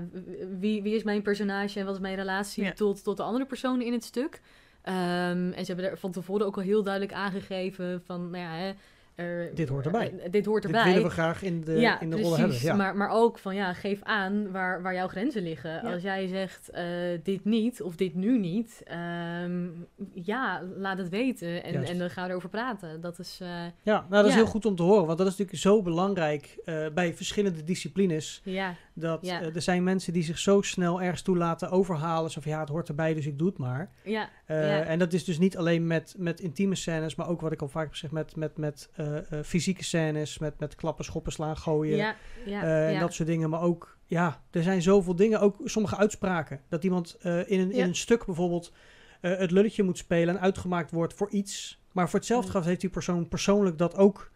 wie, 0.59 0.81
wie 0.83 0.95
is 0.95 1.03
mijn 1.03 1.21
personage 1.21 1.79
en 1.79 1.85
wat 1.85 1.95
is 1.95 2.01
mijn 2.01 2.15
relatie 2.15 2.73
tot, 2.73 3.03
tot 3.03 3.17
de 3.17 3.23
andere 3.23 3.45
personen 3.45 3.85
in 3.85 3.93
het 3.93 4.03
stuk. 4.03 4.41
Ehm, 4.81 5.51
en 5.51 5.65
ze 5.65 5.73
hebben 5.73 5.85
er 5.91 5.97
van 5.97 6.11
tevoren 6.11 6.45
ook 6.45 6.55
al 6.55 6.63
heel 6.63 6.83
duidelijk 6.83 7.13
aangegeven 7.13 8.01
van, 8.05 8.29
nou 8.29 8.43
ja, 8.43 8.55
hè, 8.55 8.71
er- 9.15 9.55
Dit 9.55 9.69
hoort 9.69 9.85
erbij. 9.85 10.13
eh, 10.19 10.31
dit 10.31 10.45
hoort 10.45 10.61
Dit 10.63 10.71
erbij. 10.71 10.87
willen 10.93 11.07
we 11.07 11.13
graag 11.13 11.43
in 11.43 11.61
de, 11.63 11.71
ja, 11.73 11.99
in 12.01 12.09
de 12.09 12.15
precies. 12.15 12.23
rollen 12.25 12.39
hebben. 12.39 12.67
Ja. 12.67 12.75
Maar, 12.75 12.95
maar 12.97 13.09
ook 13.09 13.37
van 13.39 13.55
ja, 13.55 13.73
geef 13.73 13.99
aan 14.03 14.51
waar, 14.51 14.81
waar 14.81 14.93
jouw 14.93 15.07
grenzen 15.07 15.43
liggen. 15.43 15.71
Ja. 15.71 15.93
Als 15.93 16.01
jij 16.01 16.27
zegt 16.27 16.69
eh, 16.69 16.85
dit 17.23 17.45
niet 17.45 17.81
of 17.81 17.95
dit 17.95 18.15
nu 18.15 18.39
niet, 18.39 18.81
ehm, 18.85 19.67
ja, 20.13 20.63
laat 20.77 20.97
het 20.97 21.09
weten 21.09 21.63
en, 21.63 21.73
Juist. 21.73 21.91
en 21.91 21.97
dan 21.97 22.09
gaan 22.09 22.23
we 22.23 22.29
erover 22.29 22.49
praten. 22.49 23.01
Dat 23.01 23.19
is, 23.19 23.39
eh, 23.41 23.47
Ja, 23.81 24.05
nou 24.09 24.09
dat 24.09 24.25
is 24.25 24.33
heel 24.35 24.45
goed 24.45 24.65
om 24.65 24.75
te 24.75 24.83
horen, 24.83 25.05
want 25.05 25.17
dat 25.17 25.27
is 25.27 25.33
natuurlijk 25.37 25.61
zo 25.61 25.81
belangrijk 25.81 26.57
eh, 26.65 26.85
bij 26.93 27.13
verschillende 27.13 27.63
disciplines. 27.63 28.41
ja, 28.43 28.75
Dat 28.93 29.25
Ja. 29.25 29.41
eh, 29.41 29.55
er 29.55 29.61
zijn 29.61 29.83
mensen 29.83 30.13
die 30.13 30.23
zich 30.23 30.37
zo 30.39 30.61
snel 30.61 31.01
ergens 31.01 31.21
toe 31.21 31.37
laten 31.37 31.69
overhalen. 31.69 32.31
Zo 32.31 32.41
van 32.41 32.51
ja, 32.51 32.59
het 32.59 32.69
hoort 32.69 32.87
erbij, 32.87 33.13
dus 33.13 33.25
ik 33.25 33.37
doe 33.37 33.47
het 33.47 33.57
maar. 33.57 33.89
ja, 34.03 34.29
Eh, 34.45 34.67
Ja. 34.77 34.81
En 34.83 34.99
dat 34.99 35.13
is 35.13 35.23
dus 35.23 35.39
niet 35.39 35.57
alleen 35.57 35.87
met, 35.87 36.15
met 36.17 36.39
intieme 36.39 36.75
scènes, 36.75 37.15
maar 37.15 37.27
ook 37.29 37.41
wat 37.41 37.51
ik 37.51 37.61
al 37.61 37.67
vaak 37.67 37.83
heb 37.83 37.91
gezegd, 37.91 38.13
met, 38.13 38.35
met, 38.35 38.57
met 38.57 38.89
eh, 38.95 39.01
eh, 39.02 39.02
fysieke 39.45 39.83
scènes, 39.83 40.37
met, 40.37 40.59
met 40.59 40.75
klappen, 40.75 41.05
schoppen, 41.05 41.31
slaan, 41.31 41.57
gooien. 41.57 41.97
ja, 41.97 42.15
ja, 42.45 42.63
eh, 42.63 42.93
En 42.93 42.99
dat 42.99 43.13
soort 43.13 43.27
dingen. 43.27 43.49
Maar 43.49 43.61
ook, 43.61 43.97
ja, 44.05 44.41
er 44.51 44.63
zijn 44.63 44.81
zoveel 44.81 45.15
dingen. 45.15 45.39
Ook 45.39 45.57
sommige 45.63 45.97
uitspraken. 45.97 46.61
Dat 46.69 46.83
iemand 46.83 47.17
eh, 47.21 47.51
in, 47.51 47.59
een, 47.59 47.71
in 47.71 47.83
een 47.83 47.95
stuk 47.95 48.25
bijvoorbeeld 48.25 48.73
eh, 49.21 49.37
het 49.37 49.51
lulletje 49.51 49.83
moet 49.83 49.97
spelen 49.97 50.35
en 50.35 50.41
uitgemaakt 50.41 50.91
wordt 50.91 51.13
voor 51.13 51.29
iets. 51.29 51.81
Maar 51.91 52.09
voor 52.09 52.19
hetzelfde 52.19 52.47
Mm. 52.47 52.53
geld 52.53 52.65
heeft 52.65 52.81
die 52.81 52.89
persoon 52.89 53.27
persoonlijk 53.27 53.77
dat 53.77 53.95
ook 53.95 54.31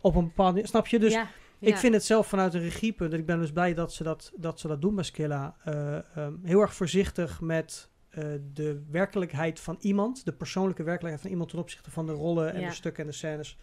op 0.00 0.14
een 0.14 0.24
bepaalde... 0.24 0.66
Snap 0.66 0.86
je? 0.86 0.98
Dus 0.98 1.12
ja, 1.12 1.28
ik 1.58 1.76
vind 1.76 1.94
het 1.94 2.04
zelf 2.04 2.26
vanuit 2.26 2.54
een 2.54 2.60
regiepunt, 2.60 3.12
en 3.12 3.18
ik 3.18 3.26
ben 3.26 3.38
dus 3.38 3.52
blij 3.52 3.74
dat 3.74 3.92
ze 3.92 4.02
dat, 4.02 4.32
dat, 4.36 4.60
ze 4.60 4.68
dat 4.68 4.80
doen 4.80 4.94
bij 4.94 5.04
Skilla, 5.04 5.56
eh, 5.64 5.96
ehm, 5.96 6.32
heel 6.42 6.60
erg 6.60 6.74
voorzichtig 6.74 7.40
met 7.40 7.88
eh, 7.88 7.95
de 8.52 8.82
werkelijkheid 8.90 9.60
van 9.60 9.76
iemand, 9.80 10.24
de 10.24 10.32
persoonlijke 10.32 10.82
werkelijkheid 10.82 11.20
van 11.22 11.30
iemand 11.30 11.50
ten 11.50 11.58
opzichte 11.58 11.90
van 11.90 12.06
de 12.06 12.12
rollen 12.12 12.52
en 12.54 12.60
Ja. 12.60 12.68
de 12.68 12.74
stukken 12.74 13.02
en 13.04 13.08
de 13.10 13.16
scènes. 13.16 13.58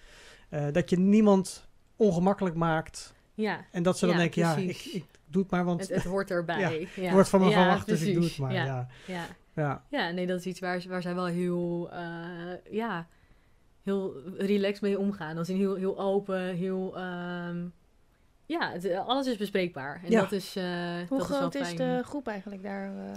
Eh, 0.49 0.65
dat 0.71 0.89
je 0.89 0.99
niemand 0.99 1.67
ongemakkelijk 1.95 2.55
maakt 2.55 3.13
ja. 3.33 3.65
en 3.71 3.83
dat 3.83 3.97
ze 3.97 4.05
dan 4.05 4.15
Ja, 4.15 4.21
denken, 4.21 4.41
ja, 4.41 4.55
ik, 4.55 4.85
ik 4.85 5.05
doe 5.25 5.41
het 5.41 5.51
maar, 5.51 5.65
want 5.65 5.79
Het, 5.79 5.89
het 5.89 6.03
hoort 6.03 6.31
erbij. 6.31 6.59
Ja, 6.95 7.01
het 7.03 7.11
wordt 7.11 7.29
van 7.29 7.39
me 7.39 7.47
Ja, 7.49 7.51
verwacht, 7.61 7.87
dus 7.87 8.01
ik 8.01 8.13
doe 8.13 8.23
het 8.23 8.37
maar. 8.37 8.53
Ja, 8.53 8.65
Ja. 8.65 8.87
ja. 9.07 9.25
Ja. 9.55 9.83
Ja, 9.89 10.09
nee, 10.11 10.27
dat 10.27 10.39
is 10.39 10.45
iets 10.45 10.59
waar, 10.59 10.83
waar 10.87 11.01
zij 11.01 11.15
wel 11.15 11.25
heel, 11.25 11.89
eh, 11.91 12.71
ja, 12.71 13.07
heel 13.83 14.13
relaxed 14.37 14.81
mee 14.81 14.99
omgaan. 14.99 15.37
Als 15.37 15.49
in 15.49 15.55
heel, 15.57 15.75
heel 15.75 15.99
open, 15.99 16.41
heel, 16.55 16.97
ehm, 16.97 17.65
ja, 18.45 18.71
het- 18.71 18.93
alles 18.95 19.27
is 19.27 19.37
bespreekbaar. 19.37 20.01
En 20.03 20.11
Ja. 20.11 20.19
dat 20.21 20.31
is, 20.31 20.55
eh 20.55 20.63
Hoe 21.09 21.17
dat 21.17 21.27
groot 21.27 21.55
is, 21.55 21.61
is, 21.61 21.67
wel 21.67 21.77
fijn. 21.77 21.97
de 21.97 22.03
groep 22.03 22.27
eigenlijk 22.27 22.63
daar? 22.63 22.97
eh, 22.97 23.11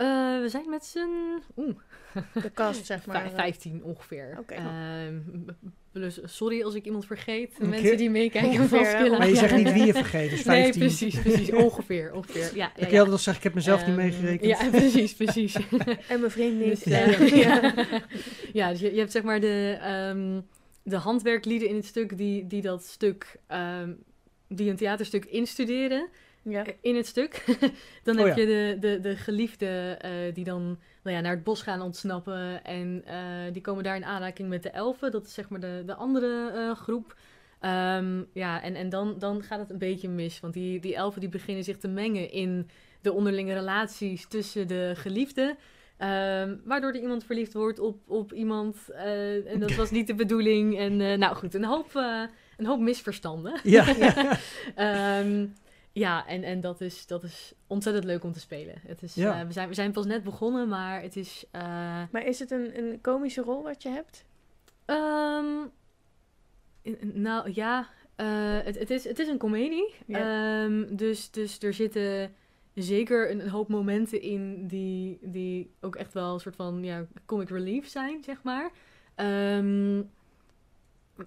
Eh, 0.00 0.40
we 0.40 0.48
zijn 0.48 0.68
met 0.70 0.84
z'n 0.84 1.08
oeh, 1.56 1.74
de 2.42 2.50
kast, 2.50 2.86
zeg 2.86 3.04
maar. 3.06 3.16
vijf- 3.20 3.32
eh. 3.32 3.38
15 3.38 3.82
ongeveer. 3.84 4.36
Oké. 4.38 4.54
Ehm, 4.54 5.14
plus, 5.92 6.20
sorry 6.24 6.62
als 6.62 6.74
ik 6.74 6.84
iemand 6.84 7.06
vergeet. 7.06 7.58
Mensen 7.58 7.96
die 7.96 8.10
meekijken 8.10 8.68
van? 8.68 8.84
Skilla. 8.84 9.18
Maar 9.18 9.28
je 9.28 9.36
zegt 9.36 9.56
niet 9.56 9.72
wie 9.72 9.86
je 9.86 9.92
vergeet, 9.92 10.30
dus 10.30 10.42
15. 10.42 10.52
Nee, 10.80 10.88
precies, 10.88 11.20
precies. 11.20 11.52
Ongeveer, 11.52 12.12
ongeveer. 12.12 12.42
Ja, 12.42 12.50
ja, 12.54 12.72
ja. 12.76 12.84
altijd 12.84 13.08
al 13.10 13.18
zeggen, 13.18 13.36
ik 13.36 13.42
heb 13.42 13.54
mezelf 13.54 13.80
niet 13.80 13.88
Ehm, 13.88 13.96
meegerekend. 13.96 14.58
Ja, 14.60 14.70
precies, 14.80 15.14
precies. 15.14 15.54
En 16.08 16.20
mijn 16.20 16.30
vriend 16.30 16.58
niet. 16.60 16.84
Dus, 16.84 16.92
eh, 16.94 17.28
Ja. 17.36 17.60
ja. 17.62 17.74
ja, 18.52 18.70
dus 18.70 18.80
je, 18.80 18.92
je 18.92 18.98
hebt 18.98 19.12
zeg 19.12 19.22
maar 19.22 19.40
de, 19.40 19.78
ehm, 19.80 20.40
de 20.82 20.96
handwerklieden 20.96 21.68
in 21.68 21.74
het 21.74 21.84
stuk 21.86 22.16
die, 22.16 22.46
die 22.46 22.62
dat 22.62 22.84
stuk, 22.84 23.36
ehm, 23.46 23.92
die 24.48 24.70
een 24.70 24.76
theaterstuk 24.76 25.24
instuderen 25.24 26.08
Ja. 26.42 26.64
eh, 26.64 26.74
in 26.80 26.96
het 26.96 27.06
stuk. 27.06 27.44
dan 28.04 28.18
Oh 28.18 28.24
heb 28.24 28.36
ja. 28.36 28.42
je 28.42 28.46
de, 28.46 28.76
de, 28.80 29.00
de 29.00 29.16
geliefden 29.16 30.00
eh, 30.00 30.10
die 30.34 30.44
dan 30.44 30.78
nou 31.02 31.16
ja, 31.16 31.22
naar 31.22 31.34
het 31.34 31.44
bos 31.44 31.62
gaan 31.62 31.80
ontsnappen 31.80 32.64
en 32.64 33.02
eh, 33.06 33.52
die 33.52 33.62
komen 33.62 33.84
daar 33.84 33.96
in 33.96 34.04
aanraking 34.04 34.48
met 34.48 34.62
de 34.62 34.70
elfen. 34.70 35.10
Dat 35.10 35.26
is 35.26 35.34
zeg 35.34 35.48
maar 35.48 35.60
de, 35.60 35.82
de 35.86 35.94
andere 35.94 36.74
groep. 36.76 37.16
Ehm, 37.60 38.22
ja, 38.32 38.62
en, 38.62 38.74
en 38.74 38.88
dan, 38.88 39.18
dan 39.18 39.42
gaat 39.42 39.58
het 39.58 39.70
een 39.70 39.78
beetje 39.78 40.08
mis, 40.08 40.40
want 40.40 40.54
die, 40.54 40.80
die 40.80 40.94
elfen 40.94 41.20
die 41.20 41.28
beginnen 41.28 41.64
zich 41.64 41.78
te 41.78 41.88
mengen 41.88 42.30
in 42.30 42.68
de 43.00 43.12
onderlinge 43.12 43.54
relaties 43.54 44.26
tussen 44.28 44.68
de 44.68 44.92
geliefden. 44.96 45.56
Ehm, 45.96 46.56
waardoor 46.64 46.90
er 46.90 47.00
iemand 47.00 47.24
verliefd 47.24 47.52
wordt 47.52 47.78
op, 47.78 47.98
op 48.06 48.32
iemand. 48.32 48.76
en 49.46 49.58
dat 49.60 49.74
was 49.74 49.90
niet 49.90 50.06
de 50.06 50.14
bedoeling. 50.14 50.78
En 50.78 51.18
nou 51.18 51.34
goed, 51.36 51.54
een 51.54 51.64
hoop, 51.64 51.94
een 52.56 52.66
hoop 52.66 52.80
misverstanden. 52.80 53.60
Ja. 53.62 53.86
Ehm, 54.74 55.46
ja, 55.92 56.26
en, 56.26 56.42
en 56.42 56.60
dat, 56.60 56.80
is, 56.80 57.06
dat 57.06 57.22
is 57.22 57.52
ontzettend 57.66 58.04
leuk 58.04 58.24
om 58.24 58.32
te 58.32 58.40
spelen. 58.40 58.74
Het 58.86 59.02
is, 59.02 59.14
Ja. 59.14 59.40
eh, 59.40 59.46
we, 59.46 59.52
zijn, 59.52 59.68
we 59.68 59.74
zijn 59.74 59.92
pas 59.92 60.06
net 60.06 60.22
begonnen, 60.22 60.68
maar 60.68 61.02
het 61.02 61.16
is. 61.16 61.44
eh, 61.50 62.02
Maar 62.10 62.24
is 62.26 62.38
het 62.38 62.50
een, 62.50 62.78
een 62.78 63.00
komische 63.00 63.42
rol 63.42 63.62
wat 63.62 63.82
je 63.82 63.88
hebt? 63.88 64.24
ehm, 64.84 65.66
in- 66.82 67.12
nou 67.14 67.50
ja, 67.54 67.88
eh, 68.16 68.26
het, 68.64 68.78
het, 68.78 68.90
is, 68.90 69.04
het 69.04 69.18
is 69.18 69.28
een 69.28 69.38
komedie. 69.38 69.94
Ja. 70.06 70.62
Ehm, 70.64 70.96
dus, 70.96 71.30
dus 71.30 71.58
er 71.62 71.74
zitten 71.74 72.34
zeker 72.74 73.30
een, 73.30 73.40
een 73.40 73.48
hoop 73.48 73.68
momenten 73.68 74.20
in 74.22 74.66
die, 74.66 75.18
die 75.22 75.70
ook 75.80 75.96
echt 75.96 76.12
wel 76.12 76.34
een 76.34 76.40
soort 76.40 76.56
van 76.56 76.84
ja, 76.84 77.06
comic 77.26 77.48
relief 77.48 77.88
zijn, 77.88 78.24
zeg 78.24 78.42
maar. 78.42 78.70
Ehm, 79.14 80.02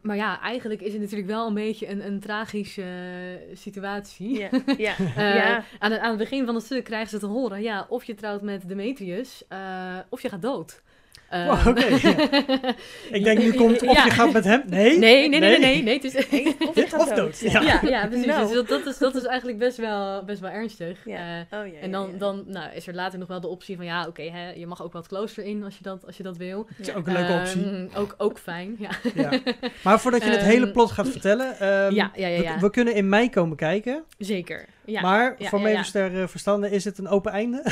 maar 0.01 0.15
ja, 0.15 0.41
eigenlijk 0.41 0.81
is 0.81 0.93
het 0.93 1.01
natuurlijk 1.01 1.29
wel 1.29 1.47
een 1.47 1.53
beetje 1.53 1.89
een, 1.89 2.05
een 2.05 2.19
tragische 2.19 2.81
eh, 2.81 3.55
situatie. 3.55 4.39
Ja. 4.39 4.49
Ja. 4.77 4.97
Eh, 4.97 5.35
ja. 5.35 5.63
aan, 5.79 5.91
het, 5.91 5.99
aan 5.99 6.09
het 6.09 6.17
begin 6.17 6.45
van 6.45 6.55
het 6.55 6.63
stuk 6.63 6.83
krijgen 6.83 7.09
ze 7.09 7.19
te 7.19 7.25
horen, 7.25 7.61
ja, 7.61 7.85
of 7.89 8.03
je 8.03 8.13
trouwt 8.13 8.41
met 8.41 8.67
Demetrius, 8.67 9.43
eh, 9.47 9.97
of 10.09 10.21
je 10.21 10.29
gaat 10.29 10.41
dood. 10.41 10.81
Eh, 11.29 11.45
Wow, 11.63 11.67
oké, 11.67 11.85
Ik 13.17 13.23
denk, 13.23 13.39
nu 13.39 13.53
komt 13.53 13.81
of 13.87 13.95
Ja. 13.95 14.03
je 14.05 14.11
gaat 14.11 14.31
met 14.31 14.43
hem. 14.43 14.61
Nee? 14.67 14.97
Nee, 14.99 15.29
nee, 15.29 15.39
nee, 15.39 15.39
nee, 15.39 15.59
nee, 15.59 15.83
nee, 15.83 15.93
het 15.93 16.03
is... 16.03 16.15
Of 16.15 16.29
je 16.75 16.85
gaat 16.87 16.99
Of 17.01 17.07
dood. 17.07 17.15
dood. 17.17 17.39
Ja. 17.39 17.61
Ja. 17.61 17.79
ja, 17.81 17.89
ja, 17.89 18.07
precies. 18.07 18.25
Nou. 18.25 18.45
Dus 18.47 18.53
dat, 18.55 18.67
dat, 18.67 18.85
is, 18.85 18.97
dat 18.97 19.15
is 19.15 19.23
eigenlijk 19.23 19.57
best 19.59 19.77
wel, 19.77 20.23
best 20.25 20.39
wel 20.39 20.49
ernstig. 20.49 20.99
Ja. 21.05 21.41
Oh, 21.51 21.67
ja, 21.67 21.79
en 21.81 21.91
dan, 21.91 22.09
dan 22.17 22.43
nou, 22.47 22.73
is 22.75 22.87
er 22.87 22.93
later 22.93 23.19
nog 23.19 23.27
wel 23.27 23.39
de 23.41 23.47
optie 23.47 23.75
van, 23.75 23.85
ja, 23.85 24.07
oké, 24.07 24.21
hè, 24.23 24.49
je 24.51 24.67
mag 24.67 24.83
ook 24.83 24.93
het 24.93 25.07
klooster 25.07 25.43
in 25.43 25.63
als 25.63 25.77
je 25.77 25.83
dat, 25.83 26.05
als 26.05 26.17
je 26.17 26.23
dat 26.23 26.37
wil. 26.37 26.67
Dat 26.77 26.87
is 26.87 26.93
ook 26.93 27.07
een 27.07 27.13
leuke 27.13 27.33
optie. 27.33 27.63
Ehm, 27.63 27.87
ook, 27.95 28.15
ook 28.17 28.39
fijn, 28.39 28.75
ja. 28.79 28.89
Ja. 29.15 29.31
Maar 29.83 29.99
voordat 29.99 30.23
je 30.23 30.29
het 30.29 30.39
Ehm, 30.39 30.47
hele 30.49 30.71
plot 30.71 30.91
gaat 30.91 31.09
vertellen. 31.09 31.59
ehm, 31.59 31.93
Ja, 31.93 32.11
ja, 32.15 32.27
ja, 32.27 32.37
we- 32.37 32.43
ja. 32.43 32.59
We, 32.59 32.69
kunnen 32.69 32.95
in 32.95 33.09
mei 33.09 33.29
komen 33.29 33.57
kijken. 33.57 34.03
Zeker. 34.17 34.65
Ja. 34.85 35.01
maar 35.01 35.35
ja, 35.37 35.49
voor 35.49 35.69
ja, 35.69 35.83
ster 35.83 36.21
eh, 36.21 36.27
verstanden 36.27 36.71
is 36.71 36.83
het 36.83 36.97
een 36.97 37.07
open 37.07 37.31
einde. 37.31 37.63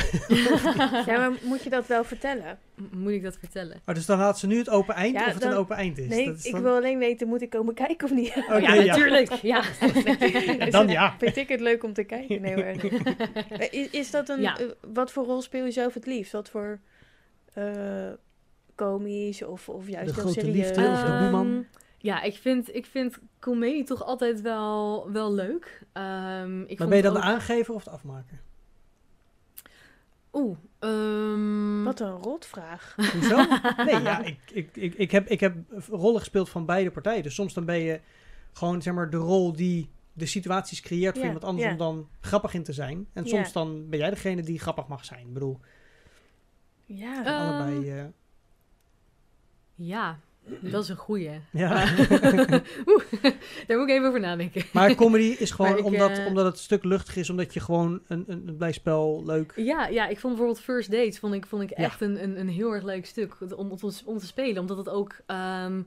Ja, 1.06 1.18
maar 1.18 1.32
moet 1.42 1.62
je 1.62 1.70
dat 1.70 1.86
wel 1.86 2.04
vertellen? 2.04 2.58
Moet 2.90 3.12
ik 3.12 3.22
dat 3.22 3.36
vertellen? 3.38 3.80
Oh, 3.86 3.94
dus 3.94 4.06
dan 4.06 4.18
laat 4.18 4.38
ze 4.38 4.46
nu 4.46 4.58
het 4.58 4.68
open 4.70 4.94
eind 4.94 5.14
Ja, 5.14 5.26
of 5.26 5.32
het 5.32 5.42
dan- 5.42 5.50
een 5.50 5.56
open 5.56 5.76
eind 5.76 5.98
is. 5.98 6.08
Nee, 6.08 6.26
Dat 6.26 6.36
is 6.36 6.44
ik 6.44 6.52
dan- 6.52 6.62
wil 6.62 6.74
alleen 6.76 6.98
weten, 6.98 7.28
moet 7.28 7.42
ik 7.42 7.50
komen 7.50 7.74
kijken 7.74 8.04
of 8.10 8.14
niet? 8.14 8.36
Oké, 8.36 8.58
ja, 8.66 8.72
ja. 8.74 8.84
natuurlijk. 8.84 9.32
Ja. 9.32 9.62
Dan 10.70 10.88
ja. 10.88 11.14
Vind 11.18 11.36
ik 11.36 11.48
het 11.48 11.60
leuk 11.60 11.84
om 11.84 11.92
te 11.92 12.04
kijken? 12.04 12.40
Nee, 12.42 12.56
maar, 12.56 12.64
Eh, 12.64 13.68
is, 13.72 13.90
is 13.90 14.10
dat 14.10 14.28
een... 14.28 14.40
Ja. 14.40 14.58
eh, 14.58 14.66
wat 14.92 15.12
voor 15.12 15.24
rol 15.24 15.42
speel 15.42 15.64
je 15.64 15.70
zelf 15.70 15.94
het 15.94 16.06
liefst? 16.06 16.32
Wat 16.32 16.48
voor 16.50 16.78
eh, 17.54 17.64
komisch 18.74 19.42
of, 19.42 19.68
of 19.68 19.88
juist 19.88 20.06
De 20.06 20.12
heel 20.14 20.22
grote 20.22 20.40
serieus? 20.40 20.56
liefde 20.66 20.88
of 20.88 21.00
de 21.00 21.06
Ehm, 21.06 21.22
boeman? 21.30 21.66
Ja, 22.02 22.22
ik 22.22 22.36
vind, 22.36 22.74
ik 22.74 22.86
vind 22.86 23.18
comedie 23.40 23.84
toch 23.84 24.02
altijd 24.04 24.40
wel, 24.40 25.10
wel 25.12 25.32
leuk. 25.32 25.82
Ehm, 25.92 26.60
ik 26.60 26.68
Maar 26.68 26.76
vond 26.76 26.88
ben 26.88 26.96
je 26.98 27.02
dan 27.04 27.12
de 27.12 27.18
ook- 27.18 27.24
aangever 27.24 27.74
of 27.74 27.84
de 27.84 27.90
afmaker? 27.90 28.40
Oeh, 30.32 30.56
ehm, 30.78 31.82
Wat 31.82 32.00
een 32.00 32.10
rotvraag. 32.10 32.94
Hoezo? 33.12 33.36
Nee, 33.84 34.00
ja, 34.02 34.22
ik, 34.22 34.38
ik, 34.52 34.76
ik, 34.76 34.94
ik, 34.94 35.10
heb, 35.10 35.28
ik 35.28 35.40
heb 35.40 35.56
rollen 35.88 36.18
gespeeld 36.20 36.48
van 36.50 36.66
beide 36.66 36.90
partijen. 36.90 37.22
Dus 37.22 37.34
soms 37.34 37.54
dan 37.54 37.64
ben 37.64 37.78
je 37.78 38.00
gewoon 38.52 38.82
zeg 38.82 38.94
maar 38.94 39.10
de 39.10 39.16
rol 39.16 39.52
die 39.52 39.90
de 40.12 40.26
situaties 40.26 40.80
creëert 40.80 41.16
voor 41.16 41.24
iemand 41.26 41.44
anders 41.44 41.70
om 41.72 41.76
dan 41.76 42.08
grappig 42.20 42.54
in 42.54 42.62
te 42.62 42.72
zijn. 42.72 43.06
En 43.12 43.26
soms 43.28 43.52
dan 43.52 43.88
ben 43.88 43.98
jij 43.98 44.10
degene 44.10 44.42
die 44.42 44.58
grappig 44.58 44.86
mag 44.88 45.04
zijn. 45.04 45.26
Ik 45.26 45.32
bedoel, 45.32 45.60
Ja. 46.84 47.24
Eh, 47.24 47.38
allebei... 47.40 47.90
eh, 47.98 48.04
Ja, 49.74 50.18
dat 50.60 50.82
is 50.82 50.88
een 50.88 50.96
goeie. 50.96 51.30
ja. 51.50 51.70
Oeh, 52.86 53.02
daar 53.66 53.78
moet 53.78 53.88
ik 53.88 53.94
even 53.94 54.06
over 54.06 54.20
nadenken. 54.20 54.62
maar 54.72 54.94
comedy 54.94 55.36
is 55.38 55.50
gewoon 55.56 55.78
ik, 55.78 55.84
omdat, 55.84 56.18
eh, 56.18 56.26
omdat 56.26 56.44
het 56.44 56.54
een 56.54 56.60
stuk 56.60 56.84
luchtig 56.84 57.16
is. 57.16 57.30
Omdat 57.30 57.54
je 57.54 57.60
gewoon 57.60 58.00
een, 58.08 58.24
een, 58.26 58.42
een 58.48 58.56
blij 58.56 58.72
spel 58.72 59.22
leuk... 59.26 59.52
Ja, 59.56 59.86
ja, 59.86 60.06
ik 60.08 60.18
vond 60.18 60.34
bijvoorbeeld 60.34 60.64
First 60.64 60.90
Dates 60.90 61.18
vond 61.18 61.34
ik, 61.34 61.46
vond 61.46 61.62
ik 61.62 61.70
Ja. 61.70 61.76
echt 61.76 62.00
een, 62.00 62.22
een, 62.22 62.40
een 62.40 62.48
heel 62.48 62.72
erg 62.72 62.84
leuk 62.84 63.06
stuk 63.06 63.36
om, 63.56 63.70
om, 63.70 63.76
te- 63.76 64.00
om 64.04 64.18
te 64.18 64.26
spelen. 64.26 64.60
Omdat 64.60 64.76
het 64.76 64.88
ook 64.88 65.16
ehm, 65.26 65.82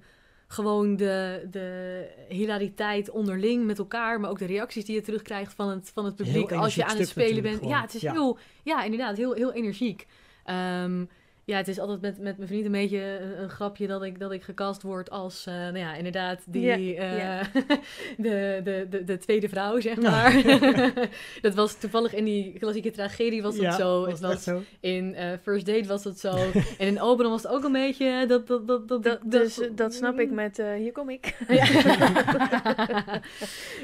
gewoon 0.47 0.95
de, 0.95 1.47
de 1.51 2.01
hilariteit 2.29 3.09
onderling 3.09 3.65
met 3.65 3.77
elkaar, 3.77 4.19
maar 4.19 4.29
ook 4.29 4.39
de 4.39 4.45
reacties 4.45 4.85
die 4.85 4.95
je 4.95 5.01
terugkrijgt 5.01 5.53
van 5.53 5.69
het, 5.69 5.91
van 5.93 6.05
het 6.05 6.15
publiek 6.15 6.51
als 6.51 6.75
je 6.75 6.85
aan 6.85 6.97
het 6.97 7.07
spelen 7.07 7.43
bent. 7.43 7.65
Ja, 7.65 7.81
het 7.81 7.93
is 7.95 8.01
Ja. 8.01 8.11
heel, 8.11 8.37
ja, 8.63 8.83
inderdaad, 8.83 9.17
heel, 9.17 9.33
heel 9.33 9.53
energiek. 9.53 10.07
Ehm, 10.43 11.05
ja, 11.45 11.57
het 11.57 11.67
is 11.67 11.79
altijd 11.79 12.01
met, 12.01 12.17
met 12.19 12.37
mijn 12.37 12.49
vriend 12.49 12.65
een 12.65 12.71
beetje 12.71 13.01
een, 13.19 13.41
een 13.43 13.49
grapje 13.49 13.87
dat 13.87 14.03
ik, 14.03 14.19
dat 14.19 14.31
ik 14.31 14.43
gecast 14.43 14.81
word 14.81 15.09
als, 15.09 15.45
eh, 15.45 15.53
nou 15.53 15.77
ja, 15.77 15.93
inderdaad, 15.95 16.43
die, 16.47 16.95
eh, 16.95 17.45
de, 18.17 18.61
de, 18.63 18.87
de, 18.89 19.03
de 19.03 19.17
tweede 19.17 19.49
vrouw, 19.49 19.79
zeg 19.79 20.01
Ja. 20.01 20.09
maar. 20.09 20.41
dat 21.41 21.53
was 21.55 21.75
toevallig 21.79 22.13
in 22.13 22.25
die 22.25 22.53
klassieke 22.59 22.91
tragedie 22.91 23.41
was 23.41 23.53
dat 23.55 23.63
Ja, 23.63 23.71
zo. 23.71 24.05
was 24.05 24.19
was 24.19 24.43
zo? 24.43 24.61
in 24.79 25.15
eh, 25.15 25.29
First 25.41 25.65
Date 25.65 25.87
was 25.87 26.03
dat 26.03 26.19
zo. 26.19 26.35
en 26.77 26.87
in 26.87 27.01
Oberon 27.01 27.31
was 27.31 27.43
het 27.43 27.51
ook 27.51 27.63
een 27.63 27.71
beetje 27.71 28.25
dat... 28.27 28.47
dat, 28.47 28.67
dat, 28.67 28.87
dat, 28.87 29.03
Dat, 29.03 29.19
dus 29.23 29.59
eh, 29.61 29.69
dat 29.75 29.93
snap 29.93 30.19
ik 30.19 30.31
met 30.31 30.59
eh, 30.59 30.73
hier 30.73 30.91
kom 30.91 31.09
ik. 31.09 31.35
Ja, 31.47 31.65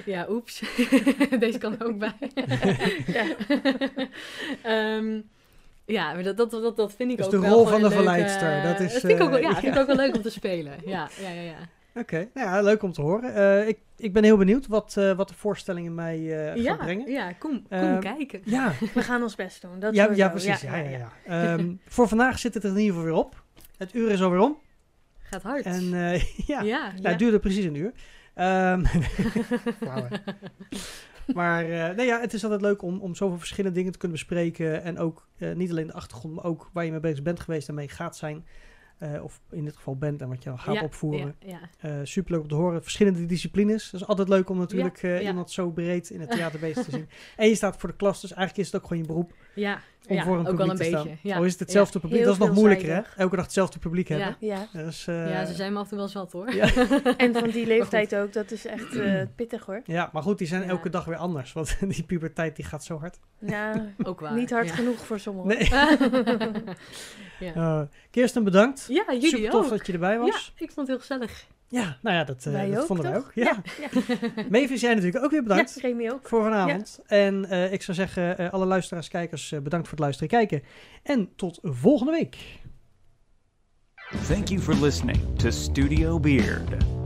ja 0.05 0.26
oeps. 0.30 0.62
Deze 1.39 1.57
kan 1.57 1.80
er 1.80 1.86
ook 1.88 1.97
bij. 1.97 2.14
Ja. 3.07 3.26
Ehm, 4.64 5.20
ja, 5.86 6.14
maar 6.14 6.24
dat, 6.24 6.38
dat, 6.38 6.52
dat, 6.52 6.78
dat 6.78 6.94
vind 6.94 7.12
ik 7.12 7.18
Dus 7.18 7.26
ook 7.26 7.32
de 7.32 7.40
wel 7.40 7.50
rol 7.50 7.66
gewoon 7.66 7.80
van 7.80 7.90
de 7.90 7.96
verleidster, 7.96 8.64
dat 8.64 8.80
is, 8.80 8.94
Dat 8.94 9.02
vind 9.02 9.20
ik 9.20 9.22
ook 9.22 9.30
wel, 9.30 9.40
eh, 9.40 9.44
ja, 9.44 9.56
vind 9.56 9.76
ik 9.76 9.82
ook 9.82 9.88
wel 9.88 9.96
leuk 9.96 10.16
om 10.16 10.22
te 10.22 10.30
spelen. 10.30 10.74
Ja, 10.86 11.10
ja, 11.22 11.30
ja. 11.30 11.42
ja. 11.42 11.56
Oké, 11.96 12.28
nou 12.34 12.48
ja, 12.50 12.62
leuk 12.62 12.84
om 12.84 12.92
te 12.92 13.02
horen. 13.02 13.36
Eh, 13.36 13.68
ik, 13.68 13.80
ik 13.98 14.14
ben 14.14 14.24
heel 14.24 14.38
benieuwd 14.38 14.68
wat, 14.68 14.96
eh, 14.98 15.12
wat 15.12 15.28
de 15.28 15.34
voorstellingen 15.34 15.96
mij 15.96 16.20
ja, 16.20 16.56
gaan 16.56 16.78
brengen. 16.78 17.12
ja, 17.12 17.32
kom, 17.34 17.52
kom 17.52 17.66
Ehm, 17.70 18.00
kijken. 18.00 18.42
Ja, 18.46 18.72
We 18.94 19.02
gaan 19.02 19.22
ons 19.22 19.36
best 19.36 19.62
doen. 19.62 19.80
Dat 19.80 19.96
ja, 19.96 20.10
ja, 20.14 20.30
precies. 20.30 20.62
Ja, 20.62 20.76
ja, 20.76 20.90
ja. 20.90 21.12
Ehm, 21.26 21.74
voor 21.96 22.08
vandaag 22.08 22.40
zit 22.40 22.54
het 22.54 22.64
er 22.64 22.70
in 22.70 22.78
ieder 22.78 22.94
geval 22.94 23.10
weer 23.10 23.18
op. 23.20 23.44
Het 23.78 23.94
uur 23.94 24.12
is 24.12 24.22
alweer 24.22 24.40
om. 24.40 24.58
Gaat 25.20 25.44
hard. 25.44 25.66
En 25.66 25.90
ja, 25.90 26.22
ja, 26.46 26.62
Nou, 26.62 27.02
ja. 27.02 27.10
het 27.10 27.20
duurde 27.20 27.40
precies 27.40 27.66
een 27.66 27.76
uur. 27.76 27.92
Hè. 28.34 28.76
Maar 31.34 31.70
eh, 31.70 31.96
nee, 31.96 32.06
ja, 32.06 32.20
het 32.20 32.34
is 32.34 32.44
altijd 32.44 32.62
leuk 32.62 32.82
om, 32.82 33.00
om 33.00 33.16
zoveel 33.16 33.38
verschillende 33.38 33.78
dingen 33.78 33.92
te 33.92 33.98
kunnen 33.98 34.18
bespreken. 34.18 34.84
En 34.84 35.00
ook 35.00 35.28
eh, 35.38 35.52
niet 35.54 35.70
alleen 35.70 35.88
de 35.88 35.94
achtergrond, 35.94 36.36
maar 36.36 36.44
ook 36.44 36.70
waar 36.74 36.86
je 36.86 36.92
mee 36.92 37.00
bezig 37.00 37.24
bent 37.24 37.40
geweest 37.40 37.68
en 37.68 37.74
mee 37.74 37.88
gaat 37.88 38.18
zijn. 38.18 38.46
Eh, 38.98 39.24
of 39.24 39.42
in 39.50 39.64
dit 39.64 39.76
geval 39.76 39.98
bent 39.98 40.22
en 40.22 40.30
wat 40.30 40.44
je 40.44 40.50
dan 40.50 40.60
gaat 40.60 40.76
Ja, 40.76 40.84
opvoeren. 40.84 41.36
Ja, 41.40 41.60
ja. 41.82 42.06
Superleuk 42.06 42.42
om 42.42 42.48
te 42.48 42.56
horen. 42.56 42.82
Verschillende 42.82 43.26
disciplines. 43.26 43.90
Dat 43.90 44.02
is 44.02 44.08
altijd 44.08 44.30
leuk 44.30 44.50
om 44.50 44.58
natuurlijk 44.58 45.04
iemand 45.04 45.52
zo 45.52 45.70
breed 45.70 46.10
in 46.10 46.20
het 46.20 46.32
theater 46.38 46.60
bezig 46.60 46.84
te 46.84 46.92
zien. 46.92 47.10
En 47.38 47.48
je 47.48 47.56
staat 47.56 47.78
voor 47.78 47.90
de 47.90 47.96
klas, 47.96 48.22
dus 48.22 48.34
eigenlijk 48.34 48.68
is 48.68 48.74
het 48.74 48.82
ook 48.82 48.88
gewoon 48.88 49.02
je 49.02 49.08
beroep 49.08 49.34
ja, 49.56 49.82
om 50.08 50.16
ja, 50.16 50.24
voor 50.24 50.38
een 50.39 50.47
ook 50.47 50.58
wel 50.58 50.68
publiek 50.68 50.72
een 50.72 50.76
te 50.91 50.91
beetje. 51.04 51.16
staan. 51.16 51.32
Ja. 51.32 51.36
Al 51.38 51.43
is 51.43 51.52
het 51.52 51.60
hetzelfde 51.60 51.99
publiek, 51.99 52.24
dat 52.24 52.34
is 52.34 52.39
nog 52.39 52.54
moeilijker 52.54 52.93
hè? 52.95 53.02
Elke 53.18 53.36
dag 53.36 53.45
hetzelfde 53.45 53.80
publiek 53.80 54.08
Ja. 54.08 54.18
hebben. 54.18 54.36
Ja. 54.39 54.68
Dus, 54.74 55.08
eh, 55.08 55.30
ja, 55.30 55.45
ze 55.45 55.54
zijn 55.54 55.74
me 55.74 55.78
af 55.80 55.84
en 55.84 55.89
toe 55.89 55.97
wel 55.97 56.08
zat 56.08 56.32
hoor. 56.32 56.54
Ja. 56.54 56.70
En 57.18 57.34
van 57.34 57.49
die 57.49 57.66
leeftijd 57.68 58.16
ook, 58.16 58.34
dat 58.34 58.52
is 58.52 58.66
echt 58.66 58.95
eh, 58.95 59.22
pittig 59.36 59.66
hoor. 59.66 59.82
Ja, 59.86 60.10
maar 60.14 60.24
goed, 60.24 60.38
die 60.38 60.47
zijn 60.47 60.62
Ja. 60.62 60.68
elke 60.68 60.89
dag 60.89 61.06
weer 61.06 61.16
anders. 61.18 61.54
Want 61.54 61.78
die 61.95 62.04
puberteit 62.04 62.56
die 62.56 62.66
gaat 62.66 62.84
zo 62.84 62.99
hard. 62.99 63.20
Nou, 63.39 63.82
Ook 64.04 64.20
waar. 64.20 64.34
niet 64.34 64.49
hard 64.49 64.68
ja. 64.68 64.74
genoeg 64.74 65.06
voor 65.06 65.20
sommigen. 65.20 65.47
Nee. 65.47 65.70
ja. 67.39 67.54
Eh, 67.56 67.82
Kirsten, 68.12 68.43
bedankt. 68.43 68.86
ja, 68.89 69.04
jullie 69.08 69.28
Super 69.30 69.49
tof 69.49 69.64
ook. 69.64 69.70
dat 69.70 69.88
je 69.88 69.93
erbij 69.93 70.14
Ja, 70.14 70.20
was. 70.20 70.54
ik 70.58 70.72
vond 70.72 70.76
het 70.76 70.88
heel 70.88 70.99
gezellig. 70.99 71.45
Ja, 71.72 71.97
nou 72.01 72.15
ja, 72.15 72.24
dat, 72.24 72.45
eh, 72.45 72.51
Wij 72.53 72.69
dat 72.69 72.80
ook, 72.80 72.86
vonden 72.86 73.05
wij 73.05 73.17
ook. 73.17 73.32
Ja. 73.36 73.61
ja. 73.80 73.89
Mavis, 74.59 74.82
jij 74.82 74.93
natuurlijk 74.93 75.24
ook 75.24 75.32
weer 75.32 75.43
bedankt 75.43 75.74
Ja, 75.76 75.88
Remy 75.88 76.09
ook. 76.09 76.28
voor 76.28 76.43
vanavond. 76.43 76.99
En 77.05 77.45
eh, 77.45 77.74
ik 77.74 77.82
zou 77.82 77.97
zeggen, 77.97 78.38
eh, 78.38 78.49
alle 78.53 78.65
luisteraars, 78.65 79.07
kijkers, 79.07 79.51
eh, 79.51 79.59
bedankt 79.59 79.88
voor 79.88 79.97
het 79.97 80.05
luisteren 80.05 80.30
en 80.30 80.38
kijken. 80.38 80.67
En 81.03 81.30
tot 81.36 81.59
volgende 81.61 82.11
week. 82.11 82.38
Thank 84.28 84.47
you 84.47 84.59
for 84.59 84.76
listening 84.76 85.19
to 85.38 85.49
Studio 85.49 86.19
Beard. 86.19 87.01